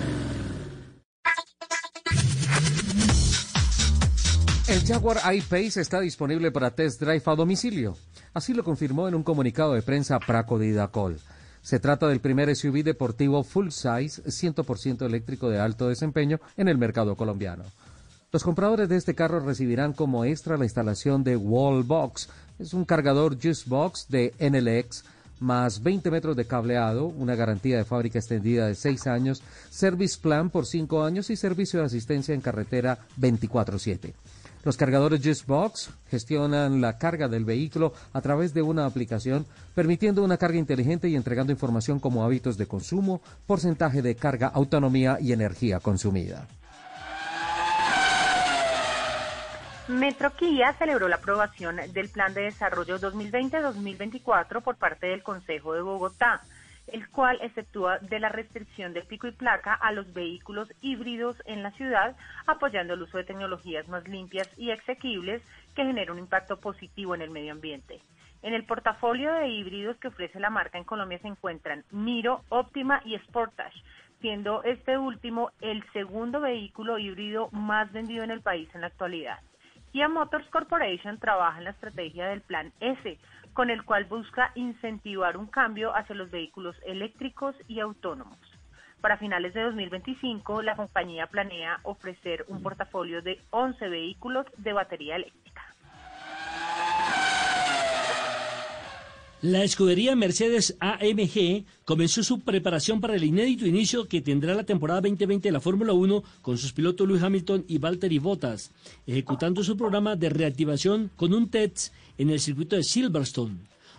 El 4.68 4.80
Jaguar 4.86 5.18
I-Pace 5.36 5.82
está 5.82 6.00
disponible 6.00 6.52
para 6.52 6.76
test 6.76 7.02
drive 7.02 7.24
a 7.26 7.36
domicilio. 7.36 7.98
Así 8.36 8.54
lo 8.54 8.64
confirmó 8.64 9.08
en 9.08 9.16
un 9.16 9.24
comunicado 9.24 9.74
de 9.74 9.82
prensa 9.82 10.20
Praco 10.20 10.60
Didacol. 10.60 11.20
Se 11.64 11.80
trata 11.80 12.08
del 12.08 12.20
primer 12.22 12.56
SUV 12.56 12.84
deportivo 12.84 13.44
full 13.44 13.70
size 13.70 14.24
100% 14.24 15.04
eléctrico 15.04 15.50
de 15.50 15.60
alto 15.60 15.90
desempeño 15.90 16.40
en 16.58 16.68
el 16.68 16.78
mercado 16.78 17.16
colombiano. 17.16 17.64
Los 18.34 18.44
compradores 18.44 18.90
de 18.90 18.96
este 18.96 19.14
carro 19.14 19.42
recibirán 19.42 19.94
como 19.94 20.26
extra 20.26 20.58
la 20.58 20.64
instalación 20.64 21.24
de 21.24 21.38
Wallbox. 21.38 22.30
Es 22.64 22.74
un 22.74 22.86
cargador 22.86 23.38
Juicebox 23.38 24.08
de 24.08 24.34
NLX 24.40 25.04
más 25.42 25.84
20 25.84 26.10
metros 26.10 26.38
de 26.38 26.46
cableado, 26.46 27.08
una 27.08 27.36
garantía 27.36 27.76
de 27.76 27.84
fábrica 27.84 28.20
extendida 28.20 28.68
de 28.68 28.76
6 28.76 29.06
años, 29.08 29.44
service 29.70 30.18
plan 30.18 30.50
por 30.50 30.66
5 30.66 31.04
años 31.04 31.30
y 31.30 31.36
servicio 31.36 31.82
de 31.82 31.88
asistencia 31.88 32.34
en 32.34 32.40
carretera 32.40 33.00
24/7. 33.18 34.14
Los 34.64 34.78
cargadores 34.78 35.20
JustBox 35.22 35.90
gestionan 36.10 36.80
la 36.80 36.98
carga 36.98 37.28
del 37.28 37.44
vehículo 37.44 37.92
a 38.14 38.22
través 38.22 38.54
de 38.54 38.62
una 38.62 38.86
aplicación, 38.86 39.46
permitiendo 39.76 40.24
una 40.24 40.38
carga 40.38 40.58
inteligente 40.58 41.10
y 41.10 41.18
entregando 41.18 41.52
información 41.52 42.00
como 42.00 42.24
hábitos 42.24 42.58
de 42.58 42.68
consumo, 42.68 43.22
porcentaje 43.46 44.02
de 44.02 44.16
carga, 44.16 44.48
autonomía 44.48 45.18
y 45.20 45.34
energía 45.34 45.82
consumida. 45.82 46.48
Metroquía 49.90 50.72
celebró 50.74 51.10
la 51.10 51.18
aprobación 51.18 51.76
del 51.92 52.08
Plan 52.08 52.34
de 52.34 52.44
Desarrollo 52.44 53.00
2020-2024 53.00 54.62
por 54.62 54.78
parte 54.78 55.08
del 55.08 55.24
Consejo 55.24 55.74
de 55.74 55.82
Bogotá, 55.82 56.42
el 56.88 57.10
cual 57.10 57.38
exceptúa 57.42 58.00
de 58.00 58.22
la 58.22 58.30
restricción 58.30 58.94
del 58.94 59.06
pico 59.06 59.28
y 59.28 59.34
placa 59.34 59.74
a 59.74 59.92
los 59.92 60.14
vehículos 60.14 60.72
híbridos 60.80 61.36
en 61.46 61.64
la 61.64 61.72
ciudad, 61.72 62.16
apoyando 62.48 62.94
el 62.94 63.02
uso 63.02 63.18
de 63.18 63.26
tecnologías 63.26 63.90
más 63.90 64.08
limpias 64.08 64.50
y 64.58 64.72
asequibles 64.72 65.42
que 65.76 65.84
generan 65.84 66.14
un 66.14 66.20
impacto 66.20 66.62
positivo 66.62 67.14
en 67.14 67.22
el 67.22 67.32
medio 67.32 67.52
ambiente. 67.52 68.00
En 68.42 68.54
el 68.54 68.64
portafolio 68.64 69.34
de 69.34 69.50
híbridos 69.50 69.98
que 69.98 70.08
ofrece 70.08 70.40
la 70.40 70.50
marca 70.50 70.78
en 70.78 70.86
Colombia 70.86 71.20
se 71.20 71.28
encuentran 71.28 71.84
Miro, 71.92 72.46
Optima 72.48 73.02
y 73.04 73.18
Sportage, 73.20 73.84
siendo 74.22 74.64
este 74.64 74.98
último 74.98 75.52
el 75.60 75.84
segundo 75.92 76.40
vehículo 76.40 77.00
híbrido 77.00 77.50
más 77.52 77.92
vendido 77.92 78.24
en 78.24 78.32
el 78.32 78.40
país 78.40 78.70
en 78.74 78.80
la 78.80 78.88
actualidad. 78.88 79.40
Kia 79.94 80.08
Motors 80.10 80.50
Corporation 80.50 81.20
trabaja 81.20 81.60
en 81.60 81.66
la 81.66 81.70
estrategia 81.70 82.26
del 82.26 82.42
Plan 82.42 82.74
S, 82.80 83.20
con 83.54 83.70
el 83.70 83.84
cual 83.86 84.06
busca 84.06 84.52
incentivar 84.56 85.38
un 85.38 85.46
cambio 85.46 85.96
hacia 85.96 86.16
los 86.16 86.32
vehículos 86.32 86.76
eléctricos 86.84 87.56
y 87.68 87.80
autónomos. 87.80 88.40
Para 89.02 89.18
finales 89.18 89.54
de 89.54 89.62
2025, 89.62 90.64
la 90.64 90.76
compañía 90.76 91.28
planea 91.28 91.80
ofrecer 91.84 92.44
un 92.48 92.64
portafolio 92.64 93.22
de 93.22 93.40
11 93.52 93.88
vehículos 93.88 94.48
de 94.58 94.74
batería 94.74 95.18
eléctrica. 95.18 95.62
La 99.44 99.66
escudería 99.66 100.16
Mercedes 100.16 100.78
AMG 100.80 101.66
comenzó 101.84 102.24
su 102.24 102.40
preparación 102.40 103.02
para 103.02 103.18
el 103.18 103.26
inédito 103.26 103.68
inicio 103.68 104.08
que 104.08 104.22
tendrá 104.22 104.56
la 104.56 104.64
temporada 104.64 105.02
2020 105.02 105.50
de 105.50 105.52
la 105.52 105.60
Fórmula 105.60 105.92
1 105.92 106.24
con 106.42 106.58
sus 106.58 106.72
pilotos 106.72 107.06
Lewis 107.06 107.24
Hamilton 107.24 107.66
y 107.68 107.78
Valtteri 107.78 108.20
Bottas, 108.20 108.72
ejecutando 109.06 109.62
su 109.62 109.76
programa 109.76 110.16
de 110.16 110.30
reactivación 110.30 111.12
con 111.18 111.34
un 111.34 111.50
test 111.50 111.92
en 112.18 112.30
el 112.30 112.40
circuito 112.40 112.78
de 112.78 112.84
Silverstone. 112.84 113.58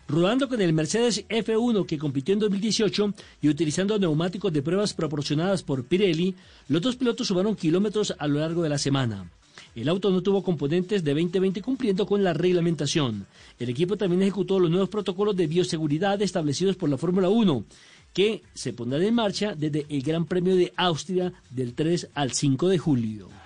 Rodando 0.08 0.48
con 0.48 0.62
el 0.62 0.72
Mercedes 0.72 1.28
F1 1.28 1.84
que 1.84 1.98
compitió 1.98 2.32
en 2.32 2.38
2018 2.38 3.12
y 3.42 3.50
utilizando 3.50 3.98
neumáticos 3.98 4.50
de 4.50 4.62
pruebas 4.62 4.94
proporcionadas 4.94 5.62
por 5.62 5.84
Pirelli, 5.84 6.34
los 6.68 6.80
dos 6.80 6.96
pilotos 6.96 7.26
sumaron 7.26 7.54
kilómetros 7.54 8.14
a 8.18 8.26
lo 8.28 8.40
largo 8.40 8.62
de 8.62 8.70
la 8.70 8.78
semana. 8.78 9.30
El 9.74 9.88
auto 9.88 10.10
no 10.10 10.22
tuvo 10.22 10.42
componentes 10.42 11.02
de 11.02 11.14
2020 11.14 11.60
cumpliendo 11.60 12.06
con 12.06 12.22
la 12.22 12.32
reglamentación. 12.32 13.26
El 13.58 13.70
equipo 13.70 13.96
también 13.96 14.22
ejecutó 14.22 14.60
los 14.60 14.70
nuevos 14.70 14.88
protocolos 14.88 15.34
de 15.34 15.48
bioseguridad 15.48 16.22
establecidos 16.22 16.76
por 16.76 16.88
la 16.88 16.96
Fórmula 16.96 17.28
1, 17.28 17.64
que 18.12 18.42
se 18.54 18.72
pondrán 18.72 19.02
en 19.02 19.14
marcha 19.14 19.54
desde 19.56 19.86
el 19.88 20.02
Gran 20.02 20.26
Premio 20.26 20.54
de 20.54 20.72
Austria 20.76 21.32
del 21.50 21.74
3 21.74 22.10
al 22.14 22.32
5 22.32 22.68
de 22.68 22.78
julio. 22.78 23.43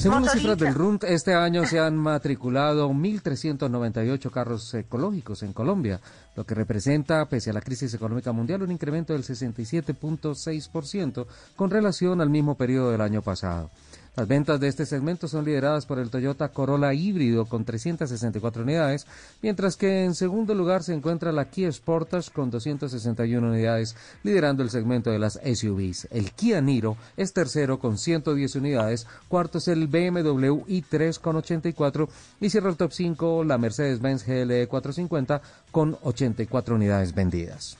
Según 0.00 0.24
las 0.24 0.32
cifras 0.32 0.56
del 0.56 0.74
RUNT, 0.74 1.04
este 1.04 1.34
año 1.34 1.66
se 1.66 1.78
han 1.78 1.94
matriculado 1.94 2.88
1.398 2.88 4.30
carros 4.30 4.72
ecológicos 4.72 5.42
en 5.42 5.52
Colombia, 5.52 6.00
lo 6.36 6.46
que 6.46 6.54
representa, 6.54 7.26
pese 7.26 7.50
a 7.50 7.52
la 7.52 7.60
crisis 7.60 7.92
económica 7.92 8.32
mundial, 8.32 8.62
un 8.62 8.72
incremento 8.72 9.12
del 9.12 9.24
67.6% 9.24 11.26
con 11.54 11.68
relación 11.68 12.22
al 12.22 12.30
mismo 12.30 12.54
periodo 12.54 12.92
del 12.92 13.02
año 13.02 13.20
pasado. 13.20 13.68
Las 14.16 14.26
ventas 14.26 14.58
de 14.58 14.66
este 14.66 14.86
segmento 14.86 15.28
son 15.28 15.44
lideradas 15.44 15.86
por 15.86 16.00
el 16.00 16.10
Toyota 16.10 16.48
Corolla 16.48 16.92
híbrido 16.92 17.46
con 17.46 17.64
364 17.64 18.64
unidades, 18.64 19.06
mientras 19.40 19.76
que 19.76 20.04
en 20.04 20.14
segundo 20.14 20.52
lugar 20.54 20.82
se 20.82 20.94
encuentra 20.94 21.30
la 21.30 21.48
Kia 21.48 21.70
Sportage 21.70 22.32
con 22.32 22.50
261 22.50 23.48
unidades, 23.48 23.94
liderando 24.24 24.64
el 24.64 24.70
segmento 24.70 25.10
de 25.10 25.20
las 25.20 25.34
SUVs. 25.34 26.08
El 26.10 26.32
Kia 26.32 26.60
Niro 26.60 26.96
es 27.16 27.32
tercero 27.32 27.78
con 27.78 27.98
110 27.98 28.56
unidades, 28.56 29.06
cuarto 29.28 29.58
es 29.58 29.68
el 29.68 29.86
BMW 29.86 30.64
i3 30.66 31.18
con 31.20 31.36
84 31.36 32.08
y 32.40 32.50
cierra 32.50 32.68
el 32.68 32.76
top 32.76 32.92
5 32.92 33.44
la 33.44 33.58
Mercedes-Benz 33.58 34.26
GLE 34.26 34.66
450 34.66 35.40
con 35.70 35.96
84 36.02 36.74
unidades 36.74 37.14
vendidas. 37.14 37.79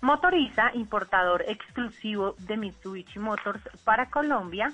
Motoriza, 0.00 0.70
importador 0.74 1.42
exclusivo 1.48 2.34
de 2.40 2.56
Mitsubishi 2.56 3.18
Motors 3.18 3.62
para 3.84 4.10
Colombia, 4.10 4.72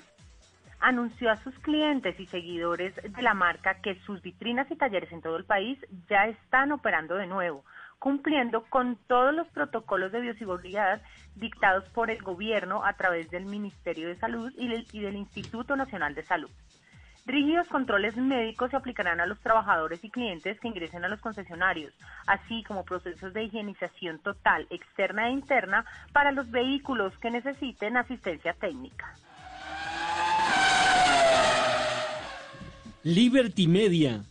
anunció 0.83 1.31
a 1.31 1.37
sus 1.37 1.57
clientes 1.59 2.19
y 2.19 2.25
seguidores 2.25 2.93
de 2.95 3.21
la 3.21 3.33
marca 3.33 3.75
que 3.81 3.95
sus 4.01 4.21
vitrinas 4.21 4.69
y 4.69 4.75
talleres 4.75 5.11
en 5.13 5.21
todo 5.21 5.37
el 5.37 5.45
país 5.45 5.79
ya 6.09 6.27
están 6.27 6.73
operando 6.73 7.15
de 7.15 7.25
nuevo, 7.25 7.63
cumpliendo 7.99 8.65
con 8.65 8.97
todos 9.07 9.33
los 9.33 9.47
protocolos 9.47 10.11
de 10.11 10.19
bioseguridad 10.19 11.01
dictados 11.35 11.87
por 11.89 12.11
el 12.11 12.21
gobierno 12.21 12.83
a 12.83 12.93
través 12.93 13.31
del 13.31 13.45
Ministerio 13.45 14.09
de 14.09 14.17
Salud 14.17 14.51
y 14.57 14.67
del, 14.67 15.15
Instituto 15.15 15.77
Nacional 15.77 16.13
de 16.13 16.23
Salud. 16.23 16.51
Rígidos 17.25 17.67
controles 17.69 18.17
médicos 18.17 18.71
se 18.71 18.75
aplicarán 18.75 19.21
a 19.21 19.25
los 19.25 19.39
trabajadores 19.39 20.03
y 20.03 20.09
clientes 20.09 20.59
que 20.59 20.67
ingresen 20.67 21.05
a 21.05 21.07
los 21.07 21.21
concesionarios, 21.21 21.93
así 22.27 22.63
como 22.63 22.83
procesos 22.83 23.33
de 23.33 23.45
higienización 23.45 24.19
total, 24.19 24.67
externa 24.69 25.29
e 25.29 25.31
interna 25.31 25.85
para 26.11 26.33
los 26.33 26.51
vehículos 26.51 27.17
que 27.19 27.31
necesiten 27.31 27.95
asistencia 27.95 28.53
técnica. 28.53 29.15
Liberty 33.03 33.67
Media, 33.67 34.21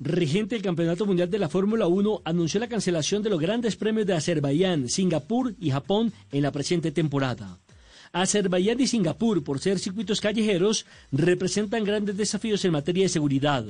regente 0.00 0.56
del 0.56 0.64
Campeonato 0.64 1.06
Mundial 1.06 1.30
de 1.30 1.38
la 1.38 1.48
Fórmula 1.48 1.86
1, 1.86 2.22
anunció 2.24 2.58
la 2.58 2.68
cancelación 2.68 3.22
de 3.22 3.30
los 3.30 3.38
grandes 3.38 3.76
premios 3.76 4.06
de 4.06 4.14
Azerbaiyán, 4.14 4.88
Singapur 4.88 5.54
y 5.60 5.70
Japón 5.70 6.12
en 6.32 6.42
la 6.42 6.50
presente 6.50 6.90
temporada. 6.90 7.58
Azerbaiyán 8.12 8.80
y 8.80 8.86
Singapur, 8.86 9.42
por 9.42 9.58
ser 9.58 9.78
circuitos 9.78 10.20
callejeros, 10.20 10.86
representan 11.12 11.84
grandes 11.84 12.16
desafíos 12.16 12.64
en 12.64 12.72
materia 12.72 13.04
de 13.04 13.08
seguridad, 13.08 13.64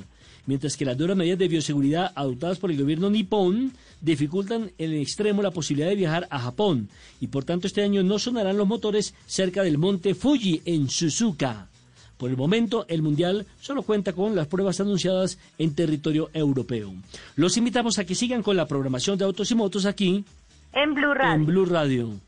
mientras 0.47 0.77
que 0.77 0.85
las 0.85 0.97
duras 0.97 1.17
medidas 1.17 1.39
de 1.39 1.49
bioseguridad 1.49 2.13
adoptadas 2.15 2.59
por 2.59 2.71
el 2.71 2.81
gobierno 2.81 3.11
nipón 3.11 3.73
dificultan 4.01 4.71
en 4.79 4.95
extremo 4.95 5.43
la 5.43 5.51
posibilidad 5.51 5.89
de 5.89 5.97
viajar 5.97 6.27
a 6.31 6.39
Japón, 6.39 6.89
y 7.21 7.27
por 7.27 7.45
tanto 7.45 7.67
este 7.67 7.83
año 7.83 8.03
no 8.03 8.19
sonarán 8.19 8.57
los 8.57 8.69
motores 8.69 9.15
cerca 9.27 9.63
del 9.63 9.79
monte 9.79 10.15
Fuji 10.15 10.63
en 10.65 10.89
Suzuka. 10.89 11.69
Por 12.17 12.31
el 12.31 12.37
momento, 12.37 12.85
el 12.89 13.01
Mundial 13.01 13.47
solo 13.61 13.83
cuenta 13.83 14.13
con 14.13 14.35
las 14.35 14.49
pruebas 14.49 14.81
anunciadas 14.81 15.39
en 15.57 15.75
territorio 15.75 16.31
europeo. 16.35 16.93
Los 17.37 17.57
invitamos 17.57 17.99
a 17.99 18.05
que 18.05 18.17
sigan 18.17 18.43
con 18.43 18.57
la 18.57 18.67
programación 18.67 19.17
de 19.17 19.25
Autos 19.25 19.51
y 19.53 19.55
Motos 19.55 19.87
aquí 19.87 20.25
en 20.73 20.95
Blue 20.95 21.15
Radio. 21.15 21.35
En 21.35 21.47
Blue 21.47 21.65
Radio. 21.65 22.28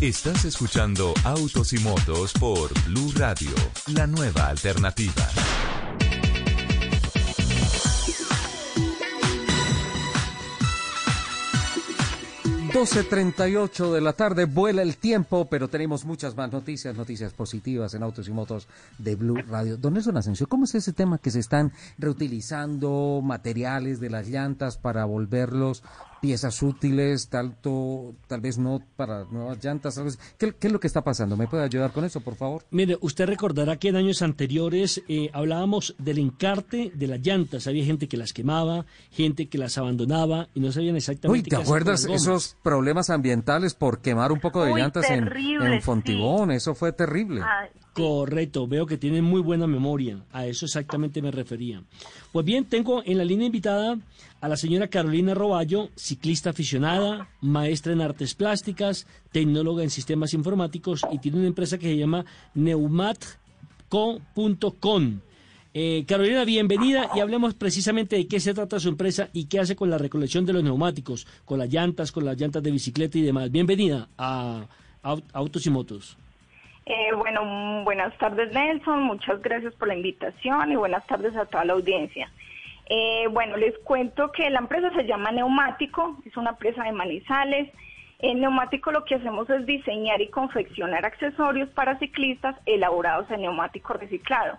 Estás 0.00 0.44
escuchando 0.44 1.12
Autos 1.24 1.72
y 1.72 1.78
Motos 1.78 2.32
por 2.34 2.72
Blue 2.84 3.10
Radio, 3.16 3.50
la 3.88 4.06
nueva 4.06 4.46
alternativa. 4.46 5.28
12.38 12.72 13.92
de 13.92 14.00
la 14.00 14.12
tarde, 14.12 14.44
vuela 14.44 14.82
el 14.82 14.98
tiempo, 14.98 15.46
pero 15.46 15.66
tenemos 15.66 16.04
muchas 16.04 16.36
más 16.36 16.52
noticias, 16.52 16.94
noticias 16.94 17.32
positivas 17.32 17.92
en 17.94 18.04
Autos 18.04 18.28
y 18.28 18.30
Motos 18.30 18.68
de 18.98 19.16
Blue 19.16 19.42
Radio. 19.48 19.76
Don 19.76 19.94
Nelson 19.94 20.16
Asensio, 20.16 20.46
¿cómo 20.46 20.62
es 20.62 20.76
ese 20.76 20.92
tema 20.92 21.18
que 21.18 21.32
se 21.32 21.40
están 21.40 21.72
reutilizando 21.98 23.20
materiales 23.20 23.98
de 23.98 24.10
las 24.10 24.28
llantas 24.28 24.76
para 24.76 25.06
volverlos 25.06 25.82
piezas 26.20 26.62
útiles, 26.62 27.28
tanto, 27.28 28.14
tal 28.26 28.40
vez 28.40 28.58
no 28.58 28.82
para 28.96 29.24
nuevas 29.24 29.62
llantas. 29.62 30.00
¿Qué, 30.38 30.52
¿Qué, 30.52 30.66
es 30.66 30.72
lo 30.72 30.80
que 30.80 30.86
está 30.86 31.02
pasando? 31.02 31.36
¿Me 31.36 31.46
puede 31.46 31.64
ayudar 31.64 31.92
con 31.92 32.04
eso, 32.04 32.20
por 32.20 32.34
favor? 32.34 32.64
Mire, 32.70 32.98
usted 33.00 33.26
recordará 33.26 33.76
que 33.76 33.88
en 33.88 33.96
años 33.96 34.22
anteriores 34.22 35.02
eh, 35.08 35.30
hablábamos 35.32 35.94
del 35.98 36.18
encarte 36.18 36.92
de 36.94 37.06
las 37.06 37.20
llantas. 37.20 37.66
Había 37.66 37.84
gente 37.84 38.08
que 38.08 38.16
las 38.16 38.32
quemaba, 38.32 38.86
gente 39.10 39.48
que 39.48 39.58
las 39.58 39.78
abandonaba 39.78 40.48
y 40.54 40.60
no 40.60 40.72
sabían 40.72 40.96
exactamente 40.96 41.48
Uy, 41.48 41.48
¿te 41.48 41.56
acuerdas 41.56 42.04
esos 42.04 42.56
problemas 42.62 43.10
ambientales 43.10 43.74
por 43.74 44.00
quemar 44.00 44.32
un 44.32 44.40
poco 44.40 44.64
de 44.64 44.74
llantas 44.74 45.10
en, 45.10 45.28
en, 45.28 45.82
Fontibón? 45.82 46.50
Eso 46.50 46.74
fue 46.74 46.92
terrible. 46.92 47.42
Correcto, 47.98 48.68
veo 48.68 48.86
que 48.86 48.96
tienen 48.96 49.24
muy 49.24 49.40
buena 49.40 49.66
memoria. 49.66 50.22
A 50.30 50.46
eso 50.46 50.66
exactamente 50.66 51.20
me 51.20 51.32
refería. 51.32 51.82
Pues 52.30 52.46
bien, 52.46 52.64
tengo 52.64 53.02
en 53.04 53.18
la 53.18 53.24
línea 53.24 53.46
invitada 53.46 53.98
a 54.40 54.48
la 54.48 54.56
señora 54.56 54.86
Carolina 54.86 55.34
Roballo, 55.34 55.88
ciclista 55.96 56.50
aficionada, 56.50 57.28
maestra 57.40 57.92
en 57.92 58.00
artes 58.00 58.36
plásticas, 58.36 59.08
tecnóloga 59.32 59.82
en 59.82 59.90
sistemas 59.90 60.32
informáticos 60.32 61.04
y 61.10 61.18
tiene 61.18 61.38
una 61.38 61.48
empresa 61.48 61.76
que 61.76 61.88
se 61.88 61.96
llama 61.96 62.24
neumatco.com. 62.54 63.40
Eh, 65.74 66.04
Carolina, 66.06 66.44
bienvenida 66.44 67.10
y 67.16 67.18
hablemos 67.18 67.54
precisamente 67.54 68.14
de 68.14 68.28
qué 68.28 68.38
se 68.38 68.54
trata 68.54 68.78
su 68.78 68.90
empresa 68.90 69.28
y 69.32 69.46
qué 69.46 69.58
hace 69.58 69.74
con 69.74 69.90
la 69.90 69.98
recolección 69.98 70.46
de 70.46 70.52
los 70.52 70.62
neumáticos, 70.62 71.26
con 71.44 71.58
las 71.58 71.68
llantas, 71.68 72.12
con 72.12 72.24
las 72.24 72.40
llantas 72.40 72.62
de 72.62 72.70
bicicleta 72.70 73.18
y 73.18 73.22
demás. 73.22 73.50
Bienvenida 73.50 74.08
a, 74.16 74.68
Autos 75.32 75.66
y 75.66 75.70
Motos. 75.70 76.16
Eh, 76.90 77.12
bueno, 77.14 77.84
buenas 77.84 78.16
tardes 78.16 78.50
Nelson, 78.50 79.02
muchas 79.02 79.42
gracias 79.42 79.74
por 79.74 79.88
la 79.88 79.94
invitación 79.94 80.72
y 80.72 80.76
buenas 80.76 81.06
tardes 81.06 81.36
a 81.36 81.44
toda 81.44 81.66
la 81.66 81.74
audiencia. 81.74 82.32
Eh, 82.88 83.26
bueno, 83.30 83.58
les 83.58 83.76
cuento 83.80 84.32
que 84.32 84.48
la 84.48 84.60
empresa 84.60 84.90
se 84.94 85.04
llama 85.04 85.30
Neumático, 85.30 86.16
es 86.24 86.34
una 86.38 86.50
empresa 86.50 86.84
de 86.84 86.92
Manizales. 86.92 87.70
En 88.20 88.40
Neumático 88.40 88.90
lo 88.90 89.04
que 89.04 89.16
hacemos 89.16 89.50
es 89.50 89.66
diseñar 89.66 90.22
y 90.22 90.30
confeccionar 90.30 91.04
accesorios 91.04 91.68
para 91.74 91.98
ciclistas 91.98 92.56
elaborados 92.64 93.30
en 93.30 93.42
neumático 93.42 93.92
reciclado 93.92 94.56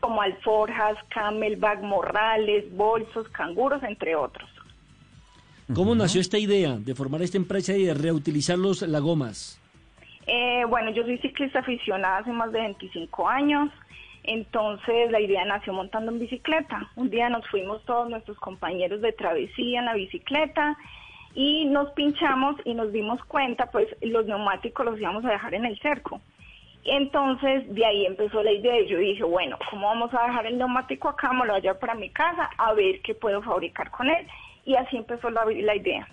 como 0.00 0.20
alforjas, 0.20 0.96
camelback, 1.10 1.80
morrales, 1.82 2.64
bolsos, 2.76 3.28
canguros, 3.28 3.84
entre 3.84 4.16
otros. 4.16 4.50
¿Cómo 5.72 5.94
nació 5.94 6.20
esta 6.20 6.38
idea 6.38 6.76
de 6.76 6.94
formar 6.96 7.22
esta 7.22 7.36
empresa 7.36 7.72
y 7.76 7.84
de 7.84 7.94
reutilizar 7.94 8.58
los, 8.58 8.82
las 8.82 9.00
gomas? 9.00 9.57
Eh, 10.28 10.64
bueno, 10.68 10.90
yo 10.90 11.04
soy 11.04 11.16
ciclista 11.18 11.60
aficionada 11.60 12.18
hace 12.18 12.32
más 12.32 12.52
de 12.52 12.60
25 12.60 13.28
años, 13.28 13.70
entonces 14.24 15.10
la 15.10 15.20
idea 15.20 15.42
nació 15.46 15.72
montando 15.72 16.12
en 16.12 16.18
bicicleta. 16.18 16.90
Un 16.96 17.08
día 17.08 17.30
nos 17.30 17.48
fuimos 17.48 17.82
todos 17.86 18.10
nuestros 18.10 18.36
compañeros 18.38 19.00
de 19.00 19.12
travesía 19.12 19.78
en 19.78 19.86
la 19.86 19.94
bicicleta 19.94 20.76
y 21.34 21.64
nos 21.64 21.90
pinchamos 21.92 22.56
y 22.66 22.74
nos 22.74 22.92
dimos 22.92 23.24
cuenta, 23.24 23.70
pues 23.70 23.88
los 24.02 24.26
neumáticos 24.26 24.84
los 24.84 25.00
íbamos 25.00 25.24
a 25.24 25.30
dejar 25.30 25.54
en 25.54 25.64
el 25.64 25.78
cerco. 25.80 26.20
Entonces, 26.84 27.74
de 27.74 27.86
ahí 27.86 28.04
empezó 28.04 28.42
la 28.42 28.52
idea 28.52 28.74
yo 28.86 28.98
dije, 28.98 29.24
bueno, 29.24 29.58
¿cómo 29.70 29.86
vamos 29.86 30.12
a 30.12 30.26
dejar 30.26 30.46
el 30.46 30.58
neumático 30.58 31.08
acá? 31.08 31.32
Me 31.32 31.46
lo 31.46 31.52
voy 31.52 31.60
a 31.60 31.62
llevar 31.62 31.78
para 31.78 31.94
mi 31.94 32.10
casa 32.10 32.50
a 32.58 32.74
ver 32.74 33.00
qué 33.02 33.14
puedo 33.14 33.40
fabricar 33.42 33.90
con 33.90 34.10
él. 34.10 34.26
Y 34.66 34.74
así 34.74 34.98
empezó 34.98 35.30
la, 35.30 35.74
idea. 35.74 36.06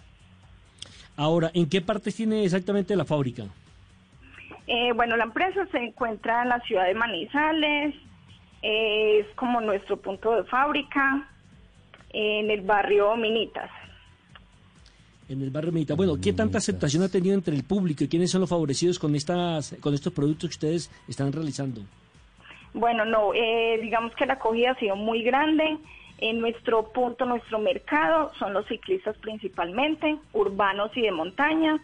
Ahora, 1.18 1.52
¿en 1.54 1.68
qué 1.68 1.82
parte 1.82 2.12
tiene 2.12 2.46
exactamente 2.46 2.96
la 2.96 3.04
fábrica? 3.04 3.44
Eh, 4.68 4.92
bueno, 4.94 5.16
la 5.18 5.26
empresa 5.26 5.66
se 5.72 5.78
encuentra 5.78 6.44
en 6.44 6.50
la 6.50 6.60
ciudad 6.62 6.86
de 6.86 6.96
Manizales, 6.96 7.96
es 8.62 9.28
como 9.36 9.62
nuestro 9.62 9.98
punto 9.98 10.36
de 10.36 10.44
fábrica, 10.46 11.28
en 12.12 12.50
el 12.50 12.62
barrio 12.62 13.16
Minitas 13.16 13.70
en 15.30 15.42
el 15.42 15.50
barrio 15.50 15.72
Medita. 15.72 15.96
Bueno, 15.96 16.16
¿qué 16.22 16.34
tanta 16.34 16.58
aceptación 16.58 17.04
ha 17.04 17.10
tenido 17.10 17.36
entre 17.36 17.56
el 17.56 17.64
público 17.64 18.04
y 18.04 18.08
quiénes 18.08 18.32
son 18.32 18.42
los 18.42 18.50
favorecidos 18.50 19.00
con 19.00 19.16
estas, 19.16 19.76
con 19.80 19.94
estos 19.94 20.14
productos 20.14 20.50
que 20.50 20.54
ustedes 20.54 20.92
están 21.08 21.32
realizando? 21.32 21.82
Bueno, 22.74 23.06
no, 23.06 23.34
eh, 23.34 23.80
digamos 23.82 24.14
que 24.16 24.26
la 24.26 24.34
acogida 24.34 24.72
ha 24.72 24.80
sido 24.80 24.96
muy 24.96 25.24
grande. 25.24 25.78
En 26.20 26.40
nuestro 26.40 26.92
punto, 26.94 27.26
nuestro 27.26 27.60
mercado 27.60 28.32
son 28.40 28.54
los 28.54 28.66
ciclistas 28.68 29.18
principalmente, 29.18 30.18
urbanos 30.34 30.92
y 30.96 31.02
de 31.02 31.12
montaña. 31.12 31.80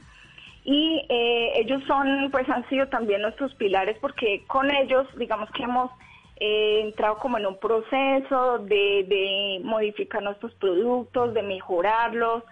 Y 0.64 1.06
eh, 1.10 1.54
ellos 1.56 1.82
son, 1.88 2.30
pues 2.32 2.48
han 2.50 2.68
sido 2.70 2.88
también 2.88 3.22
nuestros 3.22 3.54
pilares 3.56 3.98
porque 4.00 4.44
con 4.48 4.70
ellos, 4.70 5.08
digamos 5.18 5.50
que 5.52 5.64
hemos 5.64 5.92
eh, 6.38 6.82
entrado 6.82 7.18
como 7.18 7.38
en 7.38 7.48
un 7.48 7.58
proceso 7.58 8.60
de, 8.60 9.06
de 9.08 9.62
modificar 9.64 10.22
nuestros 10.22 10.54
productos, 10.56 11.34
de 11.34 11.42
mejorarlos, 11.42 12.44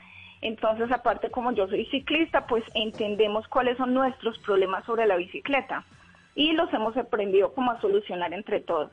entonces, 0.41 0.90
aparte 0.91 1.30
como 1.30 1.52
yo 1.52 1.68
soy 1.68 1.86
ciclista, 1.88 2.48
pues 2.48 2.64
entendemos 2.73 3.48
cuáles 3.48 3.77
son 3.77 3.94
nuestros 3.94 4.38
problemas 4.40 4.86
sobre 4.86 5.06
la 5.06 5.18
bicicleta 5.18 5.84
y 6.36 6.53
los 6.53 6.73
hemos 6.73 6.95
aprendido 6.95 7.53
como 7.53 7.72
a 7.72 7.81
solucionar 7.81 8.34
entre 8.34 8.61
todos. 8.61 8.91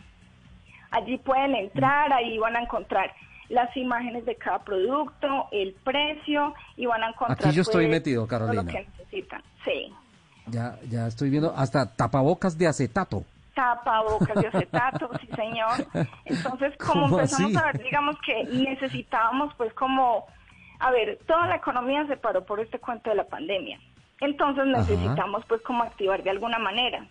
Allí 0.92 1.18
pueden 1.18 1.56
entrar, 1.56 2.14
ahí 2.14 2.38
van 2.38 2.56
a 2.56 2.62
encontrar 2.62 3.12
las 3.50 3.76
imágenes 3.78 4.26
de 4.26 4.36
cada 4.36 4.60
producto, 4.60 5.48
el 5.52 5.74
precio 5.84 6.54
y 6.76 6.86
van 6.86 7.04
a 7.04 7.10
encontrar 7.10 7.48
Aquí 7.48 7.56
yo 7.56 7.62
estoy 7.62 7.86
pues, 7.86 7.98
metido, 7.98 8.28
Carolina. 8.28 8.64
lo 8.64 8.70
que 8.70 8.88
necesitan. 8.98 9.42
Sí. 9.64 9.94
Ya, 10.48 10.78
ya 10.90 11.08
estoy 11.08 11.30
viendo 11.30 11.54
hasta 11.56 11.94
tapabocas 11.94 12.58
de 12.58 12.68
acetato. 12.68 13.24
Tapabocas 13.54 14.36
de 14.36 14.48
acetato, 14.48 15.10
sí 15.22 15.28
señor. 15.36 16.08
Entonces, 16.26 16.76
como 16.78 17.08
empezamos 17.08 17.56
a 17.56 17.66
ver, 17.66 17.84
digamos 17.84 18.16
que 18.26 18.44
necesitábamos 18.46 19.54
pues 19.56 19.74
como, 19.74 20.26
a 20.80 20.92
ver, 20.92 21.20
toda 21.26 21.48
la 21.48 21.56
economía 21.56 22.06
se 22.08 22.18
paró 22.18 22.46
por 22.46 22.60
este 22.60 22.80
cuento 22.80 23.10
de 23.10 23.18
la 23.18 23.26
pandemia. 23.26 23.80
Entonces 24.20 24.66
necesitamos 24.66 25.46
pues 25.48 25.62
como 25.62 25.84
activar 25.84 26.24
de 26.24 26.32
alguna 26.32 26.60
manera. 26.60 27.06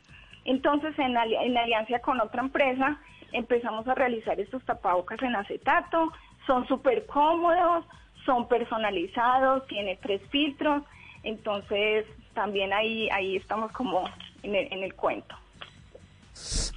Entonces, 0.44 0.96
en, 0.98 1.16
en 1.16 1.56
alianza 1.56 1.98
con 2.00 2.20
otra 2.20 2.42
empresa, 2.42 2.98
empezamos 3.32 3.86
a 3.88 3.94
realizar 3.94 4.38
estos 4.40 4.64
tapabocas 4.64 5.20
en 5.22 5.34
acetato. 5.36 6.12
Son 6.46 6.66
súper 6.68 7.06
cómodos, 7.06 7.84
son 8.24 8.48
personalizados, 8.48 9.66
tiene 9.66 9.98
tres 10.02 10.22
filtros. 10.30 10.82
Entonces, 11.22 12.06
también 12.34 12.72
ahí, 12.72 13.08
ahí 13.10 13.36
estamos 13.36 13.72
como 13.72 14.04
en 14.42 14.54
el, 14.54 14.94
cuento. 14.94 15.34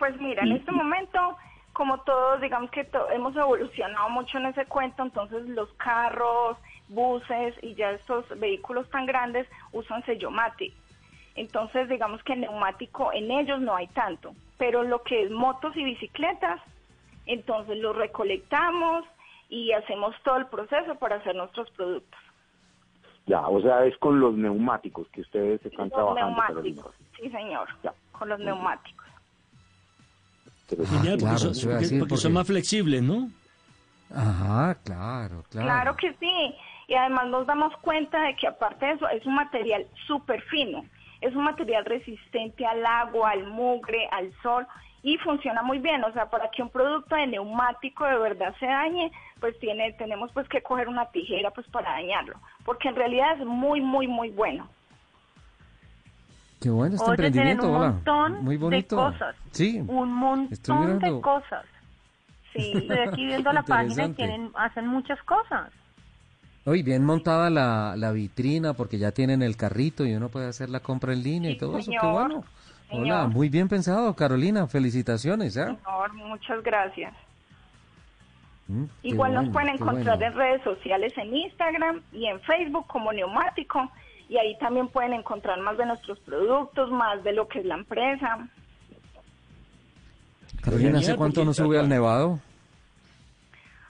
Pues 0.00 0.20
mira, 0.20 0.42
en 0.42 0.50
este 0.50 0.72
momento, 0.72 1.36
como 1.72 2.00
todos, 2.00 2.40
digamos 2.40 2.72
que 2.72 2.88
hemos 3.14 3.36
evolucionado 3.36 4.10
mucho 4.10 4.38
en 4.38 4.46
ese 4.46 4.66
cuento, 4.66 5.04
entonces 5.04 5.48
los 5.50 5.72
carros, 5.74 6.56
buses 6.88 7.54
y 7.62 7.76
ya 7.76 7.92
estos 7.92 8.24
vehículos 8.40 8.90
tan 8.90 9.06
grandes 9.06 9.46
usan 9.70 10.04
sello 10.06 10.32
mate. 10.32 10.72
Entonces, 11.36 11.88
digamos 11.88 12.20
que 12.24 12.34
neumático 12.34 13.12
en 13.12 13.30
ellos 13.30 13.60
no 13.60 13.76
hay 13.76 13.86
tanto, 13.86 14.34
pero 14.58 14.82
lo 14.82 15.04
que 15.04 15.22
es 15.22 15.30
motos 15.30 15.76
y 15.76 15.84
bicicletas, 15.84 16.60
entonces 17.32 17.78
los 17.78 17.96
recolectamos 17.96 19.04
y 19.48 19.72
hacemos 19.72 20.14
todo 20.24 20.36
el 20.36 20.46
proceso 20.46 20.94
para 20.96 21.16
hacer 21.16 21.34
nuestros 21.34 21.70
productos. 21.70 22.20
Ya, 23.26 23.46
o 23.46 23.60
sea, 23.60 23.84
es 23.84 23.96
con 23.98 24.18
los 24.20 24.34
neumáticos 24.34 25.08
que 25.08 25.20
ustedes 25.20 25.64
están 25.64 25.90
los 25.90 26.14
Neumáticos, 26.14 26.94
sí, 27.16 27.30
señor, 27.30 27.68
con 28.12 28.28
los 28.28 28.40
neumáticos 28.40 29.00
porque, 30.76 32.16
son, 32.16 32.32
más 32.32 32.46
flexibles, 32.46 33.02
¿no? 33.02 33.28
Ajá, 34.14 34.76
claro, 34.84 35.44
claro. 35.50 35.66
Claro 35.66 35.96
que 35.96 36.14
sí. 36.14 36.54
Y 36.88 36.94
además 36.94 37.28
nos 37.28 37.46
damos 37.46 37.76
cuenta 37.78 38.20
de 38.22 38.34
que 38.36 38.48
aparte 38.48 38.86
de 38.86 38.92
eso 38.92 39.08
es 39.08 39.24
un 39.24 39.34
material 39.34 39.86
súper 40.06 40.42
fino. 40.42 40.84
es 41.20 41.34
un 41.36 41.44
material 41.44 41.84
resistente 41.84 42.64
al 42.64 42.84
agua, 42.86 43.30
al 43.32 43.46
mugre, 43.46 44.08
al 44.10 44.32
sol 44.42 44.66
y 45.02 45.16
funciona 45.18 45.62
muy 45.62 45.78
bien. 45.78 46.04
O 46.04 46.12
sea, 46.12 46.26
para 46.28 46.50
que 46.50 46.62
un 46.62 46.70
producto 46.70 47.14
de 47.16 47.26
neumático 47.26 48.04
de 48.04 48.18
verdad 48.18 48.54
se 48.58 48.66
dañe, 48.66 49.10
pues 49.40 49.58
tiene, 49.58 49.92
tenemos 49.94 50.30
pues 50.32 50.48
que 50.48 50.62
coger 50.62 50.88
una 50.88 51.06
tijera 51.06 51.50
pues 51.50 51.66
para 51.68 51.92
dañarlo, 51.92 52.34
porque 52.64 52.88
en 52.88 52.96
realidad 52.96 53.40
es 53.40 53.46
muy, 53.46 53.80
muy, 53.80 54.06
muy 54.06 54.30
bueno. 54.30 54.68
Qué 56.60 56.68
bueno 56.68 56.96
este 56.96 57.10
emprendimiento, 57.10 57.66
un 57.66 57.78
montón 57.78 58.44
muy 58.44 58.58
bonito. 58.58 58.96
de 58.96 59.02
cosas. 59.02 59.36
Sí. 59.50 59.82
Un 59.86 60.12
montón 60.12 60.98
de 60.98 61.20
cosas. 61.22 61.64
Sí, 62.52 62.72
estoy 62.74 62.98
aquí 62.98 63.26
viendo 63.26 63.50
la 63.52 63.62
página 63.62 64.06
y 64.06 64.12
tienen, 64.12 64.50
hacen 64.54 64.86
muchas 64.86 65.22
cosas. 65.22 65.72
Hoy 66.66 66.82
bien 66.82 67.02
montada 67.02 67.48
la, 67.48 67.94
la 67.96 68.12
vitrina 68.12 68.74
porque 68.74 68.98
ya 68.98 69.12
tienen 69.12 69.40
el 69.40 69.56
carrito 69.56 70.04
y 70.04 70.14
uno 70.14 70.28
puede 70.28 70.48
hacer 70.48 70.68
la 70.68 70.80
compra 70.80 71.14
en 71.14 71.22
línea 71.22 71.50
y 71.50 71.56
todo 71.56 71.78
eso. 71.78 71.90
Qué 71.90 72.06
bueno. 72.06 72.44
Hola, 72.90 73.26
muy 73.28 73.48
bien 73.48 73.68
pensado, 73.68 74.14
Carolina. 74.14 74.66
Felicitaciones. 74.66 75.56
¿eh? 75.56 75.64
Señor, 75.64 76.12
muchas 76.14 76.62
gracias. 76.62 77.14
Mm, 78.68 78.84
Igual 79.02 79.34
nos 79.34 79.48
pueden 79.50 79.70
encontrar 79.70 80.22
en 80.22 80.32
redes 80.34 80.62
sociales 80.62 81.12
en 81.16 81.34
Instagram 81.34 82.02
y 82.12 82.26
en 82.26 82.40
Facebook 82.40 82.86
como 82.86 83.12
Neumático 83.12 83.90
y 84.28 84.38
ahí 84.38 84.56
también 84.58 84.88
pueden 84.88 85.12
encontrar 85.12 85.58
más 85.60 85.76
de 85.76 85.86
nuestros 85.86 86.18
productos, 86.20 86.90
más 86.90 87.22
de 87.24 87.32
lo 87.32 87.48
que 87.48 87.60
es 87.60 87.64
la 87.64 87.74
empresa. 87.74 88.48
Carolina, 90.62 90.98
¿hace 91.00 91.16
cuánto 91.16 91.44
no 91.44 91.52
sube 91.52 91.78
al 91.78 91.88
Nevado? 91.88 92.38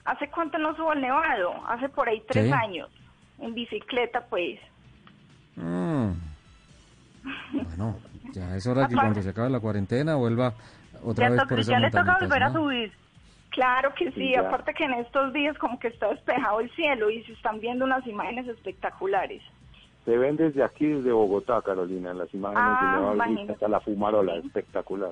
¿Hace 0.03 0.29
cuánto 0.29 0.57
no 0.57 0.75
subo 0.75 0.91
al 0.91 1.01
Nevado? 1.01 1.53
Hace 1.67 1.89
por 1.89 2.09
ahí 2.09 2.23
tres 2.27 2.51
años, 2.51 2.89
en 3.39 3.53
bicicleta 3.53 4.25
pues. 4.29 4.59
Mm. 5.55 6.11
Bueno, 7.53 7.99
ya 8.33 8.55
es 8.55 8.67
hora 8.67 8.87
que 8.87 8.95
cuando 8.95 9.21
se 9.21 9.29
acabe 9.29 9.49
la 9.49 9.59
cuarentena 9.59 10.15
vuelva 10.15 10.53
otra 11.03 11.29
vez 11.29 11.41
por 11.47 11.59
esa 11.59 11.71
Ya 11.71 11.79
le 11.79 11.91
toca 11.91 12.17
volver 12.19 12.43
a 12.43 12.51
subir. 12.51 12.91
Claro 13.49 13.93
que 13.95 14.11
sí, 14.13 14.33
aparte 14.35 14.73
que 14.73 14.85
en 14.85 14.93
estos 14.93 15.33
días 15.33 15.57
como 15.57 15.77
que 15.77 15.89
está 15.89 16.07
despejado 16.09 16.61
el 16.61 16.71
cielo 16.71 17.09
y 17.09 17.21
se 17.23 17.33
están 17.33 17.59
viendo 17.59 17.83
unas 17.83 18.05
imágenes 18.07 18.47
espectaculares. 18.47 19.41
Se 20.05 20.17
ven 20.17 20.37
desde 20.37 20.63
aquí, 20.63 20.87
desde 20.87 21.11
Bogotá, 21.11 21.61
Carolina, 21.61 22.13
las 22.13 22.33
imágenes 22.33 22.63
ah, 22.63 23.13
de 23.45 23.51
hasta 23.51 23.67
la 23.67 23.79
fumarola, 23.81 24.35
espectacular. 24.37 25.11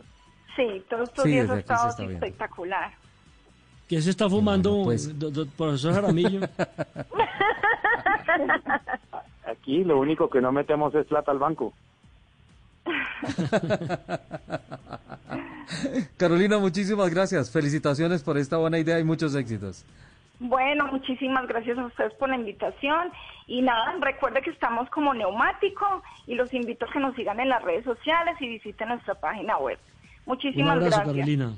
Sí, 0.55 0.83
todos 0.89 1.09
estos 1.09 1.25
días 1.25 1.49
ha 1.49 1.59
estado 1.59 1.89
espectacular. 2.09 2.91
¿Qué 3.87 4.01
se 4.01 4.11
está 4.11 4.29
fumando, 4.29 4.83
pues, 4.83 5.13
profesor 5.57 5.93
Jaramillo? 5.93 6.41
Aquí 9.45 9.83
lo 9.83 9.99
único 9.99 10.29
que 10.29 10.41
no 10.41 10.51
metemos 10.51 10.93
es 10.95 11.05
plata 11.07 11.31
al 11.31 11.39
banco. 11.39 11.73
Carolina, 16.17 16.57
muchísimas 16.57 17.13
gracias. 17.13 17.51
Felicitaciones 17.51 18.23
por 18.23 18.37
esta 18.37 18.57
buena 18.57 18.79
idea 18.79 18.99
y 18.99 19.03
muchos 19.03 19.35
éxitos. 19.35 19.85
Bueno, 20.39 20.87
muchísimas 20.87 21.47
gracias 21.47 21.77
a 21.77 21.85
ustedes 21.85 22.13
por 22.13 22.29
la 22.29 22.35
invitación. 22.35 23.09
Y 23.47 23.61
nada, 23.61 23.95
recuerde 23.99 24.41
que 24.41 24.51
estamos 24.51 24.89
como 24.89 25.13
neumático 25.13 25.85
y 26.27 26.35
los 26.35 26.53
invito 26.53 26.85
a 26.85 26.91
que 26.91 26.99
nos 26.99 27.15
sigan 27.15 27.39
en 27.39 27.49
las 27.49 27.61
redes 27.61 27.83
sociales 27.83 28.35
y 28.39 28.47
visiten 28.47 28.89
nuestra 28.89 29.15
página 29.15 29.57
web. 29.57 29.77
Muchísimas 30.25 30.75
Un 30.75 30.79
gracias. 30.81 31.05
Carolina. 31.05 31.53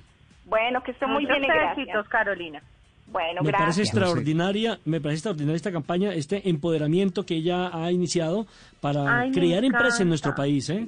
Bueno, 0.45 0.81
que 0.83 0.91
esté 0.91 1.05
muy 1.05 1.25
bien 1.25 1.43
gracias. 1.43 2.07
Carolina. 2.07 2.61
Bueno, 3.07 3.41
me 3.41 3.49
gracias. 3.49 3.61
parece 3.61 3.81
extraordinaria, 3.81 4.79
me 4.85 5.01
parece 5.01 5.17
extraordinaria 5.17 5.57
esta 5.57 5.71
campaña, 5.71 6.13
este 6.13 6.49
empoderamiento 6.49 7.25
que 7.25 7.35
ella 7.35 7.69
ha 7.73 7.91
iniciado 7.91 8.47
para 8.79 9.29
crear 9.33 9.65
empresas 9.65 9.99
en 9.99 10.07
nuestro 10.07 10.33
país, 10.33 10.69
¿eh? 10.69 10.87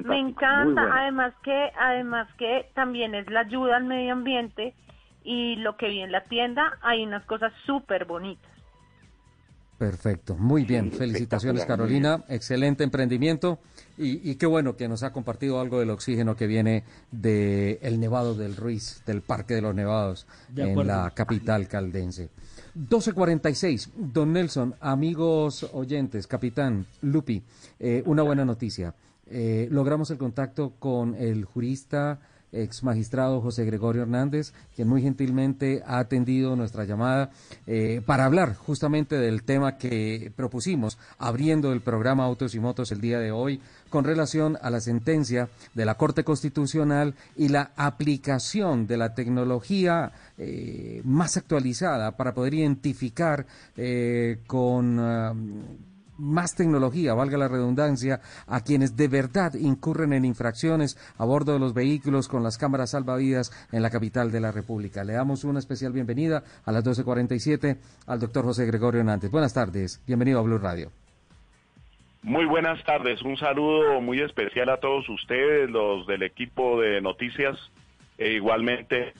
Me 0.00 0.18
encanta, 0.18 0.82
además 0.92 1.34
que 1.42 1.70
además 1.78 2.28
que 2.38 2.70
también 2.74 3.14
es 3.14 3.28
la 3.30 3.40
ayuda 3.40 3.76
al 3.76 3.84
medio 3.84 4.12
ambiente 4.12 4.74
y 5.24 5.56
lo 5.56 5.76
que 5.76 5.88
vi 5.88 6.00
en 6.00 6.12
la 6.12 6.24
tienda 6.24 6.78
hay 6.82 7.04
unas 7.04 7.24
cosas 7.26 7.52
súper 7.66 8.04
bonitas. 8.04 8.52
Perfecto, 9.82 10.36
muy 10.36 10.64
bien. 10.64 10.92
Felicitaciones 10.92 11.64
Carolina, 11.64 12.22
excelente 12.28 12.84
emprendimiento 12.84 13.58
y, 13.98 14.36
qué 14.36 14.46
bueno 14.46 14.76
que 14.76 14.86
nos 14.86 15.02
ha 15.02 15.12
compartido 15.12 15.60
algo 15.60 15.80
del 15.80 15.90
oxígeno 15.90 16.36
que 16.36 16.46
viene 16.46 16.84
del 17.10 17.80
el 17.82 17.98
Nevado 17.98 18.36
del 18.36 18.54
Ruiz, 18.54 19.02
del 19.06 19.22
Parque 19.22 19.54
de 19.54 19.62
los 19.62 19.74
Nevados 19.74 20.28
en 20.54 20.86
la 20.86 21.10
capital 21.10 21.66
caldense. 21.66 22.30
12.46, 22.76 23.90
don 23.96 24.32
Nelson, 24.32 24.76
amigos 24.80 25.68
oyentes, 25.72 26.28
capitán 26.28 26.86
Lupi, 27.00 27.42
eh, 27.80 28.04
una 28.06 28.22
buena 28.22 28.44
noticia. 28.44 28.94
Eh, 29.34 29.66
logramos 29.70 30.10
el 30.10 30.18
contacto 30.18 30.74
con 30.78 31.14
el 31.14 31.46
jurista 31.46 32.20
ex 32.52 32.82
magistrado 32.82 33.40
José 33.40 33.64
Gregorio 33.64 34.02
Hernández, 34.02 34.52
quien 34.76 34.86
muy 34.86 35.00
gentilmente 35.00 35.82
ha 35.86 35.98
atendido 35.98 36.54
nuestra 36.54 36.84
llamada 36.84 37.30
eh, 37.66 38.02
para 38.04 38.26
hablar 38.26 38.54
justamente 38.54 39.16
del 39.16 39.42
tema 39.42 39.78
que 39.78 40.30
propusimos 40.36 40.98
abriendo 41.16 41.72
el 41.72 41.80
programa 41.80 42.24
Autos 42.24 42.54
y 42.54 42.60
Motos 42.60 42.92
el 42.92 43.00
día 43.00 43.20
de 43.20 43.32
hoy 43.32 43.62
con 43.88 44.04
relación 44.04 44.58
a 44.60 44.68
la 44.68 44.80
sentencia 44.80 45.48
de 45.72 45.86
la 45.86 45.94
Corte 45.94 46.24
Constitucional 46.24 47.14
y 47.34 47.48
la 47.48 47.72
aplicación 47.74 48.86
de 48.86 48.98
la 48.98 49.14
tecnología 49.14 50.12
eh, 50.36 51.00
más 51.06 51.38
actualizada 51.38 52.18
para 52.18 52.34
poder 52.34 52.52
identificar 52.52 53.46
con 54.46 55.00
ah, 55.00 55.34
más 56.18 56.54
tecnología, 56.54 57.14
valga 57.14 57.38
la 57.38 57.48
redundancia, 57.48 58.20
a 58.46 58.62
quienes 58.62 58.96
de 58.96 59.08
verdad 59.08 59.54
incurren 59.54 60.12
en 60.12 60.24
infracciones 60.24 60.96
a 61.18 61.24
bordo 61.24 61.52
de 61.52 61.58
los 61.58 61.74
vehículos 61.74 62.28
con 62.28 62.42
las 62.42 62.58
cámaras 62.58 62.90
salvavidas 62.90 63.50
en 63.72 63.82
la 63.82 63.90
capital 63.90 64.30
de 64.30 64.40
la 64.40 64.52
República. 64.52 65.04
Le 65.04 65.14
damos 65.14 65.44
una 65.44 65.58
especial 65.58 65.92
bienvenida 65.92 66.42
a 66.64 66.72
las 66.72 66.84
12.47 66.84 67.78
al 68.06 68.20
doctor 68.20 68.44
José 68.44 68.66
Gregorio 68.66 69.00
Hernández. 69.00 69.30
Buenas 69.30 69.54
tardes, 69.54 70.02
bienvenido 70.06 70.38
a 70.38 70.42
Blue 70.42 70.58
Radio. 70.58 70.90
Muy 72.22 72.44
buenas 72.44 72.82
tardes, 72.84 73.20
un 73.22 73.36
saludo 73.36 74.00
muy 74.00 74.20
especial 74.20 74.68
a 74.68 74.76
todos 74.76 75.08
ustedes, 75.08 75.68
los 75.68 76.06
del 76.06 76.22
equipo 76.22 76.80
de 76.80 77.00
noticias, 77.00 77.58
e 78.16 78.34
igualmente. 78.34 79.12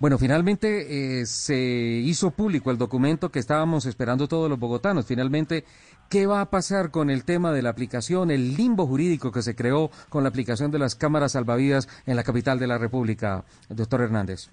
Bueno, 0.00 0.16
finalmente 0.16 1.20
eh, 1.20 1.26
se 1.26 1.56
hizo 1.56 2.30
público 2.30 2.70
el 2.70 2.78
documento 2.78 3.30
que 3.30 3.40
estábamos 3.40 3.84
esperando 3.84 4.28
todos 4.28 4.48
los 4.48 4.56
bogotanos. 4.56 5.06
Finalmente, 5.06 5.64
¿qué 6.08 6.24
va 6.26 6.40
a 6.40 6.50
pasar 6.50 6.92
con 6.92 7.10
el 7.10 7.24
tema 7.24 7.50
de 7.50 7.62
la 7.62 7.70
aplicación, 7.70 8.30
el 8.30 8.56
limbo 8.56 8.86
jurídico 8.86 9.32
que 9.32 9.42
se 9.42 9.56
creó 9.56 9.90
con 10.08 10.22
la 10.22 10.28
aplicación 10.28 10.70
de 10.70 10.78
las 10.78 10.94
cámaras 10.94 11.32
salvavidas 11.32 11.88
en 12.06 12.14
la 12.14 12.22
capital 12.22 12.60
de 12.60 12.68
la 12.68 12.78
República, 12.78 13.42
doctor 13.70 14.02
Hernández? 14.02 14.50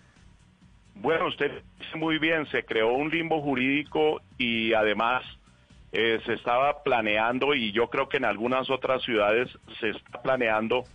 Bueno, 0.96 1.28
usted 1.28 1.52
dice 1.78 1.96
muy 1.96 2.18
bien, 2.18 2.48
se 2.48 2.64
creó 2.64 2.94
un 2.94 3.12
limbo 3.12 3.40
jurídico 3.40 4.22
y 4.40 4.74
además 4.74 5.24
eh, 5.92 6.20
se 6.26 6.34
estaba 6.34 6.82
planeando, 6.82 7.54
y 7.54 7.72
yo 7.72 7.88
creo 7.92 8.10
que 8.10 8.18
en 8.18 8.26
algunas 8.26 8.72
otras 8.72 9.04
ciudades 9.04 9.48
se 9.80 9.92
está 9.92 10.24
planeando 10.24 10.86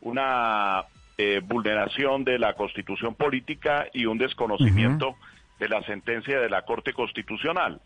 una 0.00 0.84
eh, 1.22 1.42
vulneración 1.44 2.24
de 2.24 2.38
la 2.38 2.54
constitución 2.54 3.14
política 3.14 3.88
y 3.92 4.06
un 4.06 4.16
desconocimiento 4.16 5.16
de 5.58 5.68
la 5.68 5.82
sentencia 5.82 6.40
de 6.40 6.48
la 6.48 6.62
Corte 6.62 6.94
Constitucional. 6.94 7.78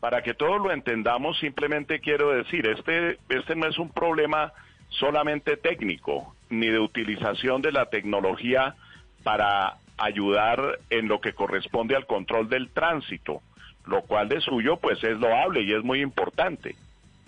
Para 0.00 0.24
que 0.24 0.34
todos 0.34 0.60
lo 0.60 0.72
entendamos, 0.72 1.38
simplemente 1.38 2.00
quiero 2.00 2.32
decir, 2.32 2.66
este, 2.66 3.20
este 3.28 3.54
no 3.54 3.68
es 3.68 3.78
un 3.78 3.88
problema 3.90 4.52
solamente 4.88 5.56
técnico, 5.56 6.34
ni 6.50 6.70
de 6.70 6.80
utilización 6.80 7.62
de 7.62 7.70
la 7.70 7.86
tecnología 7.86 8.74
para 9.22 9.76
ayudar 9.96 10.80
en 10.90 11.06
lo 11.06 11.20
que 11.20 11.34
corresponde 11.34 11.94
al 11.94 12.06
control 12.06 12.48
del 12.48 12.68
tránsito, 12.70 13.42
lo 13.86 14.02
cual 14.02 14.28
de 14.28 14.40
suyo 14.40 14.78
pues 14.78 15.04
es 15.04 15.20
loable 15.20 15.62
y 15.62 15.72
es 15.72 15.84
muy 15.84 16.00
importante. 16.00 16.74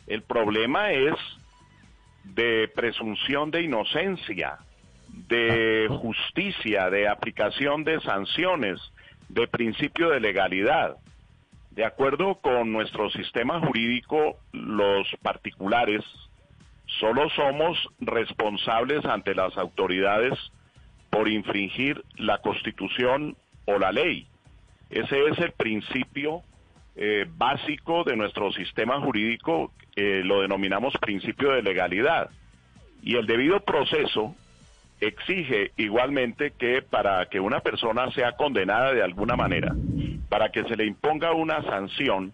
El 0.08 0.22
problema 0.22 0.90
es 0.90 1.14
de 2.24 2.68
presunción 2.74 3.52
de 3.52 3.62
inocencia, 3.62 4.58
de 5.28 5.88
justicia, 5.88 6.90
de 6.90 7.08
aplicación 7.08 7.84
de 7.84 8.00
sanciones, 8.00 8.80
de 9.28 9.46
principio 9.48 10.10
de 10.10 10.20
legalidad. 10.20 10.96
De 11.70 11.84
acuerdo 11.84 12.36
con 12.36 12.72
nuestro 12.72 13.10
sistema 13.10 13.60
jurídico, 13.60 14.36
los 14.52 15.08
particulares 15.22 16.02
solo 17.00 17.28
somos 17.30 17.76
responsables 18.00 19.04
ante 19.04 19.34
las 19.34 19.56
autoridades 19.56 20.38
por 21.10 21.28
infringir 21.28 22.04
la 22.16 22.38
constitución 22.38 23.36
o 23.66 23.78
la 23.78 23.92
ley. 23.92 24.26
Ese 24.90 25.24
es 25.26 25.38
el 25.38 25.52
principio 25.52 26.42
eh, 26.96 27.26
básico 27.28 28.04
de 28.04 28.16
nuestro 28.16 28.52
sistema 28.52 29.00
jurídico, 29.00 29.72
eh, 29.96 30.22
lo 30.24 30.42
denominamos 30.42 30.94
principio 31.00 31.50
de 31.52 31.62
legalidad. 31.62 32.30
Y 33.02 33.16
el 33.16 33.26
debido 33.26 33.60
proceso 33.60 34.36
exige 35.00 35.72
igualmente 35.76 36.52
que 36.52 36.82
para 36.82 37.26
que 37.26 37.40
una 37.40 37.60
persona 37.60 38.10
sea 38.12 38.32
condenada 38.32 38.92
de 38.92 39.02
alguna 39.02 39.36
manera, 39.36 39.74
para 40.28 40.50
que 40.50 40.64
se 40.64 40.76
le 40.76 40.86
imponga 40.86 41.32
una 41.32 41.62
sanción, 41.62 42.32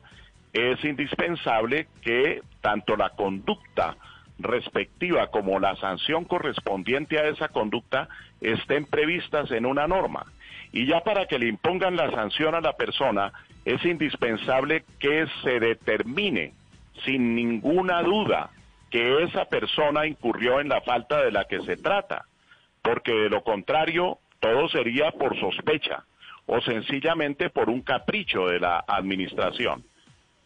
es 0.53 0.83
indispensable 0.85 1.87
que 2.03 2.43
tanto 2.61 2.97
la 2.97 3.11
conducta 3.11 3.97
respectiva 4.39 5.29
como 5.29 5.61
la 5.61 5.77
sanción 5.77 6.25
correspondiente 6.25 7.19
a 7.19 7.29
esa 7.29 7.49
conducta 7.49 8.09
estén 8.41 8.87
previstas 8.87 9.51
en 9.51 9.67
una 9.67 9.87
norma. 9.87 10.27
Y 10.73 10.87
ya 10.87 11.01
para 11.01 11.27
que 11.27 11.39
le 11.39 11.49
impongan 11.49 11.97
la 11.97 12.11
sanción 12.11 12.55
a 12.55 12.61
la 12.61 12.75
persona, 12.75 13.33
es 13.65 13.85
indispensable 13.85 14.85
que 14.99 15.27
se 15.43 15.61
determine 15.61 16.55
sin 17.05 17.35
ninguna 17.35 18.03
duda 18.03 18.51
que 18.91 19.23
esa 19.23 19.45
persona 19.45 20.07
incurrió 20.07 20.61
en 20.61 20.69
la 20.69 20.81
falta 20.81 21.23
de 21.23 21.31
la 21.31 21.45
que 21.45 21.61
se 21.61 21.77
trata, 21.77 22.25
porque 22.83 23.13
de 23.13 23.31
lo 23.31 23.43
contrario 23.43 24.19
todo 24.41 24.69
sería 24.69 25.11
por 25.13 25.39
sospecha 25.39 26.05
o 26.47 26.61
sencillamente 26.61 27.51
por 27.51 27.69
un 27.71 27.83
capricho 27.83 28.47
de 28.47 28.59
la 28.59 28.85
administración. 28.87 29.85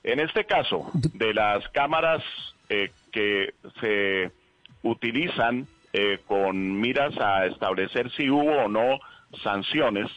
En 0.03 0.21
este 0.21 0.45
caso, 0.45 0.91
de 1.15 1.33
las 1.33 1.67
cámaras 1.71 2.23
eh, 2.69 2.91
que 3.11 3.55
se 3.81 4.31
utilizan 4.83 5.67
eh, 5.95 6.19
con 6.27 6.81
miras 6.81 7.17
a 7.19 7.47
establecer 7.47 8.11
si 8.13 8.29
hubo 8.29 8.65
o 8.65 8.69
no 8.69 8.99
sanciones, 9.43 10.11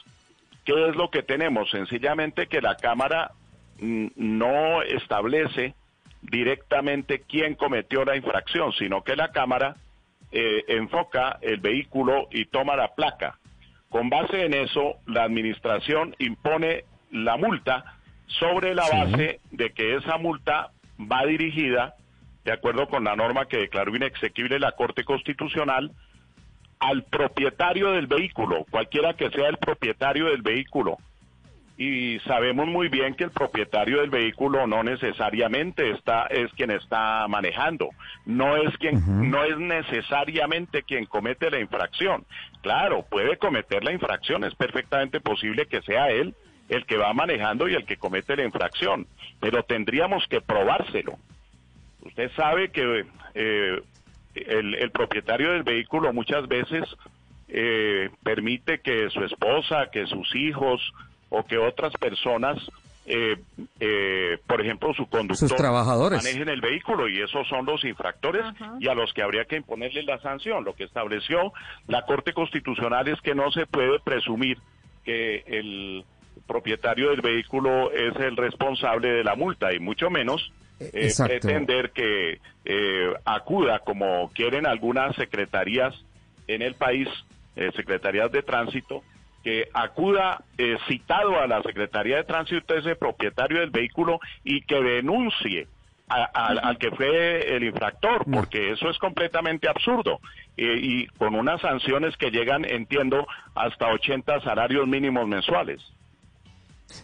¿qué 0.65 0.89
es 0.89 0.95
lo 0.95 1.09
que 1.09 1.23
tenemos? 1.23 1.69
Sencillamente 1.69 2.47
que 2.47 2.59
la 2.59 2.75
Cámara 2.75 3.31
mm, 3.79 4.07
no 4.15 4.81
establece 4.81 5.73
directamente 6.21 7.21
quién 7.21 7.55
cometió 7.55 8.03
la 8.03 8.17
infracción, 8.17 8.73
sino 8.73 9.03
que 9.03 9.15
la 9.15 9.31
Cámara 9.31 9.77
eh, 10.31 10.63
enfoca 10.67 11.39
el 11.41 11.59
vehículo 11.59 12.27
y 12.31 12.45
toma 12.45 12.75
la 12.75 12.93
placa. 12.95 13.39
Con 13.89 14.09
base 14.09 14.45
en 14.45 14.53
eso, 14.53 14.97
la 15.05 15.23
Administración 15.23 16.15
impone 16.19 16.83
la 17.11 17.37
multa 17.37 17.97
sobre 18.27 18.75
la 18.75 18.83
base 18.89 19.39
de 19.51 19.71
que 19.71 19.95
esa 19.95 20.17
multa 20.17 20.71
va 20.99 21.25
dirigida, 21.25 21.95
de 22.43 22.51
acuerdo 22.51 22.87
con 22.87 23.05
la 23.05 23.15
norma 23.15 23.47
que 23.47 23.57
declaró 23.57 23.95
inexequible 23.95 24.59
la 24.59 24.73
Corte 24.73 25.03
Constitucional, 25.03 25.91
al 26.79 27.03
propietario 27.03 27.91
del 27.91 28.07
vehículo, 28.07 28.65
cualquiera 28.69 29.13
que 29.15 29.29
sea 29.29 29.47
el 29.47 29.57
propietario 29.57 30.25
del 30.25 30.41
vehículo. 30.41 30.97
Y 31.77 32.19
sabemos 32.21 32.67
muy 32.67 32.89
bien 32.89 33.13
que 33.13 33.25
el 33.25 33.29
propietario 33.29 34.01
del 34.01 34.09
vehículo 34.09 34.65
no 34.65 34.81
necesariamente 34.83 35.91
está 35.91 36.25
es 36.25 36.51
quien 36.53 36.71
está 36.71 37.27
manejando, 37.27 37.89
no 38.25 38.57
es 38.57 38.75
quien 38.79 39.29
no 39.29 39.43
es 39.43 39.59
necesariamente 39.59 40.81
quien 40.81 41.05
comete 41.05 41.51
la 41.51 41.59
infracción. 41.59 42.25
Claro, 42.63 43.05
puede 43.07 43.37
cometer 43.37 43.83
la 43.83 43.91
infracción, 43.91 44.43
es 44.43 44.55
perfectamente 44.55 45.19
posible 45.21 45.67
que 45.67 45.83
sea 45.83 46.09
él 46.09 46.33
el 46.67 46.85
que 46.85 46.97
va 46.97 47.13
manejando 47.13 47.69
y 47.69 47.75
el 47.75 47.85
que 47.85 47.97
comete 47.97 48.35
la 48.35 48.43
infracción, 48.43 49.07
pero 49.39 49.63
tendríamos 49.63 50.25
que 50.27 50.41
probárselo. 50.41 51.13
Usted 52.01 52.31
sabe 52.35 52.71
que 52.71 53.05
eh, 53.35 53.81
el, 54.33 54.91
propietario 54.91 55.51
del 55.51 55.63
vehículo 55.63 56.11
muchas 56.13 56.47
veces 56.47 56.83
eh, 57.47 58.09
permite 58.23 58.79
que 58.79 59.09
su 59.09 59.23
esposa, 59.23 59.89
que 59.91 60.05
sus 60.07 60.35
hijos 60.35 60.81
o 61.29 61.43
que 61.45 61.57
otras 61.57 61.93
personas, 61.93 62.57
eh, 63.05 63.37
eh, 63.79 64.37
por 64.47 64.61
ejemplo, 64.61 64.93
su 64.93 65.07
conductor, 65.07 65.49
sus 65.49 65.55
trabajadores. 65.55 66.23
manejen 66.23 66.49
el 66.49 66.61
vehículo 66.61 67.07
y 67.07 67.21
esos 67.21 67.47
son 67.47 67.65
los 67.65 67.83
infractores 67.83 68.43
y 68.79 68.87
a 68.87 68.93
los 68.93 69.13
que 69.13 69.21
habría 69.21 69.45
que 69.45 69.57
imponerle 69.57 70.03
la 70.03 70.19
sanción. 70.19 70.63
Lo 70.63 70.73
que 70.73 70.83
estableció 70.83 71.53
la 71.87 72.05
Corte 72.05 72.33
Constitucional 72.33 73.07
es 73.07 73.19
que 73.21 73.35
no 73.35 73.51
se 73.51 73.65
puede 73.65 73.99
presumir 73.99 74.57
que 75.03 75.43
el 75.47 76.05
propietario 76.45 77.09
del 77.11 77.21
vehículo 77.21 77.91
es 77.91 78.15
el 78.17 78.35
responsable 78.35 79.09
de 79.09 79.23
la 79.23 79.35
multa 79.35 79.73
y 79.73 79.79
mucho 79.79 80.09
menos 80.09 80.51
eh, 80.79 81.11
pretender 81.17 81.91
que 81.91 82.39
eh, 82.65 83.13
acuda 83.25 83.79
como 83.79 84.29
quieren 84.33 84.67
algunas 84.67 85.15
secretarías 85.15 85.93
en 86.47 86.61
el 86.61 86.75
país, 86.75 87.07
eh, 87.55 87.71
secretarías 87.75 88.31
de 88.31 88.43
tránsito, 88.43 89.03
que 89.47 89.69
acuda 89.73 90.43
eh, 90.57 90.75
citado 90.89 91.39
a 91.39 91.47
la 91.47 91.63
Secretaría 91.63 92.17
de 92.17 92.25
Tránsito 92.25 92.75
ese 92.75 92.97
propietario 92.97 93.61
del 93.61 93.69
vehículo 93.69 94.19
y 94.43 94.59
que 94.63 94.75
denuncie 94.75 95.69
al 96.09 96.77
que 96.77 96.91
fue 96.91 97.55
el 97.55 97.63
infractor, 97.63 98.25
porque 98.29 98.73
eso 98.73 98.89
es 98.89 98.97
completamente 98.97 99.69
absurdo. 99.69 100.19
y 100.57 101.07
con 101.17 101.33
unas 101.33 101.61
sanciones 101.61 102.17
que 102.17 102.29
llegan, 102.29 102.65
entiendo, 102.65 103.25
hasta 103.55 103.87
80 103.87 104.41
salarios 104.41 104.85
mínimos 104.85 105.25
mensuales. 105.29 105.81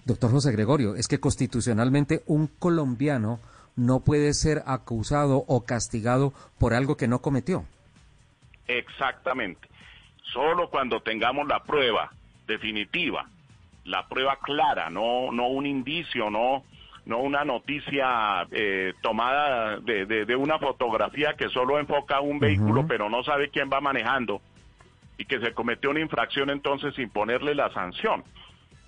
Doctor 0.03 0.31
José 0.31 0.51
Gregorio, 0.51 0.95
es 0.95 1.07
que 1.07 1.21
constitucionalmente 1.21 2.23
un 2.25 2.47
colombiano 2.47 3.39
no 3.77 4.01
puede 4.01 4.33
ser 4.33 4.63
acusado 4.65 5.45
o 5.47 5.63
castigado 5.63 6.33
por 6.59 6.73
algo 6.73 6.97
que 6.97 7.07
no 7.07 7.21
cometió. 7.21 7.63
Exactamente. 8.67 9.65
Solo 10.33 10.69
cuando 10.69 11.01
tengamos 11.01 11.47
la 11.47 11.63
prueba 11.63 12.11
definitiva, 12.47 13.27
la 13.85 14.07
prueba 14.07 14.37
clara, 14.41 14.89
no, 14.89 15.31
no 15.31 15.47
un 15.47 15.65
indicio, 15.65 16.29
no, 16.29 16.63
no 17.05 17.19
una 17.19 17.43
noticia 17.43 18.47
eh, 18.51 18.93
tomada 19.01 19.77
de, 19.79 20.35
una 20.35 20.59
fotografía 20.59 21.33
que 21.33 21.49
solo 21.49 21.79
enfoca 21.79 22.21
un 22.21 22.39
vehículo, 22.39 22.85
pero 22.87 23.09
no 23.09 23.23
sabe 23.23 23.49
quién 23.49 23.69
va 23.71 23.81
manejando 23.81 24.41
y 25.17 25.25
que 25.25 25.39
se 25.39 25.53
cometió 25.53 25.89
una 25.89 25.99
infracción 25.99 26.49
entonces 26.49 26.95
sin 26.95 27.09
ponerle 27.09 27.55
la 27.55 27.71
sanción. 27.73 28.23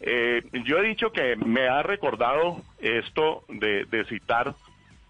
Eh, 0.01 0.43
yo 0.65 0.77
he 0.77 0.87
dicho 0.87 1.11
que 1.11 1.35
me 1.35 1.67
ha 1.67 1.81
recordado 1.81 2.61
esto 2.79 3.43
de, 3.47 3.85
de 3.85 4.05
citar 4.05 4.53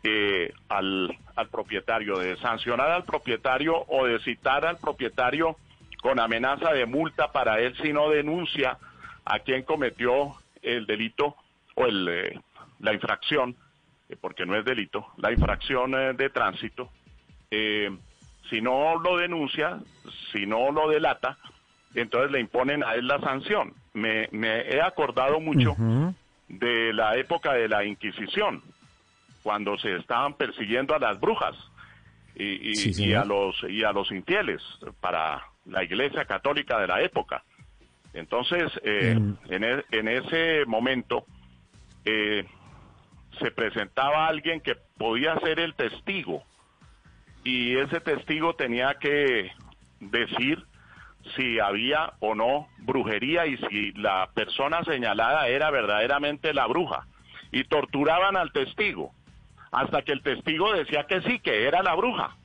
eh, 0.04 0.54
al, 0.70 1.18
al 1.36 1.50
propietario, 1.50 2.18
de 2.18 2.38
sancionar 2.38 2.92
al 2.92 3.04
propietario 3.04 3.86
o 3.88 4.06
de 4.06 4.20
citar 4.20 4.66
al 4.66 4.78
propietario 4.78 5.58
con 6.06 6.20
amenaza 6.20 6.72
de 6.72 6.86
multa 6.86 7.32
para 7.32 7.60
él 7.60 7.76
si 7.82 7.92
no 7.92 8.12
denuncia 8.12 8.78
a 9.26 9.40
quien 9.40 9.64
cometió 9.64 10.36
el 10.62 10.86
delito 10.86 11.36
o 11.74 11.88
el, 11.88 12.08
eh, 12.08 12.40
la 12.80 12.94
infracción, 12.94 13.56
eh, 14.08 14.16
porque 14.22 14.46
no 14.46 14.56
es 14.56 14.64
delito, 14.64 15.08
la 15.18 15.32
infracción 15.32 16.16
de 16.16 16.30
tránsito. 16.30 16.92
si 17.50 18.62
no 18.62 19.00
lo 19.00 19.18
denuncia, 19.18 19.80
si 20.32 20.46
no 20.46 20.72
lo 20.72 20.88
delata, 20.90 21.40
entonces 21.96 22.30
le 22.30 22.40
imponen 22.40 22.84
a 22.84 22.94
él 22.94 23.08
la 23.08 23.20
sanción. 23.20 23.74
Me, 23.94 24.30
me 24.32 24.62
he 24.62 24.80
acordado 24.84 25.40
mucho 25.40 25.76
de 26.48 26.94
la 26.94 27.18
época 27.18 27.54
de 27.54 27.68
la 27.68 27.84
Inquisición, 27.84 28.62
cuando 29.42 29.76
se 29.80 29.96
estaban 29.96 30.36
persiguiendo 30.36 30.94
a 30.94 31.00
las 31.00 31.20
brujas 31.20 31.56
y, 32.36 33.12
a 33.14 33.26
los 33.26 33.56
y 33.68 33.84
a 33.84 33.92
los 33.92 34.12
infieles 34.12 34.62
para 35.02 35.42
la 35.66 35.84
Iglesia 35.84 36.26
Católica 36.26 36.80
de 36.80 36.88
la 36.88 37.02
época. 37.02 37.44
Entonces, 38.14 38.72
eh, 38.84 39.18
en, 39.50 39.64
e, 39.64 39.84
en, 39.92 40.08
ese 40.08 40.66
momento 40.66 41.26
eh, 42.06 42.46
se 43.40 43.52
presentaba 43.52 44.28
alguien 44.28 44.62
que 44.62 44.76
podía 44.98 45.38
ser 45.40 45.60
el 45.60 45.76
testigo 45.76 46.44
y 47.44 47.78
ese 47.78 48.00
testigo 48.00 48.56
tenía 48.56 48.96
que 48.96 49.52
decir 50.00 50.66
si 51.36 51.60
había 51.60 52.14
o 52.20 52.36
no 52.36 52.68
brujería 52.80 53.46
y 53.48 53.58
si 53.58 53.92
la 53.94 54.30
persona 54.34 54.84
señalada 54.84 55.48
era 55.48 55.72
verdaderamente 55.72 56.54
la 56.54 56.68
bruja 56.68 57.08
y 57.52 57.64
torturaban 57.64 58.38
al 58.38 58.52
testigo 58.52 59.12
hasta 59.72 60.04
que 60.04 60.14
el 60.14 60.22
testigo 60.22 60.72
decía 60.74 61.06
que 61.06 61.22
sí, 61.22 61.40
que 61.40 61.68
era 61.68 61.84
la 61.84 61.96
bruja. 61.96 62.36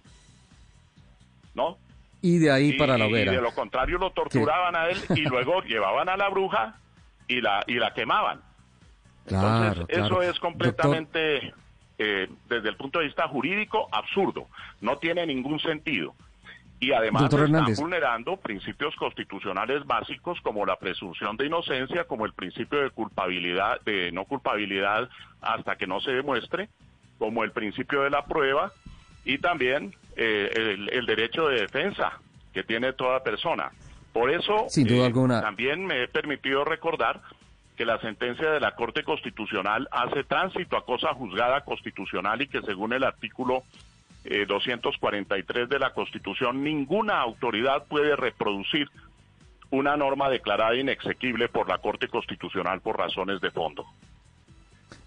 ¿No? 1.54 1.78
Y 2.22 2.38
de 2.38 2.50
ahí 2.50 2.74
para 2.74 2.98
la 2.98 3.06
hoguera. 3.06 3.32
Y 3.32 3.36
de 3.36 3.42
lo 3.42 3.52
contrario 3.52 3.98
lo 3.98 4.10
torturaban 4.10 4.76
a 4.76 4.88
él 4.88 4.98
y 5.16 5.22
luego 5.22 5.62
llevaban 5.62 6.08
a 6.08 6.16
la 6.16 6.28
bruja 6.28 6.76
y 7.28 7.40
la, 7.40 7.62
y 7.66 7.74
la 7.74 7.94
quemaban. 7.94 8.40
Entonces, 9.26 9.84
eso 9.88 10.22
es 10.22 10.38
completamente, 10.40 11.54
eh, 11.98 12.28
desde 12.48 12.68
el 12.68 12.76
punto 12.76 12.98
de 12.98 13.06
vista 13.06 13.28
jurídico, 13.28 13.88
absurdo. 13.92 14.46
No 14.80 14.98
tiene 14.98 15.26
ningún 15.26 15.60
sentido. 15.60 16.14
Y 16.80 16.92
además 16.92 17.24
están 17.24 17.74
vulnerando 17.76 18.38
principios 18.38 18.96
constitucionales 18.96 19.86
básicos 19.86 20.40
como 20.40 20.64
la 20.64 20.76
presunción 20.76 21.36
de 21.36 21.46
inocencia, 21.46 22.04
como 22.04 22.24
el 22.24 22.32
principio 22.32 22.80
de 22.80 22.90
culpabilidad, 22.90 23.82
de 23.82 24.10
no 24.12 24.24
culpabilidad 24.24 25.10
hasta 25.42 25.76
que 25.76 25.86
no 25.86 26.00
se 26.00 26.12
demuestre, 26.12 26.70
como 27.18 27.44
el 27.44 27.52
principio 27.52 28.02
de 28.02 28.10
la 28.10 28.24
prueba 28.24 28.72
y 29.26 29.36
también 29.36 29.94
eh, 30.22 30.76
el, 30.92 31.06
derecho 31.06 31.48
de 31.48 31.62
defensa 31.62 32.20
que 32.52 32.62
tiene 32.62 32.92
toda 32.92 33.22
persona. 33.22 33.70
Por 34.12 34.30
eso 34.30 34.66
eh, 34.76 35.12
también 35.40 35.86
me 35.86 36.02
he 36.02 36.08
permitido 36.08 36.62
recordar 36.62 37.22
que 37.74 37.86
la 37.86 37.98
sentencia 38.00 38.50
de 38.50 38.60
la 38.60 38.74
Corte 38.74 39.02
Constitucional 39.02 39.88
hace 39.90 40.22
tránsito 40.24 40.76
a 40.76 40.84
cosa 40.84 41.14
juzgada 41.14 41.62
constitucional 41.62 42.42
y 42.42 42.48
que 42.48 42.60
según 42.60 42.92
el 42.92 43.04
artículo 43.04 43.62
243 44.46 45.62
eh, 45.62 45.66
de 45.66 45.78
la 45.78 45.94
Constitución 45.94 46.62
ninguna 46.62 47.18
autoridad 47.18 47.86
puede 47.86 48.14
reproducir 48.14 48.90
una 49.70 49.96
norma 49.96 50.28
declarada 50.28 50.76
inexequible 50.76 51.48
por 51.48 51.66
la 51.66 51.78
Corte 51.78 52.08
Constitucional 52.08 52.82
por 52.82 52.98
razones 52.98 53.40
de 53.40 53.50
fondo. 53.50 53.86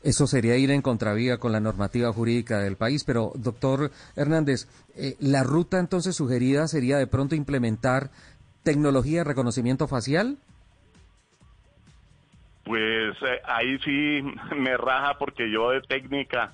Eso 0.04 0.28
sería 0.28 0.58
ir 0.58 0.70
en 0.70 0.82
contravía 0.82 1.38
con 1.38 1.54
la 1.54 1.62
normativa 1.62 2.12
jurídica 2.12 2.60
del 2.60 2.76
país, 2.76 3.06
pero 3.06 3.32
doctor 3.36 3.90
Hernández, 4.18 4.68
eh, 4.98 5.16
la 5.20 5.44
ruta 5.44 5.80
entonces 5.80 6.16
sugerida 6.16 6.68
sería 6.68 6.98
de 6.98 7.08
pronto 7.08 7.36
implementar 7.36 8.10
tecnología 8.64 9.20
de 9.20 9.24
reconocimiento 9.24 9.88
facial. 9.88 10.38
Pues 12.66 13.16
eh, 13.22 13.42
ahí 13.46 13.80
sí 13.80 14.22
me 14.58 14.76
raja 14.76 15.18
porque 15.18 15.50
yo 15.50 15.72
de 15.72 15.82
técnica 15.82 16.52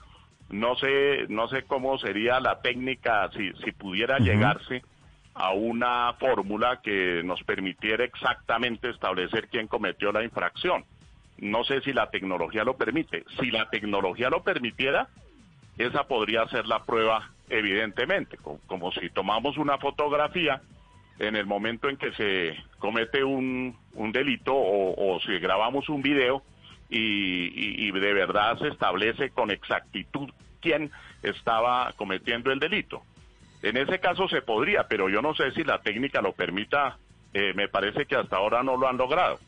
no 0.49 0.75
sé 0.75 1.25
no 1.29 1.47
sé 1.47 1.63
cómo 1.63 1.97
sería 1.99 2.39
la 2.39 2.61
técnica 2.61 3.29
si 3.31 3.51
si 3.63 3.71
pudiera 3.71 4.17
llegarse 4.17 4.83
a 5.35 5.53
una 5.53 6.13
fórmula 6.13 6.81
que 6.81 7.21
nos 7.23 7.41
permitiera 7.43 8.03
exactamente 8.03 8.89
establecer 8.89 9.47
quién 9.47 9.67
cometió 9.67 10.11
la 10.11 10.23
infracción. 10.23 10.83
No 11.41 11.63
sé 11.63 11.81
si 11.81 11.93
la 11.93 12.09
tecnología 12.09 12.63
lo 12.63 12.77
permite. 12.77 13.23
Si 13.39 13.51
la 13.51 13.69
tecnología 13.69 14.29
lo 14.29 14.43
permitiera, 14.43 15.07
esa 15.77 16.03
podría 16.03 16.47
ser 16.47 16.65
la 16.65 16.83
prueba 16.83 17.31
evidentemente, 17.49 18.37
como, 18.37 18.91
si 18.91 19.09
tomamos 19.09 19.57
una 19.57 19.79
fotografía 19.79 20.61
en 21.17 21.35
el 21.35 21.47
momento 21.47 21.89
en 21.89 21.97
que 21.97 22.11
se 22.13 22.55
comete 22.77 23.23
un, 23.23 23.75
delito 24.13 24.53
o, 24.55 25.19
si 25.25 25.39
grabamos 25.39 25.89
un 25.89 26.01
video 26.01 26.43
y, 26.89 27.87
y 27.87 27.91
de 27.91 28.13
verdad 28.13 28.57
se 28.59 28.67
establece 28.67 29.31
con 29.31 29.49
exactitud 29.49 30.29
quién 30.61 30.91
estaba 31.23 31.91
cometiendo 31.97 32.51
el 32.51 32.59
delito. 32.59 33.01
En 33.61 33.77
ese 33.77 33.99
caso 33.99 34.27
se 34.27 34.41
podría, 34.41 34.87
pero 34.87 35.09
yo 35.09 35.21
no 35.21 35.35
sé 35.35 35.51
si 35.51 35.63
la 35.63 35.79
técnica 35.81 36.21
lo 36.21 36.33
permita. 36.33 36.97
Eh, 37.33 37.53
me 37.55 37.67
parece 37.67 38.05
que 38.05 38.15
hasta 38.15 38.37
ahora 38.37 38.63
no 38.63 38.77
lo 38.77 38.87
han 38.87 38.97
logrado. 38.97 39.39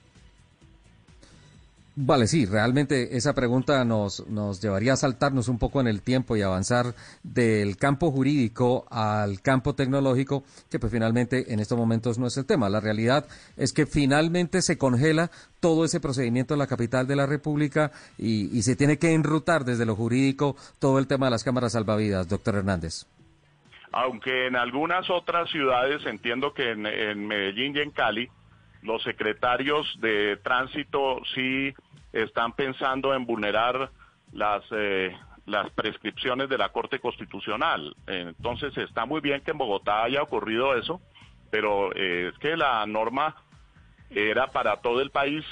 Vale, 1.93 2.27
sí, 2.27 2.45
realmente 2.45 3.17
esa 3.17 3.33
pregunta 3.33 3.83
nos, 3.83 4.25
nos 4.27 4.61
llevaría 4.61 4.93
a 4.93 4.95
saltarnos 4.95 5.49
un 5.49 5.59
poco 5.59 5.81
en 5.81 5.87
el 5.87 6.01
tiempo 6.01 6.37
y 6.37 6.41
avanzar 6.41 6.93
del 7.21 7.75
campo 7.75 8.11
jurídico 8.11 8.85
al 8.89 9.41
campo 9.41 9.75
tecnológico, 9.75 10.43
que 10.69 10.79
pues 10.79 10.91
finalmente 10.91 11.53
en 11.53 11.59
estos 11.59 11.77
momentos 11.77 12.17
no 12.17 12.27
es 12.27 12.37
el 12.37 12.45
tema. 12.45 12.69
La 12.69 12.79
realidad 12.79 13.25
es 13.57 13.73
que 13.73 13.85
finalmente 13.85 14.61
se 14.61 14.77
congela 14.77 15.31
todo 15.59 15.83
ese 15.83 15.99
procedimiento 15.99 16.53
en 16.53 16.59
la 16.59 16.67
capital 16.67 17.07
de 17.07 17.17
la 17.17 17.25
República 17.25 17.91
y, 18.17 18.57
y 18.57 18.61
se 18.61 18.77
tiene 18.77 18.97
que 18.97 19.13
enrutar 19.13 19.65
desde 19.65 19.85
lo 19.85 19.95
jurídico 19.95 20.55
todo 20.79 20.97
el 20.97 21.07
tema 21.07 21.25
de 21.25 21.31
las 21.31 21.43
cámaras 21.43 21.73
salvavidas, 21.73 22.29
doctor 22.29 22.55
Hernández 22.55 23.05
aunque 23.91 24.47
en 24.47 24.55
algunas 24.55 25.09
otras 25.09 25.49
ciudades, 25.49 26.05
entiendo 26.05 26.53
que 26.53 26.71
en, 26.71 27.27
Medellín 27.27 27.75
y 27.75 27.79
en 27.79 27.91
Cali, 27.91 28.29
los 28.81 29.03
secretarios 29.03 29.87
de 29.99 30.37
tránsito 30.37 31.21
sí 31.35 31.73
están 32.13 32.53
pensando 32.53 33.13
en 33.13 33.25
vulnerar 33.25 33.91
las, 34.33 34.63
eh, 34.71 35.15
las 35.45 35.69
prescripciones 35.71 36.49
de 36.49 36.57
la 36.57 36.69
Corte 36.69 36.99
Constitucional. 36.99 37.95
Entonces 38.07 38.75
está 38.77 39.05
muy 39.05 39.21
bien 39.21 39.41
que 39.41 39.51
en 39.51 39.57
Bogotá 39.57 40.03
haya 40.03 40.21
ocurrido 40.21 40.75
eso, 40.75 41.01
pero 41.49 41.93
eh, 41.95 42.29
es 42.33 42.39
que 42.39 42.57
la 42.57 42.85
norma 42.85 43.35
era 44.09 44.47
para 44.47 44.77
todo 44.77 45.01
el 45.01 45.11
país 45.11 45.45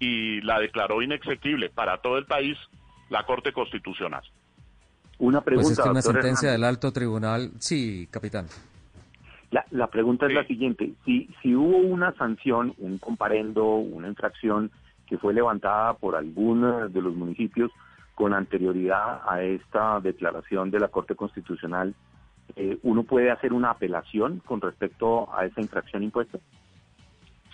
y 0.00 0.40
la 0.42 0.58
declaró 0.60 1.02
inexequible 1.02 1.70
para 1.70 1.98
todo 1.98 2.18
el 2.18 2.26
país 2.26 2.56
la 3.08 3.24
Corte 3.24 3.52
Constitucional. 3.52 4.22
Una 5.18 5.40
pregunta. 5.40 5.68
Pues 5.68 5.78
es 5.78 5.84
que 5.84 5.90
una 5.90 6.02
sentencia 6.02 6.52
del 6.52 6.64
alto 6.64 6.92
tribunal. 6.92 7.50
Sí, 7.58 8.08
capitán. 8.10 8.46
La, 9.50 9.64
la 9.70 9.86
pregunta 9.86 10.26
es 10.26 10.34
la 10.34 10.44
siguiente: 10.44 10.92
si, 11.04 11.30
si 11.42 11.54
hubo 11.54 11.78
una 11.78 12.12
sanción, 12.14 12.74
un 12.78 12.98
comparendo, 12.98 13.76
una 13.76 14.08
infracción 14.08 14.70
que 15.06 15.16
fue 15.16 15.32
levantada 15.32 15.94
por 15.94 16.16
alguno 16.16 16.88
de 16.88 17.00
los 17.00 17.14
municipios 17.14 17.70
con 18.14 18.34
anterioridad 18.34 19.22
a 19.26 19.42
esta 19.42 20.00
declaración 20.00 20.70
de 20.70 20.80
la 20.80 20.88
Corte 20.88 21.14
Constitucional, 21.14 21.94
eh, 22.56 22.76
¿uno 22.82 23.04
puede 23.04 23.30
hacer 23.30 23.52
una 23.52 23.70
apelación 23.70 24.40
con 24.44 24.60
respecto 24.60 25.32
a 25.34 25.46
esa 25.46 25.60
infracción 25.60 26.02
impuesta? 26.02 26.38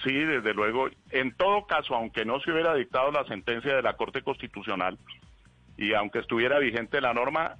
Sí, 0.02 0.12
desde 0.12 0.52
luego. 0.52 0.88
En 1.10 1.34
todo 1.36 1.66
caso, 1.66 1.94
aunque 1.94 2.24
no 2.24 2.40
se 2.40 2.50
hubiera 2.50 2.74
dictado 2.74 3.12
la 3.12 3.24
sentencia 3.24 3.76
de 3.76 3.82
la 3.82 3.96
Corte 3.96 4.22
Constitucional, 4.22 4.98
y 5.76 5.92
aunque 5.94 6.20
estuviera 6.20 6.58
vigente 6.58 7.00
la 7.00 7.14
norma, 7.14 7.56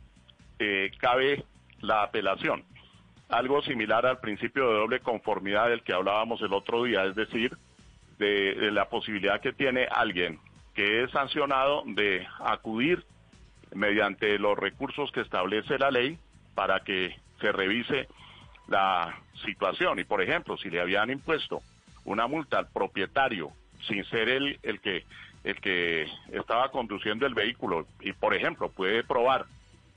eh, 0.59 0.91
cabe 0.99 1.45
la 1.81 2.03
apelación. 2.05 2.65
Algo 3.29 3.63
similar 3.63 4.07
al 4.07 4.21
principio 4.21 4.69
de 4.69 4.79
doble 4.79 5.01
conformidad 5.01 5.69
del 5.69 5.83
que 5.83 5.93
hablábamos 5.93 6.41
el 6.43 6.53
otro 6.53 6.85
día, 6.85 7.05
es 7.05 7.15
decir, 7.15 7.57
de, 8.19 8.71
la 8.71 8.89
posibilidad 8.89 9.41
que 9.41 9.53
tiene 9.53 9.87
alguien 9.91 10.39
que 10.75 11.03
es 11.03 11.11
sancionado 11.11 11.83
de 11.87 12.27
acudir 12.41 13.05
mediante 13.75 14.39
los 14.39 14.59
recursos 14.59 15.11
que 15.13 15.21
establece 15.21 15.79
la 15.79 15.91
ley 15.91 16.19
para 16.55 16.81
que 16.81 17.17
se 17.41 17.53
revise 17.53 18.09
la 18.69 19.19
situación. 19.45 19.99
Y 19.99 20.05
por 20.05 20.23
ejemplo, 20.23 20.57
si 20.57 20.71
le 20.71 20.81
habían 20.81 21.11
impuesto 21.11 21.61
una 22.05 22.27
multa 22.27 22.59
al 22.59 22.69
propietario 22.69 23.51
sin 23.87 24.05
ser 24.05 24.29
él 24.29 24.59
el 24.63 24.81
que 24.81 25.05
el 25.45 25.61
que 25.61 26.09
estaba 26.33 26.71
conduciendo 26.71 27.27
el 27.27 27.35
vehículo 27.35 27.87
y, 28.01 28.13
por 28.15 28.35
ejemplo, 28.35 28.71
puede 28.71 29.05
probar 29.05 29.45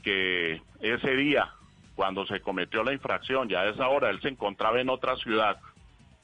que 0.04 0.62
ese 0.82 1.16
día, 1.16 1.50
cuando 1.98 2.28
se 2.28 2.40
cometió 2.42 2.84
la 2.84 2.94
infracción, 2.94 3.50
ya 3.50 3.62
a 3.62 3.70
esa 3.70 3.90
hora 3.90 4.12
él 4.12 4.22
se 4.22 4.30
encontraba 4.30 4.80
en 4.80 4.88
otra 4.88 5.18
ciudad, 5.18 5.58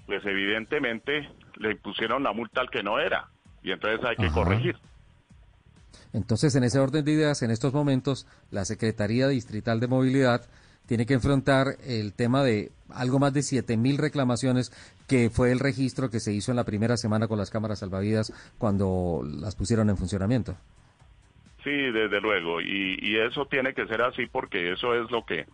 pues 0.05 0.23
evidentemente 0.23 1.27
le 1.57 1.71
impusieron 1.71 2.21
la 2.21 2.31
multa 2.31 2.61
al 2.61 2.69
que 2.69 2.83
no 2.83 2.99
era 2.99 3.27
y 3.63 3.71
entonces 3.71 4.05
hay 4.05 4.15
que 4.15 4.31
corregir. 4.31 4.77
Entonces, 6.13 6.55
en 6.55 6.63
ese 6.63 6.77
orden 6.77 7.03
de 7.03 7.11
ideas, 7.11 7.41
en 7.41 7.49
estos 7.49 7.73
momentos, 7.73 8.27
la 8.51 8.65
Secretaría 8.65 9.27
Distrital 9.27 9.79
de 9.79 9.87
Movilidad 9.87 10.47
tiene 10.85 11.07
que 11.07 11.15
enfrentar 11.15 11.77
el 11.87 12.13
tema 12.13 12.43
de 12.43 12.71
algo 12.89 13.17
más 13.17 13.33
de 13.33 13.39
7.000 13.39 13.97
reclamaciones 13.97 14.71
que 15.07 15.31
fue 15.31 15.51
el 15.51 15.59
registro 15.59 16.11
que 16.11 16.19
se 16.19 16.33
hizo 16.33 16.51
en 16.51 16.57
la 16.57 16.65
primera 16.65 16.97
semana 16.97 17.27
con 17.27 17.39
las 17.39 17.49
cámaras 17.49 17.79
salvavidas 17.79 18.31
cuando 18.59 19.23
las 19.25 19.55
pusieron 19.55 19.89
en 19.89 19.97
funcionamiento. 19.97 20.55
Sí, 21.63 21.71
desde 21.71 22.19
luego, 22.19 22.59
y, 22.59 22.97
y 23.01 23.17
eso 23.17 23.45
tiene 23.45 23.73
que 23.73 23.87
ser 23.87 24.01
así 24.01 24.25
porque 24.25 24.73
eso 24.73 24.93
es 24.95 25.09
lo 25.11 25.25
que 25.25 25.45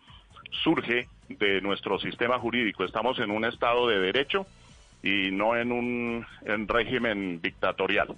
surge 0.64 1.08
de 1.28 1.62
nuestro 1.62 2.00
sistema 2.00 2.40
jurídico. 2.40 2.84
Estamos 2.84 3.20
en 3.20 3.32
un 3.32 3.46
estado 3.46 3.88
de 3.88 4.00
derecho 4.00 4.48
y 5.04 5.32
no 5.32 5.56
en 5.56 5.72
un 5.72 6.26
en 6.46 6.68
régimen 6.68 7.42
dictatorial. 7.42 8.16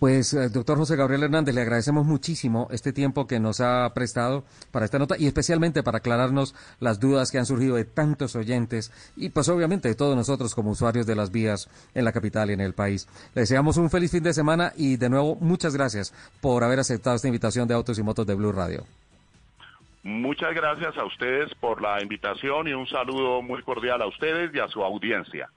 Pues, 0.00 0.32
eh, 0.32 0.48
doctor 0.48 0.78
José 0.78 0.96
Gabriel 0.96 1.24
Hernández, 1.24 1.54
le 1.54 1.60
agradecemos 1.60 2.06
muchísimo 2.06 2.68
este 2.70 2.94
tiempo 2.94 3.26
que 3.26 3.38
nos 3.38 3.60
ha 3.60 3.92
prestado 3.92 4.44
para 4.72 4.86
esta 4.86 4.98
nota 4.98 5.14
y 5.18 5.26
especialmente 5.26 5.82
para 5.82 5.98
aclararnos 5.98 6.54
las 6.80 7.00
dudas 7.00 7.30
que 7.30 7.36
han 7.36 7.44
surgido 7.44 7.76
de 7.76 7.84
tantos 7.84 8.34
oyentes 8.34 8.90
y 9.14 9.28
pues 9.28 9.50
obviamente 9.50 9.88
de 9.88 9.94
todos 9.94 10.16
nosotros 10.16 10.54
como 10.54 10.70
usuarios 10.70 11.04
de 11.04 11.16
las 11.16 11.30
vías 11.30 11.68
en 11.94 12.06
la 12.06 12.12
capital 12.12 12.48
y 12.48 12.54
en 12.54 12.62
el 12.62 12.72
país. 12.72 13.08
Le 13.34 13.42
deseamos 13.42 13.76
un 13.76 13.90
feliz 13.90 14.10
fin 14.10 14.22
de 14.22 14.32
semana 14.32 14.72
y 14.74 14.96
de 14.96 15.10
nuevo 15.10 15.36
muchas 15.36 15.76
gracias 15.76 16.14
por 16.40 16.64
haber 16.64 16.80
aceptado 16.80 17.16
esta 17.16 17.28
invitación 17.28 17.68
de 17.68 17.74
Autos 17.74 17.98
y 17.98 18.02
Motos 18.02 18.26
de 18.26 18.34
Blue 18.34 18.52
Radio. 18.52 18.86
Muchas 20.02 20.54
gracias 20.54 20.96
a 20.96 21.04
ustedes 21.04 21.54
por 21.56 21.82
la 21.82 22.02
invitación 22.02 22.68
y 22.68 22.72
un 22.72 22.86
saludo 22.86 23.42
muy 23.42 23.62
cordial 23.64 24.00
a 24.00 24.06
ustedes 24.06 24.50
y 24.54 24.60
a 24.60 24.68
su 24.68 24.82
audiencia. 24.82 25.50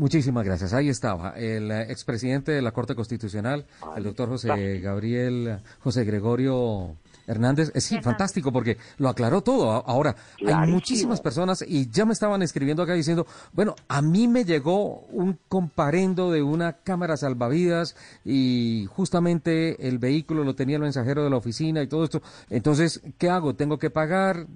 Muchísimas 0.00 0.46
gracias. 0.46 0.72
Ahí 0.72 0.88
estaba 0.88 1.34
el 1.36 1.70
eh, 1.70 1.82
expresidente 1.90 2.52
de 2.52 2.62
la 2.62 2.72
Corte 2.72 2.94
Constitucional, 2.94 3.66
el 3.94 4.02
doctor 4.02 4.30
José 4.30 4.80
Gabriel, 4.80 5.60
José 5.80 6.04
Gregorio 6.04 6.96
Hernández. 7.26 7.70
Es 7.74 7.84
sí, 7.84 8.00
fantástico 8.00 8.50
porque 8.50 8.78
lo 8.96 9.10
aclaró 9.10 9.42
todo. 9.42 9.70
Ahora, 9.86 10.16
hay 10.38 10.70
muchísimas 10.70 11.20
personas 11.20 11.62
y 11.68 11.90
ya 11.90 12.06
me 12.06 12.14
estaban 12.14 12.40
escribiendo 12.40 12.82
acá 12.82 12.94
diciendo, 12.94 13.26
bueno, 13.52 13.76
a 13.88 14.00
mí 14.00 14.26
me 14.26 14.46
llegó 14.46 15.00
un 15.10 15.38
comparendo 15.48 16.30
de 16.30 16.42
una 16.42 16.78
cámara 16.78 17.18
salvavidas 17.18 17.94
y 18.24 18.86
justamente 18.88 19.86
el 19.86 19.98
vehículo 19.98 20.44
lo 20.44 20.54
tenía 20.54 20.76
el 20.76 20.82
mensajero 20.82 21.24
de 21.24 21.28
la 21.28 21.36
oficina 21.36 21.82
y 21.82 21.88
todo 21.88 22.04
esto. 22.04 22.22
Entonces, 22.48 23.02
¿qué 23.18 23.28
hago? 23.28 23.54
¿Tengo 23.54 23.78
que 23.78 23.90
pagar? 23.90 24.46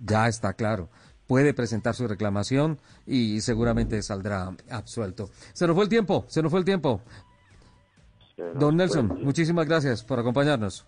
Ya 0.00 0.28
está 0.28 0.54
claro 0.54 0.88
puede 1.28 1.54
presentar 1.54 1.94
su 1.94 2.08
reclamación 2.08 2.78
y 3.06 3.40
seguramente 3.42 4.02
saldrá 4.02 4.50
absuelto. 4.70 5.30
Se 5.52 5.66
nos 5.68 5.76
fue 5.76 5.84
el 5.84 5.90
tiempo, 5.90 6.24
se 6.26 6.42
nos 6.42 6.50
fue 6.50 6.58
el 6.58 6.64
tiempo. 6.64 7.02
Don 8.54 8.76
Nelson, 8.76 9.20
muchísimas 9.22 9.68
gracias 9.68 10.02
por 10.02 10.18
acompañarnos. 10.18 10.86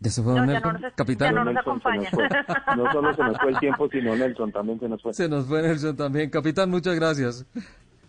¿Ya 0.00 0.10
se 0.10 0.22
fue 0.22 0.32
Don 0.34 0.46
Nelson? 0.46 0.78
Capitán. 0.96 1.34
no, 1.34 1.44
no 1.44 2.92
solo 2.92 3.14
se 3.14 3.22
nos 3.22 3.38
fue 3.38 3.50
el 3.50 3.58
tiempo, 3.58 3.88
sino 3.90 4.16
Nelson 4.16 4.50
también 4.52 4.80
se 4.80 4.88
nos 4.88 5.02
fue. 5.02 5.14
Se 5.14 5.28
nos 5.28 5.46
fue 5.46 5.62
Nelson 5.62 5.96
también. 5.96 6.30
Capitán, 6.30 6.70
muchas 6.70 6.94
gracias. 6.94 7.46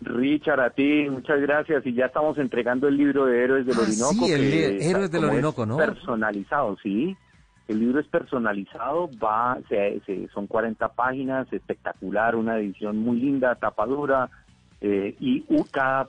Richard, 0.00 0.60
a 0.60 0.70
ti, 0.70 1.08
muchas 1.10 1.40
gracias. 1.40 1.84
Y 1.86 1.94
ya 1.94 2.06
estamos 2.06 2.38
entregando 2.38 2.88
el 2.88 2.96
libro 2.96 3.26
de 3.26 3.44
Héroes 3.44 3.66
del 3.66 3.76
ah, 3.76 3.82
Orinoco. 3.82 4.26
Sí, 4.26 4.32
el 4.32 4.82
Héroes 4.82 5.10
del 5.10 5.24
Orinoco, 5.24 5.66
¿no? 5.66 5.76
Personalizado, 5.76 6.76
sí. 6.82 7.16
El 7.68 7.80
libro 7.80 8.00
es 8.00 8.06
personalizado, 8.06 9.10
va, 9.22 9.58
se, 9.68 10.28
son 10.32 10.46
40 10.46 10.88
páginas, 10.88 11.52
espectacular, 11.52 12.36
una 12.36 12.58
edición 12.58 12.98
muy 12.98 13.18
linda, 13.18 13.56
tapadura, 13.56 14.30
eh, 14.80 15.16
y 15.18 15.44
cada 15.72 16.08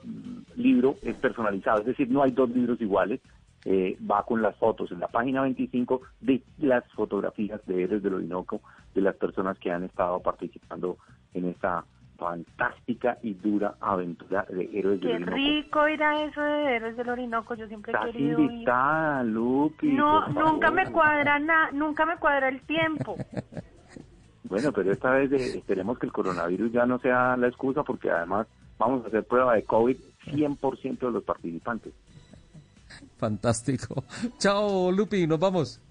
libro 0.56 0.96
es 1.02 1.16
personalizado, 1.16 1.80
es 1.80 1.86
decir, 1.86 2.10
no 2.10 2.22
hay 2.22 2.30
dos 2.30 2.50
libros 2.50 2.80
iguales, 2.80 3.20
eh, 3.64 3.98
va 4.08 4.22
con 4.22 4.40
las 4.40 4.56
fotos. 4.56 4.92
En 4.92 5.00
la 5.00 5.08
página 5.08 5.42
25 5.42 6.00
de 6.20 6.42
las 6.58 6.84
fotografías 6.92 7.60
de 7.66 7.82
Héroes 7.82 8.02
del 8.02 8.14
Orinoco, 8.14 8.60
de 8.94 9.00
las 9.00 9.16
personas 9.16 9.58
que 9.58 9.72
han 9.72 9.84
estado 9.84 10.20
participando 10.20 10.96
en 11.34 11.46
esta 11.46 11.84
fantástica 12.18 13.18
y 13.22 13.34
dura 13.34 13.76
aventura 13.80 14.44
de 14.50 14.68
Héroes 14.76 15.00
del 15.00 15.22
Orinoco. 15.22 15.30
Qué 15.30 15.36
rico 15.36 15.88
ir 15.88 16.02
a 16.02 16.24
eso 16.24 16.42
de 16.42 16.76
Héroes 16.76 16.96
del 16.96 17.08
Orinoco, 17.08 17.54
yo 17.54 17.68
siempre 17.68 17.92
he 17.92 18.12
querido 18.12 18.40
invitada, 18.40 19.22
ir. 19.22 19.30
Lupi, 19.30 19.92
No, 19.92 20.28
nunca 20.28 20.70
me 20.70 20.90
cuadra 20.90 21.38
nada, 21.38 21.70
nunca 21.70 22.04
me 22.04 22.16
cuadra 22.16 22.48
el 22.48 22.60
tiempo. 22.62 23.16
Bueno, 24.44 24.72
pero 24.72 24.90
esta 24.90 25.10
vez 25.10 25.30
eh, 25.32 25.58
esperemos 25.58 25.98
que 25.98 26.06
el 26.06 26.12
coronavirus 26.12 26.72
ya 26.72 26.86
no 26.86 26.98
sea 27.00 27.36
la 27.36 27.48
excusa 27.48 27.82
porque 27.82 28.10
además 28.10 28.46
vamos 28.78 29.04
a 29.04 29.08
hacer 29.08 29.22
prueba 29.24 29.54
de 29.54 29.62
COVID 29.64 29.98
100% 30.24 30.98
de 30.98 31.10
los 31.10 31.22
participantes. 31.22 31.92
Fantástico. 33.18 34.04
Chao, 34.38 34.90
Lupi, 34.90 35.26
nos 35.26 35.38
vamos. 35.38 35.82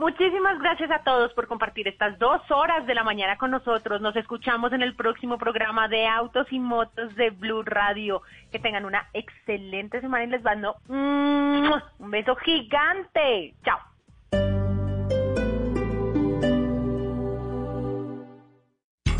Muchísimas 0.00 0.58
gracias 0.60 0.90
a 0.90 1.00
todos 1.00 1.30
por 1.34 1.46
compartir 1.46 1.86
estas 1.86 2.18
dos 2.18 2.40
horas 2.50 2.86
de 2.86 2.94
la 2.94 3.04
mañana 3.04 3.36
con 3.36 3.50
nosotros. 3.50 4.00
Nos 4.00 4.16
escuchamos 4.16 4.72
en 4.72 4.80
el 4.80 4.96
próximo 4.96 5.36
programa 5.36 5.88
de 5.88 6.06
Autos 6.06 6.46
y 6.50 6.58
Motos 6.58 7.14
de 7.16 7.28
Blue 7.28 7.62
Radio. 7.62 8.22
Que 8.50 8.58
tengan 8.58 8.86
una 8.86 9.10
excelente 9.12 10.00
semana 10.00 10.24
y 10.24 10.28
les 10.28 10.42
mando 10.42 10.76
un 10.88 12.10
beso 12.10 12.34
gigante. 12.36 13.52
Chao. 13.62 13.89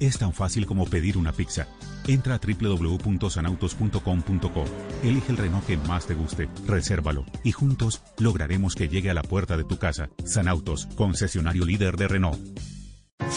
es 0.00 0.18
tan 0.18 0.32
fácil 0.32 0.66
como 0.66 0.86
pedir 0.86 1.16
una 1.16 1.30
pizza. 1.32 1.68
Entra 2.08 2.34
a 2.34 2.40
www.sanautos.com.co, 2.40 4.64
elige 5.04 5.30
el 5.30 5.38
Renault 5.38 5.66
que 5.66 5.76
más 5.76 6.06
te 6.06 6.14
guste, 6.14 6.48
resérvalo 6.66 7.24
y 7.44 7.52
juntos 7.52 8.02
lograremos 8.18 8.74
que 8.74 8.88
llegue 8.88 9.10
a 9.10 9.14
la 9.14 9.22
puerta 9.22 9.56
de 9.56 9.62
tu 9.64 9.78
casa. 9.78 10.10
Sanautos, 10.24 10.88
concesionario 10.96 11.64
líder 11.64 11.96
de 11.96 12.08
Renault. 12.08 12.40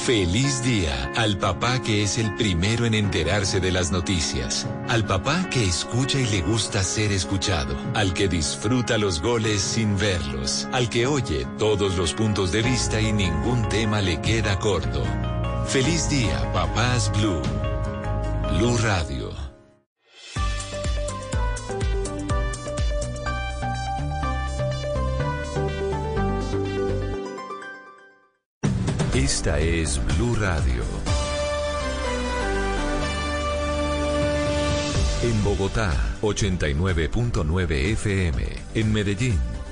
Feliz 0.06 0.64
día 0.64 1.11
al 1.15 1.38
papá 1.38 1.81
que 1.81 2.03
es 2.03 2.18
el 2.18 2.34
primero 2.35 2.85
en 2.85 2.94
enterarse 2.94 3.60
de 3.60 3.72
las 3.72 3.91
noticias, 3.91 4.68
al 4.90 5.06
papá 5.06 5.49
que 5.49 5.65
escucha 5.65 6.19
y 6.19 6.26
le 6.27 6.41
gusta 6.41 6.84
ser 6.84 7.11
escuchado, 7.11 7.77
al 7.94 8.14
que 8.14 8.27
disfruta 8.27 8.98
los 8.98 9.22
goles 9.22 9.61
sin 9.61 9.98
verlos, 9.98 10.68
al 10.72 10.90
que 10.90 11.06
oye 11.06 11.48
todos 11.57 11.98
los 11.98 12.14
puntos 12.14 12.52
de 12.52 12.64
vista 12.64 12.99
y 12.99 13.14
ningún 13.14 13.69
tema 13.69 14.02
le 14.02 14.19
queda 14.19 14.60
corto. 14.60 15.03
Feliz 15.68 16.10
día, 16.10 16.52
papás 16.53 17.11
Blue. 17.18 17.41
Blue 18.57 18.77
Radio. 18.77 19.31
Esta 29.14 29.60
es 29.60 29.99
Blue 30.06 30.35
Radio. 30.35 30.84
En 35.23 35.44
Bogotá, 35.44 35.91
89.9 36.22 37.72
FM. 37.94 38.44
En 38.76 38.91
Medellín, 38.91 39.40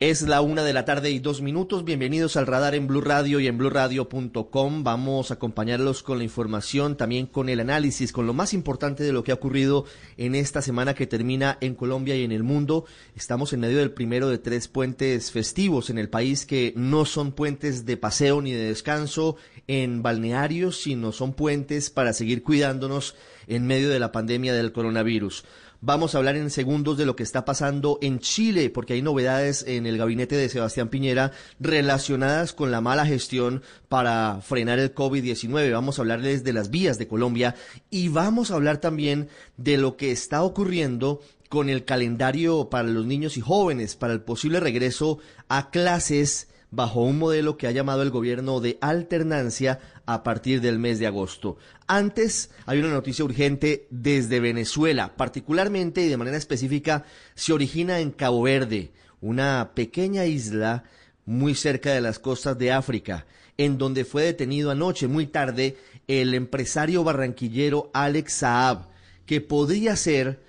Es 0.00 0.22
la 0.22 0.42
una 0.42 0.62
de 0.62 0.72
la 0.72 0.84
tarde 0.84 1.10
y 1.10 1.18
dos 1.18 1.42
minutos. 1.42 1.84
Bienvenidos 1.84 2.36
al 2.36 2.46
radar 2.46 2.76
en 2.76 2.86
Blue 2.86 3.00
Radio 3.00 3.40
y 3.40 3.48
en 3.48 3.58
BlueRadio.com. 3.58 4.84
Vamos 4.84 5.32
a 5.32 5.34
acompañarlos 5.34 6.04
con 6.04 6.18
la 6.18 6.24
información, 6.24 6.96
también 6.96 7.26
con 7.26 7.48
el 7.48 7.58
análisis, 7.58 8.12
con 8.12 8.24
lo 8.24 8.32
más 8.32 8.54
importante 8.54 9.02
de 9.02 9.10
lo 9.12 9.24
que 9.24 9.32
ha 9.32 9.34
ocurrido 9.34 9.86
en 10.16 10.36
esta 10.36 10.62
semana 10.62 10.94
que 10.94 11.08
termina 11.08 11.58
en 11.60 11.74
Colombia 11.74 12.14
y 12.14 12.22
en 12.22 12.30
el 12.30 12.44
mundo. 12.44 12.84
Estamos 13.16 13.52
en 13.52 13.58
medio 13.58 13.78
del 13.78 13.90
primero 13.90 14.28
de 14.28 14.38
tres 14.38 14.68
puentes 14.68 15.32
festivos 15.32 15.90
en 15.90 15.98
el 15.98 16.08
país 16.08 16.46
que 16.46 16.72
no 16.76 17.04
son 17.04 17.32
puentes 17.32 17.84
de 17.84 17.96
paseo 17.96 18.40
ni 18.40 18.52
de 18.52 18.66
descanso 18.66 19.34
en 19.66 20.04
balnearios, 20.04 20.80
sino 20.80 21.10
son 21.10 21.32
puentes 21.32 21.90
para 21.90 22.12
seguir 22.12 22.44
cuidándonos 22.44 23.16
en 23.48 23.66
medio 23.66 23.88
de 23.88 23.98
la 23.98 24.12
pandemia 24.12 24.54
del 24.54 24.70
coronavirus. 24.70 25.44
Vamos 25.80 26.14
a 26.14 26.18
hablar 26.18 26.34
en 26.34 26.50
segundos 26.50 26.98
de 26.98 27.06
lo 27.06 27.14
que 27.14 27.22
está 27.22 27.44
pasando 27.44 28.00
en 28.02 28.18
Chile, 28.18 28.68
porque 28.68 28.94
hay 28.94 29.02
novedades 29.02 29.64
en 29.64 29.86
el 29.86 29.96
gabinete 29.96 30.36
de 30.36 30.48
Sebastián 30.48 30.88
Piñera 30.88 31.30
relacionadas 31.60 32.52
con 32.52 32.72
la 32.72 32.80
mala 32.80 33.06
gestión 33.06 33.62
para 33.88 34.40
frenar 34.42 34.80
el 34.80 34.92
COVID-19. 34.92 35.72
Vamos 35.72 35.98
a 35.98 36.02
hablarles 36.02 36.42
de 36.42 36.52
las 36.52 36.70
vías 36.70 36.98
de 36.98 37.06
Colombia 37.06 37.54
y 37.90 38.08
vamos 38.08 38.50
a 38.50 38.54
hablar 38.54 38.78
también 38.78 39.28
de 39.56 39.76
lo 39.76 39.96
que 39.96 40.10
está 40.10 40.42
ocurriendo 40.42 41.20
con 41.48 41.68
el 41.68 41.84
calendario 41.84 42.70
para 42.70 42.88
los 42.88 43.06
niños 43.06 43.36
y 43.36 43.40
jóvenes, 43.40 43.94
para 43.94 44.14
el 44.14 44.20
posible 44.20 44.58
regreso 44.58 45.20
a 45.46 45.70
clases 45.70 46.48
bajo 46.70 47.00
un 47.00 47.18
modelo 47.18 47.56
que 47.56 47.66
ha 47.66 47.70
llamado 47.70 48.02
el 48.02 48.10
gobierno 48.10 48.60
de 48.60 48.78
alternancia 48.80 49.80
a 50.06 50.22
partir 50.22 50.60
del 50.60 50.78
mes 50.78 50.98
de 50.98 51.06
agosto. 51.06 51.56
Antes 51.86 52.50
hay 52.66 52.78
una 52.78 52.90
noticia 52.90 53.24
urgente 53.24 53.86
desde 53.90 54.40
Venezuela, 54.40 55.16
particularmente 55.16 56.02
y 56.02 56.08
de 56.08 56.16
manera 56.16 56.36
específica 56.36 57.04
se 57.34 57.52
origina 57.52 58.00
en 58.00 58.10
Cabo 58.10 58.42
Verde, 58.42 58.92
una 59.20 59.72
pequeña 59.74 60.26
isla 60.26 60.84
muy 61.24 61.54
cerca 61.54 61.92
de 61.92 62.00
las 62.00 62.18
costas 62.18 62.58
de 62.58 62.72
África, 62.72 63.26
en 63.56 63.76
donde 63.76 64.04
fue 64.04 64.22
detenido 64.22 64.70
anoche 64.70 65.08
muy 65.08 65.26
tarde 65.26 65.76
el 66.06 66.34
empresario 66.34 67.04
barranquillero 67.04 67.90
Alex 67.92 68.32
Saab, 68.34 68.88
que 69.26 69.40
podría 69.40 69.96
ser 69.96 70.40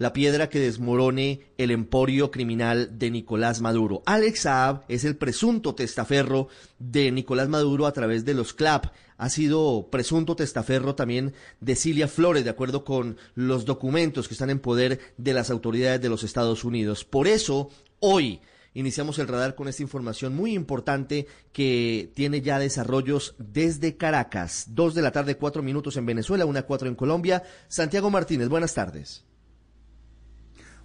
la 0.00 0.14
piedra 0.14 0.48
que 0.48 0.58
desmorone 0.58 1.52
el 1.58 1.70
emporio 1.70 2.30
criminal 2.30 2.98
de 2.98 3.10
Nicolás 3.10 3.60
Maduro. 3.60 4.02
Alex 4.06 4.40
Saab 4.40 4.84
es 4.88 5.04
el 5.04 5.14
presunto 5.14 5.74
testaferro 5.74 6.48
de 6.78 7.12
Nicolás 7.12 7.50
Maduro 7.50 7.86
a 7.86 7.92
través 7.92 8.24
de 8.24 8.32
los 8.32 8.54
CLAP. 8.54 8.86
Ha 9.18 9.28
sido 9.28 9.88
presunto 9.90 10.36
testaferro 10.36 10.94
también 10.94 11.34
de 11.60 11.76
Cilia 11.76 12.08
Flores, 12.08 12.44
de 12.44 12.50
acuerdo 12.50 12.82
con 12.82 13.18
los 13.34 13.66
documentos 13.66 14.26
que 14.26 14.32
están 14.32 14.48
en 14.48 14.60
poder 14.60 15.00
de 15.18 15.34
las 15.34 15.50
autoridades 15.50 16.00
de 16.00 16.08
los 16.08 16.24
Estados 16.24 16.64
Unidos. 16.64 17.04
Por 17.04 17.28
eso, 17.28 17.68
hoy, 18.00 18.40
Iniciamos 18.72 19.18
el 19.18 19.26
radar 19.26 19.56
con 19.56 19.66
esta 19.66 19.82
información 19.82 20.36
muy 20.36 20.54
importante 20.54 21.26
que 21.52 22.12
tiene 22.14 22.40
ya 22.40 22.60
desarrollos 22.60 23.34
desde 23.36 23.96
Caracas. 23.96 24.66
Dos 24.68 24.94
de 24.94 25.02
la 25.02 25.10
tarde, 25.10 25.34
cuatro 25.34 25.60
minutos 25.60 25.96
en 25.96 26.06
Venezuela, 26.06 26.46
una 26.46 26.62
cuatro 26.62 26.88
en 26.88 26.94
Colombia. 26.94 27.42
Santiago 27.66 28.10
Martínez, 28.10 28.48
buenas 28.48 28.72
tardes. 28.72 29.24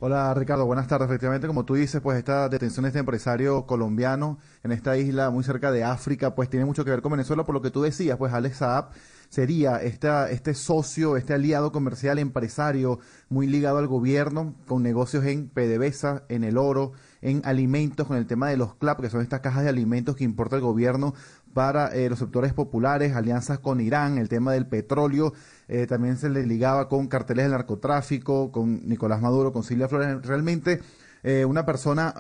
Hola 0.02 0.34
Ricardo, 0.34 0.66
buenas 0.66 0.90
tardes. 0.90 1.08
Efectivamente, 1.08 1.48
como 1.48 1.64
tú 1.64 1.76
dices, 1.76 2.02
pues 2.02 2.18
esta 2.18 2.50
detención 2.50 2.84
de 2.84 2.90
este 2.90 3.00
empresario 3.00 3.66
colombiano 3.66 4.40
en 4.62 4.74
esta 4.74 4.98
isla 4.98 5.30
muy 5.30 5.46
cerca 5.46 5.72
de 5.72 5.86
África, 5.86 6.36
pues 6.36 6.50
tiene 6.50 6.66
mucho 6.66 6.84
que 6.84 6.92
ver 6.92 7.02
con 7.02 7.14
Venezuela, 7.14 7.46
por 7.46 7.56
lo 7.56 7.62
que 7.62 7.72
tú 7.72 7.82
decías, 7.82 8.18
pues 8.18 8.34
Alex 8.34 8.58
Saab 8.58 8.90
sería 9.30 9.78
esta, 9.78 10.30
este 10.30 10.54
socio, 10.54 11.16
este 11.16 11.34
aliado 11.34 11.72
comercial 11.72 12.20
empresario 12.20 13.00
muy 13.30 13.48
ligado 13.48 13.78
al 13.78 13.88
gobierno, 13.88 14.54
con 14.68 14.84
negocios 14.84 15.24
en 15.24 15.48
PDVSA, 15.48 16.24
en 16.28 16.44
el 16.44 16.58
oro, 16.58 16.92
en 17.22 17.42
alimentos, 17.46 18.06
con 18.06 18.18
el 18.18 18.28
tema 18.28 18.50
de 18.50 18.58
los 18.58 18.76
CLAP, 18.76 19.00
que 19.00 19.10
son 19.10 19.22
estas 19.22 19.40
cajas 19.40 19.64
de 19.64 19.70
alimentos 19.70 20.18
que 20.18 20.26
importa 20.26 20.58
el 20.58 20.62
gobierno 20.62 21.14
para 21.56 21.88
eh, 21.96 22.10
los 22.10 22.20
sectores 22.20 22.52
populares, 22.52 23.16
alianzas 23.16 23.60
con 23.60 23.80
Irán, 23.80 24.18
el 24.18 24.28
tema 24.28 24.52
del 24.52 24.68
petróleo, 24.68 25.32
eh, 25.70 25.88
también 25.88 26.18
se 26.18 26.28
le 26.28 26.46
ligaba 26.46 26.90
con 26.90 27.08
carteles 27.08 27.46
del 27.46 27.54
narcotráfico, 27.54 28.52
con 28.52 28.86
Nicolás 28.90 29.22
Maduro, 29.22 29.54
con 29.54 29.64
Silvia 29.64 29.88
Flores, 29.88 30.22
realmente 30.28 30.82
eh, 31.24 31.46
una 31.46 31.66
persona 31.66 32.14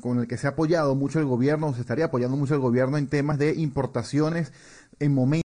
con 0.00 0.20
el 0.20 0.28
que 0.28 0.36
se 0.36 0.46
ha 0.46 0.50
apoyado 0.50 0.94
mucho 0.94 1.18
el 1.18 1.26
gobierno, 1.26 1.74
se 1.74 1.80
estaría 1.80 2.04
apoyando 2.04 2.36
mucho 2.36 2.54
el 2.54 2.60
gobierno 2.60 2.96
en 2.96 3.08
temas 3.08 3.38
de 3.38 3.54
importaciones 3.56 4.52
en 5.00 5.12
momentos 5.12 5.26